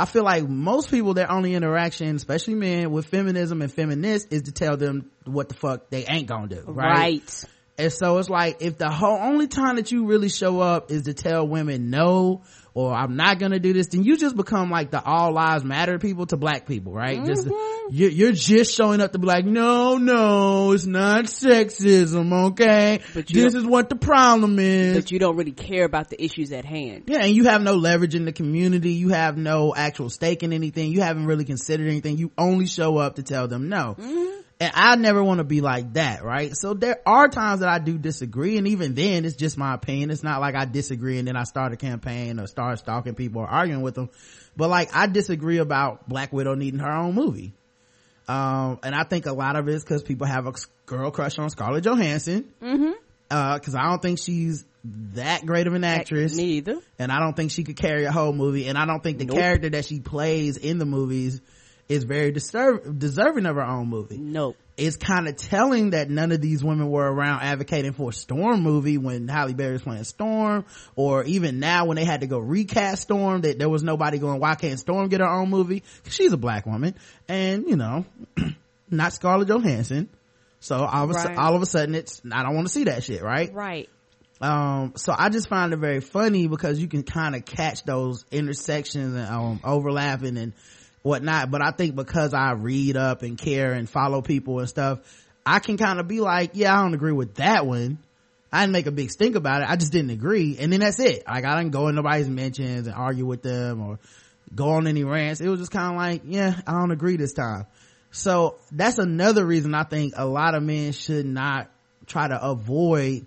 I 0.00 0.06
feel 0.06 0.24
like 0.24 0.48
most 0.48 0.90
people, 0.90 1.12
their 1.12 1.30
only 1.30 1.54
interaction, 1.54 2.16
especially 2.16 2.54
men 2.54 2.90
with 2.90 3.04
feminism 3.04 3.60
and 3.60 3.70
feminists 3.70 4.32
is 4.32 4.44
to 4.44 4.52
tell 4.52 4.78
them 4.78 5.10
what 5.24 5.50
the 5.50 5.54
fuck 5.54 5.90
they 5.90 6.06
ain't 6.06 6.26
gonna 6.26 6.48
do, 6.48 6.62
right? 6.66 6.96
Right. 6.96 7.44
And 7.76 7.92
so 7.92 8.16
it's 8.16 8.30
like, 8.30 8.62
if 8.62 8.78
the 8.78 8.90
whole 8.90 9.18
only 9.18 9.46
time 9.46 9.76
that 9.76 9.92
you 9.92 10.06
really 10.06 10.30
show 10.30 10.60
up 10.60 10.90
is 10.90 11.02
to 11.02 11.12
tell 11.12 11.46
women 11.46 11.90
no, 11.90 12.42
or 12.74 12.92
I'm 12.94 13.16
not 13.16 13.38
gonna 13.38 13.58
do 13.58 13.72
this, 13.72 13.88
then 13.88 14.04
you 14.04 14.16
just 14.16 14.36
become 14.36 14.70
like 14.70 14.90
the 14.90 15.02
all 15.02 15.32
lives 15.32 15.64
matter 15.64 15.98
people 15.98 16.26
to 16.26 16.36
black 16.36 16.66
people, 16.66 16.92
right? 16.92 17.18
Mm-hmm. 17.18 17.26
Just, 17.26 17.48
you're, 17.90 18.10
you're, 18.10 18.32
just 18.32 18.74
showing 18.74 19.00
up 19.00 19.12
to 19.12 19.18
be 19.18 19.26
like, 19.26 19.44
no, 19.44 19.96
no, 19.96 20.72
it's 20.72 20.86
not 20.86 21.24
sexism, 21.24 22.50
okay? 22.50 23.00
But 23.14 23.26
this 23.26 23.54
is 23.54 23.64
what 23.64 23.88
the 23.88 23.96
problem 23.96 24.58
is. 24.58 24.96
But 24.96 25.10
you 25.10 25.18
don't 25.18 25.36
really 25.36 25.52
care 25.52 25.84
about 25.84 26.10
the 26.10 26.22
issues 26.22 26.52
at 26.52 26.64
hand. 26.64 27.04
Yeah, 27.06 27.24
and 27.24 27.34
you 27.34 27.44
have 27.44 27.62
no 27.62 27.74
leverage 27.74 28.14
in 28.14 28.24
the 28.24 28.32
community. 28.32 28.92
You 28.92 29.10
have 29.10 29.36
no 29.36 29.74
actual 29.74 30.10
stake 30.10 30.42
in 30.42 30.52
anything. 30.52 30.92
You 30.92 31.00
haven't 31.00 31.26
really 31.26 31.44
considered 31.44 31.88
anything. 31.88 32.18
You 32.18 32.30
only 32.38 32.66
show 32.66 32.98
up 32.98 33.16
to 33.16 33.22
tell 33.22 33.48
them 33.48 33.68
no. 33.68 33.96
Mm-hmm 33.98 34.40
and 34.60 34.72
I 34.74 34.94
never 34.96 35.24
want 35.24 35.38
to 35.38 35.44
be 35.44 35.62
like 35.62 35.94
that, 35.94 36.22
right? 36.22 36.54
So 36.54 36.74
there 36.74 37.00
are 37.06 37.28
times 37.28 37.60
that 37.60 37.70
I 37.70 37.78
do 37.78 37.96
disagree, 37.96 38.58
and 38.58 38.68
even 38.68 38.94
then, 38.94 39.24
it's 39.24 39.34
just 39.34 39.56
my 39.56 39.72
opinion. 39.72 40.10
It's 40.10 40.22
not 40.22 40.42
like 40.42 40.54
I 40.54 40.66
disagree 40.66 41.18
and 41.18 41.26
then 41.26 41.34
I 41.34 41.44
start 41.44 41.72
a 41.72 41.76
campaign 41.76 42.38
or 42.38 42.46
start 42.46 42.78
stalking 42.78 43.14
people 43.14 43.40
or 43.40 43.48
arguing 43.48 43.80
with 43.80 43.94
them. 43.94 44.10
But 44.56 44.68
like, 44.68 44.94
I 44.94 45.06
disagree 45.06 45.58
about 45.58 46.06
Black 46.08 46.30
Widow 46.30 46.54
needing 46.54 46.80
her 46.80 46.92
own 46.92 47.14
movie. 47.14 47.54
Um, 48.28 48.78
and 48.82 48.94
I 48.94 49.04
think 49.04 49.24
a 49.24 49.32
lot 49.32 49.56
of 49.56 49.66
it 49.66 49.74
is 49.74 49.82
because 49.82 50.02
people 50.02 50.26
have 50.26 50.46
a 50.46 50.52
girl 50.84 51.10
crush 51.10 51.38
on 51.38 51.48
Scarlett 51.48 51.84
Johansson. 51.84 52.52
Mm-hmm. 52.62 52.92
Uh, 53.30 53.58
cause 53.60 53.74
I 53.74 53.84
don't 53.84 54.02
think 54.02 54.18
she's 54.18 54.64
that 55.14 55.46
great 55.46 55.68
of 55.68 55.74
an 55.74 55.84
actress. 55.84 56.36
Me 56.36 56.44
either. 56.44 56.80
And 56.98 57.10
I 57.10 57.18
don't 57.18 57.34
think 57.34 57.50
she 57.50 57.64
could 57.64 57.76
carry 57.76 58.04
a 58.04 58.12
whole 58.12 58.32
movie. 58.32 58.66
And 58.66 58.76
I 58.76 58.86
don't 58.86 59.02
think 59.02 59.18
the 59.18 59.24
nope. 59.24 59.38
character 59.38 59.70
that 59.70 59.86
she 59.86 60.00
plays 60.00 60.56
in 60.56 60.78
the 60.78 60.84
movies 60.84 61.40
is 61.90 62.04
very 62.04 62.30
deserve, 62.30 62.98
deserving 63.00 63.46
of 63.46 63.56
her 63.56 63.64
own 63.64 63.88
movie. 63.88 64.16
Nope. 64.16 64.56
It's 64.76 64.96
kind 64.96 65.26
of 65.26 65.36
telling 65.36 65.90
that 65.90 66.08
none 66.08 66.30
of 66.30 66.40
these 66.40 66.62
women 66.62 66.88
were 66.88 67.12
around 67.12 67.42
advocating 67.42 67.92
for 67.92 68.10
a 68.10 68.12
Storm 68.12 68.62
movie 68.62 68.96
when 68.96 69.26
Halle 69.26 69.52
Berry 69.52 69.72
was 69.72 69.82
playing 69.82 70.04
Storm, 70.04 70.64
or 70.94 71.24
even 71.24 71.58
now 71.58 71.86
when 71.86 71.96
they 71.96 72.04
had 72.04 72.20
to 72.20 72.28
go 72.28 72.38
recast 72.38 73.02
Storm, 73.02 73.40
that 73.40 73.58
there 73.58 73.68
was 73.68 73.82
nobody 73.82 74.18
going, 74.18 74.38
why 74.38 74.54
can't 74.54 74.78
Storm 74.78 75.08
get 75.08 75.20
her 75.20 75.28
own 75.28 75.50
movie? 75.50 75.82
Cause 76.04 76.14
she's 76.14 76.32
a 76.32 76.38
black 76.38 76.64
woman, 76.64 76.94
and 77.28 77.66
you 77.66 77.76
know, 77.76 78.06
not 78.90 79.12
Scarlett 79.12 79.48
Johansson. 79.48 80.08
So 80.60 80.76
all 80.76 81.10
of, 81.10 81.16
right. 81.16 81.36
a, 81.36 81.40
all 81.40 81.56
of 81.56 81.62
a 81.62 81.66
sudden 81.66 81.96
it's, 81.96 82.22
I 82.30 82.44
don't 82.44 82.54
want 82.54 82.68
to 82.68 82.72
see 82.72 82.84
that 82.84 83.02
shit, 83.02 83.22
right? 83.22 83.52
Right. 83.52 83.88
Um, 84.40 84.92
so 84.96 85.14
I 85.16 85.28
just 85.28 85.48
find 85.48 85.72
it 85.72 85.78
very 85.78 86.00
funny 86.00 86.46
because 86.46 86.80
you 86.80 86.86
can 86.86 87.02
kind 87.02 87.34
of 87.34 87.44
catch 87.44 87.82
those 87.84 88.24
intersections 88.30 89.14
and 89.14 89.28
um, 89.28 89.60
overlapping 89.64 90.38
and 90.38 90.52
whatnot. 91.02 91.50
But 91.50 91.62
I 91.62 91.70
think 91.70 91.94
because 91.94 92.34
I 92.34 92.52
read 92.52 92.96
up 92.96 93.22
and 93.22 93.38
care 93.38 93.72
and 93.72 93.88
follow 93.88 94.22
people 94.22 94.58
and 94.58 94.68
stuff, 94.68 95.00
I 95.44 95.58
can 95.58 95.76
kind 95.76 96.00
of 96.00 96.08
be 96.08 96.20
like, 96.20 96.52
yeah, 96.54 96.76
I 96.76 96.82
don't 96.82 96.94
agree 96.94 97.12
with 97.12 97.36
that 97.36 97.66
one. 97.66 97.98
I 98.52 98.62
didn't 98.62 98.72
make 98.72 98.86
a 98.86 98.92
big 98.92 99.10
stink 99.10 99.36
about 99.36 99.62
it. 99.62 99.70
I 99.70 99.76
just 99.76 99.92
didn't 99.92 100.10
agree. 100.10 100.56
And 100.58 100.72
then 100.72 100.80
that's 100.80 100.98
it. 100.98 101.22
Like 101.26 101.44
I 101.44 101.56
didn't 101.58 101.72
go 101.72 101.88
in 101.88 101.94
nobody's 101.94 102.28
mentions 102.28 102.86
and 102.86 102.96
argue 102.96 103.24
with 103.24 103.42
them 103.42 103.80
or 103.80 103.98
go 104.54 104.70
on 104.70 104.86
any 104.86 105.04
rants. 105.04 105.40
It 105.40 105.48
was 105.48 105.60
just 105.60 105.70
kind 105.70 105.94
of 105.94 105.96
like, 105.96 106.22
yeah, 106.26 106.60
I 106.66 106.72
don't 106.72 106.90
agree 106.90 107.16
this 107.16 107.32
time. 107.32 107.66
So 108.10 108.56
that's 108.72 108.98
another 108.98 109.46
reason 109.46 109.74
I 109.74 109.84
think 109.84 110.14
a 110.16 110.26
lot 110.26 110.56
of 110.56 110.64
men 110.64 110.92
should 110.92 111.26
not 111.26 111.70
try 112.06 112.26
to 112.26 112.42
avoid 112.42 113.26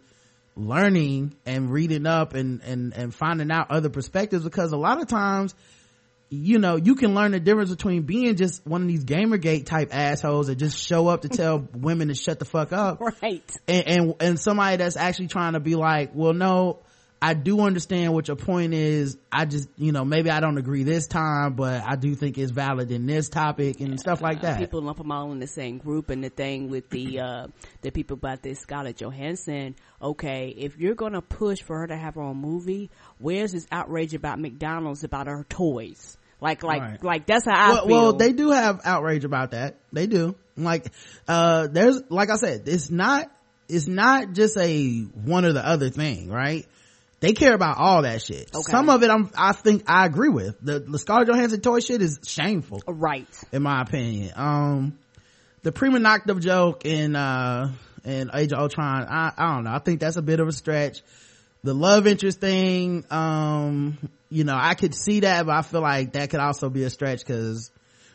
learning 0.58 1.36
and 1.46 1.72
reading 1.72 2.06
up 2.06 2.34
and, 2.34 2.62
and, 2.62 2.94
and 2.94 3.16
finding 3.16 3.50
out 3.50 3.72
other 3.72 3.90
perspectives 3.90 4.44
because 4.44 4.74
a 4.74 4.78
lot 4.78 5.02
of 5.02 5.08
times 5.08 5.56
you 6.34 6.58
know, 6.58 6.76
you 6.76 6.96
can 6.96 7.14
learn 7.14 7.32
the 7.32 7.40
difference 7.40 7.70
between 7.70 8.04
being 8.04 8.36
just 8.36 8.66
one 8.66 8.82
of 8.82 8.88
these 8.88 9.06
Gamergate 9.06 9.66
type 9.66 9.94
assholes 9.94 10.48
that 10.48 10.56
just 10.56 10.78
show 10.78 11.08
up 11.08 11.22
to 11.22 11.30
tell 11.30 11.60
women 11.74 12.08
to 12.08 12.16
shut 12.16 12.40
the 12.40 12.46
fuck 12.46 12.74
up. 12.74 13.00
Right. 13.00 13.44
And, 13.68 13.88
and, 13.88 14.16
and 14.20 14.40
somebody 14.40 14.78
that's 14.78 14.98
actually 14.98 15.28
trying 15.28 15.54
to 15.54 15.60
be 15.60 15.76
like, 15.76 16.12
well, 16.14 16.34
no, 16.34 16.80
I 17.22 17.36
do 17.36 17.62
understand 17.62 18.14
what 18.14 18.28
your 18.28 18.36
point 18.36 18.74
is. 18.74 19.18
I 19.32 19.46
just, 19.46 19.70
you 19.78 19.92
know, 19.92 20.04
maybe 20.04 20.30
I 20.30 20.40
don't 20.40 20.58
agree 20.58 20.84
this 20.84 21.08
time, 21.08 21.54
but 21.54 21.84
I 21.84 21.96
do 21.96 22.16
think 22.16 22.38
it's 22.38 22.52
valid 22.52 22.92
in 22.92 23.06
this 23.06 23.30
topic 23.30 23.80
and 23.80 24.00
stuff 24.00 24.22
like 24.22 24.42
that. 24.42 24.60
People 24.60 24.82
lump 24.82 24.98
them 24.98 25.12
all 25.12 25.32
in 25.32 25.40
the 25.40 25.48
same 25.48 25.78
group. 25.78 26.10
And 26.10 26.24
the 26.24 26.30
thing 26.30 26.70
with 26.70 26.90
the, 26.90 27.20
uh, 27.20 27.48
the 27.82 27.92
people 27.92 28.16
about 28.16 28.42
this 28.42 28.60
Scarlett 28.60 28.98
Johansson, 28.98 29.76
okay, 30.02 30.54
if 30.58 30.78
you're 30.78 30.96
going 30.96 31.14
to 31.14 31.22
push 31.22 31.62
for 31.62 31.80
her 31.80 31.88
to 31.88 31.96
have 31.96 32.16
her 32.16 32.22
own 32.22 32.38
movie, 32.38 32.90
where's 33.20 33.54
this 33.54 33.68
outrage 33.72 34.14
about 34.14 34.40
McDonald's 34.40 35.04
about 35.04 35.28
her 35.28 35.46
toys? 35.48 36.18
Like, 36.44 36.62
like, 36.62 36.82
right. 36.82 37.04
like 37.04 37.26
that's 37.26 37.46
how 37.46 37.54
I 37.56 37.70
well, 37.70 37.88
feel. 37.88 38.02
Well, 38.02 38.14
they 38.14 38.34
do 38.34 38.52
have 38.52 38.82
outrage 38.84 39.24
about 39.24 39.52
that. 39.52 39.78
They 39.94 40.08
do. 40.08 40.36
Like, 40.58 40.92
uh, 41.26 41.68
there's, 41.72 42.02
like 42.10 42.30
I 42.30 42.36
said, 42.36 42.64
it's 42.68 42.90
not, 42.90 43.32
it's 43.70 43.88
not 43.88 44.34
just 44.34 44.58
a 44.58 45.04
one 45.24 45.46
or 45.46 45.54
the 45.54 45.66
other 45.66 45.90
thing, 45.90 46.30
right? 46.30 46.68
They 47.22 47.32
care 47.32 47.54
about 47.54 47.78
all 47.78 48.02
that 48.02 48.22
shit. 48.22 48.52
Okay. 48.54 48.72
Some 48.72 48.90
of 48.90 49.02
it, 49.04 49.10
I'm, 49.10 49.32
I 49.38 49.54
think 49.54 49.84
I 49.88 50.06
agree 50.06 50.28
with. 50.28 50.60
The, 50.62 50.80
the 50.80 51.00
Scarlett 51.00 51.30
Johansson 51.30 51.62
toy 51.62 51.80
shit 51.80 52.02
is 52.02 52.20
shameful. 52.28 52.82
Right. 52.86 53.26
In 53.54 53.64
my 53.64 53.82
opinion. 53.82 54.34
Um, 54.36 55.00
the 55.62 55.72
prima 55.72 56.00
nocta 56.00 56.38
joke 56.42 56.86
in, 56.86 57.16
uh, 57.16 57.72
in 58.04 58.32
Age 58.34 58.52
of 58.52 58.60
Ultron, 58.60 59.08
I, 59.10 59.32
I 59.38 59.56
don't 59.56 59.64
know. 59.64 59.72
I 59.72 59.80
think 59.80 60.02
that's 60.02 60.18
a 60.18 60.22
bit 60.22 60.42
of 60.42 60.50
a 60.50 60.52
stretch. 60.52 61.04
The 61.64 61.74
love 61.74 62.08
interest 62.08 62.42
thing, 62.42 63.06
um, 63.10 63.98
you 64.30 64.44
know, 64.44 64.58
I 64.60 64.74
could 64.74 64.94
see 64.94 65.22
that, 65.22 65.46
but 65.46 65.56
I 65.56 65.62
feel 65.62 65.82
like 65.82 66.14
that 66.14 66.30
could 66.30 66.42
also 66.42 66.70
be 66.70 66.84
a 66.84 66.90
stretch 66.90 67.20
because 67.20 67.72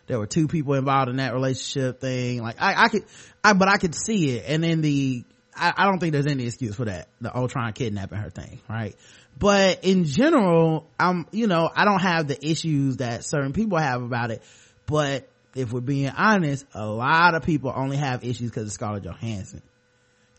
there 0.06 0.18
were 0.18 0.26
two 0.26 0.48
people 0.48 0.74
involved 0.74 1.08
in 1.08 1.16
that 1.16 1.32
relationship 1.32 2.00
thing. 2.00 2.42
Like 2.42 2.60
I, 2.60 2.84
I 2.84 2.88
could, 2.88 3.04
I, 3.42 3.52
but 3.54 3.68
I 3.68 3.78
could 3.78 3.94
see 3.94 4.36
it. 4.36 4.44
And 4.48 4.62
then 4.62 4.80
the, 4.82 5.24
I, 5.56 5.72
I 5.76 5.84
don't 5.84 5.98
think 5.98 6.12
there's 6.12 6.26
any 6.26 6.44
excuse 6.44 6.74
for 6.74 6.84
that. 6.84 7.08
The 7.20 7.34
Ultron 7.34 7.72
kidnapping 7.72 8.18
her 8.18 8.30
thing, 8.30 8.60
right? 8.68 8.94
But 9.38 9.84
in 9.84 10.04
general, 10.04 10.86
I'm, 10.98 11.26
you 11.30 11.46
know, 11.46 11.70
I 11.74 11.84
don't 11.84 12.02
have 12.02 12.26
the 12.26 12.44
issues 12.44 12.98
that 12.98 13.24
certain 13.24 13.52
people 13.52 13.78
have 13.78 14.02
about 14.02 14.30
it. 14.30 14.42
But 14.86 15.28
if 15.54 15.72
we're 15.72 15.80
being 15.80 16.10
honest, 16.10 16.66
a 16.74 16.86
lot 16.86 17.34
of 17.34 17.44
people 17.44 17.72
only 17.74 17.96
have 17.96 18.24
issues 18.24 18.50
because 18.50 18.66
of 18.66 18.72
Scarlett 18.72 19.04
Johansson. 19.04 19.62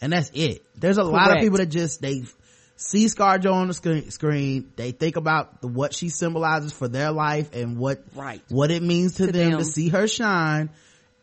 And 0.02 0.14
that's 0.14 0.32
it. 0.34 0.64
There's 0.76 0.98
a 0.98 1.02
Correct. 1.02 1.14
lot 1.14 1.36
of 1.36 1.42
people 1.42 1.58
that 1.58 1.68
just, 1.68 2.02
they 2.02 2.24
see 2.80 3.06
ScarJo 3.06 3.54
on 3.54 3.68
the 3.68 3.74
screen, 3.74 4.10
screen, 4.10 4.72
they 4.78 4.92
think 4.92 5.18
about 5.18 5.62
the, 5.62 5.68
what 5.68 5.94
she 5.94 6.08
symbolizes 6.08 6.72
for 6.72 6.88
their 6.88 7.12
life 7.12 7.54
and 7.54 7.78
what 7.78 8.02
right. 8.16 8.42
what 8.48 8.72
it 8.72 8.82
means 8.82 9.16
to, 9.16 9.28
to 9.28 9.32
them, 9.32 9.52
them 9.52 9.60
to 9.60 9.66
see 9.66 9.90
her 9.90 10.08
shine, 10.08 10.70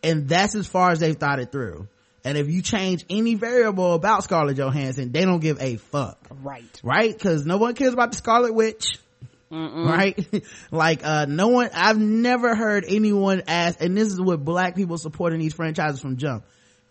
and 0.03 0.29
that's 0.29 0.55
as 0.55 0.67
far 0.67 0.91
as 0.91 1.01
they've 1.01 1.17
thought 1.17 1.41
it 1.41 1.51
through. 1.51 1.89
And 2.25 2.37
if 2.37 2.51
you 2.51 2.61
change 2.61 3.07
any 3.09 3.37
variable 3.37 3.95
about 3.95 4.25
Scarlett 4.25 4.59
Johansson, 4.59 5.13
they 5.13 5.25
don't 5.25 5.41
give 5.41 5.63
a 5.63 5.77
fuck. 5.77 6.19
Right. 6.43 6.81
Right? 6.83 7.13
Because 7.13 7.47
no 7.47 7.57
one 7.57 7.75
cares 7.75 7.93
about 7.93 8.11
the 8.11 8.19
Scarlet 8.19 8.53
Witch. 8.53 8.99
Mm-mm. 9.51 9.87
Right? 9.87 10.45
like, 10.73 11.07
uh, 11.07 11.27
no 11.27 11.49
one, 11.49 11.71
I've 11.73 11.99
never 11.99 12.57
heard 12.57 12.85
anyone 12.89 13.45
ask, 13.47 13.81
and 13.81 13.97
this 13.97 14.09
is 14.09 14.21
what 14.21 14.45
black 14.45 14.75
people 14.75 14.99
supporting 14.99 15.39
these 15.39 15.55
franchises 15.55 16.01
from 16.01 16.17
jump. 16.17 16.45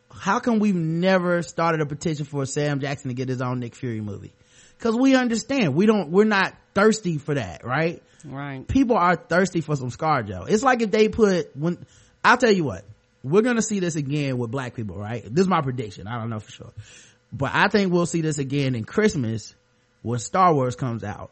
How 0.10 0.40
come 0.40 0.60
we've 0.60 0.74
never 0.74 1.42
started 1.42 1.82
a 1.82 1.86
petition 1.86 2.26
for 2.26 2.46
Sam 2.46 2.80
Jackson 2.80 3.10
to 3.10 3.14
get 3.14 3.28
his 3.28 3.42
own 3.42 3.60
Nick 3.60 3.76
Fury 3.76 4.00
movie? 4.00 4.32
Cause 4.80 4.96
we 4.96 5.16
understand. 5.16 5.76
We 5.76 5.86
don't, 5.86 6.12
we're 6.12 6.26
not 6.26 6.54
thirsty 6.74 7.18
for 7.18 7.36
that, 7.36 7.66
right? 7.66 8.04
Right. 8.26 8.68
People 8.68 8.98
are 8.98 9.16
thirsty 9.16 9.62
for 9.62 9.76
some 9.76 9.90
ScarJo. 9.90 10.50
It's 10.50 10.64
like 10.64 10.82
if 10.82 10.92
they 10.92 11.10
put, 11.10 11.56
when, 11.56 11.86
I'll 12.24 12.38
tell 12.38 12.52
you 12.52 12.64
what, 12.64 12.84
we're 13.24 13.42
gonna 13.42 13.62
see 13.62 13.80
this 13.80 13.96
again 13.96 14.38
with 14.38 14.52
black 14.52 14.76
people, 14.76 14.98
right? 14.98 15.24
This 15.24 15.44
is 15.44 15.48
my 15.48 15.62
prediction. 15.62 16.08
I 16.08 16.20
don't 16.20 16.30
know 16.30 16.40
for 16.40 16.52
sure. 16.52 16.74
But 17.32 17.52
I 17.54 17.68
think 17.68 17.92
we'll 17.92 18.06
see 18.06 18.22
this 18.22 18.38
again 18.38 18.76
in 18.76 18.84
Christmas 18.84 19.56
when 20.02 20.20
Star 20.20 20.54
Wars 20.54 20.76
comes 20.76 21.04
out. 21.04 21.32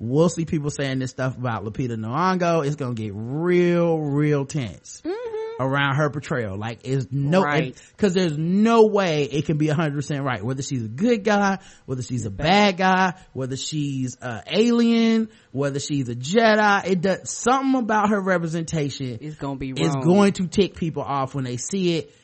We'll 0.00 0.28
see 0.28 0.44
people 0.44 0.70
saying 0.70 0.98
this 0.98 1.10
stuff 1.10 1.36
about 1.36 1.64
Lupita 1.64 1.96
Nyong'o. 1.96 2.66
It's 2.66 2.76
gonna 2.76 2.94
get 2.94 3.12
real, 3.14 3.98
real 3.98 4.46
tense. 4.46 5.02
Mm-hmm 5.04 5.47
around 5.58 5.96
her 5.96 6.10
portrayal. 6.10 6.56
Like, 6.56 6.84
is 6.84 7.08
no, 7.10 7.42
right. 7.42 7.76
cause 7.96 8.14
there's 8.14 8.38
no 8.38 8.86
way 8.86 9.24
it 9.24 9.46
can 9.46 9.58
be 9.58 9.68
hundred 9.68 9.94
percent 9.94 10.24
right. 10.24 10.42
Whether 10.42 10.62
she's 10.62 10.84
a 10.84 10.88
good 10.88 11.24
guy, 11.24 11.58
whether 11.86 12.02
she's 12.02 12.26
a 12.26 12.30
bad 12.30 12.76
guy, 12.76 13.14
whether 13.32 13.56
she's 13.56 14.16
a 14.20 14.42
alien, 14.46 15.28
whether 15.52 15.80
she's 15.80 16.08
a 16.08 16.14
Jedi, 16.14 16.86
it 16.86 17.00
does, 17.00 17.30
something 17.30 17.80
about 17.80 18.10
her 18.10 18.20
representation 18.20 19.18
is 19.18 19.36
gonna 19.36 19.56
be 19.56 19.72
wrong. 19.72 19.86
is 19.86 19.96
going 20.04 20.32
to 20.34 20.46
tick 20.46 20.76
people 20.76 21.02
off 21.02 21.34
when 21.34 21.44
they 21.44 21.56
see 21.56 21.98
it. 21.98 22.14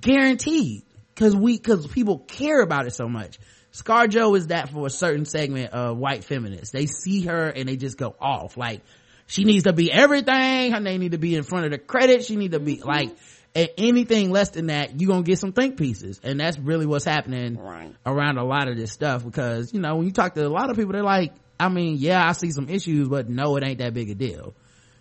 Guaranteed. 0.00 0.82
Cause 1.14 1.34
we, 1.34 1.58
cause 1.58 1.86
people 1.88 2.18
care 2.18 2.60
about 2.60 2.86
it 2.86 2.94
so 2.94 3.08
much. 3.08 3.38
Scar 3.72 4.06
ScarJo 4.06 4.36
is 4.36 4.46
that 4.48 4.70
for 4.70 4.86
a 4.86 4.90
certain 4.90 5.24
segment 5.24 5.72
of 5.72 5.98
white 5.98 6.24
feminists. 6.24 6.70
They 6.70 6.86
see 6.86 7.22
her 7.22 7.48
and 7.48 7.68
they 7.68 7.76
just 7.76 7.98
go 7.98 8.14
off. 8.20 8.56
Like, 8.56 8.82
she 9.28 9.44
needs 9.44 9.64
to 9.64 9.72
be 9.72 9.92
everything. 9.92 10.72
Her 10.72 10.80
name 10.80 11.00
need 11.00 11.12
to 11.12 11.18
be 11.18 11.36
in 11.36 11.44
front 11.44 11.66
of 11.66 11.70
the 11.70 11.78
credit. 11.78 12.24
She 12.24 12.34
need 12.34 12.50
to 12.52 12.58
be 12.58 12.80
like 12.80 13.16
anything 13.54 14.30
less 14.30 14.50
than 14.50 14.66
that, 14.66 15.00
you're 15.00 15.08
gonna 15.08 15.22
get 15.22 15.38
some 15.38 15.52
think 15.52 15.76
pieces. 15.76 16.20
And 16.22 16.40
that's 16.40 16.58
really 16.58 16.86
what's 16.86 17.04
happening 17.04 17.56
right. 17.56 17.94
around 18.04 18.38
a 18.38 18.44
lot 18.44 18.68
of 18.68 18.76
this 18.76 18.92
stuff 18.92 19.24
because, 19.24 19.72
you 19.72 19.80
know, 19.80 19.96
when 19.96 20.06
you 20.06 20.12
talk 20.12 20.34
to 20.34 20.46
a 20.46 20.48
lot 20.48 20.70
of 20.70 20.76
people, 20.76 20.92
they're 20.92 21.02
like, 21.02 21.32
I 21.60 21.68
mean, 21.68 21.96
yeah, 21.98 22.26
I 22.26 22.32
see 22.32 22.50
some 22.50 22.68
issues, 22.68 23.08
but 23.08 23.28
no, 23.28 23.56
it 23.56 23.64
ain't 23.64 23.78
that 23.78 23.94
big 23.94 24.10
a 24.10 24.14
deal. 24.14 24.54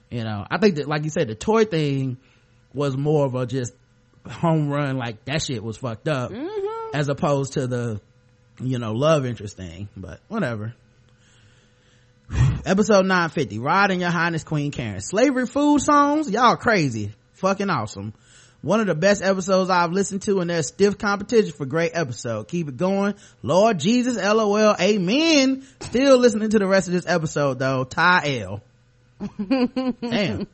You 0.10 0.24
know, 0.24 0.46
I 0.50 0.58
think 0.58 0.76
that, 0.76 0.88
like 0.88 1.04
you 1.04 1.10
said, 1.10 1.28
the 1.28 1.36
toy 1.36 1.66
thing 1.66 2.18
was 2.74 2.96
more 2.96 3.26
of 3.26 3.36
a 3.36 3.46
just 3.46 3.74
home 4.28 4.70
run, 4.70 4.98
like 4.98 5.26
that 5.26 5.42
shit 5.42 5.64
was 5.64 5.78
fucked 5.78 6.08
up. 6.08 6.32
Mm-hmm 6.32 6.68
as 6.94 7.10
opposed 7.10 7.54
to 7.54 7.68
the 7.68 8.02
you 8.60 8.80
know 8.80 8.92
love 8.92 9.26
interest 9.26 9.58
thing 9.58 9.88
but 9.96 10.20
whatever 10.28 10.74
episode 12.66 13.06
950 13.06 13.60
rod 13.60 13.92
and 13.92 14.02
your 14.02 14.10
highness 14.10 14.44
queen 14.44 14.72
karen 14.72 15.02
slavery 15.02 15.48
food 15.48 15.80
songs 15.80 16.30
y'all 16.30 16.56
crazy 16.56 17.14
fucking 17.34 17.70
awesome 17.70 18.14
one 18.62 18.80
of 18.80 18.88
the 18.88 18.96
best 18.96 19.24
episodes 19.24 19.70
I've 19.70 19.92
listened 19.92 20.24
to 20.24 20.40
and 20.40 20.50
there's 20.50 20.68
stiff 20.68 20.98
competition 20.98 21.54
for 21.54 21.66
great 21.66 21.92
episode. 21.94 22.48
Keep 22.48 22.70
it 22.70 22.78
going. 22.78 23.14
Lord 23.44 23.80
Jesus, 23.80 24.18
LOL, 24.18 24.76
amen. 24.82 25.66
Still 25.82 26.18
listening 26.18 26.50
to 26.50 26.60
the 26.60 26.68
rest 26.68 26.88
of 26.88 26.94
this 26.94 27.06
episode 27.08 27.60
though. 27.60 27.84
Ty 27.84 28.40
L. 28.42 28.64
Damn. 29.40 30.48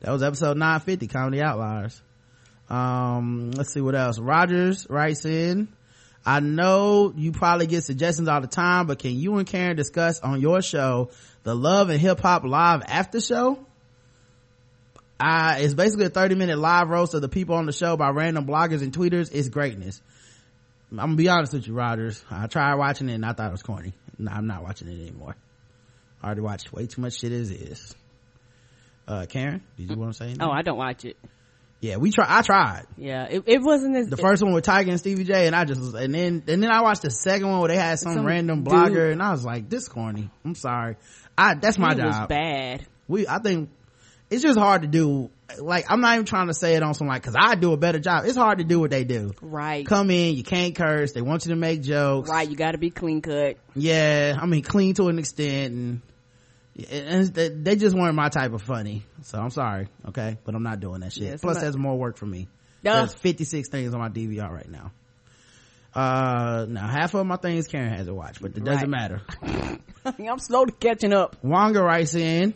That 0.00 0.12
was 0.12 0.22
episode 0.22 0.56
950, 0.58 1.06
Comedy 1.08 1.42
Outliers. 1.42 2.00
Um, 2.68 3.52
let's 3.52 3.72
see 3.72 3.80
what 3.80 3.94
else. 3.94 4.18
Rogers 4.18 4.86
writes 4.90 5.24
in, 5.24 5.68
I 6.26 6.40
know 6.40 7.12
you 7.16 7.30
probably 7.30 7.68
get 7.68 7.84
suggestions 7.84 8.26
all 8.26 8.40
the 8.40 8.48
time, 8.48 8.88
but 8.88 8.98
can 8.98 9.12
you 9.12 9.36
and 9.36 9.46
Karen 9.46 9.76
discuss 9.76 10.18
on 10.18 10.40
your 10.40 10.60
show 10.60 11.10
the 11.44 11.54
Love 11.54 11.88
and 11.88 12.00
Hip 12.00 12.18
Hop 12.18 12.42
Live 12.42 12.82
After 12.88 13.20
Show? 13.20 13.64
Uh, 15.20 15.54
it's 15.58 15.72
basically 15.72 16.06
a 16.06 16.10
30 16.10 16.34
minute 16.34 16.58
live 16.58 16.90
roast 16.90 17.14
of 17.14 17.22
the 17.22 17.28
people 17.28 17.54
on 17.54 17.64
the 17.64 17.72
show 17.72 17.96
by 17.96 18.10
random 18.10 18.44
bloggers 18.44 18.82
and 18.82 18.92
tweeters. 18.92 19.30
It's 19.32 19.48
greatness. 19.48 20.02
I'm 20.90 20.96
gonna 20.96 21.14
be 21.14 21.28
honest 21.28 21.52
with 21.52 21.68
you, 21.68 21.74
Rogers. 21.74 22.22
I 22.28 22.48
tried 22.48 22.74
watching 22.74 23.08
it 23.08 23.14
and 23.14 23.24
I 23.24 23.32
thought 23.32 23.48
it 23.48 23.52
was 23.52 23.62
corny. 23.62 23.94
No, 24.18 24.32
I'm 24.32 24.48
not 24.48 24.64
watching 24.64 24.88
it 24.88 25.00
anymore. 25.00 25.36
I 26.22 26.26
already 26.26 26.40
watched 26.40 26.72
way 26.72 26.86
too 26.86 27.02
much 27.02 27.20
shit 27.20 27.32
as 27.32 27.50
is. 27.52 27.94
Uh, 29.06 29.26
Karen, 29.28 29.62
did 29.76 29.90
you 29.90 29.96
want 29.96 30.12
to 30.12 30.18
say 30.18 30.24
anything? 30.26 30.42
Oh, 30.42 30.50
I 30.50 30.62
don't 30.62 30.76
watch 30.76 31.04
it. 31.04 31.16
Yeah, 31.80 31.96
we 31.98 32.10
try. 32.10 32.24
I 32.26 32.42
tried 32.42 32.86
Yeah, 32.96 33.26
it, 33.30 33.42
it 33.46 33.62
wasn't 33.62 33.96
as 33.96 34.08
the 34.08 34.16
first 34.16 34.42
one 34.42 34.52
with 34.54 34.64
Tiger 34.64 34.90
and 34.90 34.98
Stevie 34.98 35.24
J, 35.24 35.46
and 35.46 35.54
I 35.54 35.64
just 35.64 35.94
and 35.94 36.14
then 36.14 36.42
and 36.48 36.62
then 36.62 36.70
I 36.70 36.80
watched 36.82 37.02
the 37.02 37.10
second 37.10 37.48
one 37.48 37.60
where 37.60 37.68
they 37.68 37.76
had 37.76 37.98
some, 37.98 38.14
Some 38.14 38.24
random 38.24 38.64
dude. 38.64 38.72
blogger, 38.72 39.12
and 39.12 39.22
I 39.22 39.30
was 39.30 39.44
like, 39.44 39.68
this 39.68 39.86
corny. 39.88 40.30
I'm 40.44 40.54
sorry. 40.54 40.96
I 41.36 41.54
that's 41.54 41.78
my 41.78 41.92
it 41.92 41.98
was 42.02 42.16
job. 42.16 42.28
bad. 42.28 42.86
We 43.08 43.28
I 43.28 43.38
think 43.40 43.68
it's 44.30 44.42
just 44.42 44.58
hard 44.58 44.82
to 44.82 44.88
do. 44.88 45.30
Like 45.58 45.84
I'm 45.88 46.00
not 46.00 46.14
even 46.14 46.24
trying 46.26 46.48
to 46.48 46.54
say 46.54 46.74
it 46.74 46.82
on 46.82 46.94
some 46.94 47.06
like 47.06 47.22
because 47.22 47.36
I 47.38 47.54
do 47.54 47.72
a 47.72 47.76
better 47.76 48.00
job. 48.00 48.24
It's 48.24 48.36
hard 48.36 48.58
to 48.58 48.64
do 48.64 48.80
what 48.80 48.90
they 48.90 49.04
do. 49.04 49.32
Right. 49.40 49.86
Come 49.86 50.10
in, 50.10 50.34
you 50.34 50.42
can't 50.42 50.74
curse. 50.74 51.12
They 51.12 51.22
want 51.22 51.44
you 51.44 51.50
to 51.50 51.56
make 51.56 51.82
jokes. 51.82 52.28
Right, 52.30 52.48
you 52.48 52.56
got 52.56 52.72
to 52.72 52.78
be 52.78 52.90
clean 52.90 53.20
cut. 53.20 53.56
Yeah, 53.76 54.36
I 54.40 54.46
mean 54.46 54.62
clean 54.62 54.94
to 54.94 55.08
an 55.08 55.18
extent, 55.20 55.74
and, 55.74 56.02
and 56.90 57.26
they- 57.34 57.76
just 57.76 57.96
weren't 57.96 58.14
my 58.14 58.28
type 58.28 58.52
of 58.52 58.62
funny. 58.62 59.02
So 59.22 59.38
I'm 59.38 59.50
sorry, 59.50 59.88
okay, 60.08 60.38
but 60.44 60.54
I'm 60.54 60.62
not 60.62 60.80
doing 60.80 61.00
that 61.00 61.12
shit. 61.12 61.22
Yeah, 61.24 61.36
Plus, 61.40 61.60
that's 61.60 61.76
more 61.76 61.96
work 61.98 62.16
for 62.16 62.26
me. 62.26 62.48
Duh. 62.84 62.98
There's 62.98 63.14
56 63.14 63.68
things 63.70 63.94
on 63.94 64.00
my 64.00 64.08
DVR 64.08 64.50
right 64.50 64.68
now. 64.70 64.92
Uh, 65.94 66.66
now 66.68 66.86
half 66.86 67.14
of 67.14 67.24
my 67.26 67.36
things 67.36 67.66
Karen 67.68 67.90
hasn't 67.90 68.14
watched, 68.14 68.42
but 68.42 68.54
it 68.56 68.62
doesn't 68.64 68.90
Right. 68.90 69.10
matter. 69.42 69.78
I'm 70.18 70.38
slow 70.38 70.66
to 70.66 70.72
catching 70.72 71.12
up. 71.14 71.36
Wonga 71.42 71.82
writes 71.82 72.14
in 72.14 72.52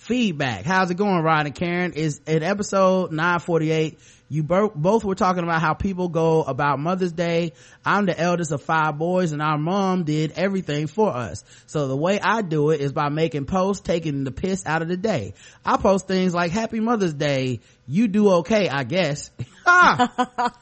feedback. 0.00 0.64
How's 0.64 0.90
it 0.90 0.96
going, 0.96 1.22
Rod 1.22 1.46
and 1.46 1.54
Karen? 1.54 1.92
Is 1.92 2.20
in 2.26 2.42
episode 2.42 3.12
948. 3.12 3.98
You 4.30 4.42
bo- 4.44 4.72
both 4.74 5.04
were 5.04 5.14
talking 5.14 5.42
about 5.42 5.60
how 5.60 5.74
people 5.74 6.08
go 6.08 6.42
about 6.42 6.78
Mother's 6.78 7.12
Day. 7.12 7.52
I'm 7.84 8.06
the 8.06 8.18
eldest 8.18 8.52
of 8.52 8.62
five 8.62 8.96
boys 8.96 9.32
and 9.32 9.42
our 9.42 9.58
mom 9.58 10.04
did 10.04 10.32
everything 10.36 10.86
for 10.86 11.10
us. 11.10 11.44
So 11.66 11.88
the 11.88 11.96
way 11.96 12.18
I 12.20 12.40
do 12.42 12.70
it 12.70 12.80
is 12.80 12.92
by 12.92 13.08
making 13.08 13.46
posts, 13.46 13.82
taking 13.82 14.24
the 14.24 14.30
piss 14.30 14.64
out 14.64 14.82
of 14.82 14.88
the 14.88 14.96
day. 14.96 15.34
I 15.64 15.76
post 15.76 16.06
things 16.06 16.32
like 16.32 16.52
Happy 16.52 16.80
Mother's 16.80 17.14
Day. 17.14 17.60
You 17.86 18.08
do 18.08 18.30
okay, 18.36 18.68
I 18.68 18.84
guess. 18.84 19.30
ah! 19.66 20.54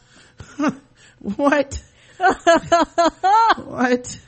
what? 1.21 1.83
what? 3.65 4.19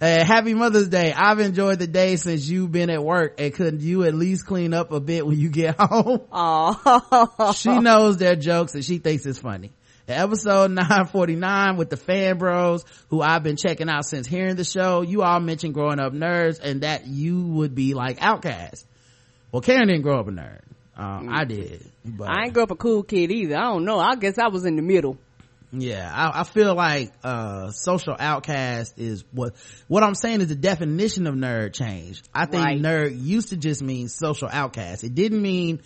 Uh, 0.00 0.24
happy 0.24 0.54
Mother's 0.54 0.88
Day. 0.88 1.12
I've 1.12 1.40
enjoyed 1.40 1.78
the 1.78 1.86
day 1.86 2.16
since 2.16 2.48
you've 2.48 2.72
been 2.72 2.88
at 2.88 3.04
work 3.04 3.34
and 3.38 3.52
could 3.52 3.82
you 3.82 4.04
at 4.04 4.14
least 4.14 4.46
clean 4.46 4.72
up 4.72 4.92
a 4.92 5.00
bit 5.00 5.26
when 5.26 5.38
you 5.38 5.50
get 5.50 5.76
home? 5.78 6.22
Oh, 6.32 7.52
she 7.54 7.78
knows 7.78 8.16
their 8.16 8.34
jokes 8.34 8.74
and 8.74 8.82
she 8.84 8.96
thinks 8.98 9.26
it's 9.26 9.40
funny. 9.40 9.72
Episode 10.08 10.70
949 10.72 11.76
with 11.76 11.90
the 11.90 11.96
fan 11.98 12.38
bros 12.38 12.84
who 13.10 13.20
I've 13.20 13.42
been 13.42 13.56
checking 13.56 13.90
out 13.90 14.06
since 14.06 14.26
hearing 14.26 14.56
the 14.56 14.64
show, 14.64 15.02
you 15.02 15.22
all 15.22 15.38
mentioned 15.38 15.74
growing 15.74 16.00
up 16.00 16.14
nerds 16.14 16.58
and 16.60 16.80
that 16.80 17.06
you 17.06 17.42
would 17.42 17.74
be 17.74 17.92
like 17.94 18.22
outcasts. 18.22 18.86
Well, 19.52 19.60
Karen 19.60 19.86
didn't 19.88 20.02
grow 20.02 20.18
up 20.18 20.28
a 20.28 20.30
nerd. 20.30 20.60
Um, 20.96 21.28
I 21.30 21.44
did, 21.44 21.90
but 22.04 22.28
I 22.28 22.44
ain't 22.44 22.54
grew 22.54 22.62
up 22.62 22.70
a 22.70 22.76
cool 22.76 23.02
kid 23.02 23.30
either. 23.30 23.56
I 23.56 23.64
don't 23.72 23.84
know. 23.84 23.98
I 23.98 24.16
guess 24.16 24.38
I 24.38 24.48
was 24.48 24.64
in 24.64 24.76
the 24.76 24.82
middle. 24.82 25.18
Yeah, 25.72 26.10
I, 26.12 26.40
I 26.40 26.44
feel 26.44 26.74
like, 26.74 27.12
uh, 27.22 27.70
social 27.70 28.16
outcast 28.18 28.98
is 28.98 29.24
what, 29.32 29.54
what 29.86 30.02
I'm 30.02 30.14
saying 30.14 30.40
is 30.40 30.48
the 30.48 30.56
definition 30.56 31.26
of 31.26 31.34
nerd 31.34 31.72
changed. 31.74 32.28
I 32.34 32.46
think 32.46 32.64
Right. 32.64 32.80
nerd 32.80 33.20
used 33.22 33.50
to 33.50 33.56
just 33.56 33.82
mean 33.82 34.08
social 34.08 34.48
outcast. 34.50 35.04
It 35.04 35.14
didn't 35.14 35.40
mean 35.40 35.80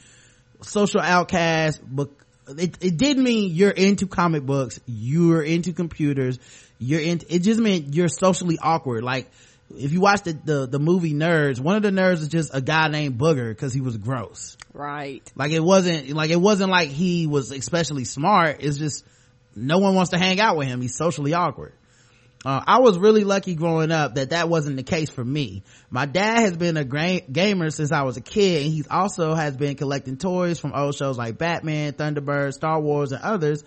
social 0.63 1.01
outcast, 1.01 1.81
but 1.87 2.09
it, 2.49 2.79
it 2.83 2.97
did 2.97 3.19
mean 3.19 3.55
you're 3.55 3.71
into 3.71 4.07
comic 4.07 4.45
books, 4.45 4.81
you're 4.87 5.43
into 5.43 5.73
computers, 5.73 6.39
you're 6.79 7.01
into, 7.01 7.35
it 7.35 7.41
just 7.41 7.61
meant 7.61 7.95
you're 7.95 8.09
socially 8.09 8.59
awkward. 8.61 9.05
Like, 9.05 9.31
if 9.77 9.93
you 9.93 10.01
watch 10.01 10.23
the, 10.23 10.33
the, 10.33 10.67
the 10.67 10.79
movie 10.79 11.15
Nerds, 11.15 11.59
one 11.59 11.77
of 11.77 11.83
the 11.83 11.91
nerds 11.91 12.21
is 12.21 12.29
just 12.29 12.55
a 12.55 12.61
guy 12.61 12.89
named 12.89 13.19
Booger 13.19 13.49
because 13.49 13.73
he 13.73 13.81
was 13.81 13.97
gross. 13.97 14.57
Right. 14.73 15.23
Like 15.35 15.53
it 15.53 15.61
wasn't, 15.61 16.11
like 16.11 16.31
it 16.31 16.41
wasn't 16.41 16.71
like 16.71 16.91
he 16.91 17.27
was 17.27 17.51
especially 17.51 18.05
smart. 18.05 18.59
It's 18.61 18.77
just, 18.79 19.05
no 19.57 19.79
one 19.79 19.95
wants 19.95 20.11
to 20.11 20.19
hang 20.19 20.41
out 20.41 20.57
with 20.57 20.69
him. 20.69 20.81
He's 20.81 20.97
socially 20.97 21.35
awkward. 21.35 21.73
Uh, 22.45 22.63
I 22.67 22.81
was 22.81 22.99
really 22.99 23.25
lucky 23.25 23.55
growing 23.55 23.91
up 23.91 24.17
that 24.17 24.31
that 24.31 24.51
wasn't 24.51 24.77
the 24.77 24.83
case 24.83 25.09
for 25.09 25.25
me. 25.25 25.63
My 25.89 26.05
dad 26.05 26.41
has 26.41 26.57
been 26.57 26.77
a 26.77 26.85
gra- 26.85 27.23
gamer 27.23 27.71
since 27.71 27.91
I 27.91 28.03
was 28.03 28.19
a 28.19 28.21
kid 28.21 28.65
and 28.65 28.73
he 28.75 28.85
also 28.91 29.35
has 29.35 29.57
been 29.57 29.77
collecting 29.77 30.19
toys 30.19 30.61
from 30.61 30.75
old 30.75 30.95
shows 30.95 31.17
like 31.17 31.39
Batman, 31.39 31.95
Thunderbird, 31.95 32.53
Star 32.53 32.81
Wars 32.81 33.13
and 33.13 33.23
others 33.23 33.65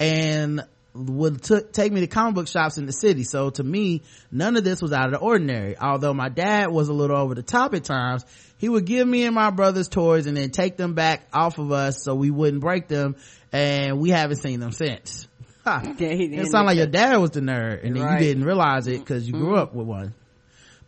and 0.00 0.64
would 0.92 1.42
t- 1.42 1.60
take 1.72 1.92
me 1.92 2.00
to 2.00 2.08
comic 2.08 2.34
book 2.34 2.48
shops 2.48 2.78
in 2.78 2.86
the 2.86 2.92
city. 2.92 3.22
So 3.22 3.50
to 3.50 3.62
me, 3.62 4.02
none 4.32 4.56
of 4.56 4.64
this 4.64 4.82
was 4.82 4.92
out 4.92 5.06
of 5.06 5.12
the 5.12 5.18
ordinary. 5.18 5.78
Although 5.78 6.14
my 6.14 6.28
dad 6.28 6.72
was 6.72 6.88
a 6.88 6.92
little 6.92 7.16
over 7.16 7.34
the 7.36 7.42
top 7.42 7.74
at 7.74 7.84
times, 7.84 8.24
he 8.58 8.68
would 8.68 8.86
give 8.86 9.06
me 9.06 9.24
and 9.24 9.36
my 9.36 9.50
brothers 9.50 9.88
toys 9.88 10.26
and 10.26 10.36
then 10.36 10.50
take 10.50 10.76
them 10.76 10.94
back 10.94 11.28
off 11.32 11.58
of 11.58 11.70
us 11.70 12.02
so 12.02 12.14
we 12.16 12.30
wouldn't 12.30 12.62
break 12.62 12.88
them 12.88 13.14
and 13.52 14.00
we 14.00 14.10
haven't 14.10 14.38
seen 14.38 14.58
them 14.58 14.72
since. 14.72 15.25
It 15.98 16.46
sounded 16.50 16.66
like 16.66 16.76
your 16.76 16.86
dad 16.86 17.16
was 17.16 17.30
the 17.30 17.40
nerd 17.40 17.84
and 17.84 17.96
then 17.96 18.02
Right. 18.02 18.20
you 18.20 18.26
didn't 18.28 18.44
realize 18.44 18.86
it 18.86 19.00
because 19.00 19.26
you 19.26 19.32
grew 19.34 19.56
up 19.56 19.74
with 19.74 19.86
one. 19.86 20.14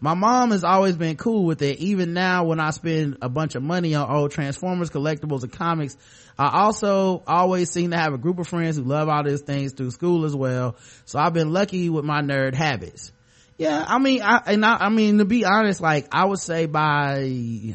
My 0.01 0.15
mom 0.15 0.53
has 0.53 0.63
always 0.63 0.97
been 0.97 1.17
cool 1.17 1.45
with 1.45 1.61
it. 1.63 1.81
Even 1.81 2.13
now 2.13 2.45
when 2.45 2.61
I 2.61 2.71
spend 2.71 3.19
a 3.21 3.29
bunch 3.29 3.57
of 3.57 3.65
money 3.65 3.97
on 3.97 4.09
old 4.09 4.31
Transformers 4.31 4.91
collectibles 4.91 5.43
and 5.43 5.51
comics, 5.53 5.97
I 6.39 6.61
also 6.63 7.25
always 7.27 7.69
seem 7.71 7.91
to 7.91 7.97
have 7.97 8.15
a 8.15 8.19
group 8.19 8.39
of 8.39 8.47
friends 8.47 8.77
who 8.77 8.85
love 8.85 9.09
all 9.09 9.25
these 9.25 9.41
things 9.41 9.73
through 9.73 9.91
school 9.91 10.25
as 10.25 10.37
well. 10.37 10.77
So 11.05 11.19
I've 11.19 11.33
been 11.33 11.53
lucky 11.53 11.91
with 11.91 12.05
my 12.05 12.21
nerd 12.21 12.55
habits. 12.55 13.11
Yeah, 13.57 13.85
I 13.85 13.99
mean, 13.99 14.23
I, 14.23 14.41
and 14.47 14.65
I, 14.65 14.77
I 14.83 14.89
mean, 14.89 15.19
to 15.19 15.25
be 15.25 15.45
honest, 15.45 15.81
like 15.81 16.07
I 16.13 16.27
would 16.27 16.39
say 16.39 16.67
by 16.67 17.75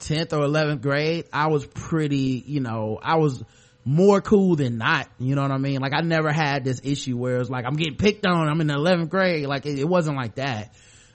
10th 0.00 0.32
or 0.34 0.46
11th 0.46 0.82
grade, 0.82 1.24
I 1.32 1.48
was 1.48 1.66
pretty, 1.66 2.42
you 2.46 2.60
know, 2.60 2.98
I 3.02 3.16
was 3.16 3.42
more 3.88 4.20
cool 4.20 4.54
than 4.54 4.76
not. 4.76 5.08
You 5.18 5.34
know 5.34 5.40
what 5.40 5.50
I 5.50 5.56
mean? 5.56 5.80
Like 5.80 5.94
I 5.94 6.02
never 6.02 6.30
had 6.30 6.62
this 6.62 6.78
issue 6.84 7.16
where 7.16 7.38
it's 7.38 7.48
like 7.48 7.64
I'm 7.64 7.74
getting 7.74 7.96
picked 7.96 8.26
on. 8.26 8.46
I'm 8.46 8.60
in 8.60 8.66
the 8.66 8.74
11th 8.74 9.08
grade. 9.08 9.46
Like 9.46 9.64
it, 9.64 9.78
it 9.78 9.88
wasn't 9.88 10.18
like 10.18 10.34
that. 10.34 10.74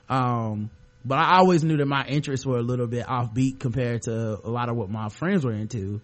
Um, 0.09 0.71
but 1.05 1.19
I 1.19 1.37
always 1.37 1.63
knew 1.63 1.77
that 1.77 1.85
my 1.85 2.03
interests 2.07 2.47
were 2.47 2.57
a 2.57 2.63
little 2.63 2.87
bit 2.87 3.05
offbeat 3.05 3.59
compared 3.59 4.01
to 4.03 4.39
a 4.43 4.49
lot 4.49 4.69
of 4.69 4.75
what 4.75 4.89
my 4.89 5.09
friends 5.09 5.45
were 5.45 5.53
into. 5.53 6.01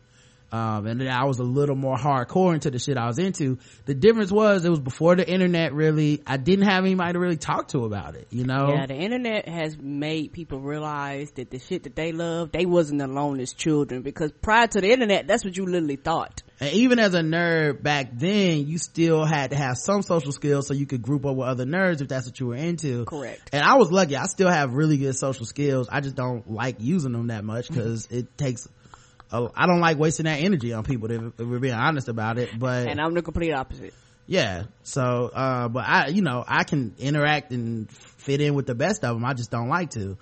Um, 0.52 0.88
and 0.88 1.00
then 1.00 1.08
I 1.08 1.26
was 1.26 1.40
a 1.40 1.44
little 1.44 1.76
more 1.76 1.96
hardcore 1.96 2.54
into 2.54 2.72
the 2.72 2.80
shit 2.80 2.98
I 2.98 3.08
was 3.08 3.20
into. 3.20 3.60
The 3.86 3.94
difference 3.94 4.32
was 4.32 4.66
it 4.66 4.70
was 4.70 4.80
before 4.80 5.16
the 5.16 5.30
internet 5.30 5.74
really, 5.74 6.24
I 6.26 6.38
didn't 6.38 6.66
have 6.66 6.84
anybody 6.84 7.14
to 7.14 7.20
really 7.20 7.38
talk 7.38 7.68
to 7.70 7.86
about 7.86 8.16
it, 8.16 8.28
you 8.32 8.46
know? 8.46 8.74
Yeah, 8.74 8.88
the 8.88 8.96
internet 8.96 9.48
has 9.48 9.78
made 9.78 10.34
people 10.34 10.60
realize 10.60 11.32
that 11.32 11.52
the 11.52 11.60
shit 11.60 11.84
that 11.84 11.96
they 11.96 12.12
love, 12.12 12.52
they 12.52 12.66
wasn't 12.66 13.02
alone 13.02 13.40
as 13.40 13.54
children 13.54 14.02
because 14.02 14.32
prior 14.32 14.68
to 14.68 14.82
the 14.82 14.92
internet, 14.92 15.28
that's 15.28 15.46
what 15.46 15.56
you 15.56 15.66
literally 15.66 15.98
thought. 15.98 16.42
And 16.60 16.74
even 16.74 17.00
as 17.00 17.14
a 17.14 17.22
nerd 17.22 17.84
back 17.84 18.10
then, 18.14 18.68
you 18.68 18.78
still 18.80 19.26
had 19.26 19.52
to 19.52 19.56
have 19.56 19.78
some 19.78 20.02
social 20.02 20.32
skills 20.32 20.68
so 20.68 20.74
you 20.74 20.86
could 20.86 21.02
group 21.02 21.26
up 21.26 21.36
with 21.36 21.48
other 21.48 21.66
nerds 21.66 22.02
if 22.02 22.10
that's 22.10 22.26
what 22.26 22.40
you 22.40 22.48
were 22.48 22.56
into. 22.56 23.06
Correct. 23.06 23.50
And 23.54 23.64
I 23.64 23.76
was 23.76 23.92
lucky. 23.92 24.18
I 24.18 24.26
still 24.26 24.50
have 24.50 24.74
really 24.74 24.98
good 24.98 25.16
social 25.16 25.46
skills. 25.46 25.88
I 25.90 26.02
just 26.02 26.16
don't 26.16 26.52
like 26.52 26.78
using 26.80 27.14
them 27.14 27.28
that 27.28 27.44
much 27.46 27.70
because 27.70 28.08
it 28.08 28.38
takes, 28.38 28.68
I 29.32 29.66
don't 29.68 29.80
like 29.80 29.98
wasting 29.98 30.26
that 30.26 30.40
energy 30.40 30.74
on 30.74 30.84
people 30.84 31.12
if, 31.12 31.22
if 31.40 31.48
we're 31.48 31.60
being 31.60 31.74
honest 31.74 32.08
about 32.08 32.38
it. 32.38 32.50
But 32.58 32.88
And 32.88 33.00
I'm 33.00 33.14
the 33.14 33.22
complete 33.22 33.54
opposite. 33.54 33.94
yeah, 34.26 34.64
so, 34.84 35.30
uh, 35.34 35.68
but 35.68 35.86
I, 35.88 36.08
you 36.08 36.22
know, 36.22 36.44
I 36.48 36.64
can 36.64 36.96
interact 37.00 37.52
and 37.52 37.92
fit 37.92 38.42
in 38.42 38.54
with 38.56 38.66
the 38.66 38.76
best 38.76 39.04
of 39.04 39.16
them. 39.16 39.26
I 39.26 39.34
just 39.34 39.52
don't 39.52 39.70
like 39.70 39.92
to. 39.92 40.18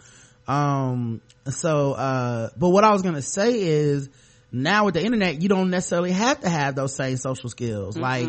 Um, 0.47 1.21
so, 1.49 1.93
uh, 1.93 2.49
but 2.57 2.69
what 2.69 2.83
I 2.83 2.91
was 2.91 3.01
gonna 3.01 3.21
say 3.21 3.59
is 3.61 4.09
now 4.51 4.85
with 4.85 4.93
the 4.93 5.03
internet, 5.03 5.41
you 5.41 5.49
don't 5.49 5.69
necessarily 5.69 6.11
have 6.11 6.39
to 6.41 6.49
have 6.49 6.75
those 6.75 6.95
same 6.95 7.17
social 7.17 7.49
skills. 7.49 7.97
Like, 7.97 8.27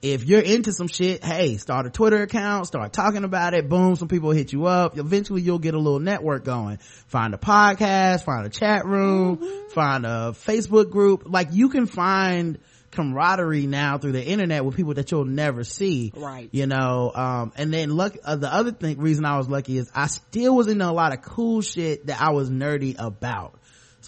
if 0.00 0.24
you're 0.24 0.40
into 0.40 0.72
some 0.72 0.88
shit, 0.88 1.24
hey, 1.24 1.56
start 1.56 1.86
a 1.86 1.90
Twitter 1.90 2.22
account, 2.22 2.66
start 2.66 2.92
talking 2.92 3.24
about 3.24 3.54
it. 3.54 3.68
Boom, 3.68 3.96
some 3.96 4.08
people 4.08 4.30
hit 4.30 4.52
you 4.52 4.66
up. 4.66 4.96
Eventually 4.96 5.42
you'll 5.42 5.58
get 5.58 5.74
a 5.74 5.78
little 5.78 6.00
network 6.00 6.44
going. 6.44 6.78
Find 7.08 7.34
a 7.34 7.38
podcast, 7.38 8.24
find 8.24 8.46
a 8.46 8.50
chat 8.50 8.86
room, 8.86 9.38
mm-hmm. 9.38 9.70
find 9.70 10.06
a 10.06 10.34
Facebook 10.34 10.90
group. 10.90 11.24
Like 11.26 11.48
you 11.52 11.68
can 11.68 11.86
find 11.86 12.58
camaraderie 12.90 13.66
now 13.66 13.98
through 13.98 14.12
the 14.12 14.24
internet 14.24 14.64
with 14.64 14.76
people 14.76 14.94
that 14.94 15.10
you'll 15.10 15.24
never 15.24 15.64
see. 15.64 16.12
Right. 16.14 16.48
You 16.52 16.66
know, 16.66 17.12
um, 17.14 17.52
and 17.56 17.72
then 17.72 17.90
luck, 17.90 18.16
uh, 18.24 18.36
the 18.36 18.52
other 18.52 18.72
thing, 18.72 18.98
reason 18.98 19.24
I 19.24 19.36
was 19.36 19.48
lucky 19.48 19.78
is 19.78 19.90
I 19.94 20.06
still 20.06 20.54
was 20.54 20.68
into 20.68 20.88
a 20.88 20.92
lot 20.92 21.12
of 21.12 21.22
cool 21.22 21.60
shit 21.60 22.06
that 22.06 22.20
I 22.20 22.30
was 22.30 22.50
nerdy 22.50 22.96
about. 22.98 23.57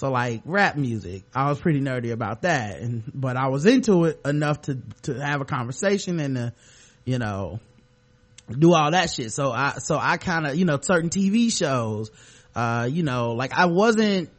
So 0.01 0.11
like 0.11 0.41
rap 0.47 0.77
music, 0.77 1.25
I 1.35 1.51
was 1.51 1.61
pretty 1.61 1.83
nerdy 1.83 2.11
about 2.11 2.41
that. 2.41 2.79
And, 2.79 3.03
but 3.15 3.37
I 3.37 3.49
was 3.49 3.67
into 3.67 4.05
it 4.05 4.19
enough 4.25 4.63
to, 4.63 4.79
to 5.03 5.23
have 5.23 5.43
a 5.43 5.45
conversation 5.45 6.19
and 6.21 6.37
to, 6.37 6.53
you 7.05 7.19
know, 7.19 7.61
do 8.49 8.73
all 8.73 8.93
that 8.93 9.11
shit. 9.11 9.31
So 9.31 9.53
I, 9.53 9.75
so 9.77 9.99
I 10.01 10.17
kind 10.17 10.47
of, 10.47 10.57
you 10.57 10.65
know, 10.65 10.79
certain 10.81 11.11
TV 11.11 11.55
shows, 11.55 12.11
uh, 12.55 12.89
you 12.91 13.03
know, 13.03 13.33
like 13.33 13.53
I 13.53 13.67
wasn't, 13.67 14.31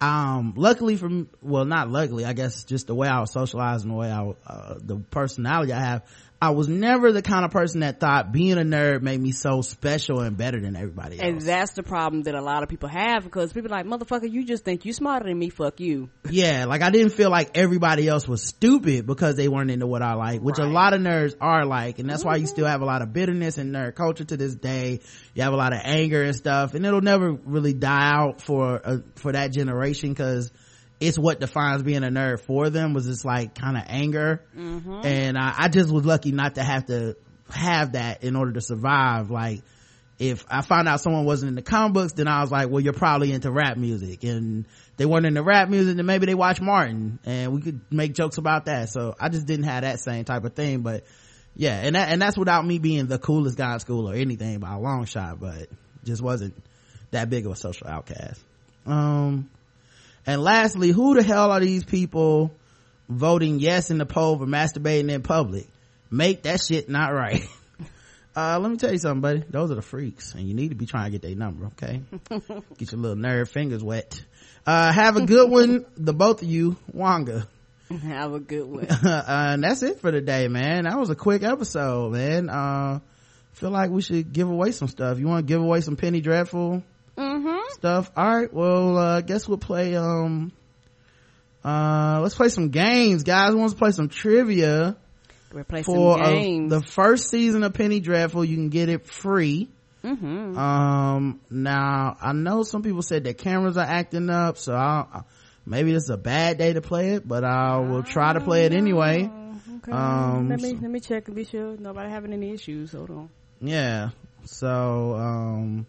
um, 0.00 0.54
luckily 0.56 0.96
from, 0.96 1.28
well, 1.42 1.64
not 1.64 1.88
luckily, 1.88 2.24
I 2.24 2.32
guess 2.32 2.64
just 2.64 2.88
the 2.88 2.94
way 2.96 3.06
I 3.06 3.20
was 3.20 3.32
socialized 3.32 3.84
and 3.84 3.94
the 3.94 3.96
way 3.96 4.10
I, 4.10 4.34
uh, 4.44 4.74
the 4.82 4.96
personality 4.96 5.72
I 5.72 5.80
have, 5.80 6.02
I 6.42 6.50
was 6.50 6.66
never 6.68 7.12
the 7.12 7.22
kind 7.22 7.44
of 7.44 7.52
person 7.52 7.82
that 7.82 8.00
thought 8.00 8.32
being 8.32 8.54
a 8.58 8.62
nerd 8.62 9.00
made 9.00 9.20
me 9.20 9.30
so 9.30 9.62
special 9.62 10.18
and 10.18 10.36
better 10.36 10.60
than 10.60 10.74
everybody 10.74 11.20
else. 11.20 11.24
And 11.24 11.40
that's 11.40 11.70
the 11.74 11.84
problem 11.84 12.22
that 12.22 12.34
a 12.34 12.40
lot 12.40 12.64
of 12.64 12.68
people 12.68 12.88
have 12.88 13.22
because 13.22 13.52
people 13.52 13.70
like, 13.70 13.86
motherfucker, 13.86 14.28
you 14.28 14.44
just 14.44 14.64
think 14.64 14.84
you 14.84 14.92
smarter 14.92 15.28
than 15.28 15.38
me, 15.38 15.50
fuck 15.50 15.78
you. 15.78 16.10
Yeah, 16.32 16.64
like 16.64 16.80
I 16.80 16.90
didn't 16.90 17.12
feel 17.12 17.30
like 17.30 17.56
everybody 17.58 18.08
else 18.08 18.26
was 18.26 18.42
stupid 18.42 19.06
because 19.06 19.36
they 19.36 19.48
weren't 19.48 19.70
into 19.70 19.86
what 19.86 20.02
I 20.02 20.14
like, 20.14 20.40
which 20.40 20.58
right. 20.58 20.66
a 20.66 20.70
lot 20.70 20.94
of 20.94 21.00
nerds 21.00 21.36
are 21.40 21.64
like, 21.66 21.98
and 21.98 22.08
that's 22.08 22.20
mm-hmm. 22.20 22.30
why 22.30 22.36
you 22.36 22.46
still 22.46 22.66
have 22.66 22.80
a 22.80 22.86
lot 22.86 23.02
of 23.02 23.12
bitterness 23.12 23.58
in 23.58 23.70
nerd 23.70 23.94
culture 23.94 24.24
to 24.24 24.36
this 24.36 24.54
day. 24.54 25.00
You 25.34 25.42
have 25.42 25.52
a 25.52 25.56
lot 25.56 25.74
of 25.74 25.80
anger 25.84 26.22
and 26.22 26.34
stuff, 26.34 26.74
and 26.74 26.86
it'll 26.86 27.02
never 27.02 27.32
really 27.32 27.74
die 27.74 28.12
out 28.14 28.40
for, 28.40 28.80
uh, 28.82 28.98
for 29.16 29.32
that 29.32 29.52
generation 29.52 30.08
because 30.08 30.50
it's 31.02 31.18
what 31.18 31.40
defines 31.40 31.82
being 31.82 32.04
a 32.04 32.08
nerd 32.08 32.40
for 32.40 32.70
them 32.70 32.94
was 32.94 33.06
this 33.06 33.24
like 33.24 33.54
kind 33.54 33.76
of 33.76 33.82
anger. 33.86 34.42
Mm-hmm. 34.56 35.00
and 35.04 35.36
I, 35.36 35.54
I, 35.58 35.68
just 35.68 35.90
was 35.90 36.04
lucky 36.04 36.30
not 36.30 36.54
to 36.54 36.62
have 36.62 36.86
to 36.86 37.16
have 37.50 37.92
that 37.92 38.22
in 38.22 38.36
order 38.36 38.52
to 38.52 38.60
survive. 38.60 39.30
Like 39.30 39.62
if 40.18 40.44
i 40.48 40.60
found 40.60 40.86
out 40.86 41.00
someone 41.00 41.24
wasn't 41.24 41.48
in 41.48 41.54
the 41.56 41.62
comic 41.62 41.94
books 41.94 42.12
then 42.12 42.28
i 42.28 42.42
was 42.42 42.50
like 42.52 42.68
well 42.68 42.80
you're 42.80 42.92
probably 42.92 43.32
into 43.32 43.50
rap 43.50 43.76
music. 43.76 44.22
And 44.22 44.66
they 44.96 45.06
weren't 45.06 45.26
into 45.26 45.42
rap 45.42 45.68
music 45.68 45.96
then 45.96 46.06
maybe 46.06 46.26
they 46.26 46.34
watch 46.34 46.60
martin. 46.60 47.18
And 47.24 47.52
we 47.52 47.62
could 47.62 47.80
make 47.90 48.14
jokes 48.14 48.38
about 48.38 48.66
that. 48.66 48.88
So 48.88 49.16
i 49.18 49.28
just 49.28 49.46
didn't 49.46 49.64
have 49.64 49.82
that 49.82 49.98
same 49.98 50.24
type 50.24 50.44
of 50.44 50.54
thing. 50.54 50.82
But 50.82 51.04
yeah 51.56 51.80
and 51.80 51.96
that, 51.96 52.10
and 52.10 52.22
that's 52.22 52.38
without 52.38 52.64
me 52.64 52.78
being 52.78 53.06
the 53.06 53.18
coolest 53.18 53.58
guy 53.58 53.74
in 53.74 53.80
school 53.80 54.08
or 54.08 54.14
anything 54.14 54.60
by 54.60 54.74
a 54.74 54.78
long 54.78 55.06
shot. 55.06 55.40
But 55.40 55.68
just 56.04 56.22
wasn't 56.22 56.54
that 57.10 57.28
big 57.28 57.44
of 57.46 57.52
a 57.52 57.56
social 57.56 57.88
outcast. 57.88 58.40
Um 58.86 59.50
and 60.26 60.42
lastly, 60.42 60.90
who 60.90 61.14
the 61.14 61.22
hell 61.22 61.50
are 61.50 61.60
these 61.60 61.84
people 61.84 62.54
voting 63.08 63.58
yes 63.58 63.90
in 63.90 63.98
the 63.98 64.06
poll 64.06 64.38
for 64.38 64.46
masturbating 64.46 65.10
in 65.10 65.22
public? 65.22 65.66
Make 66.10 66.42
that 66.42 66.60
shit 66.60 66.88
not 66.88 67.12
right. 67.12 67.46
Uh, 68.34 68.58
let 68.58 68.70
me 68.70 68.78
tell 68.78 68.90
you 68.90 68.96
something, 68.98 69.20
buddy. 69.20 69.44
Those 69.50 69.70
are 69.70 69.74
the 69.74 69.82
freaks, 69.82 70.34
and 70.34 70.48
you 70.48 70.54
need 70.54 70.70
to 70.70 70.74
be 70.74 70.86
trying 70.86 71.04
to 71.04 71.10
get 71.10 71.20
their 71.20 71.36
number, 71.36 71.66
okay? 71.66 72.00
get 72.78 72.90
your 72.90 73.00
little 73.00 73.16
nerve 73.16 73.50
fingers 73.50 73.84
wet. 73.84 74.24
Uh, 74.66 74.90
have 74.90 75.16
a 75.16 75.26
good 75.26 75.50
one, 75.50 75.84
the 75.98 76.14
both 76.14 76.40
of 76.40 76.48
you, 76.48 76.76
Wanga. 76.96 77.46
Have 78.02 78.32
a 78.32 78.40
good 78.40 78.64
one. 78.64 78.86
uh, 78.86 79.24
and 79.26 79.62
that's 79.62 79.82
it 79.82 80.00
for 80.00 80.10
today, 80.10 80.48
man. 80.48 80.84
That 80.84 80.98
was 80.98 81.10
a 81.10 81.14
quick 81.14 81.42
episode, 81.42 82.12
man. 82.12 82.48
Uh, 82.48 83.00
feel 83.52 83.68
like 83.68 83.90
we 83.90 84.00
should 84.00 84.32
give 84.32 84.48
away 84.48 84.72
some 84.72 84.88
stuff. 84.88 85.18
You 85.18 85.28
want 85.28 85.46
to 85.46 85.52
give 85.52 85.60
away 85.60 85.82
some 85.82 85.96
Penny 85.96 86.22
Dreadful? 86.22 86.82
Mm-hmm. 87.16 87.72
stuff. 87.72 88.10
All 88.16 88.36
right. 88.36 88.52
Well, 88.52 88.98
uh, 88.98 89.18
I 89.18 89.20
guess 89.22 89.48
we'll 89.48 89.58
play, 89.58 89.96
um, 89.96 90.52
uh, 91.64 92.20
let's 92.22 92.34
play 92.34 92.48
some 92.48 92.70
games, 92.70 93.22
guys. 93.22 93.54
Wants 93.54 93.74
to 93.74 93.78
play 93.78 93.92
some 93.92 94.08
trivia. 94.08 94.96
We'll 95.52 95.64
play 95.64 95.82
for 95.82 96.18
some 96.18 96.34
games. 96.34 96.72
Uh, 96.72 96.78
the 96.78 96.86
first 96.86 97.30
season 97.30 97.62
of 97.62 97.74
Penny 97.74 98.00
Dreadful. 98.00 98.44
You 98.44 98.56
can 98.56 98.68
get 98.68 98.88
it 98.88 99.06
free. 99.06 99.68
Mm-hmm. 100.02 100.58
Um, 100.58 101.40
now 101.48 102.16
I 102.20 102.32
know 102.32 102.64
some 102.64 102.82
people 102.82 103.02
said 103.02 103.24
that 103.24 103.38
cameras 103.38 103.76
are 103.76 103.86
acting 103.86 104.30
up, 104.30 104.58
so 104.58 104.74
I'll, 104.74 105.26
maybe 105.64 105.92
this 105.92 106.04
is 106.04 106.10
a 106.10 106.16
bad 106.16 106.58
day 106.58 106.72
to 106.72 106.80
play 106.80 107.10
it, 107.12 107.26
but 107.26 107.44
I 107.44 107.78
will 107.78 108.02
try 108.02 108.32
to 108.32 108.40
play 108.40 108.64
it 108.64 108.72
anyway. 108.72 109.30
Okay. 109.76 109.92
Um, 109.92 110.48
let 110.48 110.60
me 110.60 110.72
let 110.72 110.90
me 110.90 110.98
check 110.98 111.28
and 111.28 111.36
be 111.36 111.44
sure 111.44 111.76
nobody 111.76 112.10
having 112.10 112.32
any 112.32 112.50
issues. 112.50 112.92
Hold 112.92 113.10
on. 113.10 113.30
Yeah. 113.60 114.10
So 114.44 115.14
um, 115.14 115.86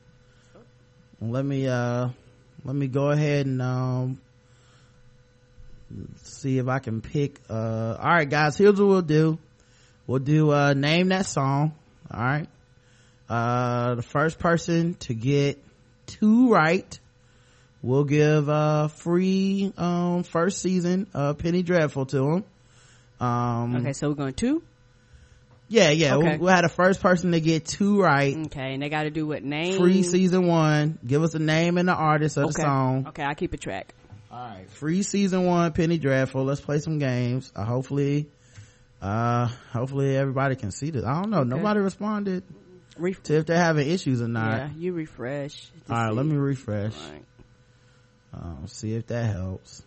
let 1.31 1.45
me 1.45 1.67
uh 1.67 2.09
let 2.65 2.75
me 2.75 2.87
go 2.87 3.09
ahead 3.11 3.45
and 3.45 3.61
um 3.61 4.21
see 6.23 6.57
if 6.57 6.67
I 6.67 6.79
can 6.79 7.01
pick 7.01 7.39
uh 7.49 7.95
all 7.99 8.09
right 8.09 8.29
guys 8.29 8.57
here's 8.57 8.79
what 8.79 8.87
we'll 8.87 9.01
do. 9.01 9.37
We'll 10.07 10.19
do 10.19 10.51
uh 10.51 10.73
name 10.73 11.09
that 11.09 11.25
song 11.25 11.73
all 12.11 12.19
right? 12.19 12.47
Uh 13.29 13.95
the 13.95 14.01
first 14.01 14.39
person 14.39 14.95
to 14.95 15.13
get 15.13 15.63
two 16.05 16.51
right 16.51 16.99
we'll 17.81 18.03
give 18.03 18.49
a 18.49 18.89
free 18.95 19.71
um 19.77 20.23
first 20.23 20.61
season 20.61 21.07
uh 21.13 21.33
penny 21.33 21.63
dreadful 21.63 22.05
to 22.05 22.17
them 22.17 22.43
um 23.19 23.75
okay 23.77 23.93
so 23.93 24.09
we're 24.09 24.15
going 24.15 24.33
two 24.33 24.61
yeah, 25.73 25.89
yeah. 25.89 26.15
Okay. 26.15 26.27
We'll, 26.29 26.39
we'll, 26.39 26.53
have 26.53 26.61
the 26.61 26.69
first 26.69 27.01
person 27.01 27.31
to 27.31 27.41
get 27.41 27.65
two 27.65 27.99
right. 27.99 28.37
Okay, 28.45 28.73
and 28.73 28.83
they 28.83 28.89
got 28.89 29.03
to 29.03 29.09
do 29.09 29.25
what 29.25 29.43
name? 29.43 29.79
Free 29.79 30.03
season 30.03 30.47
one. 30.47 30.99
Give 31.05 31.23
us 31.23 31.33
a 31.33 31.39
name 31.39 31.79
and 31.79 31.87
the 31.89 31.95
artist 31.95 32.37
of 32.37 32.45
okay. 32.45 32.53
the 32.53 32.61
song. 32.61 33.07
Okay, 33.09 33.23
I 33.23 33.33
keep 33.33 33.53
a 33.53 33.57
track. 33.57 33.95
All 34.31 34.39
right, 34.39 34.69
free 34.69 35.01
season 35.01 35.45
one, 35.45 35.71
Penny 35.73 35.97
Dreadful. 35.97 36.43
Let's 36.43 36.61
play 36.61 36.77
some 36.77 36.99
games. 36.99 37.51
Uh, 37.55 37.65
hopefully, 37.65 38.29
uh, 39.01 39.47
hopefully 39.71 40.15
everybody 40.15 40.55
can 40.55 40.69
see 40.69 40.91
this. 40.91 41.03
I 41.03 41.21
don't 41.21 41.31
know. 41.31 41.39
Okay. 41.39 41.49
Nobody 41.49 41.79
responded 41.79 42.43
Ref- 42.97 43.23
to 43.23 43.37
if 43.37 43.47
they're 43.47 43.57
having 43.57 43.89
issues 43.89 44.21
or 44.21 44.27
not. 44.27 44.57
Yeah, 44.57 44.69
you 44.77 44.93
refresh. 44.93 45.71
All 45.89 45.97
right, 45.97 46.09
see. 46.09 46.15
let 46.15 46.25
me 46.25 46.35
refresh. 46.35 46.93
Right. 46.95 47.25
Uh, 48.31 48.65
see 48.67 48.93
if 48.93 49.07
that 49.07 49.25
helps. 49.25 49.81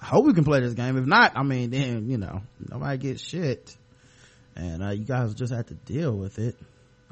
I 0.00 0.06
hope 0.06 0.24
we 0.24 0.32
can 0.32 0.44
play 0.44 0.60
this 0.60 0.72
game. 0.72 0.96
If 0.96 1.04
not, 1.04 1.32
I 1.36 1.42
mean, 1.42 1.70
then 1.70 2.08
you 2.08 2.16
know, 2.16 2.40
nobody 2.58 2.96
gets 2.96 3.22
shit 3.22 3.76
and 4.60 4.82
uh, 4.82 4.90
you 4.90 5.04
guys 5.04 5.34
just 5.34 5.52
have 5.52 5.66
to 5.66 5.74
deal 5.74 6.14
with 6.14 6.38
it. 6.38 6.54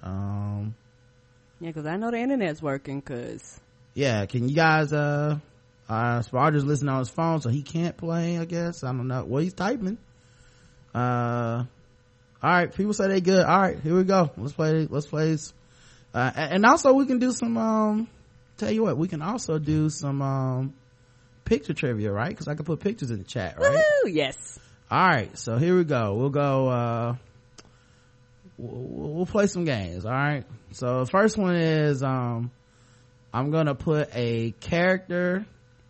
Um 0.03 0.75
yeah 1.61 1.71
because 1.71 1.87
i 1.87 1.97
know 1.97 2.13
the 2.13 2.19
internet's 2.19 2.63
working 2.63 3.01
because 3.01 3.59
yeah 3.95 4.25
can 4.27 4.49
you 4.49 4.55
guys 4.55 4.93
uh 4.93 5.37
uh 5.89 6.21
Sparger's 6.21 6.65
listening 6.65 6.91
on 6.91 7.01
his 7.01 7.09
phone 7.09 7.41
so 7.41 7.49
he 7.49 7.63
can't 7.63 7.97
play 7.97 8.39
i 8.39 8.45
guess. 8.45 8.85
I 8.85 8.89
don't 8.89 9.09
know. 9.09 9.25
Well 9.25 9.43
he's 9.43 9.55
typing. 9.55 9.99
Uh 10.95 11.65
all 12.41 12.51
right 12.51 12.73
people 12.73 12.93
say 12.93 13.09
they 13.09 13.21
good. 13.21 13.45
All 13.45 13.61
right 13.61 13.81
here 13.81 13.97
we 13.97 14.05
go. 14.05 14.31
Let's 14.37 14.53
play 14.53 14.87
let's 14.89 15.07
play 15.07 15.37
uh, 16.15 16.33
and 16.37 16.65
also 16.65 16.93
we 16.93 17.07
can 17.07 17.19
do 17.19 17.33
some 17.33 17.57
um 17.57 18.09
tell 18.57 18.71
you 18.71 18.83
what 18.83 18.97
we 18.97 19.09
can 19.09 19.23
also 19.23 19.59
do 19.59 19.91
some 19.91 20.23
um 20.23 20.75
picture 21.45 21.75
trivia 21.75 22.13
right? 22.13 22.29
Because 22.29 22.47
i 22.47 22.55
can 22.55 22.65
put 22.65 22.81
pictures 22.81 23.11
in 23.11 23.19
the 23.19 23.25
chat 23.25 23.59
right? 23.59 23.73
Woo-hoo, 23.73 24.11
yes. 24.11 24.59
All 24.91 25.07
right 25.09 25.37
so 25.37 25.57
here 25.57 25.77
we 25.77 25.85
go. 25.85 26.15
We'll 26.15 26.31
go 26.31 26.69
uh 26.69 27.17
we'll, 28.59 29.15
we'll 29.15 29.27
play 29.27 29.47
some 29.47 29.65
games 29.65 30.05
all 30.05 30.13
right? 30.13 30.45
So 30.73 31.01
the 31.05 31.11
first 31.11 31.39
one 31.39 31.57
is 31.57 32.03
um 32.03 32.51
i'm 33.33 33.51
gonna 33.51 33.75
put 33.75 34.09
a 34.15 34.53
character 34.61 35.47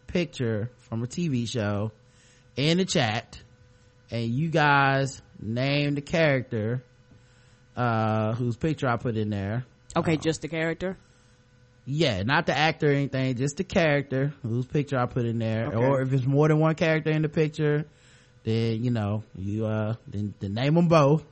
picture 0.06 0.70
from 0.78 1.02
a 1.02 1.06
tv 1.06 1.48
show 1.48 1.92
in 2.56 2.78
the 2.78 2.84
chat 2.84 3.40
and 4.10 4.24
you 4.24 4.48
guys 4.48 5.20
name 5.40 5.94
the 5.94 6.00
character 6.00 6.82
uh 7.76 8.34
whose 8.34 8.56
picture 8.56 8.88
i 8.88 8.96
put 8.96 9.16
in 9.16 9.30
there. 9.30 9.64
Okay 9.96 10.14
um, 10.14 10.20
just 10.20 10.42
the 10.42 10.48
character? 10.48 10.98
Yeah 11.86 12.22
not 12.22 12.46
the 12.46 12.56
actor 12.56 12.88
or 12.88 12.92
anything 12.92 13.36
just 13.36 13.56
the 13.56 13.64
character 13.64 14.34
whose 14.42 14.66
picture 14.66 14.98
i 14.98 15.06
put 15.06 15.24
in 15.24 15.38
there. 15.38 15.68
Okay. 15.68 15.76
or 15.76 16.02
if 16.02 16.12
it's 16.12 16.26
more 16.26 16.48
than 16.48 16.58
one 16.58 16.74
character 16.74 17.10
in 17.10 17.22
the 17.22 17.28
picture 17.28 17.86
then 18.44 18.82
you 18.84 18.90
know 18.90 19.22
you 19.36 19.66
uh 19.66 19.94
then, 20.06 20.34
then 20.40 20.54
name 20.54 20.74
them 20.74 20.88
both 20.88 21.24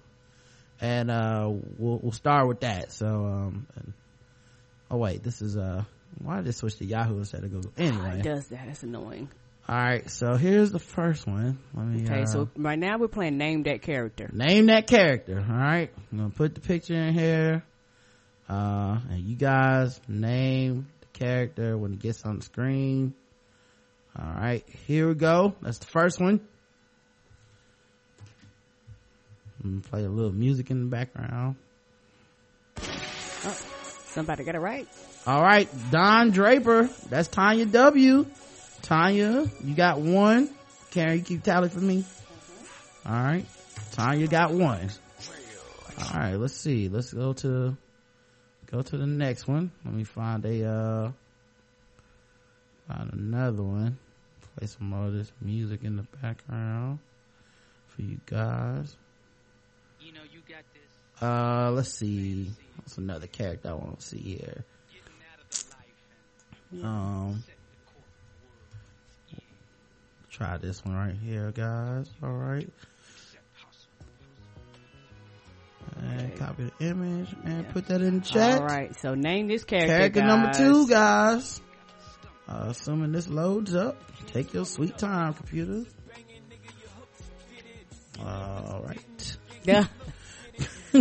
and 0.81 1.11
uh 1.11 1.51
we'll, 1.79 1.99
we'll 1.99 2.13
start 2.13 2.49
with 2.49 2.61
that. 2.61 2.93
So 2.93 3.07
um 3.07 3.67
and, 3.77 3.93
oh 4.91 4.99
wait 4.99 5.23
this 5.23 5.43
is 5.43 5.57
uh 5.57 5.85
why 6.23 6.37
did 6.37 6.49
it 6.49 6.53
switch 6.53 6.77
to 6.77 6.85
yahoo 6.85 7.19
instead 7.19 7.45
of 7.45 7.53
google? 7.53 7.73
Anyway. 7.77 8.13
oh, 8.15 8.19
it 8.19 8.23
does 8.23 8.47
that. 8.49 8.69
It's 8.69 8.83
annoying. 8.83 9.29
All 9.69 9.77
right 9.77 10.09
so 10.11 10.35
here's 10.35 10.71
the 10.71 10.79
first 10.79 11.27
one. 11.27 11.59
Let 11.75 11.87
me 11.87 12.05
okay 12.05 12.23
uh, 12.23 12.27
so 12.27 12.49
right 12.57 12.79
now 12.79 12.99
we're 12.99 13.09
playing 13.09 13.39
name 13.39 13.65
that 13.65 13.83
character. 13.83 14.31
Name 14.33 14.67
that 14.67 14.87
character 14.87 15.45
all 15.49 15.57
right 15.57 15.91
i'm 16.13 16.19
gonna 16.19 16.31
put 16.31 16.55
the 16.55 16.61
picture 16.61 16.95
in 16.95 17.15
here. 17.15 17.65
Uh 18.49 18.99
and 19.11 19.21
you 19.21 19.37
guys 19.37 20.01
name 20.09 20.89
the 21.01 21.19
character 21.19 21.77
when 21.77 21.95
it 21.95 22.01
gets 22.01 22.25
on 22.25 22.39
the 22.39 22.45
screen. 22.45 23.15
All 24.19 24.33
right 24.33 24.65
here 24.87 25.09
we 25.09 25.15
go. 25.15 25.55
That's 25.61 25.79
the 25.79 25.87
first 25.87 26.21
one 26.21 26.41
play 29.83 30.05
a 30.05 30.09
little 30.09 30.33
music 30.33 30.71
in 30.71 30.81
the 30.81 30.87
background. 30.87 31.57
Oh, 32.79 33.57
somebody 34.07 34.45
got 34.45 34.55
it 34.55 34.61
right. 34.61 34.89
All 35.27 35.43
right, 35.43 35.69
Don 35.91 36.31
Draper. 36.31 36.89
That's 37.09 37.29
Tanya 37.29 37.67
W. 37.67 38.27
Tanya, 38.83 39.47
you 39.65 39.75
got 39.75 39.99
one. 39.99 40.51
Karen, 40.91 41.19
you 41.19 41.25
keep 41.25 41.43
tally 41.43 41.69
for 41.69 41.81
me. 41.81 42.05
All 43.05 43.13
right, 43.13 43.47
Tanya 43.93 44.27
got 44.29 44.53
one. 44.53 44.91
All 45.99 46.21
right, 46.21 46.35
let's 46.35 46.55
see. 46.55 46.89
Let's 46.89 47.13
go 47.13 47.33
to 47.35 47.77
go 48.71 48.83
to 48.83 48.97
the 48.97 49.07
next 49.07 49.49
one. 49.49 49.71
Let 49.85 49.95
me 49.95 50.05
find 50.05 50.45
a 50.45 50.65
uh 50.65 51.11
find 52.87 53.13
another 53.13 53.63
one. 53.63 53.99
Play 54.57 54.67
some 54.67 54.91
more 54.91 55.07
of 55.07 55.13
this 55.13 55.33
music 55.41 55.85
in 55.85 55.97
the 55.97 56.07
background 56.23 56.99
for 57.89 58.03
you 58.03 58.19
guys. 58.27 58.97
You 60.01 60.13
know, 60.13 60.23
you 60.33 60.41
got 60.49 60.63
this. 60.73 60.83
Uh, 61.21 61.71
let's 61.73 61.93
see. 61.93 62.51
What's 62.77 62.99
another 62.99 63.27
character 63.27 63.71
I 63.71 63.73
want 63.73 64.01
to 64.01 64.07
see 64.07 64.19
here? 64.19 64.65
Getting 64.93 65.13
out 65.33 65.41
of 65.41 65.49
the 65.51 65.65
life 65.71 65.87
and 66.73 66.85
Um, 66.85 67.43
set 67.47 67.57
the 67.57 67.93
course 67.93 68.05
for 69.31 69.35
the 69.35 69.41
world. 69.41 70.31
try 70.31 70.57
this 70.59 70.85
one 70.85 70.95
right 70.95 71.15
here, 71.15 71.51
guys. 71.53 72.11
All 72.23 72.33
right. 72.33 72.69
And 75.99 76.37
copy 76.37 76.71
the 76.79 76.87
image 76.87 77.35
and 77.45 77.67
put 77.71 77.87
that 77.87 78.03
in 78.03 78.19
the 78.21 78.25
chat. 78.25 78.61
All 78.61 78.67
right. 78.67 78.95
So 79.01 79.15
name 79.15 79.49
this 79.49 79.65
character. 79.65 79.97
Character 79.97 80.21
guys. 80.21 80.29
number 80.29 80.53
two, 80.53 80.87
guys. 80.89 81.61
Uh, 82.49 82.67
assuming 82.69 83.13
this 83.13 83.29
loads 83.29 83.75
up, 83.75 83.97
take 84.27 84.53
your 84.53 84.67
sweet 84.67 84.99
time, 84.99 85.33
computer. 85.33 85.85
All 88.21 88.83
right. 88.87 89.37
Yeah. 89.65 89.87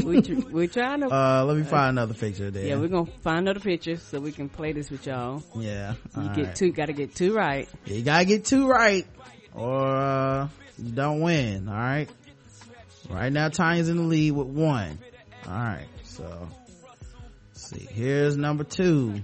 We 0.03 0.21
tr- 0.21 0.47
we're 0.49 0.67
trying 0.67 1.01
to. 1.01 1.07
Uh, 1.07 1.43
let 1.45 1.57
me 1.57 1.63
find 1.63 1.89
another 1.97 2.13
picture 2.13 2.51
there. 2.51 2.65
yeah, 2.65 2.75
we're 2.75 2.87
gonna 2.87 3.09
find 3.21 3.39
another 3.39 3.59
picture 3.59 3.95
so 3.97 4.19
we 4.19 4.31
can 4.31 4.49
play 4.49 4.71
this 4.73 4.89
with 4.89 5.05
y'all. 5.05 5.43
Yeah. 5.55 5.95
You 6.15 6.21
all 6.21 6.35
get 6.35 6.45
right. 6.47 6.55
two. 6.55 6.71
Got 6.71 6.87
to 6.87 6.93
get 6.93 7.15
two 7.15 7.33
right. 7.33 7.67
You 7.85 8.01
gotta 8.01 8.25
get 8.25 8.45
two 8.45 8.67
right, 8.67 9.05
or 9.53 9.85
uh, 9.95 10.47
you 10.77 10.91
don't 10.91 11.21
win. 11.21 11.67
All 11.67 11.73
right. 11.75 12.09
Right 13.09 13.31
now, 13.31 13.49
Tanya's 13.49 13.89
in 13.89 13.97
the 13.97 14.03
lead 14.03 14.31
with 14.31 14.47
one. 14.47 14.97
All 15.47 15.53
right. 15.53 15.85
So, 16.03 16.49
let's 17.49 17.69
see. 17.69 17.85
Here's 17.91 18.35
number 18.35 18.63
two. 18.63 19.21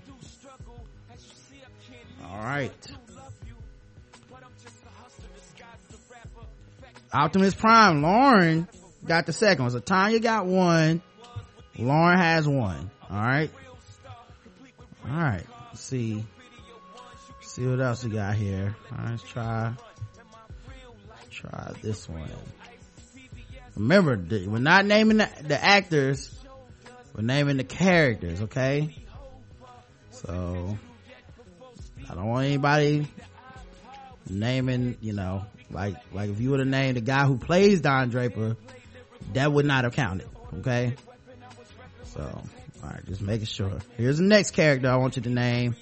All 2.24 2.38
right. 2.38 2.72
Optimus 7.14 7.54
Prime. 7.56 8.02
Lauren 8.02 8.68
got 9.06 9.26
the 9.26 9.34
second 9.34 9.64
one. 9.64 9.72
So 9.72 9.80
Tanya 9.80 10.20
got 10.20 10.46
one. 10.46 11.02
Lauren 11.78 12.18
has 12.18 12.48
one. 12.48 12.92
All 13.10 13.18
right. 13.18 13.50
All 15.06 15.16
right. 15.16 15.44
Let's 15.70 15.82
see. 15.82 16.24
See 17.42 17.66
what 17.68 17.82
else 17.82 18.04
we 18.04 18.12
got 18.12 18.36
here. 18.36 18.76
All 18.92 18.98
right, 18.98 19.12
let's 19.12 19.24
try. 19.24 19.74
Try 21.30 21.74
this 21.82 22.08
one. 22.08 22.30
Remember, 23.76 24.18
we're 24.18 24.60
not 24.60 24.86
naming 24.86 25.18
the, 25.18 25.30
the 25.44 25.62
actors. 25.62 26.34
We're 27.16 27.24
naming 27.24 27.58
the 27.58 27.64
characters, 27.64 28.42
okay? 28.42 28.96
So, 30.12 30.78
I 32.10 32.14
don't 32.14 32.28
want 32.28 32.46
anybody 32.46 33.08
naming, 34.30 34.98
you 35.02 35.14
know, 35.14 35.46
like, 35.72 35.96
like 36.14 36.30
if 36.30 36.40
you 36.40 36.52
were 36.52 36.58
to 36.58 36.66
name 36.66 36.94
the 36.94 37.02
guy 37.02 37.26
who 37.26 37.38
plays 37.38 37.82
Don 37.82 38.10
Draper, 38.10 38.56
that 39.34 39.52
would 39.52 39.66
not 39.66 39.84
have 39.84 39.94
counted, 39.94 40.28
okay? 40.60 40.96
So, 42.06 42.44
alright, 42.84 43.06
just 43.06 43.22
making 43.22 43.46
sure. 43.46 43.80
Here's 43.98 44.18
the 44.18 44.24
next 44.24 44.52
character 44.52 44.90
I 44.90 44.98
want 44.98 45.16
you 45.16 45.22
to 45.24 45.30
name. 45.30 45.76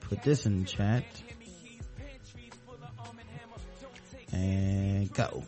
Put 0.00 0.22
this 0.22 0.46
in 0.46 0.60
the 0.60 0.66
chat. 0.66 1.04
And 4.32 5.12
go. 5.12 5.42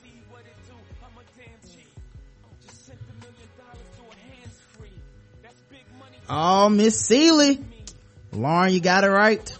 Oh, 6.29 6.69
Miss 6.69 7.01
Seeley. 7.01 7.59
Lauren, 8.33 8.73
you 8.73 8.81
got 8.81 9.05
it 9.05 9.09
right. 9.09 9.59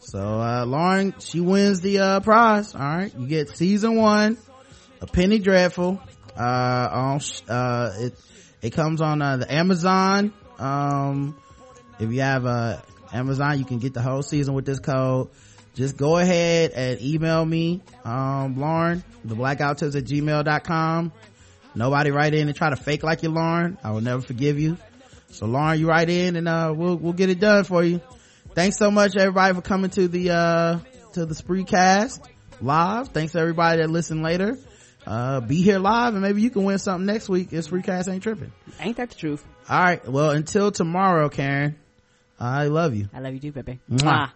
So, 0.00 0.20
uh, 0.20 0.64
Lauren, 0.66 1.14
she 1.18 1.40
wins 1.40 1.80
the, 1.80 1.98
uh, 1.98 2.20
prize. 2.20 2.74
All 2.74 2.80
right. 2.80 3.12
You 3.16 3.26
get 3.26 3.48
season 3.50 3.96
one, 3.96 4.36
a 5.00 5.06
penny 5.06 5.38
dreadful. 5.38 6.00
Uh, 6.36 6.88
on, 6.92 7.20
uh, 7.48 7.92
it, 7.98 8.18
it 8.62 8.70
comes 8.70 9.00
on, 9.00 9.22
uh, 9.22 9.36
the 9.38 9.52
Amazon. 9.52 10.32
Um, 10.58 11.36
if 11.98 12.10
you 12.10 12.20
have, 12.20 12.46
uh, 12.46 12.80
Amazon, 13.12 13.58
you 13.58 13.64
can 13.64 13.78
get 13.78 13.94
the 13.94 14.02
whole 14.02 14.22
season 14.22 14.54
with 14.54 14.66
this 14.66 14.80
code. 14.80 15.30
Just 15.74 15.96
go 15.96 16.18
ahead 16.18 16.70
and 16.72 17.00
email 17.00 17.44
me, 17.44 17.82
um, 18.04 18.56
Lauren, 18.56 19.02
the 19.24 19.34
blackguywhotips 19.34 19.96
at 19.96 20.04
gmail.com. 20.04 21.12
Nobody 21.74 22.10
write 22.12 22.34
in 22.34 22.46
and 22.46 22.56
try 22.56 22.70
to 22.70 22.76
fake 22.76 23.02
like 23.02 23.22
you're 23.22 23.32
Lauren. 23.32 23.76
I 23.82 23.90
will 23.90 24.00
never 24.00 24.22
forgive 24.22 24.58
you. 24.60 24.76
So 25.28 25.46
Lauren, 25.46 25.80
you 25.80 25.88
write 25.88 26.10
in 26.10 26.36
and, 26.36 26.46
uh, 26.46 26.72
we'll, 26.76 26.96
we'll 26.96 27.12
get 27.12 27.28
it 27.28 27.40
done 27.40 27.64
for 27.64 27.82
you. 27.82 28.00
Thanks 28.54 28.78
so 28.78 28.92
much 28.92 29.16
everybody 29.16 29.54
for 29.54 29.62
coming 29.62 29.90
to 29.90 30.06
the, 30.06 30.30
uh, 30.30 30.78
to 31.14 31.26
the 31.26 31.34
Spreecast 31.34 32.20
live. 32.60 33.08
Thanks 33.08 33.34
everybody 33.34 33.82
that 33.82 33.90
listened 33.90 34.22
later. 34.22 34.56
Uh, 35.06 35.40
be 35.40 35.60
here 35.62 35.78
live 35.78 36.14
and 36.14 36.22
maybe 36.22 36.40
you 36.40 36.50
can 36.50 36.64
win 36.64 36.78
something 36.78 37.06
next 37.06 37.28
week 37.28 37.52
if 37.52 37.68
Spreecast 37.68 38.12
ain't 38.12 38.22
tripping. 38.22 38.52
Ain't 38.80 38.96
that 38.96 39.10
the 39.10 39.16
truth? 39.16 39.44
All 39.68 39.78
right. 39.78 40.06
Well, 40.08 40.30
until 40.30 40.70
tomorrow, 40.70 41.28
Karen, 41.28 41.76
I 42.40 42.66
love 42.68 42.94
you. 42.94 43.08
I 43.12 43.20
love 43.20 43.34
you 43.34 43.40
too, 43.40 43.52
baby. 43.52 43.80
Mwah. 43.90 44.00
Mwah. 44.02 44.30